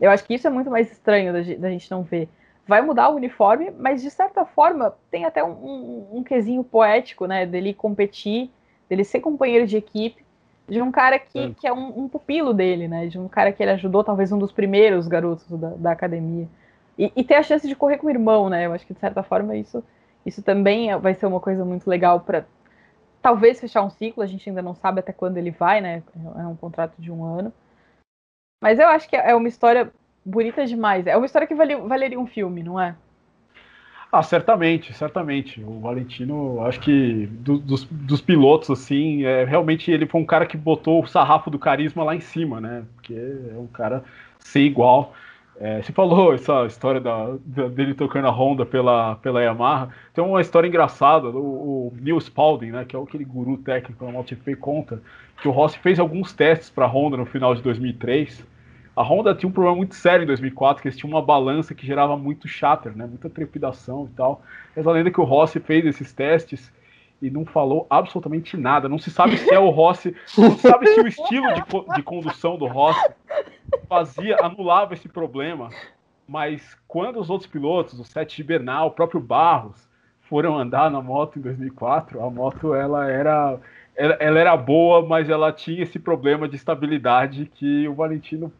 Eu 0.00 0.10
acho 0.10 0.24
que 0.24 0.32
isso 0.32 0.46
é 0.46 0.50
muito 0.50 0.70
mais 0.70 0.90
estranho 0.90 1.34
da, 1.34 1.40
da 1.40 1.68
gente 1.68 1.90
não 1.90 2.02
ver. 2.02 2.26
Vai 2.66 2.80
mudar 2.80 3.10
o 3.10 3.16
uniforme, 3.16 3.70
mas 3.78 4.00
de 4.00 4.10
certa 4.10 4.46
forma 4.46 4.94
tem 5.10 5.26
até 5.26 5.44
um, 5.44 5.50
um, 5.50 6.08
um 6.14 6.24
quesinho 6.24 6.64
poético, 6.64 7.26
né? 7.26 7.44
Dele 7.44 7.74
competir, 7.74 8.50
dele 8.88 9.04
ser 9.04 9.20
companheiro 9.20 9.66
de 9.66 9.76
equipe, 9.76 10.24
de 10.66 10.80
um 10.80 10.90
cara 10.90 11.18
que 11.18 11.38
é, 11.38 11.50
que 11.50 11.66
é 11.66 11.72
um, 11.74 12.04
um, 12.04 12.08
pupilo 12.08 12.54
dele, 12.54 12.88
né? 12.88 13.06
De 13.06 13.18
um 13.18 13.28
cara 13.28 13.52
que 13.52 13.62
ele 13.62 13.72
ajudou, 13.72 14.02
talvez 14.02 14.32
um 14.32 14.38
dos 14.38 14.50
primeiros 14.50 15.06
garotos 15.06 15.46
da, 15.50 15.68
da 15.76 15.90
academia. 15.90 16.48
E, 16.98 17.12
e, 17.14 17.22
ter 17.22 17.34
a 17.34 17.42
chance 17.42 17.68
de 17.68 17.76
correr 17.76 17.98
com 17.98 18.06
o 18.06 18.10
irmão, 18.10 18.48
né? 18.48 18.64
Eu 18.64 18.72
acho 18.72 18.86
que 18.86 18.94
de 18.94 19.00
certa 19.00 19.22
forma 19.22 19.54
isso, 19.54 19.84
isso 20.24 20.42
também 20.42 20.96
vai 20.98 21.14
ser 21.14 21.26
uma 21.26 21.40
coisa 21.40 21.64
muito 21.64 21.88
legal 21.88 22.20
para 22.20 22.44
talvez 23.20 23.60
fechar 23.60 23.82
um 23.82 23.90
ciclo. 23.90 24.22
A 24.22 24.26
gente 24.26 24.48
ainda 24.48 24.62
não 24.62 24.74
sabe 24.74 25.00
até 25.00 25.12
quando 25.12 25.36
ele 25.36 25.50
vai, 25.50 25.80
né? 25.80 26.02
É 26.36 26.46
um 26.46 26.56
contrato 26.56 26.94
de 26.98 27.10
um 27.10 27.24
ano. 27.24 27.52
Mas 28.62 28.78
eu 28.78 28.88
acho 28.88 29.08
que 29.08 29.16
é 29.16 29.34
uma 29.34 29.48
história 29.48 29.92
bonita 30.24 30.64
demais. 30.64 31.06
É 31.06 31.16
uma 31.16 31.26
história 31.26 31.46
que 31.46 31.54
vale, 31.54 31.76
valeria 31.76 32.18
um 32.18 32.26
filme, 32.26 32.62
não 32.62 32.80
é? 32.80 32.94
Ah, 34.10 34.22
certamente, 34.22 34.92
certamente. 34.92 35.60
O 35.60 35.80
Valentino, 35.80 36.64
acho 36.64 36.78
que 36.78 37.26
do, 37.26 37.58
dos, 37.58 37.84
dos 37.84 38.20
pilotos, 38.20 38.70
assim, 38.70 39.24
é, 39.24 39.44
realmente 39.44 39.90
ele 39.90 40.06
foi 40.06 40.20
um 40.20 40.24
cara 40.24 40.46
que 40.46 40.56
botou 40.56 41.02
o 41.02 41.06
sarrafo 41.06 41.50
do 41.50 41.58
carisma 41.58 42.04
lá 42.04 42.14
em 42.14 42.20
cima, 42.20 42.60
né? 42.60 42.84
Porque 42.94 43.12
é 43.12 43.58
um 43.58 43.66
cara 43.66 44.04
sem 44.38 44.66
igual. 44.66 45.12
É, 45.60 45.82
você 45.82 45.92
falou 45.92 46.34
essa 46.34 46.66
história 46.66 47.00
da, 47.00 47.36
da, 47.44 47.68
dele 47.68 47.94
tocando 47.94 48.26
a 48.26 48.30
Honda 48.30 48.66
pela, 48.66 49.16
pela 49.16 49.42
Yamaha. 49.42 49.90
Tem 50.12 50.24
uma 50.24 50.40
história 50.40 50.66
engraçada, 50.66 51.28
o, 51.28 51.88
o 51.88 51.92
Neil 52.00 52.18
Spalding, 52.18 52.72
né, 52.72 52.84
que 52.84 52.96
é 52.96 52.98
aquele 53.00 53.24
guru 53.24 53.56
técnico 53.58 54.04
da 54.04 54.10
MotoGP, 54.10 54.56
conta 54.56 55.00
que 55.40 55.48
o 55.48 55.50
Rossi 55.52 55.78
fez 55.78 55.98
alguns 56.00 56.32
testes 56.32 56.70
para 56.70 56.86
a 56.86 56.88
Honda 56.88 57.16
no 57.16 57.26
final 57.26 57.54
de 57.54 57.62
2003 57.62 58.44
a 58.96 59.02
Honda 59.02 59.34
tinha 59.34 59.48
um 59.48 59.52
problema 59.52 59.76
muito 59.76 59.94
sério 59.94 60.22
em 60.22 60.26
2004, 60.26 60.80
que 60.80 60.88
eles 60.88 60.96
tinham 60.96 61.12
uma 61.12 61.22
balança 61.22 61.74
que 61.74 61.86
gerava 61.86 62.16
muito 62.16 62.46
chatter, 62.46 62.96
né? 62.96 63.06
Muita 63.06 63.28
trepidação 63.28 64.08
e 64.10 64.14
tal. 64.14 64.42
Mas 64.74 64.86
a 64.86 64.92
lenda 64.92 65.10
que 65.10 65.20
o 65.20 65.24
Rossi 65.24 65.58
fez 65.58 65.84
esses 65.84 66.12
testes 66.12 66.72
e 67.20 67.28
não 67.28 67.44
falou 67.44 67.86
absolutamente 67.90 68.56
nada. 68.56 68.88
Não 68.88 68.98
se 68.98 69.10
sabe 69.10 69.36
se 69.36 69.52
é 69.52 69.58
o 69.58 69.70
Rossi, 69.70 70.14
não 70.38 70.52
se 70.52 70.68
sabe 70.68 70.86
se 70.86 71.00
o 71.00 71.08
estilo 71.08 71.46
de, 71.54 71.94
de 71.96 72.02
condução 72.02 72.56
do 72.56 72.66
Rossi 72.66 73.04
fazia, 73.88 74.36
anulava 74.40 74.94
esse 74.94 75.08
problema. 75.08 75.70
Mas 76.26 76.76
quando 76.88 77.20
os 77.20 77.28
outros 77.28 77.50
pilotos, 77.50 77.98
o 77.98 78.04
Sete 78.04 78.42
Bernal, 78.42 78.88
o 78.88 78.92
próprio 78.92 79.20
Barros, 79.20 79.88
foram 80.22 80.58
andar 80.58 80.90
na 80.90 81.02
moto 81.02 81.38
em 81.38 81.42
2004, 81.42 82.22
a 82.22 82.30
moto 82.30 82.74
ela 82.74 83.10
era 83.10 83.60
ela, 83.96 84.16
era 84.38 84.56
boa, 84.56 85.06
mas 85.06 85.28
ela 85.28 85.52
tinha 85.52 85.82
esse 85.82 85.98
problema 85.98 86.48
de 86.48 86.56
estabilidade 86.56 87.50
que 87.54 87.86
o 87.86 87.94
Valentino 87.94 88.52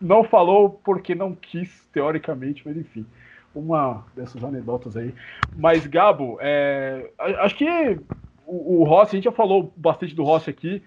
não, 0.00 0.24
falou 0.24 0.80
porque 0.82 1.14
não 1.14 1.34
quis, 1.34 1.86
teoricamente, 1.92 2.62
mas 2.64 2.76
enfim. 2.76 3.06
Uma 3.54 4.04
dessas 4.16 4.42
anedotas 4.42 4.96
aí. 4.96 5.14
Mas, 5.56 5.86
Gabo, 5.86 6.38
é, 6.40 7.10
acho 7.18 7.54
que 7.54 8.00
o, 8.46 8.80
o 8.80 8.84
Rossi, 8.84 9.14
a 9.14 9.16
gente 9.16 9.24
já 9.24 9.32
falou 9.32 9.72
bastante 9.76 10.14
do 10.14 10.24
Rossi 10.24 10.50
aqui, 10.50 10.82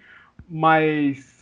mas 0.50 1.37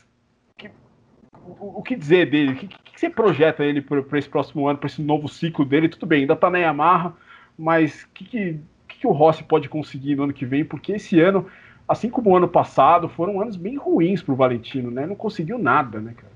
o, 1.48 1.82
que 1.84 1.96
dizer 1.96 2.30
dele? 2.30 2.54
O 2.54 2.56
que, 2.56 2.68
que, 2.68 3.00
você 3.00 3.10
projeta 3.10 3.64
ele 3.64 3.82
para 3.82 4.18
esse 4.18 4.30
próximo 4.30 4.68
ano, 4.68 4.80
para 4.80 4.88
esse 4.88 5.02
novo 5.02 5.28
ciclo 5.28 5.66
dele? 5.66 5.90
Tudo 5.90 6.06
bem, 6.06 6.22
ainda 6.22 6.34
está 6.34 6.50
na 6.50 6.58
Yamaha, 6.58 7.14
mas 7.58 8.04
o 8.04 8.10
que, 8.14 8.26
que, 8.26 8.60
que, 8.88 9.08
o 9.08 9.12
Rossi 9.12 9.44
pode 9.44 9.70
conseguir 9.70 10.16
no 10.16 10.24
ano 10.24 10.34
que 10.34 10.46
vem? 10.46 10.66
Porque 10.66 10.94
esse 10.94 11.20
ano, 11.20 11.46
assim 11.88 12.10
como 12.10 12.32
o 12.32 12.38
ano 12.38 12.48
passado, 12.48 13.08
foram 13.10 13.42
anos 13.42 13.56
bem 13.56 13.76
ruins 13.76 14.22
para 14.22 14.34
o 14.34 14.38
Valentino, 14.38 14.90
né? 14.90 15.06
Não 15.06 15.16
conseguiu 15.16 15.58
nada, 15.58 16.00
né, 16.00 16.14
cara? 16.16 16.34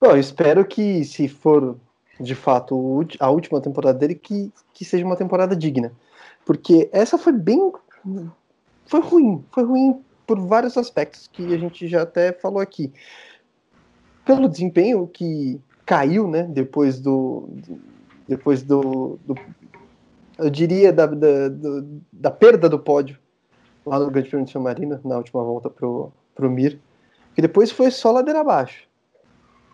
Bom, 0.00 0.16
espero 0.16 0.64
que, 0.64 1.04
se 1.04 1.28
for 1.28 1.76
de 2.20 2.34
fato 2.34 3.06
a 3.18 3.30
última 3.30 3.60
temporada 3.60 3.98
dele, 3.98 4.14
que, 4.14 4.52
que 4.72 4.84
seja 4.84 5.04
uma 5.04 5.16
temporada 5.16 5.56
digna. 5.56 5.92
Porque 6.44 6.88
essa 6.92 7.18
foi 7.18 7.32
bem. 7.32 7.72
Foi 8.86 9.00
ruim. 9.00 9.44
Foi 9.50 9.64
ruim 9.64 10.00
por 10.26 10.38
vários 10.40 10.76
aspectos 10.76 11.28
que 11.32 11.54
a 11.54 11.58
gente 11.58 11.88
já 11.88 12.02
até 12.02 12.32
falou 12.32 12.60
aqui. 12.60 12.92
Pelo 14.24 14.48
desempenho 14.48 15.06
que 15.06 15.60
caiu, 15.84 16.28
né? 16.28 16.44
Depois 16.44 17.00
do. 17.00 17.48
Depois 18.28 18.62
do. 18.62 19.18
do 19.24 19.34
eu 20.38 20.50
diria 20.50 20.92
da, 20.92 21.06
da, 21.06 21.48
do, 21.48 22.02
da 22.12 22.30
perda 22.30 22.68
do 22.68 22.78
pódio 22.78 23.18
lá 23.86 23.98
no 23.98 24.10
Grande 24.10 24.28
Prêmio 24.28 24.46
de 24.46 24.52
São 24.52 24.62
Marino, 24.62 24.98
na 25.04 25.16
última 25.16 25.42
volta 25.44 25.70
pro, 25.70 26.10
pro 26.34 26.50
Mir. 26.50 26.80
Que 27.34 27.42
depois 27.42 27.70
foi 27.70 27.90
só 27.90 28.10
ladeira 28.10 28.40
abaixo. 28.40 28.88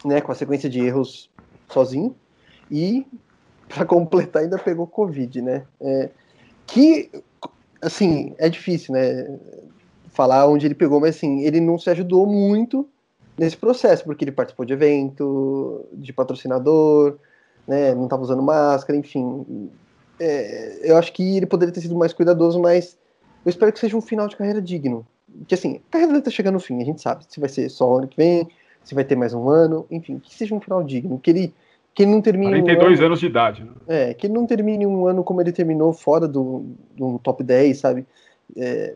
Né, 0.05 0.21
com 0.21 0.33
a 0.33 0.35
sequência 0.35 0.69
de 0.69 0.81
erros 0.81 1.31
sozinho 1.69 2.17
e 2.71 3.07
para 3.69 3.85
completar 3.85 4.43
ainda 4.43 4.59
pegou 4.59 4.87
Covid, 4.87 5.43
né? 5.43 5.67
É, 5.81 6.11
que, 6.67 7.11
assim, 7.83 8.35
é 8.39 8.49
difícil, 8.49 8.95
né? 8.95 9.39
Falar 10.09 10.47
onde 10.47 10.67
ele 10.67 10.75
pegou, 10.75 11.01
mas 11.01 11.17
assim, 11.17 11.43
ele 11.43 11.61
não 11.61 11.79
se 11.79 11.91
ajudou 11.91 12.27
muito 12.27 12.89
nesse 13.41 13.57
processo, 13.57 14.05
porque 14.05 14.23
ele 14.23 14.33
participou 14.33 14.67
de 14.67 14.75
evento, 14.75 15.87
de 15.95 16.13
patrocinador, 16.13 17.17
né? 17.67 17.95
Não 17.95 18.05
estava 18.05 18.21
usando 18.21 18.43
máscara, 18.43 18.99
enfim. 18.99 19.71
É, 20.21 20.81
eu 20.83 20.99
acho 20.99 21.11
que 21.11 21.39
ele 21.39 21.47
poderia 21.47 21.73
ter 21.73 21.81
sido 21.81 21.97
mais 21.97 22.13
cuidadoso, 22.13 22.61
mas 22.61 22.99
eu 23.43 23.49
espero 23.49 23.73
que 23.73 23.79
seja 23.81 23.97
um 23.97 24.03
final 24.03 24.29
de 24.29 24.37
carreira 24.37 24.61
digno. 24.61 25.07
Que 25.49 25.55
assim, 25.55 25.81
a 25.89 25.93
carreira 25.93 26.13
dele 26.13 26.25
tá 26.25 26.31
chegando 26.31 26.55
no 26.55 26.61
fim, 26.61 26.83
a 26.83 26.85
gente 26.85 27.01
sabe 27.01 27.25
se 27.27 27.41
vai 27.41 27.49
ser 27.49 27.71
só 27.71 27.91
o 27.91 27.97
ano 27.97 28.09
que 28.09 28.17
vem, 28.19 28.47
se 28.85 28.95
vai 28.95 29.05
ter 29.05 29.17
mais 29.17 29.33
um 29.33 29.49
ano, 29.49 29.87
enfim, 29.91 30.19
que 30.19 30.35
seja 30.35 30.55
um 30.55 30.61
final 30.61 30.85
digno, 30.85 31.19
que 31.19 31.31
ele 31.31 31.55
que 31.95 32.03
ele 32.03 32.13
não 32.13 32.21
termine 32.21 32.53
42 32.53 32.79
um 32.79 32.93
ano, 32.93 33.07
anos 33.07 33.21
de 33.21 33.27
idade. 33.27 33.65
Né? 33.65 33.71
É, 33.89 34.15
que 34.15 34.27
ele 34.27 34.35
não 34.35 34.47
termine 34.47 34.87
um 34.87 35.07
ano 35.07 35.25
como 35.25 35.41
ele 35.41 35.51
terminou 35.51 35.95
fora 35.95 36.29
do, 36.29 36.67
do 36.95 37.19
top 37.21 37.43
10, 37.43 37.79
sabe? 37.79 38.07
É, 38.55 38.95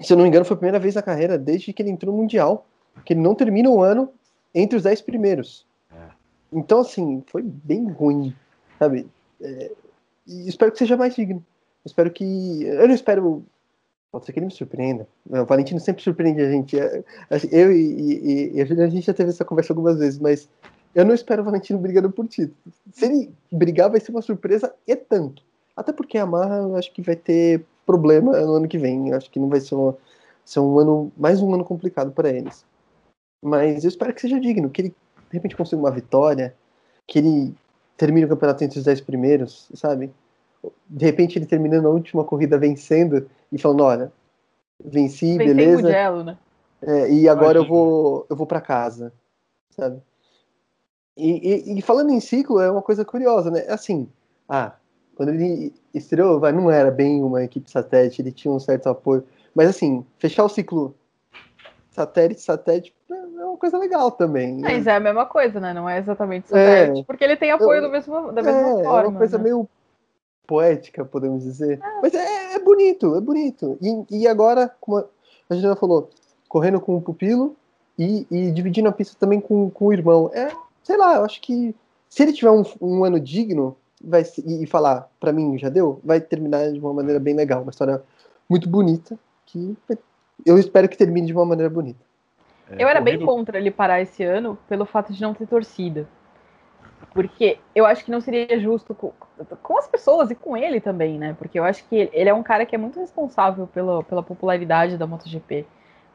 se 0.00 0.12
eu 0.12 0.16
não 0.16 0.24
me 0.24 0.30
engano, 0.30 0.46
foi 0.46 0.54
a 0.54 0.58
primeira 0.58 0.78
vez 0.78 0.94
na 0.94 1.02
carreira 1.02 1.36
desde 1.36 1.74
que 1.74 1.82
ele 1.82 1.90
entrou 1.90 2.14
no 2.14 2.22
Mundial 2.22 2.66
que 3.04 3.12
ele 3.12 3.20
não 3.20 3.34
termina 3.34 3.70
um 3.70 3.80
ano 3.80 4.10
entre 4.54 4.76
os 4.76 4.82
10 4.82 5.02
primeiros. 5.02 5.66
É. 5.92 6.08
Então, 6.52 6.80
assim, 6.80 7.22
foi 7.26 7.42
bem 7.42 7.88
ruim, 7.90 8.34
sabe? 8.78 9.06
É, 9.40 9.70
e 10.26 10.48
espero 10.48 10.72
que 10.72 10.78
seja 10.78 10.96
mais 10.96 11.14
digno. 11.14 11.44
espero 11.84 12.10
que. 12.10 12.64
Eu 12.64 12.88
não 12.88 12.94
espero. 12.94 13.44
Pode 14.10 14.24
ser 14.24 14.32
que 14.32 14.38
ele 14.38 14.46
me 14.46 14.52
surpreenda. 14.52 15.06
O 15.28 15.44
Valentino 15.44 15.78
sempre 15.78 16.02
surpreende 16.02 16.40
a 16.40 16.50
gente. 16.50 16.78
É, 16.78 17.04
assim, 17.30 17.48
eu 17.52 17.72
e, 17.72 18.52
e, 18.52 18.56
e, 18.56 18.60
a 18.60 18.88
gente 18.88 19.06
já 19.06 19.14
teve 19.14 19.30
essa 19.30 19.44
conversa 19.44 19.72
algumas 19.72 19.98
vezes, 19.98 20.18
mas 20.18 20.48
eu 20.94 21.04
não 21.04 21.14
espero 21.14 21.42
o 21.42 21.44
Valentino 21.44 21.78
brigando 21.78 22.10
por 22.10 22.26
título. 22.26 22.56
Se 22.92 23.04
ele 23.04 23.30
brigar, 23.52 23.90
vai 23.90 24.00
ser 24.00 24.10
uma 24.10 24.22
surpresa 24.22 24.74
e 24.86 24.96
tanto. 24.96 25.42
Até 25.76 25.92
porque 25.92 26.16
a 26.16 26.24
Marra, 26.24 26.56
eu 26.56 26.76
acho 26.76 26.92
que 26.92 27.02
vai 27.02 27.14
ter 27.14 27.64
problema 27.84 28.32
no 28.40 28.54
ano 28.54 28.68
que 28.68 28.78
vem. 28.78 29.10
Eu 29.10 29.16
acho 29.16 29.30
que 29.30 29.38
não 29.38 29.48
vai 29.48 29.60
ser, 29.60 29.74
uma, 29.74 29.96
ser 30.44 30.60
um 30.60 30.78
ano, 30.78 31.12
mais 31.16 31.42
um 31.42 31.52
ano 31.52 31.64
complicado 31.64 32.10
para 32.10 32.30
eles. 32.30 32.64
Mas 33.42 33.84
eu 33.84 33.88
espero 33.88 34.14
que 34.14 34.20
seja 34.20 34.40
digno, 34.40 34.70
que 34.70 34.82
ele 34.82 34.88
de 35.30 35.32
repente 35.36 35.56
consiga 35.56 35.80
uma 35.80 35.90
vitória, 35.90 36.54
que 37.06 37.18
ele 37.18 37.54
termine 37.96 38.26
o 38.26 38.28
campeonato 38.28 38.64
entre 38.64 38.78
os 38.78 38.84
dez 38.84 39.00
primeiros, 39.00 39.68
sabe? 39.74 40.10
De 40.88 41.04
repente 41.04 41.38
ele 41.38 41.46
terminando 41.46 41.86
a 41.86 41.90
última 41.90 42.24
corrida 42.24 42.58
vencendo 42.58 43.28
e 43.52 43.58
falando, 43.58 43.82
olha, 43.82 44.12
venci, 44.84 45.36
Pensei 45.36 45.54
beleza. 45.54 45.82
Mugello, 45.82 46.24
né? 46.24 46.38
É, 46.82 47.10
e 47.10 47.28
agora 47.28 47.58
Imagina. 47.58 47.64
eu 47.64 47.68
vou, 47.68 48.26
eu 48.28 48.36
vou 48.36 48.46
para 48.46 48.60
casa, 48.60 49.12
sabe? 49.70 50.00
E, 51.16 51.72
e, 51.72 51.78
e, 51.78 51.82
falando 51.82 52.10
em 52.10 52.20
ciclo, 52.20 52.60
é 52.60 52.70
uma 52.70 52.82
coisa 52.82 53.04
curiosa, 53.04 53.50
né? 53.50 53.64
Assim, 53.68 54.06
ah, 54.46 54.76
quando 55.14 55.30
ele 55.30 55.74
estreou, 55.94 56.38
vai, 56.38 56.52
não 56.52 56.70
era 56.70 56.90
bem 56.90 57.22
uma 57.22 57.42
equipe 57.42 57.70
satélite, 57.70 58.20
ele 58.20 58.30
tinha 58.30 58.52
um 58.52 58.60
certo 58.60 58.88
apoio. 58.88 59.24
Mas 59.54 59.70
assim, 59.70 60.04
fechar 60.18 60.44
o 60.44 60.48
ciclo 60.48 60.94
satélite, 61.90 62.42
satélite 62.42 62.94
uma 63.56 63.60
coisa 63.60 63.78
legal 63.78 64.10
também. 64.10 64.56
Né? 64.56 64.60
Mas 64.62 64.86
é 64.86 64.96
a 64.96 65.00
mesma 65.00 65.26
coisa, 65.26 65.58
né? 65.58 65.72
Não 65.72 65.88
é 65.88 65.98
exatamente 65.98 66.48
satélite, 66.48 67.00
é, 67.00 67.04
porque 67.04 67.24
ele 67.24 67.36
tem 67.36 67.50
apoio 67.50 67.78
eu, 67.78 67.82
do 67.82 67.90
mesmo, 67.90 68.32
da 68.32 68.42
mesma 68.42 68.80
é, 68.80 68.84
forma. 68.84 69.04
É 69.04 69.08
uma 69.08 69.18
coisa 69.18 69.38
né? 69.38 69.44
meio 69.44 69.68
poética, 70.46 71.04
podemos 71.04 71.42
dizer. 71.42 71.80
É. 71.82 72.00
Mas 72.02 72.14
é, 72.14 72.54
é, 72.54 72.58
bonito, 72.58 73.16
é 73.16 73.20
bonito. 73.20 73.78
E, 73.80 74.20
e 74.22 74.28
agora, 74.28 74.70
como 74.80 75.04
a 75.48 75.54
gente 75.54 75.62
já 75.62 75.74
falou, 75.74 76.10
correndo 76.48 76.80
com 76.80 76.96
o 76.96 77.00
pupilo 77.00 77.56
e, 77.98 78.26
e 78.30 78.50
dividindo 78.52 78.88
a 78.88 78.92
pista 78.92 79.16
também 79.18 79.40
com, 79.40 79.70
com 79.70 79.86
o 79.86 79.92
irmão. 79.92 80.30
É, 80.34 80.50
sei 80.82 80.96
lá, 80.96 81.16
eu 81.16 81.24
acho 81.24 81.40
que 81.40 81.74
se 82.08 82.22
ele 82.22 82.32
tiver 82.32 82.50
um, 82.50 82.62
um 82.80 83.04
ano 83.04 83.18
digno 83.18 83.76
vai 84.02 84.22
e, 84.44 84.62
e 84.62 84.66
falar, 84.66 85.10
para 85.18 85.32
mim 85.32 85.58
já 85.58 85.68
deu, 85.68 86.00
vai 86.04 86.20
terminar 86.20 86.70
de 86.70 86.78
uma 86.78 86.92
maneira 86.92 87.18
bem 87.18 87.34
legal, 87.34 87.62
uma 87.62 87.70
história 87.70 88.02
muito 88.48 88.68
bonita 88.68 89.18
que 89.46 89.76
eu 90.44 90.58
espero 90.58 90.88
que 90.88 90.98
termine 90.98 91.26
de 91.26 91.32
uma 91.32 91.44
maneira 91.44 91.70
bonita. 91.70 92.05
É, 92.70 92.82
eu 92.82 92.88
era 92.88 93.00
bem 93.00 93.18
contra 93.18 93.58
ele 93.58 93.70
parar 93.70 94.00
esse 94.00 94.24
ano 94.24 94.58
pelo 94.68 94.84
fato 94.84 95.12
de 95.12 95.20
não 95.22 95.34
ter 95.34 95.46
torcida. 95.46 96.08
Porque 97.12 97.58
eu 97.74 97.86
acho 97.86 98.04
que 98.04 98.10
não 98.10 98.20
seria 98.20 98.58
justo 98.58 98.94
com, 98.94 99.12
com, 99.62 99.78
as 99.78 99.86
pessoas 99.86 100.30
e 100.30 100.34
com 100.34 100.56
ele 100.56 100.80
também, 100.80 101.18
né? 101.18 101.34
Porque 101.38 101.58
eu 101.58 101.64
acho 101.64 101.84
que 101.88 102.10
ele 102.12 102.28
é 102.28 102.34
um 102.34 102.42
cara 102.42 102.66
que 102.66 102.74
é 102.74 102.78
muito 102.78 102.98
responsável 102.98 103.66
pela, 103.66 104.02
pela 104.02 104.22
popularidade 104.22 104.98
da 104.98 105.06
MotoGP. 105.06 105.66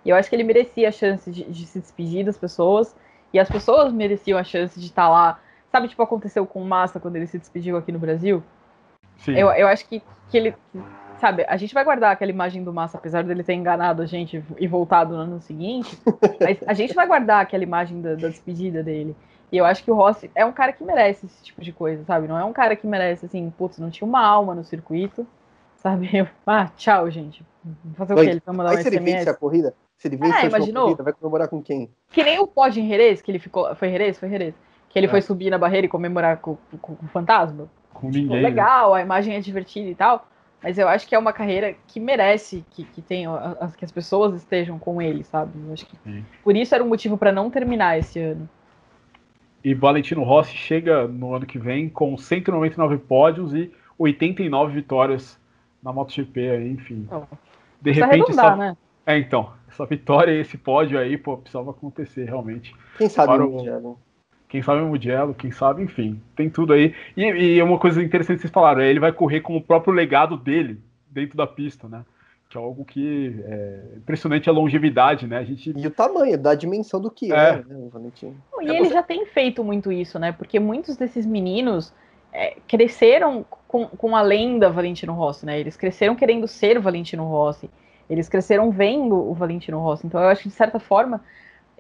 E 0.04 0.10
eu 0.10 0.16
acho 0.16 0.30
que 0.30 0.36
ele 0.36 0.44
merecia 0.44 0.90
a 0.90 0.92
chance 0.92 1.32
de, 1.32 1.44
de 1.44 1.66
se 1.66 1.80
despedir 1.80 2.26
das 2.26 2.38
pessoas 2.38 2.96
e 3.34 3.40
as 3.40 3.50
pessoas 3.50 3.94
mereciam 3.94 4.38
a 4.38 4.44
chance 4.44 4.80
de 4.80 4.88
estar 4.88 5.04
tá 5.04 5.10
lá. 5.10 5.40
Sabe, 5.72 5.88
tipo, 5.88 6.02
aconteceu 6.02 6.46
com 6.46 6.62
o 6.62 6.66
Massa 6.66 7.00
quando 7.00 7.16
ele 7.16 7.28
se 7.28 7.40
despediu 7.40 7.78
aqui 7.78 7.92
no 7.92 8.00
Brasil? 8.00 8.44
Sim. 9.18 9.34
Eu, 9.34 9.50
eu 9.52 9.68
acho 9.68 9.88
que, 9.88 10.02
que 10.30 10.38
ele. 10.38 10.56
Sabe, 11.22 11.46
a 11.48 11.56
gente 11.56 11.72
vai 11.72 11.84
guardar 11.84 12.14
aquela 12.14 12.32
imagem 12.32 12.64
do 12.64 12.74
Massa, 12.74 12.98
apesar 12.98 13.24
dele 13.24 13.44
ter 13.44 13.54
enganado 13.54 14.02
a 14.02 14.08
gente 14.08 14.44
e 14.58 14.68
voltado 14.68 15.14
no 15.16 15.22
ano 15.22 15.40
seguinte. 15.40 15.96
mas 16.42 16.58
a 16.66 16.74
gente 16.74 16.96
vai 16.96 17.06
guardar 17.06 17.44
aquela 17.44 17.62
imagem 17.62 18.02
da, 18.02 18.16
da 18.16 18.28
despedida 18.28 18.82
dele. 18.82 19.16
E 19.52 19.58
eu 19.58 19.64
acho 19.64 19.84
que 19.84 19.92
o 19.92 19.94
Rossi 19.94 20.32
é 20.34 20.44
um 20.44 20.52
cara 20.52 20.74
que 20.74 20.84
merece 20.84 21.28
esse 21.28 21.44
tipo 21.44 21.62
de 21.62 21.72
coisa, 21.72 22.04
sabe? 22.06 22.28
Não 22.28 22.40
é 22.40 22.44
um 22.44 22.52
cara 22.52 22.76
que 22.76 22.88
merece, 22.88 23.28
assim, 23.28 23.54
putz, 23.56 23.78
não 23.78 23.92
tinha 23.92 24.08
uma 24.08 24.26
alma 24.26 24.56
no 24.56 24.64
circuito, 24.64 25.28
sabe? 25.76 26.10
Ah, 26.48 26.72
tchau, 26.76 27.08
gente. 27.12 27.46
Fazer 27.94 28.14
o 28.14 28.18
quê? 28.18 28.22
Ele 28.24 28.42
vai 28.44 28.56
mandar 28.56 28.74
um 28.74 28.78
SMS? 28.78 29.28
a 29.28 29.34
corrida? 29.36 29.76
Se 29.98 30.08
ele 30.08 30.18
vence 30.18 30.38
é, 30.38 30.48
imaginou? 30.48 30.86
Corrida, 30.86 31.04
vai 31.04 31.14
comemorar 31.14 31.48
com 31.50 31.62
quem? 31.62 31.92
Que 32.10 32.24
nem 32.24 32.40
o 32.40 32.48
pódio 32.48 32.82
em 32.82 32.88
Jerez, 32.88 33.22
que 33.22 33.30
ele 33.30 33.38
ficou. 33.38 33.76
Foi 33.76 33.92
Jerez? 33.92 34.18
Foi 34.18 34.28
Jerez. 34.28 34.56
Que 34.90 34.98
ele 34.98 35.06
é. 35.06 35.10
foi 35.10 35.22
subir 35.22 35.52
na 35.52 35.60
barreira 35.60 35.86
e 35.86 35.90
comemorar 35.90 36.38
com, 36.38 36.58
com, 36.82 36.96
com 36.96 37.06
o 37.06 37.10
fantasma. 37.10 37.70
Com 37.94 38.08
ninguém. 38.08 38.24
Tipo, 38.24 38.34
legal, 38.42 38.96
a 38.96 39.02
imagem 39.02 39.36
é 39.36 39.40
divertida 39.40 39.88
e 39.88 39.94
tal. 39.94 40.26
Mas 40.62 40.78
eu 40.78 40.88
acho 40.88 41.08
que 41.08 41.16
é 41.16 41.20
uma 41.20 41.34
carreira 41.34 41.76
que 41.88 42.00
merece 42.00 42.64
que, 42.72 42.84
que, 42.84 43.02
tenha, 43.02 43.30
que 43.78 43.84
as 43.84 43.92
pessoas 43.92 44.36
estejam 44.36 44.78
com 44.78 45.02
ele, 45.02 45.24
sabe? 45.24 45.52
Eu 45.66 45.74
acho 45.74 45.86
que 45.86 45.98
Sim. 46.04 46.24
por 46.44 46.56
isso 46.56 46.76
era 46.76 46.84
um 46.84 46.88
motivo 46.88 47.18
para 47.18 47.32
não 47.32 47.50
terminar 47.50 47.98
esse 47.98 48.20
ano. 48.20 48.48
E 49.64 49.74
Valentino 49.74 50.24
Rossi 50.24 50.56
chega 50.56 51.08
no 51.08 51.34
ano 51.34 51.46
que 51.46 51.58
vem 51.58 51.90
com 51.90 52.18
199 52.18 52.98
pódios 53.00 53.54
e 53.54 53.72
89 53.98 54.74
vitórias 54.74 55.40
na 55.82 55.92
MotoGP, 55.92 56.50
aí, 56.50 56.72
enfim. 56.72 57.08
Oh, 57.12 57.24
de 57.82 57.92
repente, 57.92 58.32
essa... 58.32 58.56
né? 58.56 58.78
É, 59.06 59.18
então, 59.18 59.52
essa 59.68 59.86
vitória 59.86 60.32
e 60.32 60.42
esse 60.42 60.58
pódio 60.58 61.00
aí, 61.00 61.18
pô, 61.18 61.38
precisava 61.38 61.72
acontecer 61.72 62.26
realmente. 62.26 62.76
Quem 62.98 63.10
sabe 63.10 63.34
o 63.34 63.50
Mugello. 63.50 64.00
Quem 64.52 64.62
sabe 64.62 64.82
o 64.82 64.88
Mugello, 64.88 65.34
quem 65.34 65.50
sabe, 65.50 65.82
enfim, 65.82 66.22
tem 66.36 66.50
tudo 66.50 66.74
aí. 66.74 66.94
E, 67.16 67.24
e 67.24 67.62
uma 67.64 67.80
coisa 67.80 68.04
interessante 68.04 68.36
que 68.36 68.42
vocês 68.42 68.52
falaram, 68.52 68.82
ele 68.82 69.00
vai 69.00 69.14
correr 69.14 69.40
com 69.40 69.56
o 69.56 69.62
próprio 69.62 69.94
legado 69.94 70.36
dele 70.36 70.78
dentro 71.10 71.38
da 71.38 71.48
pista, 71.48 71.88
né? 71.88 72.04
Que 72.50 72.58
é 72.58 72.62
algo 72.62 72.84
que 72.84 73.42
é 73.46 73.80
impressionante 73.96 74.50
a 74.50 74.52
longevidade, 74.52 75.26
né? 75.26 75.38
A 75.38 75.44
gente... 75.46 75.72
E 75.74 75.88
o 75.88 75.90
tamanho, 75.90 76.38
da 76.38 76.54
dimensão 76.54 77.00
do 77.00 77.10
que 77.10 77.32
é, 77.32 77.36
é 77.36 77.56
né, 77.60 77.64
o 77.78 77.88
Valentino. 77.88 78.36
E 78.60 78.70
ele 78.70 78.90
já 78.90 79.02
tem 79.02 79.26
feito 79.26 79.64
muito 79.64 79.90
isso, 79.90 80.20
né? 80.20 80.34
Porque 80.34 80.60
muitos 80.60 80.98
desses 80.98 81.26
meninos 81.26 81.94
é, 82.34 82.58
cresceram 82.68 83.46
com, 83.70 83.88
com 83.88 84.18
a 84.18 84.22
lenda 84.22 84.70
Valentino 84.70 85.14
Rossi, 85.14 85.46
né? 85.46 85.62
Eles 85.62 85.78
cresceram 85.78 86.14
querendo 86.14 86.46
ser 86.46 86.78
Valentino 86.78 87.24
Rossi. 87.24 87.70
Eles 88.10 88.28
cresceram 88.28 88.70
vendo 88.70 89.16
o 89.16 89.34
Valentino 89.34 89.80
Rossi. 89.80 90.06
Então 90.06 90.20
eu 90.20 90.28
acho 90.28 90.44
que, 90.44 90.50
de 90.50 90.56
certa 90.56 90.78
forma, 90.78 91.22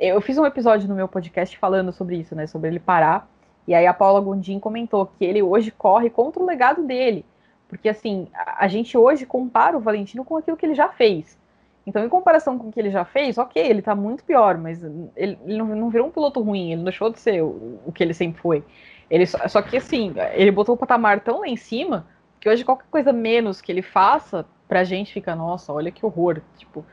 eu 0.02 0.20
fiz 0.20 0.38
um 0.38 0.46
episódio 0.46 0.90
no 0.90 0.96
meu 0.96 1.08
podcast 1.08 1.56
falando 1.58 1.94
sobre 1.94 2.18
isso, 2.18 2.36
né? 2.36 2.48
Sobre 2.48 2.70
ele 2.70 2.80
parar. 2.80 3.30
E 3.68 3.76
aí 3.76 3.86
a 3.86 3.94
Paula 3.94 4.20
Gondim 4.20 4.60
comentou 4.60 5.06
que 5.06 5.24
ele 5.24 5.44
hoje 5.44 5.70
corre 5.70 6.10
contra 6.10 6.42
o 6.42 6.46
legado 6.46 6.84
dele. 6.84 7.24
Porque, 7.70 7.88
assim, 7.88 8.28
a, 8.34 8.68
gente 8.68 8.98
hoje 8.98 9.26
compara 9.26 9.78
o 9.78 9.80
Valentino 9.80 10.26
com 10.26 10.36
aquilo 10.36 10.58
que 10.58 10.66
ele 10.66 10.74
já 10.74 10.90
fez. 10.90 11.40
Então, 11.86 12.04
em 12.04 12.10
comparação 12.10 12.58
com 12.58 12.68
o 12.68 12.72
que 12.72 12.80
ele 12.80 12.90
já 12.90 13.06
fez, 13.06 13.38
ok, 13.38 13.64
ele 13.64 13.82
tá 13.82 13.96
muito 13.96 14.24
pior, 14.24 14.58
mas 14.58 14.84
ele, 14.84 15.40
ele 15.46 15.58
não, 15.58 15.68
não, 15.68 15.90
virou 15.90 16.08
um 16.08 16.12
piloto 16.12 16.42
ruim, 16.42 16.68
ele 16.68 16.78
não 16.78 16.84
deixou 16.84 17.10
de 17.10 17.20
ser 17.20 17.42
o, 17.42 17.80
o 17.86 17.92
que 17.92 18.04
ele 18.04 18.14
sempre 18.14 18.42
foi. 18.42 18.64
Ele, 19.10 19.26
só, 19.26 19.48
só 19.48 19.62
que, 19.62 19.78
assim, 19.78 20.14
ele 20.34 20.52
botou 20.52 20.76
o 20.76 20.78
patamar 20.78 21.22
tão 21.22 21.40
lá 21.40 21.48
em 21.48 21.56
cima 21.56 22.08
que 22.40 22.50
hoje 22.50 22.66
qualquer 22.66 22.88
coisa 22.90 23.14
menos 23.14 23.62
que 23.62 23.72
ele 23.72 23.82
faça, 23.82 24.46
pra 24.68 24.84
gente 24.84 25.14
fica, 25.14 25.36
nossa, 25.36 25.72
olha 25.72 25.92
que 25.92 26.06
horror. 26.06 26.42
Tipo, 26.58 26.84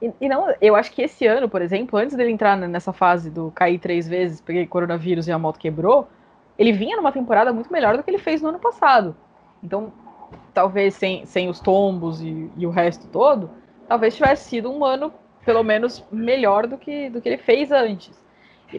e, 0.00 0.12
e, 0.20 0.28
não, 0.28 0.52
eu 0.60 0.74
acho 0.74 0.92
que 0.92 1.02
esse 1.02 1.26
ano, 1.26 1.48
por 1.48 1.60
exemplo, 1.60 1.98
antes 1.98 2.16
dele 2.16 2.30
entrar 2.30 2.56
nessa 2.56 2.92
fase 2.92 3.30
do 3.30 3.50
cair 3.50 3.78
três 3.78 4.08
vezes, 4.08 4.40
peguei 4.40 4.66
coronavírus 4.66 5.28
e 5.28 5.32
a 5.32 5.38
moto 5.38 5.58
quebrou, 5.58 6.08
ele 6.58 6.72
vinha 6.72 6.96
numa 6.96 7.12
temporada 7.12 7.52
muito 7.52 7.72
melhor 7.72 7.96
do 7.96 8.02
que 8.02 8.10
ele 8.10 8.18
fez 8.18 8.40
no 8.40 8.48
ano 8.48 8.58
passado. 8.58 9.14
Então, 9.62 9.92
talvez 10.54 10.94
sem, 10.94 11.26
sem 11.26 11.48
os 11.48 11.60
tombos 11.60 12.20
e, 12.22 12.50
e 12.56 12.66
o 12.66 12.70
resto 12.70 13.06
todo, 13.08 13.50
talvez 13.86 14.16
tivesse 14.16 14.48
sido 14.48 14.70
um 14.70 14.84
ano, 14.84 15.12
pelo 15.44 15.62
menos, 15.62 16.04
melhor 16.10 16.66
do 16.66 16.78
que, 16.78 17.10
do 17.10 17.20
que 17.20 17.28
ele 17.28 17.38
fez 17.38 17.70
antes. 17.70 18.18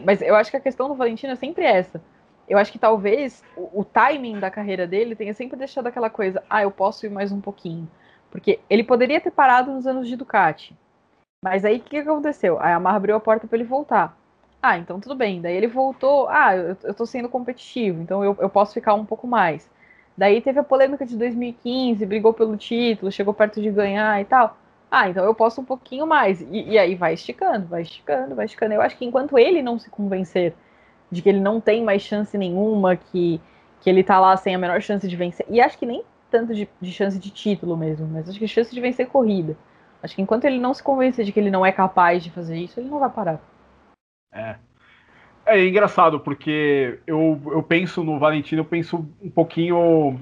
Mas 0.04 0.22
eu 0.22 0.34
acho 0.34 0.50
que 0.50 0.56
a 0.56 0.60
questão 0.60 0.88
do 0.88 0.94
Valentino 0.94 1.32
é 1.32 1.36
sempre 1.36 1.64
essa. 1.64 2.02
Eu 2.48 2.58
acho 2.58 2.72
que 2.72 2.78
talvez 2.78 3.44
o, 3.56 3.80
o 3.80 3.84
timing 3.84 4.40
da 4.40 4.50
carreira 4.50 4.86
dele 4.86 5.14
tenha 5.14 5.34
sempre 5.34 5.56
deixado 5.56 5.86
aquela 5.86 6.10
coisa, 6.10 6.42
ah, 6.50 6.62
eu 6.62 6.70
posso 6.70 7.06
ir 7.06 7.10
mais 7.10 7.30
um 7.30 7.40
pouquinho. 7.40 7.88
Porque 8.30 8.58
ele 8.68 8.82
poderia 8.82 9.20
ter 9.20 9.30
parado 9.30 9.70
nos 9.70 9.86
anos 9.86 10.08
de 10.08 10.16
Ducati. 10.16 10.76
Mas 11.42 11.64
aí 11.64 11.78
o 11.78 11.80
que, 11.80 11.98
aconteceu? 11.98 12.60
A 12.60 12.70
Yamaha 12.70 12.96
abriu 12.96 13.16
a 13.16 13.20
porta 13.20 13.46
para 13.48 13.58
ele 13.58 13.66
voltar. 13.66 14.16
Ah, 14.62 14.78
então 14.78 15.00
tudo 15.00 15.14
bem. 15.16 15.40
Daí 15.40 15.56
ele 15.56 15.66
voltou. 15.66 16.28
Ah, 16.28 16.56
eu, 16.56 16.76
eu 16.84 16.94
tô 16.94 17.04
sendo 17.04 17.28
competitivo, 17.28 18.00
então 18.00 18.22
eu, 18.24 18.36
eu 18.40 18.48
posso 18.48 18.72
ficar 18.72 18.94
um 18.94 19.04
pouco 19.04 19.26
mais. 19.26 19.68
Daí 20.16 20.40
teve 20.40 20.60
a 20.60 20.64
polêmica 20.64 21.04
de 21.04 21.16
2015, 21.16 22.06
brigou 22.06 22.32
pelo 22.32 22.56
título, 22.56 23.10
chegou 23.10 23.34
perto 23.34 23.60
de 23.60 23.70
ganhar 23.70 24.20
e 24.20 24.24
tal. 24.24 24.56
Ah, 24.90 25.08
então 25.08 25.24
eu 25.24 25.34
posso 25.34 25.60
um 25.60 25.64
pouquinho 25.64 26.06
mais. 26.06 26.40
E, 26.42 26.70
e, 26.72 26.78
aí 26.78 26.94
vai 26.94 27.14
esticando, 27.14 27.66
vai 27.66 27.82
esticando, 27.82 28.34
vai 28.34 28.44
esticando. 28.46 28.74
Eu 28.74 28.82
acho 28.82 28.96
que 28.96 29.04
enquanto 29.04 29.38
ele 29.38 29.62
não 29.62 29.78
se 29.78 29.90
convencer 29.90 30.54
de 31.10 31.22
que 31.22 31.28
ele 31.28 31.40
não 31.40 31.60
tem 31.60 31.82
mais 31.82 32.02
chance 32.02 32.36
nenhuma, 32.38 32.96
que, 32.96 33.40
que 33.80 33.90
ele 33.90 34.04
tá 34.04 34.20
lá 34.20 34.36
sem 34.36 34.54
a 34.54 34.58
menor 34.58 34.80
chance 34.80 35.08
de 35.08 35.16
vencer, 35.16 35.46
e 35.48 35.60
acho 35.60 35.78
que 35.78 35.86
nem 35.86 36.04
tanto 36.30 36.54
de, 36.54 36.68
de 36.80 36.92
chance 36.92 37.18
de 37.18 37.30
título 37.30 37.76
mesmo, 37.76 38.06
mas 38.06 38.28
acho 38.28 38.38
que 38.38 38.48
chance 38.48 38.74
de 38.74 38.80
vencer 38.80 39.06
corrida. 39.08 39.56
Acho 40.02 40.16
que 40.16 40.22
enquanto 40.22 40.44
ele 40.44 40.58
não 40.58 40.74
se 40.74 40.82
convencer 40.82 41.24
de 41.24 41.32
que 41.32 41.38
ele 41.38 41.50
não 41.50 41.64
é 41.64 41.70
capaz 41.70 42.24
de 42.24 42.30
fazer 42.30 42.56
isso, 42.56 42.80
ele 42.80 42.88
não 42.88 42.98
vai 42.98 43.10
parar. 43.10 43.40
É. 44.32 44.56
É 45.44 45.66
engraçado, 45.66 46.20
porque 46.20 47.00
eu, 47.06 47.40
eu 47.46 47.62
penso 47.62 48.02
no 48.04 48.18
Valentino, 48.18 48.60
eu 48.60 48.64
penso 48.64 49.08
um 49.20 49.30
pouquinho. 49.30 50.18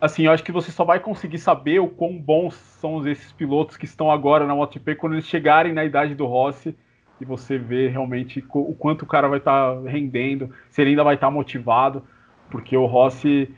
Assim, 0.00 0.26
eu 0.26 0.32
acho 0.32 0.44
que 0.44 0.52
você 0.52 0.70
só 0.70 0.84
vai 0.84 1.00
conseguir 1.00 1.38
saber 1.38 1.80
o 1.80 1.88
quão 1.88 2.16
bons 2.16 2.54
são 2.54 3.06
esses 3.06 3.32
pilotos 3.32 3.76
que 3.76 3.84
estão 3.84 4.10
agora 4.10 4.46
na 4.46 4.54
MotoGP 4.54 4.96
quando 4.96 5.14
eles 5.14 5.26
chegarem 5.26 5.72
na 5.72 5.84
idade 5.84 6.14
do 6.14 6.26
Rossi 6.26 6.76
e 7.20 7.24
você 7.24 7.58
vê 7.58 7.88
realmente 7.88 8.44
o 8.52 8.74
quanto 8.74 9.02
o 9.02 9.06
cara 9.06 9.28
vai 9.28 9.38
estar 9.38 9.74
tá 9.74 9.90
rendendo, 9.90 10.54
se 10.70 10.80
ele 10.80 10.90
ainda 10.90 11.02
vai 11.02 11.16
estar 11.16 11.26
tá 11.26 11.32
motivado, 11.32 12.04
porque 12.50 12.76
o 12.76 12.86
Rossi 12.86 13.52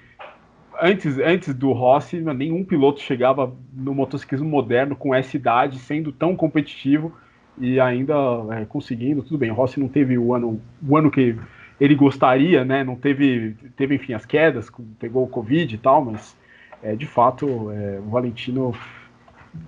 antes, 0.81 1.18
antes 1.18 1.55
do 1.55 1.72
Rossi, 1.72 2.20
nenhum 2.20 2.64
piloto 2.64 3.01
chegava 3.01 3.55
no 3.72 3.95
motociclismo 3.95 4.49
moderno 4.49 4.97
com 4.97 5.14
essa 5.14 5.37
idade, 5.37 5.78
sendo 5.78 6.12
tão 6.12 6.35
competitivo 6.35 7.14
e 7.59 7.78
ainda 7.78 8.14
é, 8.51 8.64
conseguindo. 8.64 9.22
Tudo 9.22 9.39
bem, 9.39 9.51
o 9.51 9.55
Rossi 9.55 9.78
não 9.78 9.89
teve 9.89 10.16
o 10.18 10.35
ano, 10.35 10.61
o 10.87 10.97
ano 10.97 11.11
que 11.11 11.37
ele 11.81 11.95
gostaria, 11.95 12.64
né? 12.64 12.85
Não 12.85 12.97
teve, 12.97 13.57
teve 13.76 13.95
enfim 13.95 14.12
as 14.12 14.26
quedas, 14.26 14.70
pegou 14.99 15.24
o 15.24 15.28
Covid 15.28 15.74
e 15.74 15.78
tal, 15.78 16.05
mas 16.05 16.37
é, 16.83 16.95
de 16.95 17.07
fato 17.07 17.70
é, 17.70 17.99
o 17.99 18.11
Valentino 18.11 18.74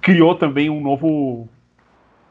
criou 0.00 0.34
também 0.34 0.70
um 0.70 0.80
novo 0.80 1.48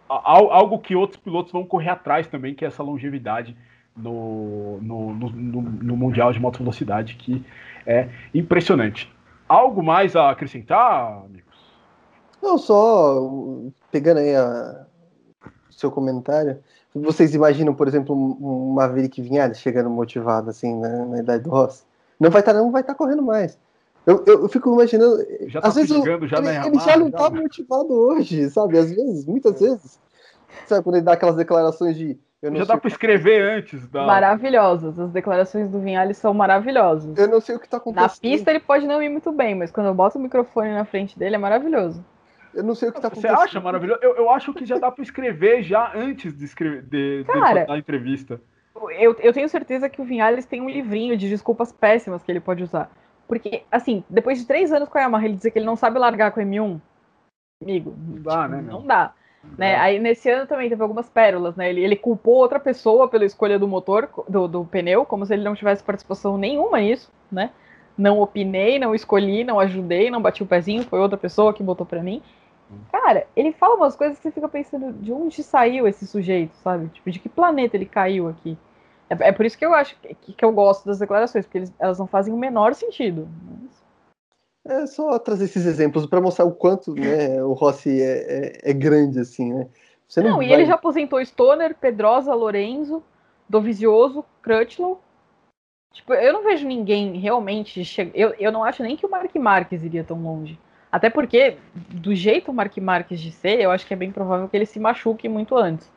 algo 0.08 0.78
que 0.80 0.94
outros 0.94 1.22
pilotos 1.22 1.54
vão 1.54 1.64
correr 1.64 1.90
atrás 1.90 2.28
também, 2.28 2.54
que 2.54 2.66
é 2.66 2.68
essa 2.68 2.84
longevidade 2.84 3.56
no, 3.96 4.78
no, 4.82 5.14
no, 5.14 5.62
no 5.62 5.98
Mundial 5.98 6.34
de 6.34 6.40
Moto 6.40 6.58
Velocidade, 6.58 7.16
que 7.16 7.44
é 7.86 8.10
impressionante. 8.34 9.12
Algo 9.48 9.84
mais 9.84 10.16
a 10.16 10.30
acrescentar, 10.30 11.24
amigos? 11.26 11.52
Não, 12.42 12.58
só 12.58 13.30
pegando 13.92 14.20
aí 14.20 14.36
a, 14.36 14.86
o 15.70 15.74
seu 15.74 15.92
comentário. 15.92 16.60
Vocês 16.94 17.34
imaginam, 17.34 17.74
por 17.74 17.88
exemplo, 17.88 18.16
um 18.16 18.74
Maverick 18.74 19.22
Vinhales 19.22 19.60
chegando 19.60 19.90
motivado 19.90 20.50
assim 20.50 20.76
na, 20.80 21.06
na 21.06 21.20
idade 21.20 21.44
do 21.44 21.50
Ross? 21.50 21.86
Não 22.20 22.30
vai 22.30 22.42
estar, 22.42 22.54
tá, 22.54 22.60
não 22.60 22.72
vai 22.72 22.82
estar 22.82 22.94
tá 22.94 22.98
correndo 22.98 23.22
mais. 23.22 23.58
Eu, 24.06 24.24
eu, 24.26 24.42
eu, 24.42 24.50
fico 24.50 24.74
imaginando. 24.74 25.26
Já 25.48 25.62
tá 25.62 25.68
às 25.68 25.76
vezes 25.76 25.92
eu, 25.92 26.04
já 26.28 26.38
ele, 26.40 26.68
ele 26.68 26.80
já 26.80 26.98
não 26.98 27.08
está 27.08 27.30
motivado 27.30 27.94
hoje, 27.94 28.50
sabe? 28.50 28.78
Às 28.78 28.90
vezes, 28.92 29.26
muitas 29.26 29.60
vezes. 29.60 30.00
Sabe, 30.66 30.84
quando 30.84 30.96
ele 30.96 31.06
dá 31.06 31.14
aquelas 31.14 31.36
declarações 31.36 31.98
de 31.98 32.20
já 32.44 32.66
dá 32.66 32.78
para 32.78 32.88
escrever 32.88 33.40
antes. 33.40 33.88
Da... 33.88 34.04
Maravilhosas. 34.04 34.98
As 34.98 35.12
declarações 35.12 35.70
do 35.70 35.80
Vinhales 35.80 36.18
são 36.18 36.34
maravilhosas. 36.34 37.16
Eu 37.16 37.28
não 37.28 37.40
sei 37.40 37.56
o 37.56 37.60
que 37.60 37.66
está 37.68 37.78
acontecendo. 37.78 38.04
Na 38.04 38.10
pista 38.10 38.50
ele 38.50 38.60
pode 38.60 38.88
não 38.88 39.02
ir 39.02 39.10
muito 39.10 39.32
bem, 39.32 39.54
mas 39.54 39.70
quando 39.70 39.88
eu 39.88 39.94
boto 39.94 40.18
o 40.18 40.22
microfone 40.22 40.74
na 40.74 40.84
frente 40.84 41.18
dele 41.20 41.36
é 41.36 41.38
maravilhoso. 41.38 42.04
Eu 42.54 42.64
não 42.64 42.74
sei 42.74 42.90
o 42.90 42.92
que 42.92 42.98
está 42.98 43.10
acontecendo. 43.10 43.38
Você 43.38 43.44
acha 43.44 43.60
maravilhoso? 43.60 44.00
Eu, 44.02 44.16
eu 44.16 44.30
acho 44.32 44.54
que 44.54 44.66
já 44.66 44.80
dá 44.80 44.92
para 44.92 45.04
escrever 45.04 45.62
já 45.62 45.92
antes 45.96 46.36
de 46.36 46.46
escrever 46.46 46.82
de, 46.82 47.24
Cara, 47.26 47.66
da 47.66 47.78
entrevista. 47.78 48.42
Eu, 48.98 49.16
eu 49.20 49.32
tenho 49.32 49.48
certeza 49.48 49.88
que 49.88 50.02
o 50.02 50.06
Vinhales 50.06 50.46
tem 50.46 50.62
um 50.62 50.70
livrinho 50.70 51.16
de 51.16 51.30
desculpas 51.30 51.72
péssimas 51.72 52.24
que 52.24 52.32
ele 52.32 52.40
pode 52.40 52.64
usar. 52.64 52.90
Porque, 53.28 53.64
assim, 53.72 54.04
depois 54.10 54.40
de 54.40 54.48
três 54.48 54.74
anos 54.74 54.90
com 54.90 54.98
a 54.98 55.02
Yamaha, 55.02 55.26
ele 55.26 55.36
dizer 55.36 55.52
que 55.52 55.60
ele 55.60 55.66
não 55.66 55.76
sabe 55.76 56.00
largar 56.00 56.32
com 56.32 56.42
o 56.42 56.44
M1, 56.44 56.82
amigo, 57.62 57.96
não 57.98 58.22
dá, 58.22 58.44
tipo, 58.44 58.56
né? 58.56 58.62
Não 58.62 58.86
dá. 58.86 59.14
Né? 59.58 59.76
Aí 59.76 60.00
nesse 60.00 60.30
ano 60.30 60.46
também 60.46 60.70
teve 60.70 60.82
algumas 60.82 61.10
pérolas, 61.10 61.56
né? 61.56 61.70
Ele, 61.70 61.84
ele 61.84 61.96
culpou 61.96 62.36
outra 62.36 62.60
pessoa 62.60 63.08
pela 63.08 63.26
escolha 63.26 63.58
do 63.58 63.68
motor, 63.68 64.10
do, 64.30 64.48
do 64.48 64.66
pneu, 64.66 65.06
como 65.06 65.26
se 65.26 65.34
ele 65.34 65.44
não 65.44 65.56
tivesse 65.56 65.84
participação 65.84 66.38
nenhuma 66.38 66.80
nisso, 66.80 67.12
né? 67.32 67.50
Não 67.98 68.20
opinei, 68.22 68.78
não 68.80 68.94
escolhi, 68.94 69.44
não 69.44 69.60
ajudei, 69.60 70.10
não 70.10 70.22
bati 70.22 70.44
o 70.44 70.46
pezinho, 70.46 70.84
foi 70.84 71.00
outra 71.00 71.18
pessoa 71.18 71.54
que 71.54 71.64
botou 71.64 71.86
para 71.86 72.04
mim. 72.04 72.22
Cara, 72.92 73.28
ele 73.36 73.52
fala 73.52 73.76
umas 73.76 73.96
coisas 73.96 74.18
que 74.18 74.24
você 74.24 74.32
fica 74.32 74.48
pensando 74.48 74.94
de 74.94 75.12
onde 75.12 75.44
saiu 75.44 75.88
esse 75.88 76.08
sujeito, 76.08 76.56
sabe? 76.58 76.88
Tipo, 76.90 77.12
de 77.12 77.20
que 77.20 77.28
planeta 77.28 77.76
ele 77.76 77.86
caiu 77.86 78.30
aqui. 78.30 78.58
É, 79.10 79.30
é 79.30 79.32
por 79.32 79.46
isso 79.46 79.58
que 79.58 79.66
eu 79.66 79.74
acho 79.74 79.96
que, 80.00 80.34
que 80.34 80.46
eu 80.46 80.52
gosto 80.52 80.86
das 80.86 81.00
declarações, 81.00 81.46
porque 81.46 81.58
eles, 81.58 81.74
elas 81.78 82.00
não 82.00 82.08
fazem 82.08 82.34
o 82.34 82.38
menor 82.38 82.74
sentido. 82.74 83.28
Mas 83.46 83.81
é 84.66 84.86
só 84.86 85.18
trazer 85.18 85.46
esses 85.46 85.66
exemplos 85.66 86.06
para 86.06 86.22
mostrar 86.22 86.46
o 86.46 86.52
quanto 86.52 86.94
né, 86.94 87.44
o 87.44 87.54
Rossi 87.54 88.02
é, 88.02 88.62
é, 88.64 88.72
é, 88.72 88.74
grande, 88.74 89.20
assim, 89.20 89.54
né? 89.54 89.68
Você 90.08 90.22
não, 90.22 90.32
não 90.32 90.38
vai... 90.38 90.48
e 90.48 90.54
ele 90.54 90.66
já 90.66 90.76
aposentou 90.76 91.24
Stoner, 91.26 91.76
Pedrosa, 91.76 92.34
Lorenzo, 92.34 93.02
Dovizioso, 93.50 94.24
Crutchlow. 94.42 95.02
Tipo, 95.94 96.14
eu 96.14 96.34
não 96.34 96.44
vejo 96.44 96.68
ninguém 96.68 97.18
realmente. 97.18 97.84
Che... 97.84 98.12
Eu, 98.14 98.34
eu 98.40 98.52
não 98.52 98.64
acho 98.64 98.84
nem 98.84 98.96
que 98.96 99.06
o 99.06 99.10
Mark 99.10 99.34
Marques 99.36 99.84
iria 99.84 100.04
tão 100.04 100.22
longe. 100.22 100.60
Até 100.92 101.10
porque, 101.10 101.58
do 101.74 102.14
jeito 102.14 102.52
o 102.52 102.54
Mark 102.54 102.78
Marques 102.78 103.20
de 103.20 103.32
ser, 103.32 103.62
eu 103.62 103.72
acho 103.72 103.86
que 103.86 103.94
é 103.94 103.98
bem 103.98 104.12
provável 104.12 104.48
que 104.48 104.56
ele 104.56 104.66
se 104.66 104.80
machuque 104.80 105.28
muito 105.30 105.56
antes. 105.56 105.92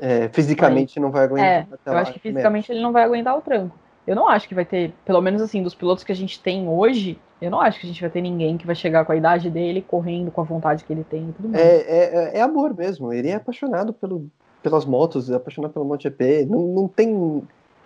É, 0.00 0.28
fisicamente 0.28 0.98
não 0.98 1.12
vai 1.12 1.24
aguentar. 1.24 1.48
É, 1.48 1.66
eu 1.86 1.96
acho 1.96 2.12
que 2.12 2.18
fisicamente 2.18 2.68
mesmo. 2.68 2.74
ele 2.74 2.82
não 2.82 2.92
vai 2.92 3.04
aguentar 3.04 3.36
o 3.36 3.40
tranco. 3.40 3.78
Eu 4.06 4.16
não 4.16 4.28
acho 4.28 4.48
que 4.48 4.54
vai 4.54 4.64
ter, 4.64 4.92
pelo 5.04 5.20
menos 5.20 5.40
assim, 5.40 5.62
dos 5.62 5.74
pilotos 5.74 6.02
que 6.02 6.12
a 6.12 6.16
gente 6.16 6.40
tem 6.40 6.68
hoje, 6.68 7.18
eu 7.40 7.50
não 7.50 7.60
acho 7.60 7.80
que 7.80 7.86
a 7.86 7.88
gente 7.88 8.00
vai 8.00 8.10
ter 8.10 8.20
ninguém 8.20 8.56
que 8.56 8.66
vai 8.66 8.74
chegar 8.74 9.04
com 9.04 9.12
a 9.12 9.16
idade 9.16 9.50
dele, 9.50 9.82
correndo 9.82 10.30
com 10.30 10.40
a 10.40 10.44
vontade 10.44 10.84
que 10.84 10.92
ele 10.92 11.04
tem 11.04 11.28
e 11.28 11.32
tudo 11.32 11.48
mais. 11.48 11.62
É, 11.62 11.76
é, 11.76 12.38
é 12.38 12.40
amor 12.40 12.74
mesmo. 12.74 13.12
Ele 13.12 13.28
é 13.28 13.34
apaixonado 13.34 13.92
pelo, 13.92 14.28
pelas 14.62 14.84
motos, 14.84 15.30
é 15.30 15.34
apaixonado 15.34 15.72
pelo 15.72 15.84
MotoGP. 15.84 16.46
Não, 16.46 16.60
não 16.68 16.88
tem 16.88 17.42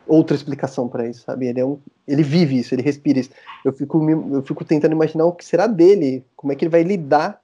outra 0.06 0.36
explicação 0.36 0.88
para 0.88 1.08
isso, 1.08 1.22
sabe? 1.22 1.46
Ele, 1.46 1.60
é 1.60 1.64
um, 1.64 1.78
ele 2.06 2.22
vive 2.22 2.58
isso, 2.58 2.74
ele 2.74 2.82
respira 2.82 3.18
isso. 3.18 3.30
Eu 3.64 3.72
fico, 3.72 3.98
eu 4.10 4.42
fico 4.42 4.64
tentando 4.64 4.92
imaginar 4.92 5.24
o 5.24 5.32
que 5.32 5.44
será 5.44 5.66
dele, 5.66 6.24
como 6.36 6.52
é 6.52 6.56
que 6.56 6.64
ele 6.64 6.70
vai 6.70 6.82
lidar 6.82 7.40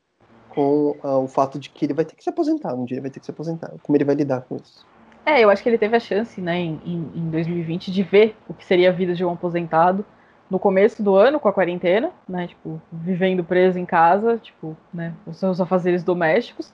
com 0.51 0.97
uh, 1.03 1.25
o 1.25 1.29
fato 1.29 1.59
de 1.59 1.71
que 1.71 1.87
ele 1.87 1.95
vai 1.95 2.05
ter 2.05 2.15
que 2.15 2.23
se 2.23 2.29
aposentar. 2.31 2.75
Um 2.75 2.85
dia 2.85 2.97
ele 2.97 3.03
vai 3.03 3.11
ter 3.11 3.21
que 3.21 3.27
se 3.27 3.33
aposentar. 3.33 3.73
Como 3.83 3.97
ele 3.97 4.05
vai 4.05 4.15
lidar 4.15 4.43
com 4.43 4.57
isso? 4.57 4.87
É, 5.25 5.41
eu 5.43 5.51
acho 5.51 5.63
que 5.63 5.69
ele 5.69 5.79
teve 5.79 5.97
a 5.97 6.01
chance, 6.01 6.41
né, 6.41 6.59
em, 6.59 6.81
em 6.85 7.31
2020, 7.31 7.93
de 7.93 8.03
ver 8.03 8.37
o 8.49 8.55
que 8.55 8.65
seria 8.65 8.89
a 8.91 8.93
vida 8.93 9.15
de 9.15 9.25
um 9.25 9.33
aposentado 9.33 10.05
no 10.51 10.59
começo 10.59 11.03
do 11.03 11.15
ano 11.15 11.39
com 11.41 11.49
a 11.49 11.53
quarentena, 11.53 12.13
né? 12.29 12.49
Tipo, 12.49 12.83
vivendo 12.93 13.43
preso 13.45 13.79
em 13.79 13.87
casa, 13.87 14.37
tipo, 14.39 14.77
né? 14.93 15.15
Os 15.27 15.39
seus 15.39 15.61
afazeres 15.61 16.03
domésticos. 16.05 16.73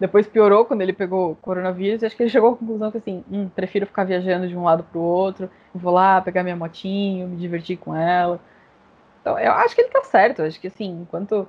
Depois 0.00 0.26
piorou 0.28 0.64
quando 0.64 0.80
ele 0.80 0.92
pegou 0.92 1.36
coronavírus 1.42 2.02
e 2.02 2.06
acho 2.06 2.16
que 2.16 2.22
ele 2.22 2.30
chegou 2.30 2.52
à 2.52 2.56
conclusão 2.56 2.90
que 2.90 2.98
assim, 2.98 3.24
hum, 3.30 3.48
prefiro 3.48 3.84
ficar 3.86 4.04
viajando 4.04 4.48
de 4.48 4.56
um 4.56 4.64
lado 4.64 4.84
para 4.84 4.98
o 4.98 5.02
outro, 5.02 5.50
vou 5.74 5.92
lá 5.92 6.20
pegar 6.20 6.42
minha 6.44 6.56
motinho, 6.56 7.28
me 7.28 7.36
divertir 7.36 7.76
com 7.76 7.94
ela. 7.94 8.40
Então, 9.20 9.38
eu 9.38 9.52
acho 9.52 9.74
que 9.74 9.82
ele 9.82 9.90
tá 9.90 10.02
certo, 10.04 10.42
acho 10.42 10.60
que 10.60 10.68
assim, 10.68 11.02
enquanto 11.02 11.48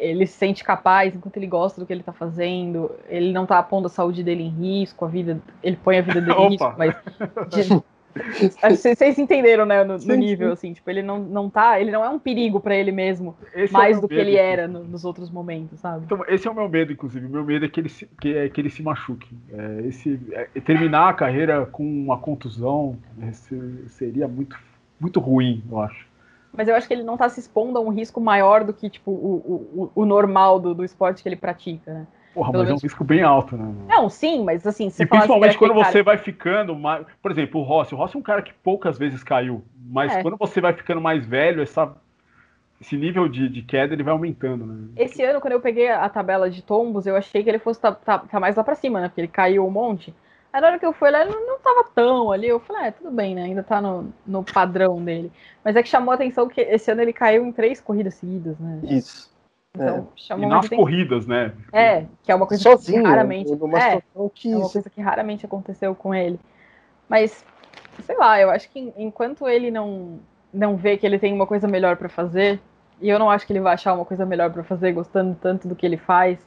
ele 0.00 0.26
se 0.26 0.32
sente 0.32 0.64
capaz 0.64 1.14
enquanto 1.14 1.36
ele 1.36 1.46
gosta 1.46 1.80
do 1.80 1.86
que 1.86 1.92
ele 1.92 2.02
tá 2.02 2.12
fazendo, 2.12 2.90
ele 3.08 3.32
não 3.32 3.44
tá 3.44 3.62
pondo 3.62 3.86
a 3.86 3.90
saúde 3.90 4.24
dele 4.24 4.44
em 4.44 4.48
risco, 4.48 5.04
a 5.04 5.08
vida, 5.08 5.38
ele 5.62 5.76
põe 5.76 5.98
a 5.98 6.02
vida 6.02 6.20
dele 6.20 6.32
em 6.32 6.48
risco, 6.56 6.74
mas 6.76 6.96
vocês 8.82 9.18
entenderam, 9.18 9.64
né, 9.64 9.84
no, 9.84 9.98
no 9.98 10.14
nível, 10.14 10.48
sim. 10.48 10.52
assim, 10.52 10.72
tipo, 10.72 10.90
ele 10.90 11.02
não, 11.02 11.18
não 11.20 11.50
tá, 11.50 11.80
ele 11.80 11.90
não 11.90 12.04
é 12.04 12.08
um 12.08 12.18
perigo 12.18 12.58
para 12.58 12.74
ele 12.74 12.90
mesmo, 12.90 13.36
esse 13.54 13.74
é 13.74 13.78
mais 13.78 13.98
é 13.98 14.00
do 14.00 14.08
medo, 14.08 14.14
que 14.14 14.20
ele 14.20 14.36
era 14.36 14.66
no, 14.66 14.82
nos 14.82 15.04
outros 15.04 15.30
momentos, 15.30 15.78
sabe? 15.78 16.04
Então, 16.06 16.24
esse 16.26 16.48
é 16.48 16.50
o 16.50 16.54
meu 16.54 16.68
medo, 16.68 16.92
inclusive, 16.92 17.28
meu 17.28 17.44
medo 17.44 17.66
é 17.66 17.68
que 17.68 17.78
ele 17.78 17.88
se, 17.88 18.06
que, 18.20 18.34
é, 18.34 18.48
que 18.48 18.60
ele 18.60 18.70
se 18.70 18.82
machuque. 18.82 19.28
É, 19.52 19.86
esse, 19.86 20.18
é, 20.32 20.60
terminar 20.60 21.10
a 21.10 21.14
carreira 21.14 21.66
com 21.66 21.84
uma 21.84 22.18
contusão 22.18 22.98
seria 23.86 24.26
muito, 24.26 24.58
muito 24.98 25.20
ruim, 25.20 25.62
eu 25.70 25.80
acho. 25.80 26.09
Mas 26.52 26.68
eu 26.68 26.74
acho 26.74 26.86
que 26.88 26.94
ele 26.94 27.02
não 27.02 27.16
tá 27.16 27.28
se 27.28 27.40
expondo 27.40 27.78
a 27.78 27.80
um 27.80 27.90
risco 27.90 28.20
maior 28.20 28.64
do 28.64 28.72
que, 28.72 28.90
tipo, 28.90 29.10
o, 29.10 29.90
o, 29.94 30.02
o 30.02 30.04
normal 30.04 30.58
do, 30.58 30.74
do 30.74 30.84
esporte 30.84 31.22
que 31.22 31.28
ele 31.28 31.36
pratica, 31.36 31.92
né? 31.92 32.06
Porra, 32.34 32.52
Pelo 32.52 32.62
mas 32.62 32.68
menos... 32.68 32.82
é 32.82 32.84
um 32.84 32.86
risco 32.86 33.04
bem 33.04 33.22
alto, 33.22 33.56
né? 33.56 33.74
Não, 33.88 34.08
sim, 34.08 34.44
mas 34.44 34.66
assim, 34.66 34.86
E 34.86 35.06
principalmente 35.06 35.58
quando 35.58 35.74
você 35.74 35.92
cara... 35.92 36.04
vai 36.04 36.18
ficando 36.18 36.76
mais. 36.76 37.04
Por 37.20 37.30
exemplo, 37.30 37.60
o 37.60 37.64
Rossi. 37.64 37.94
O 37.94 37.98
Rossi 37.98 38.16
é 38.16 38.18
um 38.18 38.22
cara 38.22 38.42
que 38.42 38.52
poucas 38.52 38.96
vezes 38.96 39.24
caiu. 39.24 39.64
Mas 39.88 40.14
é. 40.14 40.22
quando 40.22 40.36
você 40.36 40.60
vai 40.60 40.72
ficando 40.72 41.00
mais 41.00 41.26
velho, 41.26 41.60
essa... 41.60 41.92
esse 42.80 42.96
nível 42.96 43.28
de, 43.28 43.48
de 43.48 43.62
queda 43.62 43.94
ele 43.94 44.04
vai 44.04 44.12
aumentando, 44.12 44.64
né? 44.64 44.88
Esse 44.96 45.22
ano, 45.24 45.40
quando 45.40 45.54
eu 45.54 45.60
peguei 45.60 45.88
a 45.90 46.08
tabela 46.08 46.48
de 46.48 46.62
tombos, 46.62 47.04
eu 47.04 47.16
achei 47.16 47.42
que 47.42 47.48
ele 47.48 47.58
fosse 47.58 47.78
estar 47.78 47.92
tá, 47.92 48.18
tá, 48.18 48.26
tá 48.26 48.40
mais 48.40 48.54
lá 48.54 48.62
pra 48.62 48.76
cima, 48.76 49.00
né? 49.00 49.08
Porque 49.08 49.20
ele 49.20 49.28
caiu 49.28 49.66
um 49.66 49.70
monte. 49.70 50.14
Aí 50.52 50.60
na 50.60 50.66
hora 50.66 50.78
que 50.78 50.86
eu 50.86 50.92
fui 50.92 51.10
lá, 51.10 51.20
ele 51.20 51.30
não, 51.30 51.46
não 51.46 51.58
tava 51.60 51.84
tão 51.94 52.32
ali. 52.32 52.48
Eu 52.48 52.58
falei, 52.60 52.88
é, 52.88 52.90
tudo 52.90 53.10
bem, 53.10 53.34
né? 53.34 53.44
Ainda 53.44 53.62
tá 53.62 53.80
no, 53.80 54.12
no 54.26 54.42
padrão 54.42 55.02
dele. 55.02 55.30
Mas 55.64 55.76
é 55.76 55.82
que 55.82 55.88
chamou 55.88 56.10
a 56.10 56.14
atenção 56.14 56.48
que 56.48 56.60
esse 56.60 56.90
ano 56.90 57.02
ele 57.02 57.12
caiu 57.12 57.44
em 57.44 57.52
três 57.52 57.80
corridas 57.80 58.14
seguidas, 58.14 58.58
né? 58.58 58.80
Isso. 58.84 59.30
Então, 59.74 59.98
é. 59.98 60.02
chamou 60.16 60.46
e 60.46 60.48
nas 60.48 60.68
corridas, 60.68 61.26
né? 61.26 61.52
É, 61.72 62.04
que 62.22 62.32
é 62.32 62.34
uma 62.34 62.46
coisa 62.46 62.62
Sozinho, 62.62 63.02
que 63.02 63.08
raramente. 63.08 63.52
É, 63.52 64.02
que... 64.34 64.52
é 64.52 64.56
uma 64.56 64.68
coisa 64.68 64.90
que 64.90 65.00
raramente 65.00 65.46
aconteceu 65.46 65.94
com 65.94 66.12
ele. 66.12 66.40
Mas, 67.08 67.44
sei 68.02 68.16
lá, 68.16 68.40
eu 68.40 68.50
acho 68.50 68.68
que 68.70 68.92
enquanto 68.96 69.48
ele 69.48 69.70
não, 69.70 70.18
não 70.52 70.76
vê 70.76 70.96
que 70.96 71.06
ele 71.06 71.18
tem 71.18 71.32
uma 71.32 71.46
coisa 71.46 71.68
melhor 71.68 71.96
para 71.96 72.08
fazer, 72.08 72.60
e 73.00 73.08
eu 73.08 73.18
não 73.18 73.30
acho 73.30 73.46
que 73.46 73.52
ele 73.52 73.60
vai 73.60 73.74
achar 73.74 73.94
uma 73.94 74.04
coisa 74.04 74.26
melhor 74.26 74.52
para 74.52 74.64
fazer 74.64 74.92
gostando 74.92 75.36
tanto 75.40 75.68
do 75.68 75.76
que 75.76 75.86
ele 75.86 75.96
faz, 75.96 76.38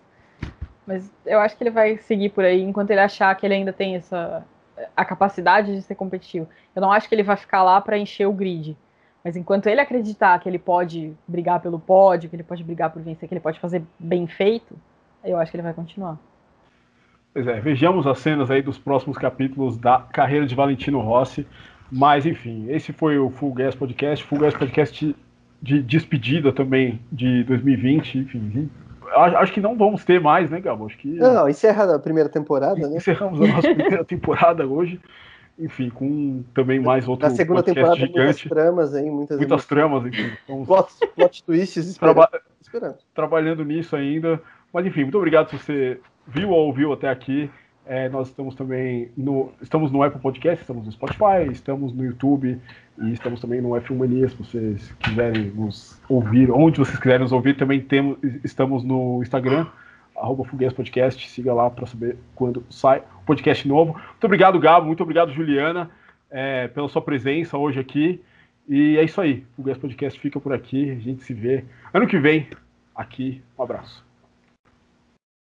mas 0.85 1.11
eu 1.25 1.39
acho 1.39 1.57
que 1.57 1.63
ele 1.63 1.71
vai 1.71 1.97
seguir 1.97 2.29
por 2.29 2.43
aí 2.43 2.61
enquanto 2.61 2.91
ele 2.91 2.99
achar 2.99 3.33
que 3.35 3.45
ele 3.45 3.55
ainda 3.55 3.73
tem 3.73 3.95
essa 3.95 4.45
a 4.95 5.05
capacidade 5.05 5.75
de 5.75 5.81
ser 5.81 5.95
competitivo. 5.95 6.47
Eu 6.75 6.81
não 6.81 6.91
acho 6.91 7.07
que 7.07 7.15
ele 7.15 7.23
vai 7.23 7.35
ficar 7.35 7.63
lá 7.63 7.79
para 7.79 7.97
encher 7.97 8.27
o 8.27 8.33
grid. 8.33 8.75
Mas 9.23 9.37
enquanto 9.37 9.67
ele 9.67 9.79
acreditar 9.79 10.37
que 10.39 10.49
ele 10.49 10.59
pode 10.59 11.13
brigar 11.27 11.59
pelo 11.61 11.79
pódio, 11.79 12.29
que 12.29 12.35
ele 12.35 12.43
pode 12.43 12.63
brigar 12.63 12.89
por 12.89 13.01
vencer, 13.01 13.29
que 13.29 13.33
ele 13.33 13.41
pode 13.41 13.59
fazer 13.59 13.81
bem 13.97 14.27
feito, 14.27 14.75
eu 15.23 15.37
acho 15.37 15.49
que 15.49 15.55
ele 15.55 15.63
vai 15.63 15.73
continuar. 15.73 16.17
Pois 17.33 17.47
é, 17.47 17.59
vejamos 17.59 18.05
as 18.05 18.19
cenas 18.19 18.51
aí 18.51 18.61
dos 18.61 18.77
próximos 18.77 19.17
capítulos 19.17 19.77
da 19.77 19.99
carreira 19.99 20.45
de 20.45 20.53
Valentino 20.53 20.99
Rossi. 20.99 21.47
Mas, 21.89 22.25
enfim, 22.25 22.65
esse 22.69 22.91
foi 22.91 23.17
o 23.17 23.29
Full 23.29 23.53
Gas 23.53 23.75
Podcast. 23.75 24.25
Full 24.25 24.39
Gas 24.39 24.53
Podcast 24.55 25.15
de 25.61 25.81
despedida 25.81 26.51
também 26.51 26.99
de 27.11 27.43
2020. 27.45 28.17
Enfim, 28.17 28.69
acho 29.37 29.53
que 29.53 29.61
não 29.61 29.77
vamos 29.77 30.03
ter 30.03 30.19
mais, 30.19 30.49
né, 30.49 30.59
Gabo? 30.59 30.85
Acho 30.85 30.97
que. 30.97 31.07
Não, 31.15 31.47
encerra 31.49 31.95
a 31.95 31.99
primeira 31.99 32.29
temporada, 32.29 32.87
né? 32.87 32.97
Encerramos 32.97 33.41
a 33.41 33.47
nossa 33.47 33.61
primeira 33.73 34.03
temporada 34.03 34.65
hoje 34.65 34.99
enfim, 35.57 35.89
com 35.89 36.43
também 36.53 36.79
mais 36.79 37.07
outro 37.07 37.27
Na 37.27 37.35
segunda 37.35 37.61
temporada, 37.61 37.95
gigante. 37.95 38.17
muitas 38.17 38.41
tramas, 38.43 38.95
hein? 38.95 39.11
Muitas, 39.11 39.37
muitas 39.37 39.65
tramas, 39.65 40.05
enfim. 40.05 40.31
Então, 40.43 40.65
plot, 40.65 40.93
plot 41.15 41.43
twists 41.43 41.87
esperando, 41.87 42.15
Traba 42.25 42.41
esperando. 42.61 42.97
Trabalhando 43.13 43.63
nisso 43.63 43.95
ainda. 43.95 44.41
Mas, 44.73 44.85
enfim, 44.85 45.01
muito 45.03 45.17
obrigado 45.17 45.49
se 45.49 45.57
você 45.57 45.99
viu 46.27 46.49
ou 46.49 46.67
ouviu 46.67 46.91
até 46.91 47.09
aqui. 47.09 47.49
É, 47.85 48.07
nós 48.07 48.29
estamos 48.29 48.55
também 48.55 49.11
no, 49.17 49.51
estamos 49.61 49.91
no 49.91 50.01
Apple 50.03 50.21
Podcast, 50.21 50.61
estamos 50.61 50.85
no 50.85 50.91
Spotify, 50.91 51.51
estamos 51.51 51.93
no 51.93 52.05
YouTube 52.05 52.59
e 52.97 53.11
estamos 53.11 53.41
também 53.41 53.61
no 53.61 53.69
F1 53.69 53.95
Mania, 53.95 54.29
se 54.29 54.35
vocês 54.35 54.91
quiserem 54.99 55.51
nos 55.51 55.99
ouvir, 56.07 56.49
onde 56.49 56.79
vocês 56.79 56.97
quiserem 56.97 57.23
nos 57.23 57.33
ouvir, 57.33 57.57
também 57.57 57.81
temos, 57.81 58.17
estamos 58.43 58.83
no 58.83 59.21
Instagram 59.21 59.67
arroba 60.15 60.45
Podcast, 60.75 61.29
siga 61.29 61.53
lá 61.53 61.69
para 61.69 61.85
saber 61.85 62.17
quando 62.35 62.63
sai 62.69 62.99
o 62.99 63.25
podcast 63.25 63.67
novo. 63.67 63.93
Muito 63.93 64.23
obrigado, 64.23 64.59
Gabo, 64.59 64.85
muito 64.85 65.03
obrigado, 65.03 65.33
Juliana, 65.33 65.89
é, 66.29 66.67
pela 66.67 66.87
sua 66.87 67.01
presença 67.01 67.57
hoje 67.57 67.79
aqui. 67.79 68.21
E 68.67 68.97
é 68.97 69.03
isso 69.03 69.19
aí, 69.19 69.45
o 69.53 69.55
Fuguês 69.57 69.77
Podcast 69.77 70.19
fica 70.19 70.39
por 70.39 70.53
aqui, 70.53 70.91
a 70.91 70.95
gente 70.95 71.23
se 71.23 71.33
vê 71.33 71.65
ano 71.93 72.07
que 72.07 72.17
vem 72.17 72.47
aqui. 72.95 73.41
Um 73.57 73.63
abraço. 73.63 74.12